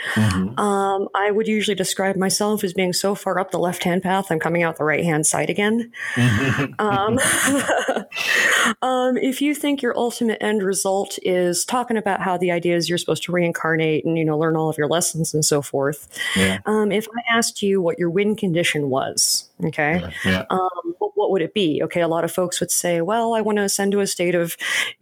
Um, 0.58 1.08
I 1.16 1.30
would 1.32 1.48
usually 1.48 1.76
describe 1.76 2.16
myself 2.16 2.64
as 2.64 2.74
being 2.74 2.92
so 2.94 3.14
far 3.16 3.40
up 3.40 3.52
the 3.52 3.60
left 3.60 3.84
hand 3.84 4.02
path, 4.04 4.32
I'm 4.32 4.40
coming 4.40 4.64
out 4.64 4.78
the 4.78 4.84
right 4.84 5.04
hand 5.04 5.26
side 5.28 5.50
again. 5.50 5.92
um, 6.80 7.20
um, 8.82 9.18
if 9.18 9.42
you 9.42 9.54
think 9.56 9.82
your 9.82 9.98
ultimate 9.98 10.38
end 10.42 10.64
result 10.64 11.18
is 11.24 11.66
talking 11.66 11.98
about 11.98 12.22
how 12.22 12.38
the 12.38 12.52
idea 12.52 12.76
is 12.76 12.90
you're 12.90 12.98
supposed 12.98 13.24
to 13.24 13.32
reincarnate 13.32 14.06
and 14.06 14.18
you 14.18 14.26
know 14.26 14.38
learn 14.38 14.56
all 14.56 14.70
of 14.70 14.78
your 14.78 14.88
lessons 14.88 15.34
and 15.34 15.46
so 15.46 15.62
forth, 15.62 16.08
Yeah. 16.36 16.60
um, 16.66 16.92
if 16.92 17.08
I 17.08 17.38
asked 17.38 17.62
you 17.62 17.82
what 17.82 18.00
your 18.00 18.10
win 18.10 18.36
condition 18.36 18.90
was, 18.90 19.50
okay, 19.66 20.04
Yeah. 20.26 20.46
um, 20.50 20.96
what, 21.00 21.12
what 21.16 21.32
would 21.32 21.42
it 21.42 21.54
be? 21.54 21.82
Okay, 21.84 22.02
a 22.02 22.08
lot 22.08 22.24
of 22.24 22.32
folks 22.32 22.60
would 22.60 22.72
say, 22.72 23.02
well, 23.02 23.34
I 23.34 23.42
want 23.42 23.58
to 23.58 23.64
ascend 23.64 23.92
to 23.94 24.00
a 24.00 24.08
state 24.08 24.36
of, 24.36 24.58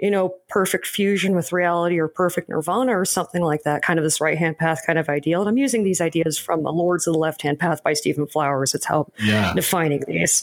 you 0.10 0.16
know, 0.16 0.34
perfect 0.48 0.88
fusion 0.88 1.36
with 1.36 1.54
reality 1.54 2.00
or 2.00 2.08
perfect 2.08 2.50
nirvana 2.50 2.98
or 2.98 3.06
something 3.06 3.44
like 3.44 3.62
that, 3.62 3.84
kind 3.84 4.00
of 4.00 4.04
this 4.04 4.20
right 4.20 4.40
hand 4.40 4.58
path 4.58 4.82
kind 4.84 4.98
of 4.98 5.08
ideal. 5.08 5.42
And 5.42 5.48
I'm 5.48 5.58
using 5.60 5.84
these 5.84 6.02
ideas 6.02 6.36
from 6.36 6.64
The 6.64 6.72
Lords 6.72 7.06
of 7.06 7.14
the 7.14 7.20
Left 7.20 7.44
Hand 7.44 7.60
Path 7.60 7.84
by 7.84 7.94
Stephen 7.94 8.26
Flowers. 8.26 8.74
It's 8.74 8.86
how 8.86 9.12
Yeah. 9.24 9.54
Defining 9.54 10.04
these. 10.08 10.42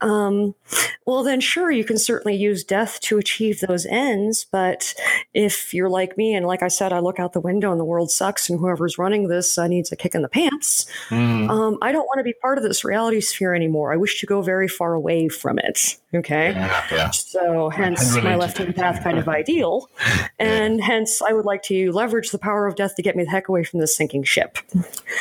Um, 0.00 0.56
well, 1.04 1.22
then, 1.22 1.40
sure, 1.40 1.70
you 1.70 1.84
can 1.84 1.98
certainly 1.98 2.36
use 2.36 2.64
death 2.64 2.98
to 3.02 3.16
achieve 3.16 3.60
those 3.60 3.86
ends, 3.86 4.44
but 4.50 4.92
if 5.34 5.72
you're 5.72 5.88
like 5.88 6.16
me, 6.16 6.34
and 6.34 6.44
like 6.44 6.64
I 6.64 6.68
said, 6.68 6.92
I 6.92 6.98
look 6.98 7.20
out 7.20 7.32
the 7.32 7.38
window 7.40 7.70
and 7.70 7.78
the 7.78 7.84
world 7.84 8.10
sucks, 8.10 8.50
and 8.50 8.58
whoever's 8.58 8.98
running 8.98 9.28
this 9.28 9.56
uh, 9.56 9.68
needs 9.68 9.92
a 9.92 9.96
kick 9.96 10.16
in 10.16 10.22
the 10.22 10.28
pants. 10.28 10.86
Mm. 11.10 11.48
Um, 11.48 11.78
I 11.80 11.92
don't 11.92 12.06
want 12.06 12.18
to 12.18 12.24
be 12.24 12.32
part 12.42 12.58
of 12.58 12.64
this 12.64 12.84
reality 12.84 13.20
sphere 13.20 13.54
anymore. 13.54 13.92
I 13.92 13.96
wish 13.96 14.18
to 14.18 14.26
go 14.26 14.42
very 14.42 14.66
far 14.66 14.94
away 14.94 15.28
from 15.28 15.60
it. 15.60 15.96
Okay. 16.12 16.50
Yeah, 16.50 16.86
yeah. 16.90 17.10
So, 17.10 17.68
hence 17.68 18.16
my 18.16 18.34
left 18.34 18.58
hand 18.58 18.74
path 18.74 18.95
kind 19.02 19.18
of 19.18 19.28
ideal. 19.28 19.88
And 20.38 20.82
hence, 20.82 21.22
I 21.22 21.32
would 21.32 21.46
like 21.46 21.62
to 21.64 21.90
leverage 21.92 22.30
the 22.30 22.38
power 22.38 22.66
of 22.66 22.74
death 22.76 22.94
to 22.96 23.02
get 23.02 23.16
me 23.16 23.24
the 23.24 23.30
heck 23.30 23.48
away 23.48 23.64
from 23.64 23.80
this 23.80 23.96
sinking 23.96 24.24
ship. 24.24 24.58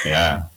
Yeah. 0.05 0.47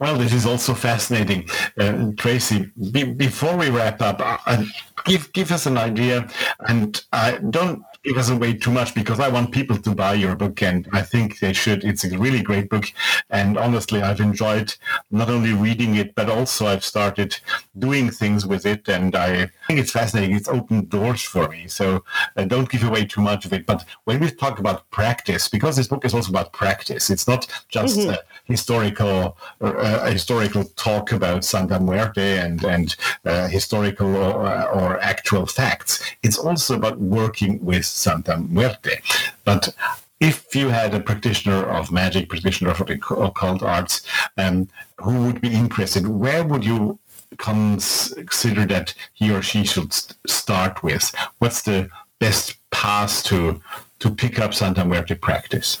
Well, 0.00 0.16
this 0.16 0.32
is 0.32 0.46
also 0.46 0.74
fascinating, 0.74 1.48
uh, 1.78 2.10
Tracy. 2.16 2.70
Be- 2.90 3.04
before 3.04 3.56
we 3.56 3.70
wrap 3.70 4.02
up, 4.02 4.20
uh, 4.20 4.38
uh, 4.46 4.64
give 5.04 5.32
give 5.32 5.52
us 5.52 5.66
an 5.66 5.78
idea, 5.78 6.28
and 6.68 7.02
uh, 7.12 7.38
don't 7.50 7.82
give 8.06 8.16
us 8.16 8.30
away 8.30 8.54
too 8.54 8.70
much 8.70 8.94
because 8.94 9.18
I 9.18 9.28
want 9.28 9.52
people 9.52 9.76
to 9.78 9.94
buy 9.94 10.14
your 10.14 10.36
book, 10.36 10.62
and 10.62 10.88
I 10.92 11.02
think 11.02 11.40
they 11.40 11.52
should. 11.52 11.84
It's 11.84 12.04
a 12.04 12.18
really 12.18 12.42
great 12.42 12.70
book, 12.70 12.92
and 13.30 13.58
honestly, 13.58 14.00
I've 14.00 14.20
enjoyed 14.20 14.74
not 15.10 15.28
only 15.28 15.52
reading 15.52 15.96
it, 15.96 16.14
but 16.14 16.30
also 16.30 16.66
I've 16.66 16.84
started 16.84 17.36
doing 17.78 18.10
things 18.10 18.46
with 18.46 18.64
it, 18.64 18.88
and 18.88 19.16
I 19.16 19.50
think 19.66 19.80
it's 19.80 19.90
fascinating. 19.90 20.36
It's 20.36 20.48
opened 20.48 20.88
doors 20.88 21.22
for 21.22 21.48
me. 21.48 21.66
So 21.66 22.04
uh, 22.36 22.44
don't 22.44 22.68
give 22.70 22.84
away 22.84 23.04
too 23.06 23.20
much 23.20 23.44
of 23.44 23.52
it. 23.52 23.66
But 23.66 23.84
when 24.04 24.20
we 24.20 24.30
talk 24.30 24.58
about 24.58 24.88
practice, 24.90 25.48
because 25.48 25.76
this 25.76 25.88
book 25.88 26.04
is 26.04 26.14
also 26.14 26.30
about 26.30 26.52
practice, 26.52 27.10
it's 27.10 27.26
not 27.26 27.46
just 27.68 27.98
a 27.98 28.20
historical 28.44 29.36
uh, 29.60 30.00
a 30.02 30.12
historical 30.12 30.64
talk 30.76 31.10
about 31.12 31.44
Santa 31.44 31.80
Muerte 31.80 32.38
and 32.38 32.64
and 32.64 32.94
uh, 33.24 33.48
historical 33.48 34.14
or, 34.14 34.68
or 34.70 35.00
actual 35.00 35.46
facts. 35.46 36.02
It's 36.22 36.38
also 36.38 36.76
about 36.76 36.98
working 37.00 37.64
with 37.64 37.95
Santa 37.96 38.36
Muerte. 38.36 39.00
But 39.44 39.74
if 40.20 40.54
you 40.54 40.68
had 40.68 40.94
a 40.94 41.00
practitioner 41.00 41.64
of 41.64 41.92
magic, 41.92 42.28
practitioner 42.28 42.70
of 42.70 42.80
occult 42.80 43.62
arts, 43.62 44.02
um, 44.36 44.68
who 44.98 45.26
would 45.26 45.40
be 45.40 45.52
interested, 45.52 46.06
where 46.06 46.44
would 46.44 46.64
you 46.64 46.98
consider 47.38 48.64
that 48.66 48.94
he 49.12 49.32
or 49.32 49.42
she 49.42 49.64
should 49.64 49.92
start 50.26 50.82
with? 50.82 51.14
What's 51.38 51.62
the 51.62 51.88
best 52.18 52.56
path 52.70 53.24
to 53.24 53.60
to 53.98 54.10
pick 54.10 54.38
up 54.38 54.52
Santa 54.52 54.84
Muerte 54.84 55.14
practice? 55.14 55.78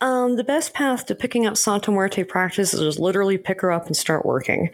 Um, 0.00 0.36
the 0.36 0.44
best 0.44 0.74
path 0.74 1.06
to 1.06 1.14
picking 1.14 1.46
up 1.46 1.56
Santa 1.56 1.90
Muerte 1.90 2.22
practice 2.22 2.72
is 2.72 2.80
just 2.80 2.98
literally 3.00 3.36
pick 3.36 3.60
her 3.62 3.72
up 3.72 3.86
and 3.86 3.96
start 3.96 4.24
working. 4.24 4.70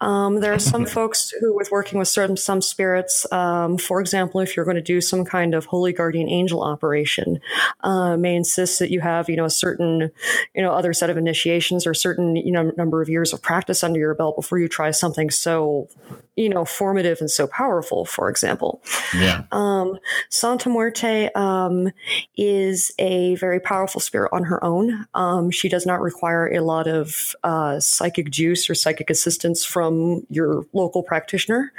Um, 0.00 0.40
there 0.40 0.52
are 0.52 0.58
some 0.58 0.84
folks 0.98 1.32
who, 1.40 1.56
with 1.56 1.70
working 1.70 1.98
with 1.98 2.08
certain 2.08 2.36
some 2.36 2.60
spirits, 2.60 3.30
um, 3.32 3.78
for 3.78 4.00
example, 4.00 4.40
if 4.40 4.54
you're 4.54 4.66
going 4.66 4.76
to 4.76 4.82
do 4.82 5.00
some 5.00 5.24
kind 5.24 5.54
of 5.54 5.66
holy 5.66 5.92
guardian 5.92 6.28
angel 6.28 6.62
operation, 6.62 7.40
uh, 7.84 8.16
may 8.18 8.36
insist 8.36 8.78
that 8.80 8.90
you 8.90 9.00
have 9.00 9.30
you 9.30 9.36
know 9.36 9.46
a 9.46 9.50
certain 9.50 10.10
you 10.54 10.62
know 10.62 10.72
other 10.72 10.92
set 10.92 11.08
of 11.08 11.16
initiations 11.16 11.86
or 11.86 11.94
certain 11.94 12.36
you 12.36 12.52
know 12.52 12.70
number 12.76 13.00
of 13.00 13.08
years 13.08 13.32
of 13.32 13.40
practice 13.40 13.82
under 13.82 13.98
your 13.98 14.14
belt 14.14 14.36
before 14.36 14.58
you 14.58 14.68
try 14.68 14.90
something 14.90 15.30
so 15.30 15.88
you 16.36 16.50
know 16.50 16.64
formative 16.66 17.20
and 17.20 17.30
so 17.30 17.46
powerful. 17.46 18.04
For 18.04 18.28
example, 18.28 18.82
Yeah. 19.14 19.44
um, 19.52 19.98
Santa 20.28 20.68
Muerte 20.68 21.30
um, 21.34 21.90
is 22.36 22.92
a 22.98 23.36
very 23.36 23.58
powerful 23.58 24.00
spirit 24.00 24.30
on 24.32 24.44
her 24.44 24.62
own. 24.66 25.06
Um, 25.14 25.50
she 25.50 25.68
does 25.68 25.86
not 25.86 26.00
require 26.00 26.52
a 26.52 26.60
lot 26.60 26.88
of 26.88 27.36
uh, 27.44 27.78
psychic 27.78 28.30
juice 28.30 28.68
or 28.68 28.74
psychic 28.74 29.08
assistance 29.08 29.64
from 29.64 30.26
your 30.28 30.66
local 30.72 31.02
practitioner. 31.02 31.72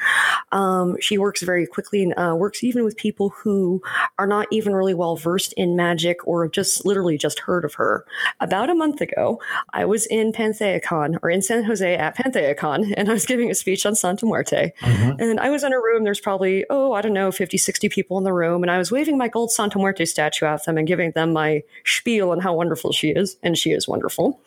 Um, 0.51 0.95
she 1.01 1.17
works 1.17 1.41
very 1.41 1.67
quickly 1.67 2.03
and 2.03 2.13
uh, 2.17 2.35
works 2.35 2.63
even 2.63 2.85
with 2.85 2.95
people 2.95 3.29
who 3.29 3.81
are 4.17 4.27
not 4.27 4.47
even 4.51 4.73
really 4.73 4.93
well 4.93 5.17
versed 5.17 5.53
in 5.53 5.75
magic 5.75 6.25
or 6.25 6.45
have 6.45 6.53
just 6.53 6.85
literally 6.85 7.17
just 7.17 7.39
heard 7.39 7.65
of 7.65 7.73
her. 7.73 8.05
About 8.39 8.69
a 8.69 8.75
month 8.75 9.01
ago, 9.01 9.41
I 9.73 9.83
was 9.83 10.05
in 10.05 10.31
PantheaCon 10.31 11.17
or 11.21 11.29
in 11.29 11.41
San 11.41 11.65
Jose 11.65 11.95
at 11.95 12.15
PantheaCon, 12.15 12.93
and 12.97 13.09
I 13.09 13.13
was 13.13 13.25
giving 13.25 13.51
a 13.51 13.55
speech 13.55 13.85
on 13.85 13.95
Santa 13.95 14.25
Muerte. 14.25 14.71
And 15.19 15.39
I 15.39 15.49
was 15.49 15.63
in 15.63 15.73
a 15.73 15.77
room, 15.77 16.03
there's 16.03 16.21
probably, 16.21 16.65
oh, 16.69 16.93
I 16.93 17.01
don't 17.01 17.13
know, 17.13 17.31
50, 17.31 17.57
60 17.57 17.89
people 17.89 18.17
in 18.17 18.23
the 18.23 18.33
room. 18.33 18.63
And 18.63 18.71
I 18.71 18.77
was 18.77 18.91
waving 18.91 19.17
my 19.17 19.27
gold 19.27 19.51
Santa 19.51 19.77
Muerte 19.77 20.05
statue 20.05 20.45
at 20.45 20.63
them 20.63 20.77
and 20.77 20.87
giving 20.87 21.11
them 21.11 21.33
my 21.33 21.63
spiel 21.83 22.31
on 22.31 22.39
how 22.39 22.53
wonderful 22.53 22.76
she 22.91 23.09
is. 23.09 23.37
And 23.43 23.57
she 23.57 23.71
is 23.71 23.87
wonderful. 23.87 24.39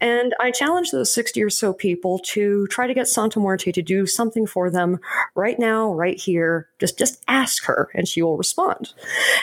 And 0.00 0.34
I 0.40 0.50
challenge 0.50 0.90
those 0.90 1.12
60 1.12 1.42
or 1.42 1.50
so 1.50 1.72
people 1.72 2.18
to 2.20 2.66
try 2.68 2.86
to 2.86 2.94
get 2.94 3.08
Santa 3.08 3.40
Muerte 3.40 3.72
to 3.72 3.82
do 3.82 4.06
something 4.06 4.46
for 4.46 4.70
them 4.70 5.00
right 5.34 5.58
now, 5.58 5.92
right 5.92 6.18
here. 6.18 6.68
Just, 6.78 6.98
just 6.98 7.22
ask 7.28 7.64
her 7.64 7.90
and 7.94 8.06
she 8.08 8.22
will 8.22 8.36
respond. 8.36 8.92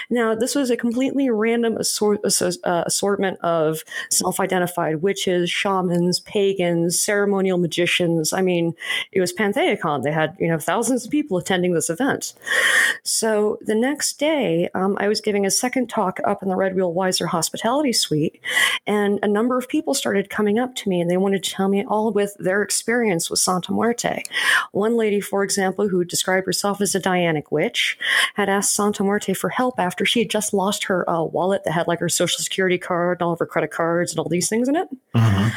Now, 0.09 0.35
this 0.35 0.55
was 0.55 0.69
a 0.69 0.77
completely 0.77 1.29
random 1.29 1.77
assort- 1.77 2.21
uh, 2.23 2.83
assortment 2.85 3.39
of 3.41 3.83
self 4.09 4.39
identified 4.39 5.01
witches, 5.01 5.49
shamans, 5.49 6.19
pagans, 6.19 6.99
ceremonial 6.99 7.57
magicians. 7.57 8.33
I 8.33 8.41
mean, 8.41 8.73
it 9.11 9.21
was 9.21 9.33
PantheaCon. 9.33 10.03
They 10.03 10.11
had, 10.11 10.35
you 10.39 10.47
know, 10.47 10.59
thousands 10.59 11.05
of 11.05 11.11
people 11.11 11.37
attending 11.37 11.73
this 11.73 11.89
event. 11.89 12.33
So 13.03 13.57
the 13.61 13.75
next 13.75 14.19
day, 14.19 14.69
um, 14.73 14.97
I 14.99 15.07
was 15.07 15.21
giving 15.21 15.45
a 15.45 15.51
second 15.51 15.89
talk 15.89 16.19
up 16.25 16.43
in 16.43 16.49
the 16.49 16.55
Red 16.55 16.75
Wheel 16.75 16.93
Weiser 16.93 17.27
Hospitality 17.27 17.93
Suite, 17.93 18.10
and 18.87 19.19
a 19.23 19.27
number 19.27 19.57
of 19.57 19.67
people 19.67 19.93
started 19.93 20.29
coming 20.29 20.59
up 20.59 20.75
to 20.75 20.89
me 20.89 21.01
and 21.01 21.09
they 21.09 21.17
wanted 21.17 21.43
to 21.43 21.51
tell 21.51 21.67
me 21.67 21.85
all 21.85 22.11
with 22.11 22.35
their 22.39 22.61
experience 22.61 23.29
with 23.29 23.39
Santa 23.39 23.71
Muerte. 23.71 24.23
One 24.71 24.95
lady, 24.95 25.21
for 25.21 25.43
example, 25.43 25.87
who 25.87 26.03
described 26.03 26.45
herself 26.45 26.81
as 26.81 26.95
a 26.95 26.99
Dianic 26.99 27.51
witch, 27.51 27.97
had 28.35 28.49
asked 28.49 28.73
Santa 28.73 29.03
Muerte 29.03 29.33
for 29.33 29.49
help 29.49 29.79
after 29.79 30.05
she 30.05 30.19
had 30.19 30.29
just 30.29 30.53
lost 30.53 30.85
her 30.85 31.09
uh, 31.09 31.23
wallet 31.23 31.63
that 31.63 31.71
had 31.71 31.87
like 31.87 31.99
her 31.99 32.09
social 32.09 32.39
security 32.39 32.77
card 32.77 33.19
and 33.19 33.25
all 33.25 33.33
of 33.33 33.39
her 33.39 33.45
credit 33.45 33.71
cards 33.71 34.11
and 34.11 34.19
all 34.19 34.29
these 34.29 34.49
things 34.49 34.67
in 34.67 34.75
it. 34.75 34.87
Um, 35.13 35.51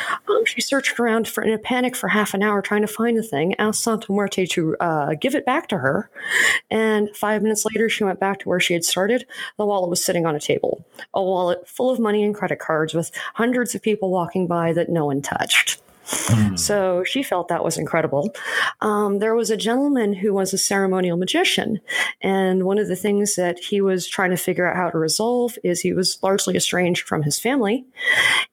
she 0.44 0.60
searched 0.60 0.98
around 0.98 1.28
for 1.28 1.43
in 1.43 1.52
a 1.52 1.59
panic 1.59 1.97
for 1.97 2.09
half 2.09 2.35
an 2.35 2.43
hour 2.43 2.60
trying 2.62 2.82
to 2.82 2.86
find 2.86 3.16
the 3.16 3.22
thing, 3.22 3.55
asked 3.59 3.82
Santa 3.82 4.12
Muerte 4.12 4.47
to 4.47 4.76
uh, 4.78 5.14
give 5.14 5.35
it 5.35 5.47
back 5.47 5.68
to 5.68 5.78
her, 5.78 6.10
and 6.70 7.14
five 7.16 7.43
minutes 7.43 7.64
later 7.64 7.89
she 7.89 8.05
went 8.05 8.20
back 8.20 8.40
to 8.40 8.48
where 8.48 8.60
she 8.60 8.74
had 8.74 8.85
started. 8.85 9.26
The 9.56 9.66
wallet 9.66 9.90
was 9.90 10.05
sitting 10.05 10.26
on 10.26 10.35
a 10.35 10.40
table, 10.40 10.85
a 11.12 11.22
wallet 11.22 11.66
full 11.68 11.90
of 11.90 11.98
money 11.98 12.22
and 12.24 12.35
credit 12.44 12.58
cards 12.58 12.92
with 12.92 13.10
hundreds 13.32 13.74
of 13.74 13.80
people 13.80 14.10
walking 14.10 14.46
by 14.46 14.70
that 14.74 14.90
no 14.90 15.06
one 15.06 15.22
touched. 15.22 15.80
So 16.56 17.02
she 17.04 17.22
felt 17.22 17.48
that 17.48 17.64
was 17.64 17.78
incredible. 17.78 18.34
Um, 18.82 19.18
there 19.18 19.34
was 19.34 19.50
a 19.50 19.56
gentleman 19.56 20.12
who 20.12 20.34
was 20.34 20.52
a 20.52 20.58
ceremonial 20.58 21.16
magician. 21.16 21.80
And 22.20 22.64
one 22.64 22.78
of 22.78 22.88
the 22.88 22.96
things 22.96 23.36
that 23.36 23.58
he 23.58 23.80
was 23.80 24.06
trying 24.06 24.30
to 24.30 24.36
figure 24.36 24.68
out 24.68 24.76
how 24.76 24.90
to 24.90 24.98
resolve 24.98 25.58
is 25.64 25.80
he 25.80 25.94
was 25.94 26.18
largely 26.22 26.56
estranged 26.56 27.08
from 27.08 27.22
his 27.22 27.38
family. 27.38 27.86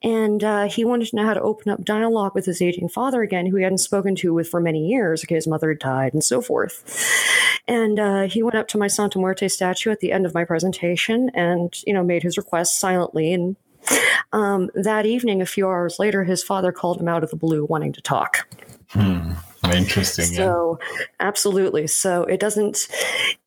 And 0.02 0.44
uh, 0.44 0.70
he 0.70 0.86
wanted 0.86 1.10
to 1.10 1.18
know 1.18 1.26
how 1.26 1.34
to 1.34 1.42
open 1.42 1.72
up 1.72 1.84
dialogue 1.84 2.34
with 2.34 2.46
his 2.46 2.62
aging 2.62 2.90
father 2.90 3.22
again, 3.22 3.46
who 3.46 3.58
he 3.58 3.64
hadn't 3.64 3.80
spoken 3.80 4.16
to 4.16 4.34
with 4.34 4.48
for 4.48 4.62
many 4.62 4.88
years. 4.88 5.24
Okay, 5.24 5.36
his 5.36 5.48
mother 5.48 5.70
had 5.70 5.80
died 5.80 6.14
and 6.14 6.24
so 6.24 6.42
forth. 6.42 6.84
And 7.68 8.00
uh, 8.00 8.24
he 8.24 8.44
went 8.44 8.56
up 8.56 8.70
to 8.70 8.78
my 8.78 8.88
Santa 8.88 9.20
Muerte 9.20 9.48
statue 9.50 9.92
at 9.92 10.00
the 10.00 10.12
end 10.12 10.26
of 10.26 10.34
my 10.34 10.46
presentation 10.46 11.30
and, 11.34 11.78
you 11.86 11.94
know, 11.94 12.04
made 12.04 12.24
his 12.24 12.38
request 12.38 12.80
silently 12.80 13.34
and 13.34 13.56
um, 14.32 14.70
that 14.74 15.06
evening, 15.06 15.42
a 15.42 15.46
few 15.46 15.68
hours 15.68 16.00
later, 16.00 16.24
his 16.24 16.44
father 16.44 16.72
called 16.72 17.00
him 17.00 17.08
out 17.08 17.24
of 17.24 17.30
the 17.30 17.36
blue 17.36 17.66
wanting 17.66 17.94
to 17.94 18.02
talk. 18.02 18.48
Interesting. 19.74 20.32
yeah. 20.32 20.38
So, 20.38 20.80
absolutely. 21.20 21.88
So, 21.88 22.24
it 22.24 22.40
doesn't, 22.40 22.88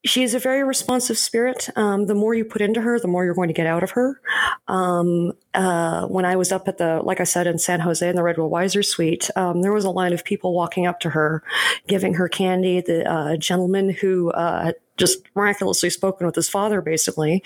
she's 0.05 0.33
a 0.33 0.39
very 0.39 0.63
responsive 0.63 1.19
spirit. 1.19 1.69
Um, 1.77 2.07
the 2.07 2.15
more 2.15 2.35
you 2.35 2.45
put 2.45 2.63
into 2.63 2.81
her, 2.81 2.99
the 2.99 3.09
more 3.09 3.25
you're 3.25 3.35
going 3.35 3.49
to 3.49 3.55
get 3.55 3.67
out 3.67 3.83
of 3.83 3.91
her. 3.93 4.21
Um, 4.69 5.33
uh, 5.55 6.07
when 6.07 6.25
I 6.25 6.37
was 6.37 6.53
up 6.53 6.69
at 6.69 6.79
the, 6.79 7.01
like 7.03 7.21
I 7.21 7.25
said, 7.25 7.47
in 7.47 7.59
San 7.59 7.81
Jose 7.81 8.09
in 8.09 8.17
the 8.17 8.23
Red 8.23 8.39
Wheel 8.39 8.51
Weiser 8.51 8.85
Suite, 8.85 9.29
um, 9.37 9.63
there 9.63 9.73
was 9.73 9.85
a 9.85 9.91
line 9.91 10.13
of 10.13 10.25
people 10.25 10.55
walking 10.55 10.87
up 10.87 11.01
to 11.01 11.11
her, 11.11 11.43
giving 11.89 12.15
her 12.15 12.29
candy. 12.29 12.81
The 12.81 13.11
uh, 13.11 13.37
gentleman 13.37 13.91
who 13.91 14.31
uh, 14.31 14.73
just 14.97 15.19
miraculously 15.35 15.91
spoken 15.91 16.27
with 16.27 16.37
his 16.37 16.49
father, 16.49 16.81
basically, 16.81 17.43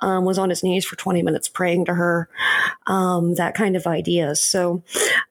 um, 0.00 0.24
was 0.24 0.38
on 0.38 0.50
his 0.50 0.62
knees 0.62 0.84
for 0.84 0.96
20 0.96 1.22
minutes 1.22 1.48
praying 1.48 1.84
to 1.86 1.94
her, 1.94 2.28
um, 2.86 3.34
that 3.34 3.54
kind 3.54 3.76
of 3.76 3.86
idea. 3.86 4.36
So 4.36 4.82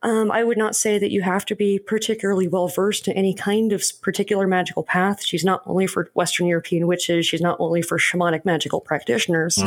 um, 0.02 0.32
I 0.32 0.44
would 0.44 0.58
not 0.58 0.76
say 0.76 0.98
that 0.98 1.12
you 1.12 1.22
have 1.22 1.46
to 1.46 1.56
be 1.56 1.80
particularly 1.80 2.48
well 2.48 2.68
versed 2.68 3.08
in 3.08 3.14
any 3.14 3.34
kind 3.34 3.72
of 3.72 3.84
particular 4.02 4.48
magical 4.48 4.84
path. 4.84 5.24
She's 5.24 5.46
not 5.46 5.62
only 5.66 5.88
for 5.88 6.10
Western 6.14 6.48
European 6.48 6.88
witches, 6.88 7.26
she's 7.26 7.42
not 7.42 7.58
only 7.60 7.82
for 7.82 7.98
shamanic 7.98 8.44
magical 8.44 8.82
practitioners. 8.82 9.58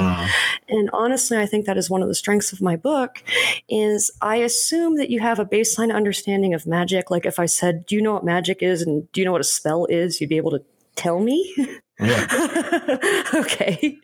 And 0.69 0.91
honestly, 0.93 1.39
I 1.39 1.47
think 1.47 1.67
that 1.67 1.79
is 1.79 1.89
one 1.89 2.03
of 2.03 2.09
the 2.09 2.15
strengths 2.15 2.53
of 2.53 2.61
my 2.61 2.77
book 2.77 3.23
is 3.69 4.11
I 4.21 4.37
assume 4.37 4.97
that 4.97 5.11
you 5.11 5.21
have 5.21 5.39
a 5.39 5.45
baseline 5.45 5.95
understanding 5.95 6.55
of 6.55 6.67
magic. 6.67 7.11
Like 7.11 7.27
if 7.27 7.39
I 7.39 7.47
said, 7.47 7.87
do 7.87 7.95
you 7.95 8.03
know 8.03 8.13
what 8.15 8.25
magic 8.25 8.63
is 8.63 8.83
and 8.83 9.11
do 9.13 9.21
you 9.21 9.25
know 9.25 9.33
what 9.33 9.41
a 9.41 9.45
spell 9.45 9.87
is? 9.87 10.21
You'd 10.21 10.31
be 10.31 10.37
able 10.37 10.51
to 10.53 10.63
tell 10.97 11.21
me. 11.21 11.55
Yeah. 12.01 12.27
okay. 13.35 13.99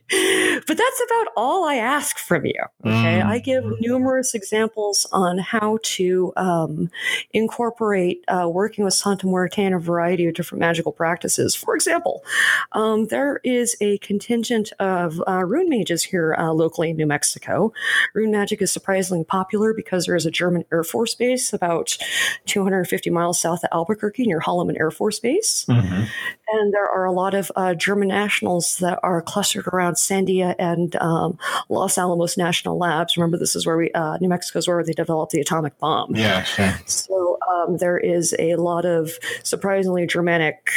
but 0.66 0.76
that's 0.76 1.02
about 1.06 1.26
all 1.36 1.64
I 1.64 1.74
ask 1.74 2.18
from 2.18 2.46
you. 2.46 2.62
Okay. 2.84 3.20
Mm. 3.20 3.26
I 3.26 3.38
give 3.40 3.64
numerous 3.80 4.32
examples 4.32 5.06
on 5.12 5.38
how 5.38 5.78
to 5.82 6.32
um, 6.36 6.90
incorporate 7.32 8.24
uh, 8.28 8.48
working 8.48 8.84
with 8.84 8.94
Santa 8.94 9.26
Muerte 9.26 9.64
in 9.64 9.74
a 9.74 9.80
variety 9.80 10.26
of 10.26 10.34
different 10.34 10.60
magical 10.60 10.92
practices. 10.92 11.56
For 11.56 11.74
example, 11.74 12.24
um, 12.72 13.06
there 13.06 13.40
is 13.42 13.76
a 13.80 13.98
contingent 13.98 14.72
of 14.78 15.20
uh, 15.26 15.44
rune 15.44 15.68
mages 15.68 16.04
here 16.04 16.36
uh, 16.38 16.52
locally 16.52 16.90
in 16.90 16.96
New 16.96 17.06
Mexico. 17.06 17.72
Rune 18.14 18.30
magic 18.30 18.62
is 18.62 18.70
surprisingly 18.70 19.24
popular 19.24 19.74
because 19.74 20.06
there 20.06 20.16
is 20.16 20.26
a 20.26 20.30
German 20.30 20.64
Air 20.72 20.84
Force 20.84 21.16
base 21.16 21.52
about 21.52 21.98
250 22.46 23.10
miles 23.10 23.40
south 23.40 23.64
of 23.64 23.68
Albuquerque 23.72 24.26
near 24.26 24.40
Holloman 24.40 24.78
Air 24.78 24.92
Force 24.92 25.18
Base. 25.18 25.64
Mhm. 25.68 26.06
And 26.52 26.74
there 26.74 26.88
are 26.88 27.04
a 27.04 27.12
lot 27.12 27.34
of 27.34 27.50
uh, 27.56 27.74
German 27.80 28.08
nationals 28.08 28.76
that 28.78 28.98
are 29.02 29.22
clustered 29.22 29.66
around 29.68 29.94
Sandia 29.94 30.54
and 30.58 30.94
um, 30.96 31.38
Los 31.68 31.98
Alamos 31.98 32.36
National 32.36 32.78
Labs. 32.78 33.16
Remember, 33.16 33.36
this 33.38 33.56
is 33.56 33.66
where 33.66 33.76
we, 33.76 33.90
uh, 33.92 34.18
New 34.20 34.28
Mexico 34.28 34.58
is 34.58 34.68
where 34.68 34.84
they 34.84 34.92
developed 34.92 35.32
the 35.32 35.40
atomic 35.40 35.78
bomb. 35.78 36.14
Yeah, 36.14 36.42
sure. 36.42 36.78
So 36.86 37.38
um, 37.50 37.78
there 37.78 37.98
is 37.98 38.34
a 38.38 38.56
lot 38.56 38.84
of 38.84 39.12
surprisingly 39.42 40.06
Germanic 40.06 40.70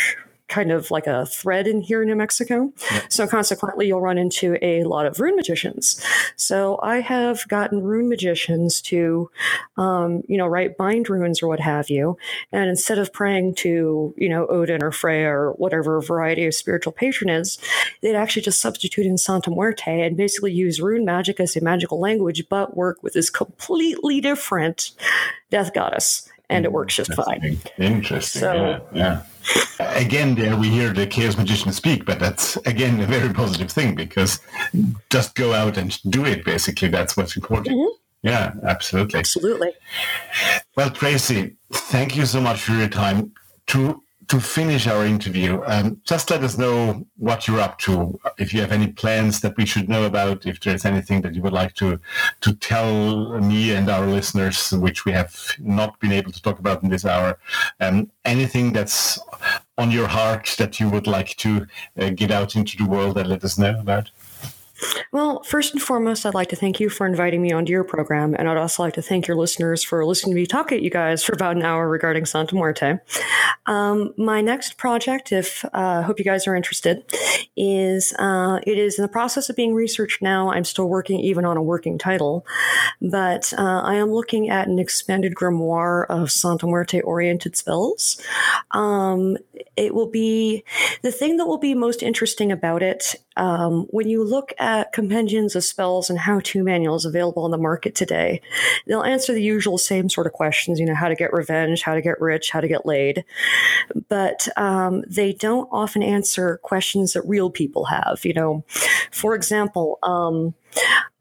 kind 0.47 0.71
of 0.71 0.91
like 0.91 1.07
a 1.07 1.25
thread 1.25 1.67
in 1.67 1.81
here 1.81 2.01
in 2.01 2.07
New 2.07 2.15
Mexico. 2.15 2.71
So 3.09 3.27
consequently, 3.27 3.87
you'll 3.87 4.01
run 4.01 4.17
into 4.17 4.57
a 4.61 4.83
lot 4.83 5.05
of 5.05 5.19
rune 5.19 5.35
magicians. 5.35 6.03
So 6.35 6.79
I 6.83 6.99
have 6.99 7.47
gotten 7.47 7.81
rune 7.81 8.09
magicians 8.09 8.81
to, 8.83 9.29
um, 9.77 10.21
you 10.27 10.37
know, 10.37 10.47
write 10.47 10.77
bind 10.77 11.09
runes 11.09 11.41
or 11.41 11.47
what 11.47 11.59
have 11.59 11.89
you. 11.89 12.17
And 12.51 12.69
instead 12.69 12.99
of 12.99 13.13
praying 13.13 13.55
to, 13.55 14.13
you 14.17 14.29
know, 14.29 14.45
Odin 14.47 14.83
or 14.83 14.91
Freya 14.91 15.29
or 15.29 15.53
whatever 15.53 15.99
variety 16.01 16.45
of 16.45 16.53
spiritual 16.53 16.93
patron 16.93 17.29
is, 17.29 17.57
they'd 18.01 18.15
actually 18.15 18.41
just 18.41 18.61
substitute 18.61 19.05
in 19.05 19.17
Santa 19.17 19.49
Muerte 19.49 20.01
and 20.01 20.17
basically 20.17 20.51
use 20.51 20.81
rune 20.81 21.05
magic 21.05 21.39
as 21.39 21.55
a 21.55 21.63
magical 21.63 21.99
language, 21.99 22.43
but 22.49 22.75
work 22.75 23.01
with 23.01 23.13
this 23.13 23.29
completely 23.29 24.21
different 24.21 24.91
death 25.49 25.73
goddess. 25.73 26.29
And 26.53 26.65
it 26.65 26.71
works 26.71 26.95
just 26.95 27.13
fine. 27.13 27.57
Interesting. 27.77 28.41
So- 28.41 28.53
yeah, 28.53 28.79
yeah. 28.93 29.23
Again, 29.97 30.35
there 30.35 30.55
we 30.55 30.69
hear 30.69 30.93
the 30.93 31.05
chaos 31.05 31.37
magician 31.37 31.71
speak, 31.73 32.05
but 32.05 32.19
that's 32.19 32.55
again 32.65 32.99
a 33.01 33.05
very 33.05 33.33
positive 33.33 33.69
thing 33.71 33.93
because 33.95 34.39
just 35.09 35.35
go 35.35 35.53
out 35.53 35.77
and 35.77 35.99
do 36.09 36.25
it. 36.25 36.45
Basically, 36.45 36.87
that's 36.87 37.17
what's 37.17 37.35
important. 37.35 37.75
Mhm. 37.75 37.89
Yeah, 38.21 38.53
absolutely. 38.65 39.19
Absolutely. 39.19 39.71
Well, 40.77 40.89
Tracy, 40.91 41.55
thank 41.73 42.15
you 42.15 42.25
so 42.25 42.39
much 42.41 42.61
for 42.61 42.73
your 42.73 42.87
time. 42.87 43.31
To 43.67 44.02
to 44.33 44.39
finish 44.39 44.87
our 44.87 45.05
interview, 45.05 45.61
um, 45.67 46.01
just 46.05 46.31
let 46.31 46.43
us 46.43 46.57
know 46.57 47.05
what 47.17 47.47
you're 47.47 47.59
up 47.59 47.77
to. 47.77 48.19
If 48.39 48.51
you 48.51 48.61
have 48.61 48.71
any 48.71 48.87
plans 48.87 49.41
that 49.41 49.55
we 49.57 49.67
should 49.67 49.87
know 49.87 50.05
about, 50.05 50.47
if 50.47 50.59
there's 50.59 50.85
anything 50.85 51.21
that 51.21 51.35
you 51.35 51.43
would 51.43 51.53
like 51.53 51.75
to 51.75 51.99
to 52.41 52.53
tell 52.55 53.39
me 53.39 53.73
and 53.73 53.87
our 53.91 54.07
listeners, 54.07 54.71
which 54.71 55.05
we 55.05 55.11
have 55.11 55.35
not 55.59 55.99
been 55.99 56.11
able 56.11 56.31
to 56.31 56.41
talk 56.41 56.57
about 56.57 56.81
in 56.81 56.89
this 56.89 57.05
hour, 57.05 57.37
um, 57.79 58.09
anything 58.25 58.73
that's 58.73 59.19
on 59.77 59.91
your 59.91 60.07
heart 60.07 60.55
that 60.57 60.79
you 60.79 60.89
would 60.89 61.05
like 61.05 61.37
to 61.37 61.67
uh, 61.99 62.09
get 62.09 62.31
out 62.31 62.55
into 62.55 62.75
the 62.75 62.89
world 62.89 63.19
and 63.19 63.29
let 63.29 63.43
us 63.43 63.59
know 63.59 63.79
about. 63.79 64.09
Well, 65.11 65.43
first 65.43 65.73
and 65.73 65.81
foremost, 65.81 66.25
I'd 66.25 66.33
like 66.33 66.49
to 66.49 66.55
thank 66.55 66.79
you 66.79 66.89
for 66.89 67.05
inviting 67.05 67.41
me 67.41 67.51
onto 67.51 67.71
your 67.71 67.83
program, 67.83 68.35
and 68.37 68.49
I'd 68.49 68.57
also 68.57 68.83
like 68.83 68.93
to 68.95 69.01
thank 69.01 69.27
your 69.27 69.37
listeners 69.37 69.83
for 69.83 70.05
listening 70.05 70.35
to 70.35 70.41
me 70.41 70.45
talk 70.45 70.71
at 70.71 70.81
you 70.81 70.89
guys 70.89 71.23
for 71.23 71.33
about 71.33 71.55
an 71.55 71.63
hour 71.63 71.87
regarding 71.87 72.25
Santa 72.25 72.55
Muerte. 72.55 72.99
Um, 73.65 74.13
my 74.17 74.41
next 74.41 74.77
project, 74.77 75.31
if 75.31 75.63
I 75.73 75.99
uh, 75.99 76.01
hope 76.03 76.19
you 76.19 76.25
guys 76.25 76.47
are 76.47 76.55
interested, 76.55 77.03
is 77.55 78.13
uh, 78.19 78.59
it 78.65 78.77
is 78.77 78.97
in 78.97 79.03
the 79.03 79.09
process 79.09 79.49
of 79.49 79.55
being 79.55 79.73
researched 79.73 80.21
now. 80.21 80.51
I'm 80.51 80.65
still 80.65 80.89
working 80.89 81.19
even 81.19 81.45
on 81.45 81.57
a 81.57 81.61
working 81.61 81.97
title, 81.97 82.45
but 83.01 83.53
uh, 83.57 83.81
I 83.81 83.95
am 83.95 84.11
looking 84.11 84.49
at 84.49 84.67
an 84.67 84.79
expanded 84.79 85.35
grimoire 85.35 86.05
of 86.09 86.31
Santa 86.31 86.65
Muerte 86.65 87.01
oriented 87.01 87.55
spells. 87.55 88.21
Um, 88.71 89.37
it 89.75 89.93
will 89.93 90.09
be 90.09 90.63
the 91.01 91.11
thing 91.11 91.37
that 91.37 91.45
will 91.45 91.57
be 91.57 91.73
most 91.73 92.03
interesting 92.03 92.51
about 92.51 92.83
it 92.83 93.15
um, 93.37 93.85
when 93.89 94.07
you 94.07 94.23
look 94.23 94.53
at 94.59 94.91
compendiums 94.93 95.55
of 95.55 95.63
spells 95.63 96.09
and 96.09 96.19
how-to 96.19 96.63
manuals 96.63 97.05
available 97.05 97.43
on 97.43 97.51
the 97.51 97.57
market 97.57 97.95
today 97.95 98.41
they'll 98.87 99.03
answer 99.03 99.33
the 99.33 99.41
usual 99.41 99.77
same 99.77 100.09
sort 100.09 100.27
of 100.27 100.33
questions 100.33 100.79
you 100.79 100.85
know 100.85 100.95
how 100.95 101.07
to 101.07 101.15
get 101.15 101.33
revenge 101.33 101.81
how 101.81 101.93
to 101.93 102.01
get 102.01 102.19
rich 102.19 102.51
how 102.51 102.61
to 102.61 102.67
get 102.67 102.85
laid. 102.85 103.23
But 104.09 104.47
um, 104.57 105.03
they 105.07 105.33
don't 105.33 105.67
often 105.71 106.03
answer 106.03 106.59
questions 106.63 107.13
that 107.13 107.23
real 107.23 107.49
people 107.49 107.85
have 107.85 108.21
you 108.23 108.33
know. 108.33 108.63
For 109.11 109.35
example 109.35 109.99
um, 110.03 110.53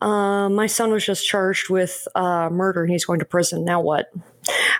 uh, 0.01 0.49
my 0.49 0.67
son 0.67 0.91
was 0.91 1.05
just 1.05 1.27
charged 1.27 1.71
with 1.71 2.09
uh, 2.15 2.49
murder 2.51 2.83
and 2.83 2.91
he's 2.91 3.05
going 3.05 3.21
to 3.21 3.25
prison. 3.25 3.65
Now 3.65 3.81
what? 3.81 4.13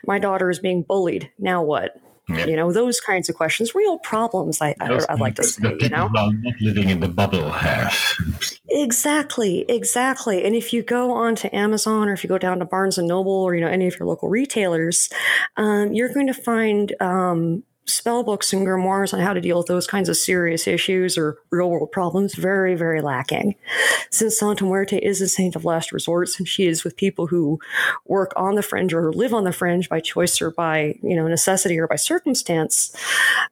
My 0.07 0.19
daughter 0.19 0.51
is 0.51 0.59
being 0.59 0.83
bullied. 0.83 1.31
Now 1.39 1.63
what 1.63 2.02
Yeah. 2.29 2.47
you 2.47 2.55
know 2.55 2.73
those 2.73 3.01
kinds 3.01 3.29
of 3.29 3.35
questions 3.35 3.75
real 3.75 3.99
problems 3.99 4.63
i, 4.63 4.77
I 4.81 4.89
Those 4.89 5.07
i'd 5.09 5.19
like 5.19 5.35
to 5.35 5.43
say 5.43 5.75
you 5.81 5.89
know 5.89 6.07
not 6.07 6.33
living 6.61 6.89
in 6.89 7.01
the 7.01 7.09
bubble 7.09 7.51
have. 7.51 7.95
Exactly, 8.69 9.65
exactly. 9.69 10.45
And 10.45 10.55
if 10.55 10.73
you 10.73 10.83
go 10.83 11.13
on 11.13 11.35
to 11.37 11.55
Amazon 11.55 12.09
or 12.09 12.13
if 12.13 12.25
you 12.25 12.29
go 12.29 12.39
down 12.39 12.59
to 12.61 12.65
Barnes 12.65 12.99
and 12.99 13.07
Noble 13.07 13.33
or 13.33 13.55
you 13.55 13.61
know 13.61 13.69
any 13.69 13.87
of 13.87 13.99
your 13.99 14.09
local 14.09 14.29
retailers, 14.29 15.11
um, 15.57 15.93
you're 15.93 16.13
going 16.13 16.27
to 16.27 16.35
find 16.35 16.95
um, 17.01 17.63
spell 17.85 18.23
books 18.23 18.53
and 18.53 18.67
grimoires 18.67 19.13
on 19.13 19.21
how 19.21 19.33
to 19.33 19.41
deal 19.41 19.59
with 19.59 19.67
those 19.67 19.87
kinds 19.87 20.09
of 20.09 20.17
serious 20.17 20.67
issues 20.67 21.19
or 21.19 21.39
real 21.51 21.71
world 21.71 21.91
problems 21.91 22.35
very, 22.35 22.75
very 22.75 23.01
lacking. 23.01 23.55
Since 24.11 24.39
Santa 24.39 24.65
Muerte 24.65 24.99
is 24.99 25.21
a 25.21 25.29
saint 25.29 25.57
of 25.57 25.65
last 25.65 25.93
resort, 25.93 26.29
since 26.29 26.49
she 26.49 26.67
is 26.67 26.85
with 26.85 26.97
people 26.97 27.27
who 27.27 27.59
work 28.07 28.33
on 28.37 28.55
the 28.55 28.63
fringe 28.63 28.95
or 28.95 29.13
live 29.13 29.35
on 29.35 29.45
the 29.45 29.53
fringe 29.53 29.89
by 29.89 30.01
choice 30.01 30.41
or 30.41 30.51
by 30.51 30.95
you 31.03 31.17
know 31.17 31.27
necessity 31.27 31.79
or 31.79 31.89
by 31.89 31.97
circumstance, 31.97 32.95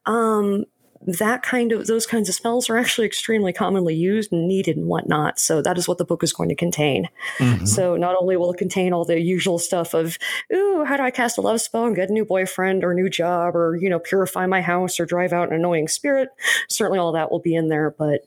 um, 0.06 0.64
that 1.06 1.42
kind 1.42 1.72
of 1.72 1.86
those 1.86 2.06
kinds 2.06 2.28
of 2.28 2.34
spells 2.34 2.68
are 2.68 2.76
actually 2.76 3.06
extremely 3.06 3.52
commonly 3.52 3.94
used 3.94 4.32
and 4.32 4.46
needed 4.46 4.76
and 4.76 4.86
whatnot. 4.86 5.38
So 5.38 5.62
that 5.62 5.78
is 5.78 5.88
what 5.88 5.98
the 5.98 6.04
book 6.04 6.22
is 6.22 6.32
going 6.32 6.50
to 6.50 6.54
contain. 6.54 7.08
Mhm. 7.38 7.66
So 7.66 7.96
not 7.96 8.16
only 8.20 8.36
will 8.36 8.52
it 8.52 8.58
contain 8.58 8.92
all 8.92 9.04
the 9.04 9.18
usual 9.18 9.58
stuff 9.58 9.94
of, 9.94 10.18
ooh, 10.52 10.84
how 10.84 10.96
do 10.96 11.02
I 11.02 11.10
cast 11.10 11.38
a 11.38 11.40
love 11.40 11.60
spell 11.60 11.86
and 11.86 11.96
get 11.96 12.10
a 12.10 12.12
new 12.12 12.24
boyfriend 12.24 12.84
or 12.84 12.94
new 12.94 13.08
job 13.08 13.56
or, 13.56 13.76
you 13.80 13.88
know, 13.88 13.98
purify 13.98 14.46
my 14.46 14.60
house 14.60 15.00
or 15.00 15.06
drive 15.06 15.32
out 15.32 15.48
an 15.48 15.54
annoying 15.54 15.88
spirit. 15.88 16.28
Certainly 16.68 16.98
all 16.98 17.12
that 17.12 17.30
will 17.30 17.40
be 17.40 17.54
in 17.54 17.68
there, 17.68 17.94
but 17.96 18.20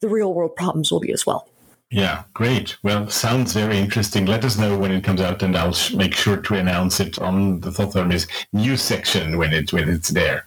the 0.00 0.08
real 0.08 0.34
world 0.34 0.54
problems 0.54 0.92
will 0.92 1.00
be 1.00 1.12
as 1.12 1.24
well. 1.24 1.48
Yeah, 1.92 2.22
great. 2.32 2.78
Well, 2.82 3.10
sounds 3.10 3.52
very 3.52 3.76
interesting. 3.76 4.24
Let 4.24 4.46
us 4.46 4.56
know 4.56 4.78
when 4.78 4.92
it 4.92 5.04
comes 5.04 5.20
out, 5.20 5.42
and 5.42 5.54
I'll 5.54 5.74
sh- 5.74 5.92
make 5.92 6.14
sure 6.14 6.38
to 6.38 6.54
announce 6.54 7.00
it 7.00 7.18
on 7.18 7.60
the 7.60 7.70
Thoth 7.70 7.92
Hermes 7.92 8.26
news 8.54 8.80
section 8.80 9.36
when 9.36 9.52
it 9.52 9.74
when 9.74 9.90
it's 9.90 10.08
there. 10.08 10.46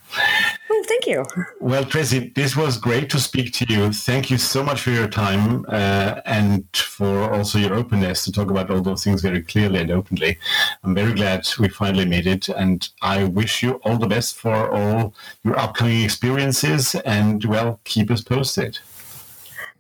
Oh, 0.72 0.84
thank 0.88 1.06
you. 1.06 1.24
Well, 1.62 1.86
Tracy, 1.86 2.32
this 2.36 2.56
was 2.56 2.80
great 2.80 3.12
to 3.12 3.20
speak 3.20 3.54
to 3.54 3.66
you. 3.70 3.94
Thank 3.94 4.32
you 4.32 4.40
so 4.40 4.64
much 4.64 4.82
for 4.82 4.90
your 4.90 5.08
time 5.08 5.66
uh, 5.70 6.22
and 6.26 6.66
for 6.76 7.32
also 7.32 7.60
your 7.60 7.76
openness 7.76 8.26
to 8.26 8.32
talk 8.32 8.50
about 8.50 8.72
all 8.72 8.82
those 8.82 9.04
things 9.04 9.22
very 9.22 9.44
clearly 9.44 9.82
and 9.82 9.92
openly. 9.92 10.40
I'm 10.84 10.96
very 10.96 11.14
glad 11.14 11.48
we 11.60 11.70
finally 11.70 12.06
made 12.06 12.26
it, 12.26 12.50
and 12.50 12.90
I 13.04 13.26
wish 13.26 13.62
you 13.62 13.74
all 13.84 14.00
the 14.00 14.08
best 14.08 14.36
for 14.36 14.72
all 14.74 15.14
your 15.44 15.60
upcoming 15.60 16.02
experiences. 16.02 16.96
And 16.96 17.46
well, 17.46 17.82
keep 17.84 18.10
us 18.10 18.22
posted. 18.22 18.80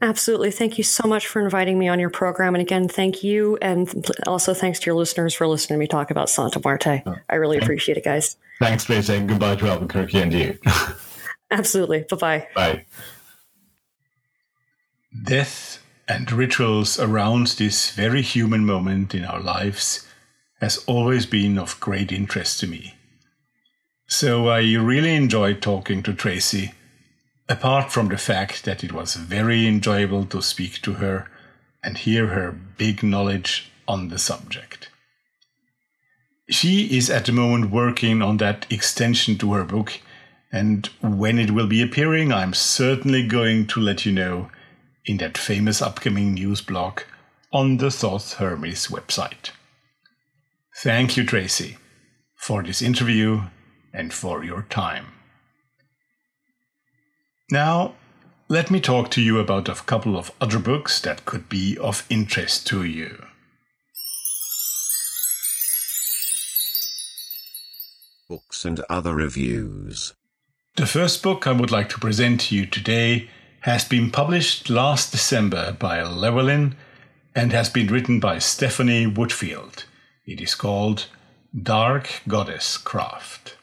Absolutely. 0.05 0.51
Thank 0.51 0.77
you 0.77 0.83
so 0.83 1.07
much 1.07 1.25
for 1.25 1.41
inviting 1.41 1.79
me 1.79 1.87
on 1.87 1.99
your 1.99 2.11
program. 2.11 2.53
And 2.53 2.61
again, 2.61 2.87
thank 2.87 3.23
you. 3.23 3.57
And 3.59 4.05
also 4.27 4.53
thanks 4.53 4.79
to 4.81 4.85
your 4.85 4.95
listeners 4.95 5.33
for 5.33 5.47
listening 5.47 5.77
to 5.77 5.79
me 5.79 5.87
talk 5.87 6.11
about 6.11 6.29
Santa 6.29 6.61
Muerte. 6.63 7.01
Oh, 7.07 7.15
I 7.27 7.35
really 7.35 7.57
appreciate 7.57 7.97
it, 7.97 8.03
guys. 8.03 8.37
Thanks, 8.59 8.85
Tracy, 8.85 9.15
and 9.15 9.27
goodbye 9.27 9.55
to 9.55 9.67
Albuquerque 9.67 10.19
and 10.19 10.31
you. 10.31 10.59
Absolutely. 11.51 12.05
Bye 12.07 12.17
bye. 12.17 12.47
Bye. 12.53 12.85
Death 15.23 15.83
and 16.07 16.31
rituals 16.31 16.99
around 16.99 17.47
this 17.47 17.89
very 17.89 18.21
human 18.21 18.63
moment 18.63 19.15
in 19.15 19.25
our 19.25 19.39
lives 19.39 20.07
has 20.61 20.83
always 20.85 21.25
been 21.25 21.57
of 21.57 21.79
great 21.79 22.11
interest 22.11 22.59
to 22.59 22.67
me. 22.67 22.93
So 24.05 24.49
I 24.49 24.59
really 24.59 25.15
enjoyed 25.15 25.63
talking 25.63 26.03
to 26.03 26.13
Tracy, 26.13 26.73
apart 27.47 27.91
from 27.91 28.07
the 28.07 28.17
fact 28.17 28.65
that 28.65 28.83
it 28.83 28.91
was 28.91 29.15
very 29.15 29.67
enjoyable 29.67 30.25
to 30.25 30.41
speak 30.41 30.81
to 30.81 30.93
her 30.93 31.29
and 31.83 31.97
hear 31.97 32.27
her 32.27 32.51
big 32.51 33.03
knowledge 33.03 33.71
on 33.87 34.09
the 34.09 34.17
subject. 34.17 34.89
She 36.49 36.97
is 36.97 37.09
at 37.09 37.25
the 37.25 37.31
moment 37.31 37.71
working 37.71 38.21
on 38.21 38.37
that 38.37 38.65
extension 38.71 39.37
to 39.39 39.53
her 39.53 39.63
book, 39.63 39.99
and 40.51 40.87
when 41.01 41.39
it 41.39 41.51
will 41.51 41.67
be 41.67 41.81
appearing, 41.81 42.31
I'm 42.31 42.53
certainly 42.53 43.27
going 43.27 43.67
to 43.67 43.79
let 43.79 44.05
you 44.05 44.11
know 44.11 44.49
in 45.05 45.17
that 45.17 45.37
famous 45.37 45.81
upcoming 45.81 46.33
news 46.33 46.61
blog 46.61 47.01
on 47.51 47.77
the 47.77 47.91
Thoth 47.91 48.33
Hermes 48.33 48.87
website. 48.87 49.51
Thank 50.77 51.17
you, 51.17 51.25
Tracy, 51.25 51.77
for 52.35 52.63
this 52.63 52.81
interview 52.81 53.43
and 53.93 54.13
for 54.13 54.43
your 54.43 54.63
time. 54.63 55.14
Now, 57.51 57.93
let 58.47 58.71
me 58.71 58.79
talk 58.79 59.11
to 59.11 59.21
you 59.21 59.39
about 59.39 59.69
a 59.69 59.75
couple 59.75 60.17
of 60.17 60.31
other 60.41 60.57
books 60.57 60.99
that 61.01 61.25
could 61.25 61.47
be 61.47 61.77
of 61.77 62.05
interest 62.09 62.65
to 62.67 62.83
you. 62.83 63.23
Books 68.27 68.65
and 68.65 68.79
other 68.89 69.13
reviews. 69.13 70.13
The 70.75 70.87
first 70.87 71.21
book 71.21 71.45
I 71.45 71.51
would 71.51 71.69
like 71.69 71.89
to 71.89 71.99
present 71.99 72.41
to 72.41 72.55
you 72.55 72.65
today 72.65 73.29
has 73.61 73.85
been 73.85 74.09
published 74.09 74.69
last 74.69 75.11
December 75.11 75.71
by 75.71 76.01
Llewellyn 76.01 76.75
and 77.35 77.51
has 77.51 77.69
been 77.69 77.87
written 77.87 78.19
by 78.19 78.39
Stephanie 78.39 79.05
Woodfield. 79.05 79.85
It 80.25 80.41
is 80.41 80.55
called 80.55 81.05
Dark 81.55 82.21
Goddess 82.27 82.77
Craft. 82.77 83.54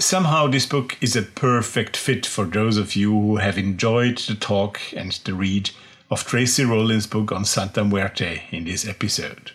Somehow, 0.00 0.46
this 0.46 0.64
book 0.64 0.96
is 1.02 1.14
a 1.14 1.20
perfect 1.20 1.94
fit 1.94 2.24
for 2.24 2.46
those 2.46 2.78
of 2.78 2.96
you 2.96 3.10
who 3.10 3.36
have 3.36 3.58
enjoyed 3.58 4.16
the 4.16 4.34
talk 4.34 4.80
and 4.96 5.12
the 5.12 5.34
read 5.34 5.72
of 6.10 6.24
Tracy 6.24 6.64
Rollin's 6.64 7.06
book 7.06 7.30
on 7.30 7.44
Santa 7.44 7.84
Muerte 7.84 8.44
in 8.50 8.64
this 8.64 8.88
episode. 8.88 9.52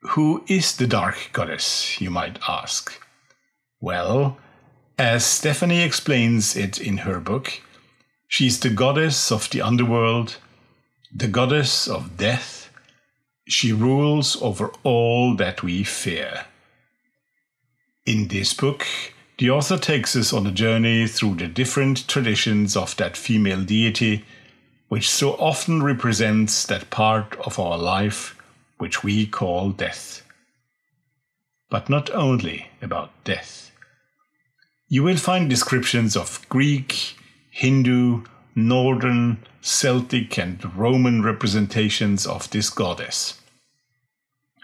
Who 0.00 0.44
is 0.48 0.76
the 0.76 0.88
Dark 0.88 1.30
Goddess, 1.32 2.00
you 2.00 2.10
might 2.10 2.40
ask? 2.48 3.00
Well, 3.80 4.38
as 4.98 5.24
Stephanie 5.24 5.82
explains 5.82 6.56
it 6.56 6.80
in 6.80 6.98
her 6.98 7.20
book, 7.20 7.60
she's 8.26 8.58
the 8.58 8.70
goddess 8.70 9.30
of 9.30 9.48
the 9.50 9.62
underworld, 9.62 10.38
the 11.14 11.28
goddess 11.28 11.86
of 11.86 12.16
death. 12.16 12.68
She 13.46 13.72
rules 13.72 14.42
over 14.42 14.72
all 14.82 15.36
that 15.36 15.62
we 15.62 15.84
fear. 15.84 16.46
In 18.04 18.26
this 18.26 18.52
book, 18.52 18.84
the 19.38 19.50
author 19.50 19.78
takes 19.78 20.16
us 20.16 20.32
on 20.32 20.44
a 20.44 20.50
journey 20.50 21.06
through 21.06 21.36
the 21.36 21.46
different 21.46 22.08
traditions 22.08 22.76
of 22.76 22.96
that 22.96 23.16
female 23.16 23.62
deity, 23.62 24.24
which 24.88 25.08
so 25.08 25.34
often 25.34 25.84
represents 25.84 26.66
that 26.66 26.90
part 26.90 27.36
of 27.46 27.60
our 27.60 27.78
life 27.78 28.36
which 28.78 29.04
we 29.04 29.24
call 29.24 29.70
death. 29.70 30.22
But 31.70 31.88
not 31.88 32.10
only 32.10 32.70
about 32.82 33.12
death. 33.22 33.70
You 34.88 35.04
will 35.04 35.16
find 35.16 35.48
descriptions 35.48 36.16
of 36.16 36.44
Greek, 36.48 37.16
Hindu, 37.50 38.24
Northern, 38.56 39.44
Celtic, 39.60 40.36
and 40.40 40.74
Roman 40.74 41.22
representations 41.22 42.26
of 42.26 42.50
this 42.50 42.68
goddess. 42.68 43.40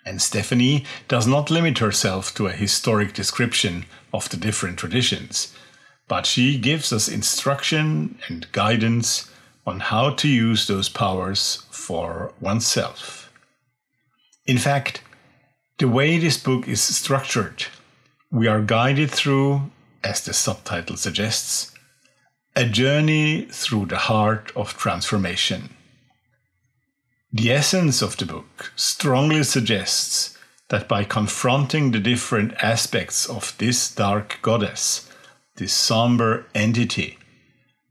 And 0.09 0.23
Stephanie 0.23 0.87
does 1.07 1.27
not 1.27 1.51
limit 1.51 1.81
herself 1.81 2.35
to 2.37 2.47
a 2.47 2.53
historic 2.53 3.13
description 3.13 3.85
of 4.11 4.27
the 4.31 4.39
different 4.39 4.79
traditions, 4.79 5.55
but 6.09 6.25
she 6.25 6.59
gives 6.59 6.95
us 6.95 7.09
instruction 7.09 8.19
and 8.27 8.51
guidance 8.53 9.31
on 9.67 9.81
how 9.81 10.09
to 10.15 10.27
use 10.27 10.67
those 10.67 10.89
powers 10.89 11.63
for 11.71 12.33
oneself. 12.41 13.31
In 14.47 14.57
fact, 14.57 15.03
the 15.77 15.89
way 15.89 16.17
this 16.17 16.39
book 16.39 16.67
is 16.67 16.81
structured, 16.81 17.67
we 18.31 18.47
are 18.49 18.63
guided 18.63 19.11
through, 19.11 19.71
as 20.03 20.25
the 20.25 20.33
subtitle 20.33 20.97
suggests, 20.97 21.71
a 22.57 22.65
journey 22.65 23.43
through 23.51 23.85
the 23.85 23.99
heart 24.09 24.53
of 24.57 24.75
transformation. 24.79 25.69
The 27.31 27.53
essence 27.53 28.01
of 28.01 28.17
the 28.17 28.25
book 28.25 28.73
strongly 28.75 29.43
suggests 29.43 30.39
that 30.69 30.89
by 30.89 31.05
confronting 31.05 31.91
the 31.91 31.99
different 31.99 32.55
aspects 32.63 33.27
of 33.27 33.55
this 33.59 33.95
dark 33.95 34.39
goddess, 34.41 35.11
this 35.57 35.75
somber 35.75 36.47
entity, 36.55 37.19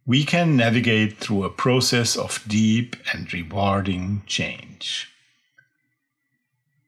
we 0.08 0.24
can 0.24 0.58
navigate 0.58 1.20
through 1.20 1.44
a 1.44 1.52
process 1.52 2.16
of 2.16 2.44
deep 2.48 2.96
and 3.14 3.32
rewarding 3.32 4.24
change. 4.26 5.12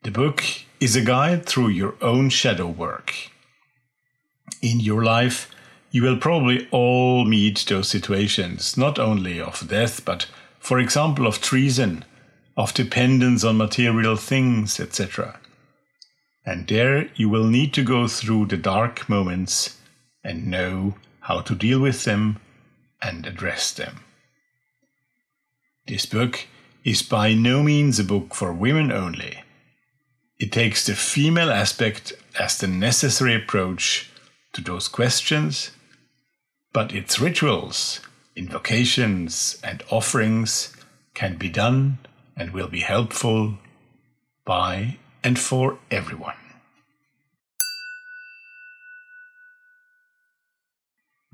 The 0.02 0.12
book 0.12 0.44
is 0.80 0.96
a 0.96 1.02
guide 1.02 1.46
through 1.46 1.70
your 1.70 1.96
own 2.02 2.30
shadow 2.30 2.68
work. 2.68 3.14
In 4.64 4.80
your 4.80 5.04
life, 5.04 5.52
you 5.92 6.02
will 6.02 6.18
probably 6.18 6.68
all 6.72 7.26
meet 7.26 7.66
those 7.68 7.90
situations, 7.90 8.76
not 8.76 8.98
only 8.98 9.40
of 9.40 9.68
death, 9.68 10.04
but, 10.04 10.26
for 10.60 10.80
example, 10.80 11.28
of 11.28 11.42
treason, 11.42 12.06
of 12.60 12.74
dependence 12.74 13.46
on 13.46 13.56
material 13.56 14.18
things, 14.18 14.82
etc. 14.82 15.40
And 16.46 16.68
there 16.68 17.10
you 17.16 17.30
will 17.30 17.46
need 17.46 17.74
to 17.76 17.86
go 17.86 18.06
through 18.10 18.48
the 18.48 18.58
dark 18.58 19.08
moments 19.08 19.78
and 20.26 20.48
know 20.48 20.96
how 21.22 21.40
to 21.40 21.56
deal 21.56 21.80
with 21.80 22.04
them 22.04 22.38
and 23.02 23.26
address 23.26 23.72
them. 23.72 24.04
This 25.88 26.06
book 26.06 26.48
is 26.84 27.02
by 27.02 27.34
no 27.34 27.64
means 27.64 27.98
a 27.98 28.04
book 28.04 28.36
for 28.36 28.52
women 28.52 28.92
only. 28.92 29.42
It 30.38 30.52
takes 30.52 30.86
the 30.86 30.96
female 30.96 31.52
aspect 31.52 32.12
as 32.38 32.58
the 32.58 32.68
necessary 32.68 33.36
approach 33.36 34.12
to 34.52 34.62
those 34.62 34.90
questions, 34.90 35.72
but 36.74 36.94
its 36.94 37.22
rituals, 37.22 38.02
invocations, 38.36 39.58
and 39.64 39.82
offerings 39.90 40.76
can 41.14 41.38
be 41.38 41.48
done 41.48 42.00
and 42.40 42.52
will 42.52 42.70
be 42.70 42.80
helpful 42.80 43.60
by 44.46 44.98
and 45.24 45.38
for 45.38 45.78
everyone. 45.92 46.34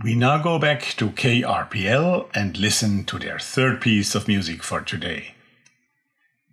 We 0.04 0.16
now 0.16 0.42
go 0.44 0.60
back 0.60 0.82
to 0.98 1.12
KRPL 1.12 2.28
and 2.34 2.58
listen 2.58 3.06
to 3.06 3.18
their 3.18 3.40
third 3.40 3.80
piece 3.80 4.14
of 4.14 4.28
music 4.28 4.62
for 4.62 4.82
today. 4.82 5.36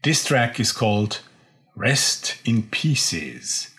This 0.04 0.24
track 0.24 0.60
is 0.60 0.70
called 0.70 1.20
Rest 1.74 2.36
in 2.44 2.64
Pieces. 2.64 3.70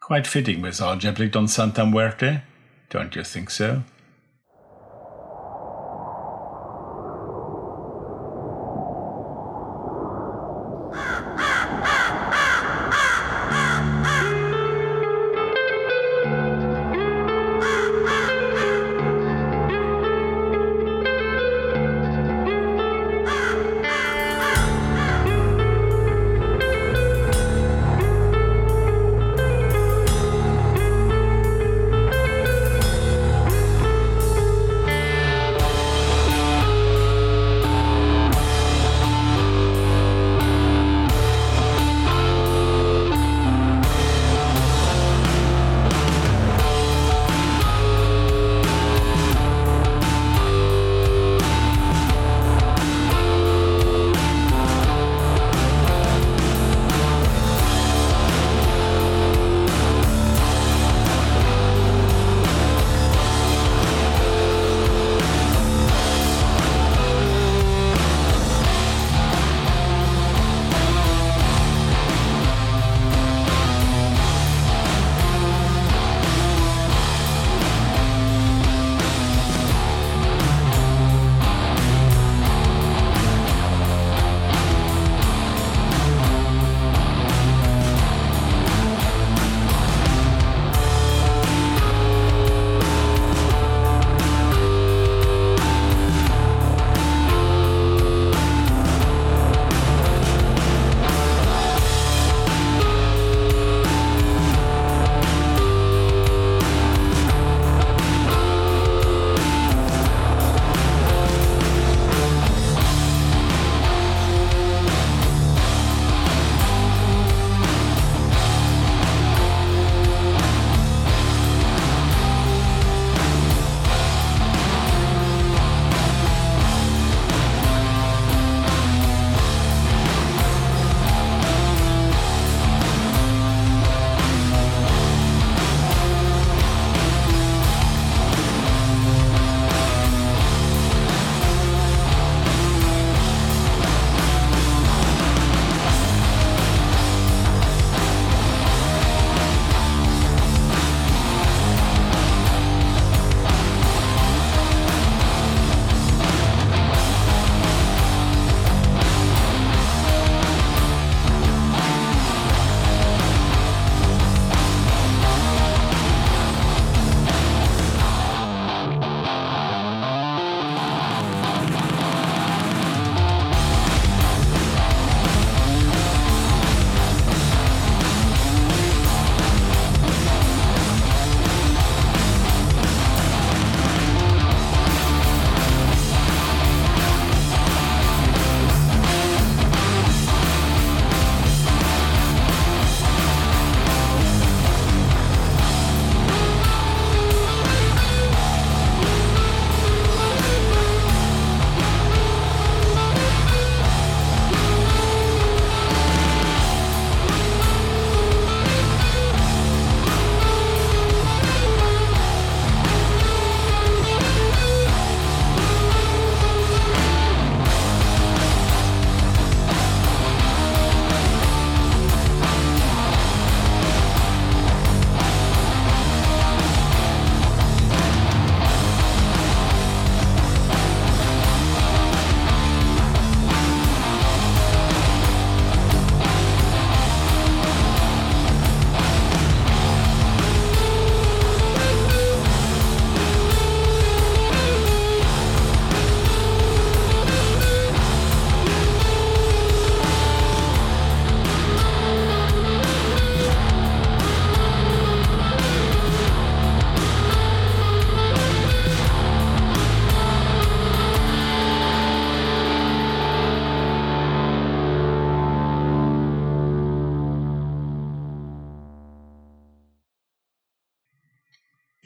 Quite 0.00 0.26
fitting 0.26 0.60
with 0.60 0.74
Jeblik 0.78 1.32
Don 1.32 1.46
Santa 1.46 1.86
Muerte, 1.86 2.42
don't 2.88 3.14
you 3.14 3.22
think 3.22 3.50
so? 3.50 3.84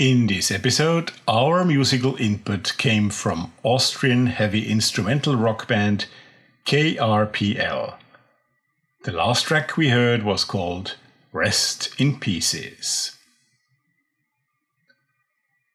In 0.04 0.26
this 0.26 0.50
episode, 0.50 1.12
our 1.26 1.64
musical 1.64 2.14
input 2.16 2.74
came 2.76 3.08
from 3.08 3.54
Austrian 3.62 4.26
heavy 4.26 4.70
instrumental 4.70 5.34
rock 5.34 5.66
band 5.66 6.08
KRPL. 6.66 7.94
The 9.04 9.12
last 9.12 9.46
track 9.46 9.78
we 9.78 9.88
heard 9.88 10.22
was 10.22 10.44
called 10.44 10.96
Rest 11.32 11.98
in 11.98 12.20
Pieces. 12.20 13.16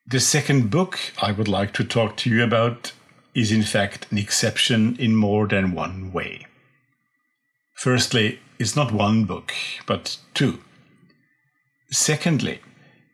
The 0.06 0.20
second 0.20 0.70
book 0.70 1.00
I 1.20 1.32
would 1.32 1.48
like 1.48 1.74
to 1.74 1.84
talk 1.84 2.16
to 2.18 2.30
you 2.30 2.44
about 2.44 2.92
is 3.34 3.52
in 3.52 3.64
fact 3.64 4.06
an 4.12 4.20
exception 4.20 4.96
in 4.98 5.16
more 5.16 5.48
than 5.48 5.74
one 5.74 6.14
way. 6.14 6.46
Firstly, 7.74 8.42
it's 8.60 8.76
not 8.76 8.92
one 8.92 9.26
book, 9.26 9.54
but 9.88 10.18
two. 10.36 10.60
Secondly, 11.90 12.60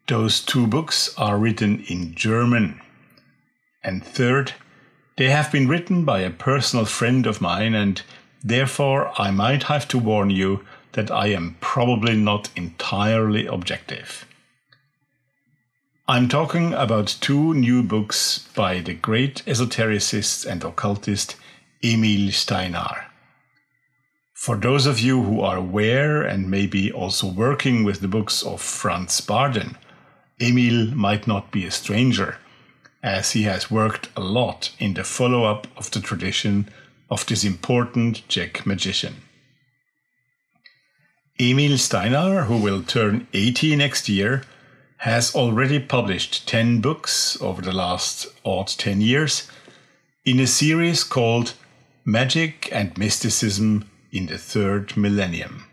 those 0.08 0.40
two 0.42 0.68
books 0.68 1.14
are 1.18 1.38
written 1.38 1.84
in 1.88 2.14
German. 2.14 2.80
And 3.84 4.04
third, 4.04 4.54
they 5.18 5.30
have 5.30 5.52
been 5.52 5.68
written 5.68 6.06
by 6.06 6.20
a 6.20 6.30
personal 6.30 6.86
friend 6.86 7.26
of 7.26 7.42
mine, 7.42 7.74
and 7.74 8.02
therefore 8.44 9.12
I 9.20 9.32
might 9.32 9.64
have 9.64 9.88
to 9.90 9.98
warn 9.98 10.30
you 10.30 10.66
that 10.92 11.10
I 11.10 11.28
am 11.28 11.58
probably 11.60 12.16
not 12.16 12.50
entirely 12.56 13.46
objective. 13.46 14.26
I'm 16.08 16.30
talking 16.30 16.74
about 16.74 17.18
two 17.20 17.56
new 17.56 17.82
books 17.82 18.48
by 18.56 18.80
the 18.82 18.94
great 18.94 19.44
esotericist 19.48 20.46
and 20.46 20.64
occultist 20.64 21.36
Emil 21.84 22.30
Stejnar. 22.32 23.06
For 24.34 24.56
those 24.56 24.86
of 24.86 25.00
you 25.00 25.24
who 25.24 25.42
are 25.42 25.58
aware 25.58 26.22
and 26.22 26.52
maybe 26.52 26.92
also 26.92 27.26
working 27.26 27.84
with 27.84 28.02
the 28.02 28.08
books 28.08 28.44
of 28.44 28.62
Franz 28.62 29.20
Bardon, 29.20 29.78
Emil 30.40 30.94
might 30.96 31.28
not 31.28 31.52
be 31.52 31.66
a 31.66 31.72
stranger, 31.72 32.38
as 33.02 33.32
he 33.32 33.44
has 33.44 33.72
worked 33.72 34.10
a 34.16 34.22
lot 34.22 34.72
in 34.80 34.94
the 34.94 35.04
follow 35.04 35.46
up 35.46 35.68
of 35.78 35.92
the 35.92 36.02
tradition 36.02 36.70
of 37.10 37.26
this 37.26 37.44
important 37.44 38.28
Czech 38.28 38.66
magician. 38.66 39.16
Emil 41.40 41.78
Stejnar, 41.78 42.46
who 42.46 42.58
will 42.58 42.82
turn 42.84 43.28
80 43.34 43.76
next 43.76 44.10
year, 44.10 44.44
has 44.98 45.36
already 45.36 45.80
published 45.80 46.48
10 46.48 46.82
books 46.82 47.38
over 47.42 47.62
the 47.62 47.74
last 47.74 48.28
odd 48.44 48.68
10 48.68 49.02
years 49.02 49.50
in 50.26 50.40
a 50.40 50.48
series 50.48 51.04
called 51.04 51.54
Magic 52.06 52.70
and 52.72 52.98
Mysticism 52.98 53.90
in 54.12 54.28
the 54.28 54.38
Third 54.38 54.98
Millennium. 54.98 55.66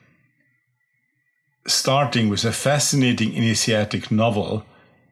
Starting 1.67 2.29
with 2.29 2.45
a 2.45 2.53
fascinating 2.53 3.35
initiatic 3.35 4.11
novel 4.11 4.65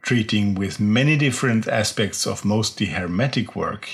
treating 0.03 0.55
with 0.55 0.81
many 0.81 1.17
different 1.17 1.69
aspects 1.69 2.27
of 2.27 2.45
mostly 2.45 2.87
Hermetic 2.87 3.55
work, 3.55 3.89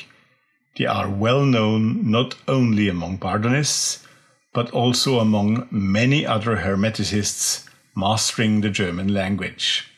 they 0.78 0.86
are 0.86 1.10
well 1.10 1.44
known 1.44 2.10
not 2.10 2.34
only 2.48 2.88
among 2.88 3.16
Bardonists, 3.18 4.06
but 4.54 4.70
also 4.70 5.18
among 5.18 5.68
many 5.70 6.24
other 6.24 6.56
Hermeticists 6.56 7.68
mastering 7.94 8.62
the 8.62 8.70
German 8.70 9.12
language. 9.12 9.90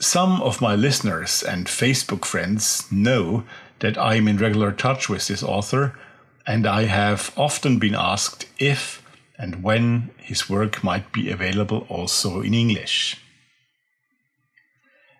Some 0.00 0.42
of 0.42 0.60
my 0.60 0.74
listeners 0.74 1.42
and 1.42 1.66
Facebook 1.66 2.24
friends 2.26 2.90
know 2.90 3.44
that 3.78 3.96
I 3.96 4.16
am 4.16 4.28
in 4.28 4.36
regular 4.36 4.72
touch 4.72 5.08
with 5.08 5.28
this 5.28 5.42
author, 5.42 5.98
and 6.46 6.66
I 6.66 6.84
have 6.84 7.32
often 7.36 7.78
been 7.78 7.94
asked 7.94 8.46
if 8.58 9.03
and 9.38 9.62
when 9.62 10.10
his 10.18 10.48
work 10.48 10.84
might 10.84 11.12
be 11.12 11.30
available 11.30 11.86
also 11.88 12.40
in 12.40 12.54
English. 12.54 13.16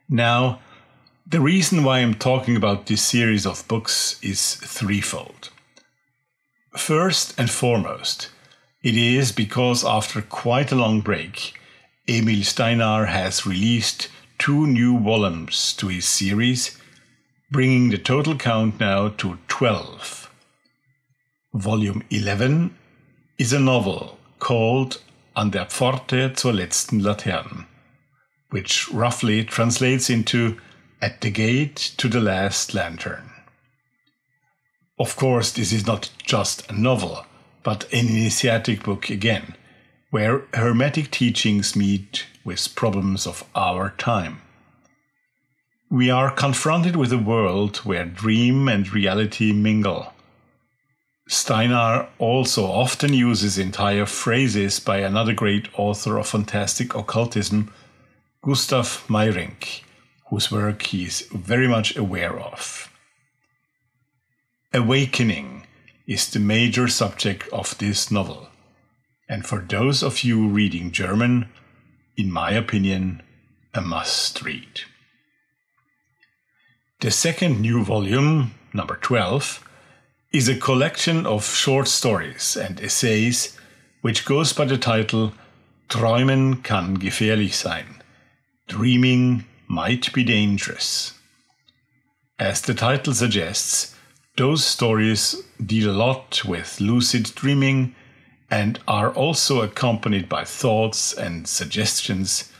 Now, 0.08 0.60
the 1.26 1.40
reason 1.40 1.82
why 1.84 1.98
I'm 1.98 2.14
talking 2.14 2.56
about 2.56 2.86
this 2.86 3.02
series 3.02 3.46
of 3.46 3.66
books 3.66 4.18
is 4.22 4.56
threefold. 4.56 5.50
First 6.76 7.34
and 7.38 7.50
foremost, 7.50 8.28
it 8.82 8.96
is 8.96 9.32
because 9.32 9.84
after 9.84 10.20
quite 10.20 10.70
a 10.70 10.76
long 10.76 11.00
break, 11.00 11.54
Emil 12.06 12.42
Stejnar 12.42 13.08
has 13.08 13.46
released 13.46 14.08
two 14.38 14.66
new 14.66 14.98
volumes 15.00 15.72
to 15.74 15.88
his 15.88 16.04
series, 16.04 16.78
bringing 17.50 17.88
the 17.88 17.98
total 17.98 18.36
count 18.36 18.78
now 18.78 19.08
to 19.08 19.38
12. 19.48 20.30
Volume 21.54 22.02
11 22.10 22.76
is 23.44 23.52
a 23.52 23.60
novel 23.60 24.16
called 24.38 25.02
An 25.36 25.50
der 25.50 25.66
Pforte 25.66 26.34
zur 26.34 26.54
letzten 26.54 27.02
Laterne, 27.02 27.66
which 28.48 28.90
roughly 28.90 29.44
translates 29.44 30.08
into 30.08 30.56
At 31.02 31.20
the 31.20 31.30
Gate 31.30 31.92
to 31.98 32.08
the 32.08 32.20
Last 32.20 32.72
Lantern. 32.72 33.30
Of 34.98 35.16
course, 35.16 35.52
this 35.52 35.72
is 35.74 35.86
not 35.86 36.08
just 36.24 36.70
a 36.70 36.72
novel, 36.72 37.26
but 37.62 37.84
an 37.92 38.08
initiatic 38.08 38.82
book 38.82 39.10
again 39.10 39.56
where 40.08 40.44
Hermetic 40.54 41.10
teachings 41.10 41.76
meet 41.76 42.24
with 42.46 42.74
problems 42.74 43.26
of 43.26 43.44
our 43.54 43.90
time. 43.98 44.40
We 45.90 46.08
are 46.08 46.30
confronted 46.30 46.96
with 46.96 47.12
a 47.12 47.18
world 47.18 47.76
where 47.84 48.06
dream 48.06 48.68
and 48.68 48.90
reality 48.90 49.52
mingle. 49.52 50.13
Stejnar 51.28 52.08
also 52.18 52.66
often 52.66 53.14
uses 53.14 53.56
entire 53.58 54.06
phrases 54.06 54.78
by 54.80 54.98
another 54.98 55.32
great 55.32 55.68
author 55.78 56.18
of 56.18 56.28
fantastic 56.28 56.94
occultism, 56.94 57.72
Gustav 58.42 59.04
Meyrink, 59.08 59.82
whose 60.28 60.50
work 60.50 60.82
he 60.82 61.04
is 61.04 61.26
very 61.32 61.66
much 61.66 61.96
aware 61.96 62.38
of. 62.38 62.90
Awakening 64.74 65.66
is 66.06 66.28
the 66.30 66.40
major 66.40 66.88
subject 66.88 67.48
of 67.52 67.78
this 67.78 68.10
novel 68.10 68.48
and 69.28 69.46
for 69.46 69.58
those 69.58 70.02
of 70.02 70.22
you 70.22 70.48
reading 70.48 70.90
German, 70.90 71.48
in 72.16 72.30
my 72.30 72.52
opinion, 72.52 73.22
a 73.72 73.80
must 73.80 74.42
read. 74.42 74.82
The 77.00 77.10
second 77.10 77.60
new 77.60 77.82
volume, 77.82 78.54
number 78.72 78.96
12, 78.96 79.66
is 80.34 80.48
a 80.48 80.56
collection 80.56 81.26
of 81.26 81.44
short 81.44 81.86
stories 81.86 82.56
and 82.56 82.80
essays 82.80 83.56
which 84.00 84.24
goes 84.24 84.52
by 84.52 84.64
the 84.64 84.76
title 84.76 85.32
Träumen 85.88 86.60
kann 86.64 86.98
gefährlich 86.98 87.54
sein. 87.54 88.02
Dreaming 88.66 89.44
might 89.68 90.12
be 90.12 90.24
dangerous. 90.24 91.12
As 92.36 92.62
the 92.62 92.74
title 92.74 93.14
suggests, 93.14 93.94
those 94.36 94.64
stories 94.64 95.36
deal 95.64 95.88
a 95.88 95.94
lot 95.94 96.44
with 96.44 96.80
lucid 96.80 97.32
dreaming 97.36 97.94
and 98.50 98.80
are 98.88 99.12
also 99.12 99.62
accompanied 99.62 100.28
by 100.28 100.42
thoughts 100.42 101.12
and 101.12 101.46
suggestions 101.46 102.52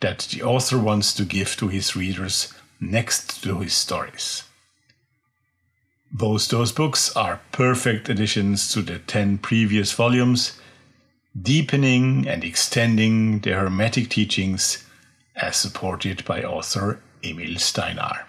that 0.00 0.26
the 0.32 0.42
author 0.42 0.76
wants 0.76 1.14
to 1.14 1.24
give 1.24 1.54
to 1.58 1.68
his 1.68 1.94
readers 1.94 2.52
next 2.80 3.44
to 3.44 3.60
his 3.60 3.74
stories. 3.74 4.42
Both 6.12 6.48
those 6.48 6.72
books 6.72 7.16
are 7.16 7.40
perfect 7.52 8.10
additions 8.10 8.70
to 8.72 8.82
the 8.82 8.98
10 8.98 9.38
previous 9.38 9.92
volumes, 9.92 10.60
deepening 11.40 12.28
and 12.28 12.44
extending 12.44 13.38
the 13.38 13.52
Hermetic 13.52 14.10
teachings 14.10 14.86
as 15.34 15.56
supported 15.56 16.22
by 16.26 16.42
author 16.42 17.00
Emil 17.24 17.54
Stejnar. 17.54 18.26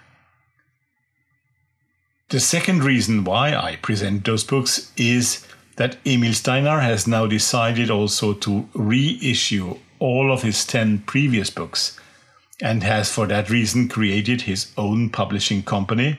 The 2.30 2.40
second 2.40 2.82
reason 2.82 3.22
why 3.24 3.54
I 3.54 3.76
present 3.76 4.24
those 4.24 4.44
books 4.44 4.90
is 4.96 5.46
that 5.76 5.98
Emil 6.06 6.32
Stejnar 6.32 6.80
has 6.80 7.06
now 7.06 7.26
decided 7.26 7.90
also 7.90 8.32
to 8.32 8.66
reissue 8.72 9.78
all 9.98 10.32
of 10.32 10.42
his 10.42 10.64
10 10.64 11.00
previous 11.00 11.50
books 11.50 12.00
and 12.62 12.82
has 12.82 13.12
for 13.12 13.26
that 13.26 13.50
reason 13.50 13.88
created 13.88 14.42
his 14.42 14.72
own 14.78 15.10
publishing 15.10 15.62
company, 15.62 16.18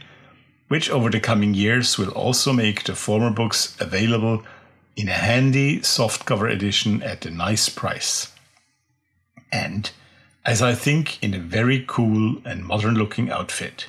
which 0.67 0.89
over 0.89 1.09
the 1.09 1.19
coming 1.19 1.53
years 1.53 1.97
will 1.97 2.11
also 2.11 2.51
make 2.51 2.83
the 2.83 2.95
former 2.95 3.29
books 3.29 3.75
available 3.79 4.43
in 4.95 5.07
a 5.09 5.13
handy 5.13 5.79
softcover 5.79 6.51
edition 6.51 7.03
at 7.03 7.25
a 7.25 7.29
nice 7.29 7.69
price. 7.69 8.31
And, 9.51 9.91
as 10.45 10.61
I 10.61 10.73
think, 10.73 11.21
in 11.23 11.33
a 11.33 11.39
very 11.39 11.83
cool 11.87 12.41
and 12.45 12.65
modern 12.65 12.95
looking 12.95 13.29
outfit. 13.29 13.87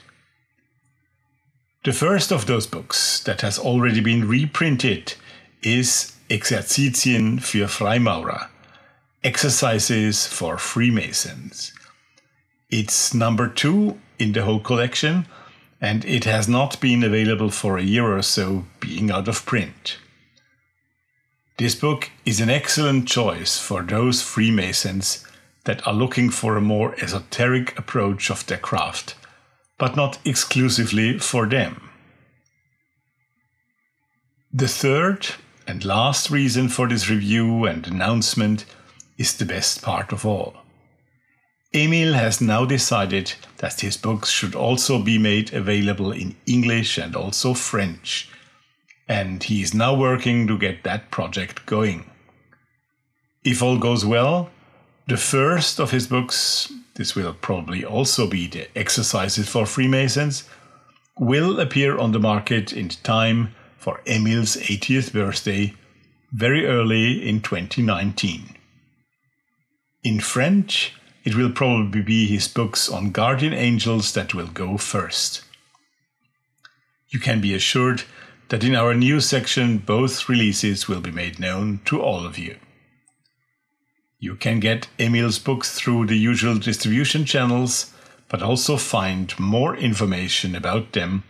The 1.85 1.93
first 1.93 2.33
of 2.33 2.47
those 2.47 2.67
books 2.67 3.23
that 3.25 3.43
has 3.43 3.59
already 3.59 4.01
been 4.01 4.29
reprinted 4.29 5.15
is 5.63 6.17
Exerzitien 6.29 7.41
für 7.41 7.69
Freimaurer, 7.69 8.49
Exercises 9.23 10.27
for 10.27 10.59
Freemasons. 10.59 11.73
It's 12.71 13.15
number 13.15 13.47
two 13.49 14.01
in 14.19 14.33
the 14.33 14.43
whole 14.43 14.59
collection, 14.61 15.27
and 15.81 16.05
it 16.05 16.25
has 16.25 16.49
not 16.49 16.81
been 16.81 17.03
available 17.05 17.51
for 17.51 17.77
a 17.77 17.83
year 17.83 18.17
or 18.17 18.23
so, 18.23 18.65
being 18.81 19.11
out 19.11 19.29
of 19.29 19.45
print. 19.45 19.99
This 21.59 21.75
book 21.75 22.11
is 22.25 22.41
an 22.41 22.51
excellent 22.51 23.09
choice 23.09 23.59
for 23.59 23.83
those 23.83 24.23
Freemasons 24.23 25.25
that 25.65 25.87
are 25.87 25.95
looking 25.95 26.31
for 26.31 26.57
a 26.57 26.61
more 26.61 26.95
esoteric 27.01 27.79
approach 27.79 28.31
of 28.31 28.47
their 28.47 28.59
craft, 28.59 29.15
but 29.79 29.97
not 29.97 30.19
exclusively 30.25 31.19
for 31.19 31.47
them. 31.47 31.91
The 34.53 34.69
third 34.69 35.29
and 35.67 35.85
last 35.85 36.31
reason 36.31 36.69
for 36.69 36.89
this 36.89 37.11
review 37.11 37.67
and 37.67 37.87
announcement 37.87 38.65
is 39.19 39.37
the 39.37 39.45
best 39.45 39.83
part 39.83 40.13
of 40.13 40.25
all. 40.25 40.57
Emil 41.75 42.15
has 42.15 42.41
now 42.41 42.65
decided 42.65 43.35
that 43.59 43.81
his 43.81 43.97
books 43.97 44.31
should 44.31 44.55
also 44.55 45.03
be 45.03 45.19
made 45.19 45.53
available 45.53 46.13
in 46.13 46.37
English 46.47 46.97
and 46.97 47.15
also 47.17 47.55
French, 47.55 48.29
and 49.09 49.43
he 49.43 49.63
is 49.63 49.75
now 49.75 49.95
working 49.95 50.47
to 50.47 50.59
get 50.59 50.85
that 50.85 51.11
project 51.11 51.67
going. 51.67 52.11
If 53.45 53.63
all 53.63 53.79
goes 53.79 54.05
well, 54.05 54.51
the 55.07 55.17
first 55.17 55.79
of 55.79 55.93
his 55.93 56.07
books, 56.07 56.73
this 56.95 57.15
will 57.15 57.33
probably 57.33 57.85
also 57.85 58.27
be 58.29 58.47
the 58.47 58.69
Exercises 58.77 59.49
for 59.49 59.67
Freemasons, 59.67 60.49
will 61.19 61.61
appear 61.61 61.97
on 61.99 62.13
the 62.13 62.19
market 62.19 62.73
in 62.73 62.89
time 62.89 63.55
for 63.77 64.01
Emil's 64.07 64.57
80th 64.57 65.13
birthday, 65.13 65.75
very 66.33 66.67
early 66.67 67.29
in 67.29 67.41
2019. 67.41 68.57
In 70.03 70.21
French, 70.21 70.93
it 71.27 71.35
will 71.35 71.51
probably 71.51 72.01
be 72.01 72.27
his 72.27 72.47
books 72.47 72.89
on 72.89 73.11
guardian 73.11 73.53
angels 73.53 74.13
that 74.13 74.33
will 74.33 74.47
go 74.47 74.79
first. 74.79 75.43
You 77.09 77.19
can 77.19 77.41
be 77.41 77.53
assured 77.53 78.05
that 78.49 78.63
in 78.63 78.77
our 78.77 78.95
new 78.95 79.21
section 79.21 79.79
both 79.79 80.29
releases 80.29 80.87
will 80.87 81.01
be 81.01 81.11
made 81.11 81.41
known 81.41 81.81
to 81.87 82.01
all 82.01 82.25
of 82.25 82.39
you. 82.39 82.55
You 84.21 84.37
can 84.37 84.61
get 84.61 84.87
Emil's 85.01 85.41
books 85.41 85.73
through 85.73 86.07
the 86.07 86.17
usual 86.17 86.59
distribution 86.59 87.25
channels, 87.25 87.93
but 88.29 88.41
also 88.41 88.77
find 88.77 89.37
more 89.39 89.77
information 89.77 90.55
about 90.55 90.93
them 90.93 91.25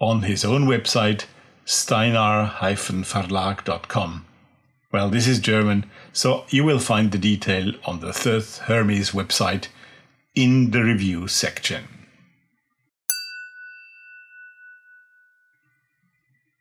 on 0.00 0.22
his 0.22 0.44
own 0.44 0.66
website 0.66 1.24
stejnar-verlag.com 1.66 4.24
well, 4.92 5.08
this 5.08 5.26
is 5.26 5.38
German, 5.38 5.86
so 6.12 6.44
you 6.50 6.64
will 6.64 6.78
find 6.78 7.10
the 7.10 7.18
detail 7.18 7.72
on 7.86 8.00
the 8.00 8.12
Thoth 8.12 8.58
Hermes 8.58 9.12
website 9.12 9.68
in 10.34 10.70
the 10.70 10.84
review 10.84 11.28
section. 11.28 11.84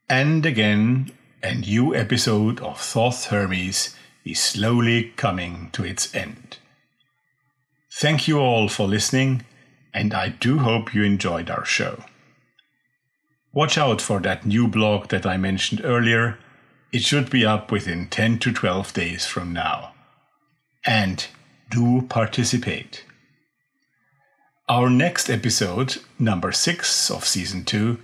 And 0.10 0.46
again, 0.46 1.12
a 1.44 1.56
new 1.56 1.94
episode 1.94 2.62
of 2.62 2.80
Thoth 2.80 3.26
Hermes 3.26 3.96
is 4.24 4.40
slowly 4.40 5.12
coming 5.18 5.70
to 5.74 5.84
its 5.84 6.14
end. 6.16 6.58
Thank 7.92 8.30
you 8.30 8.40
all 8.40 8.70
for 8.70 8.88
listening, 8.88 9.46
and 9.94 10.14
I 10.14 10.30
do 10.30 10.60
hope 10.60 10.94
you 10.94 11.04
enjoyed 11.04 11.50
our 11.50 11.66
show. 11.66 12.06
Watch 13.52 13.78
out 13.78 14.00
for 14.00 14.22
that 14.22 14.46
new 14.46 14.70
blog 14.70 15.10
that 15.10 15.26
I 15.26 15.36
mentioned 15.36 15.82
earlier 15.84 16.38
it 16.94 17.04
should 17.04 17.30
be 17.30 17.46
up 17.46 17.72
within 17.72 18.08
10 18.08 18.40
to 18.40 18.52
12 18.52 18.94
days 18.94 19.26
from 19.26 19.54
now. 19.54 19.94
And 20.86 21.26
do 21.70 22.02
participate. 22.10 23.06
Our 24.68 24.90
next 24.90 25.30
episode, 25.30 25.98
number 26.20 26.52
6 26.52 27.12
of 27.12 27.26
season 27.26 27.64
2, 27.64 27.98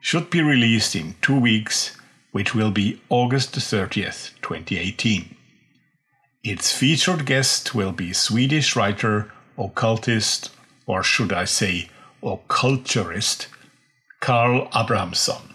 should 0.00 0.30
be 0.30 0.40
released 0.40 0.94
in 0.94 1.16
two 1.20 1.38
weeks, 1.38 1.96
which 2.32 2.54
will 2.54 2.70
be 2.70 3.00
August 3.08 3.54
30th, 3.54 4.32
2018. 4.42 5.34
Its 6.44 6.72
featured 6.72 7.26
guest 7.26 7.74
will 7.74 7.92
be 7.92 8.12
Swedish 8.12 8.76
writer, 8.76 9.32
occultist, 9.58 10.50
or 10.86 11.02
should 11.02 11.32
I 11.32 11.44
say, 11.44 11.90
occulturist, 12.22 13.48
Carl 14.20 14.68
Abrahamsson. 14.72 15.54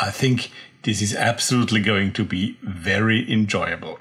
I 0.00 0.10
think 0.10 0.50
this 0.82 1.02
is 1.02 1.14
absolutely 1.14 1.80
going 1.80 2.12
to 2.12 2.24
be 2.24 2.56
very 2.62 3.30
enjoyable. 3.30 3.98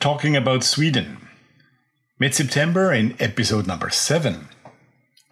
Talking 0.00 0.36
about 0.36 0.64
Sweden. 0.64 1.28
Mid 2.18 2.34
September, 2.34 2.92
in 2.92 3.16
episode 3.20 3.66
number 3.66 3.90
7, 3.90 4.48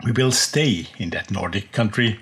we 0.04 0.12
will 0.12 0.32
stay 0.32 0.86
in 0.98 1.10
that 1.10 1.30
Nordic 1.30 1.72
country 1.72 2.20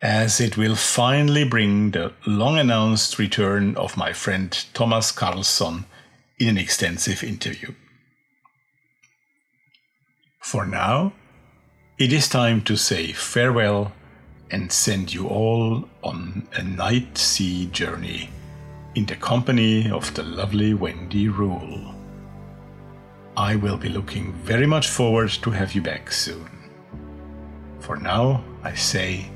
as 0.00 0.40
it 0.40 0.56
will 0.56 0.76
finally 0.76 1.44
bring 1.44 1.92
the 1.92 2.12
long 2.26 2.58
announced 2.58 3.18
return 3.18 3.76
of 3.76 3.96
my 3.96 4.12
friend 4.12 4.66
Thomas 4.74 5.10
Karlsson 5.10 5.84
in 6.38 6.48
an 6.48 6.58
extensive 6.58 7.24
interview. 7.24 7.74
For 10.42 10.66
now, 10.66 11.14
it 11.98 12.12
is 12.12 12.28
time 12.28 12.62
to 12.64 12.76
say 12.76 13.12
farewell 13.12 13.92
and 14.50 14.70
send 14.70 15.12
you 15.12 15.26
all 15.26 15.88
on 16.02 16.46
a 16.54 16.62
night 16.62 17.16
sea 17.18 17.66
journey 17.66 18.30
in 18.94 19.06
the 19.06 19.16
company 19.16 19.90
of 19.90 20.12
the 20.14 20.22
lovely 20.22 20.74
Wendy 20.74 21.28
Rule. 21.28 21.94
I 23.36 23.56
will 23.56 23.76
be 23.76 23.88
looking 23.88 24.32
very 24.44 24.66
much 24.66 24.88
forward 24.88 25.30
to 25.42 25.50
have 25.50 25.74
you 25.74 25.82
back 25.82 26.12
soon. 26.12 26.48
For 27.80 27.96
now, 27.96 28.44
I 28.62 28.74
say 28.74 29.26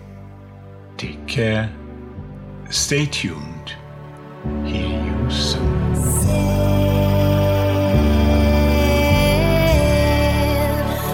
take 0.97 1.27
care, 1.27 1.73
stay 2.71 3.07
tuned, 3.07 3.75
hear 4.65 5.05
you 5.05 5.31
soon. 5.31 5.79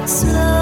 Slow. 0.07 0.54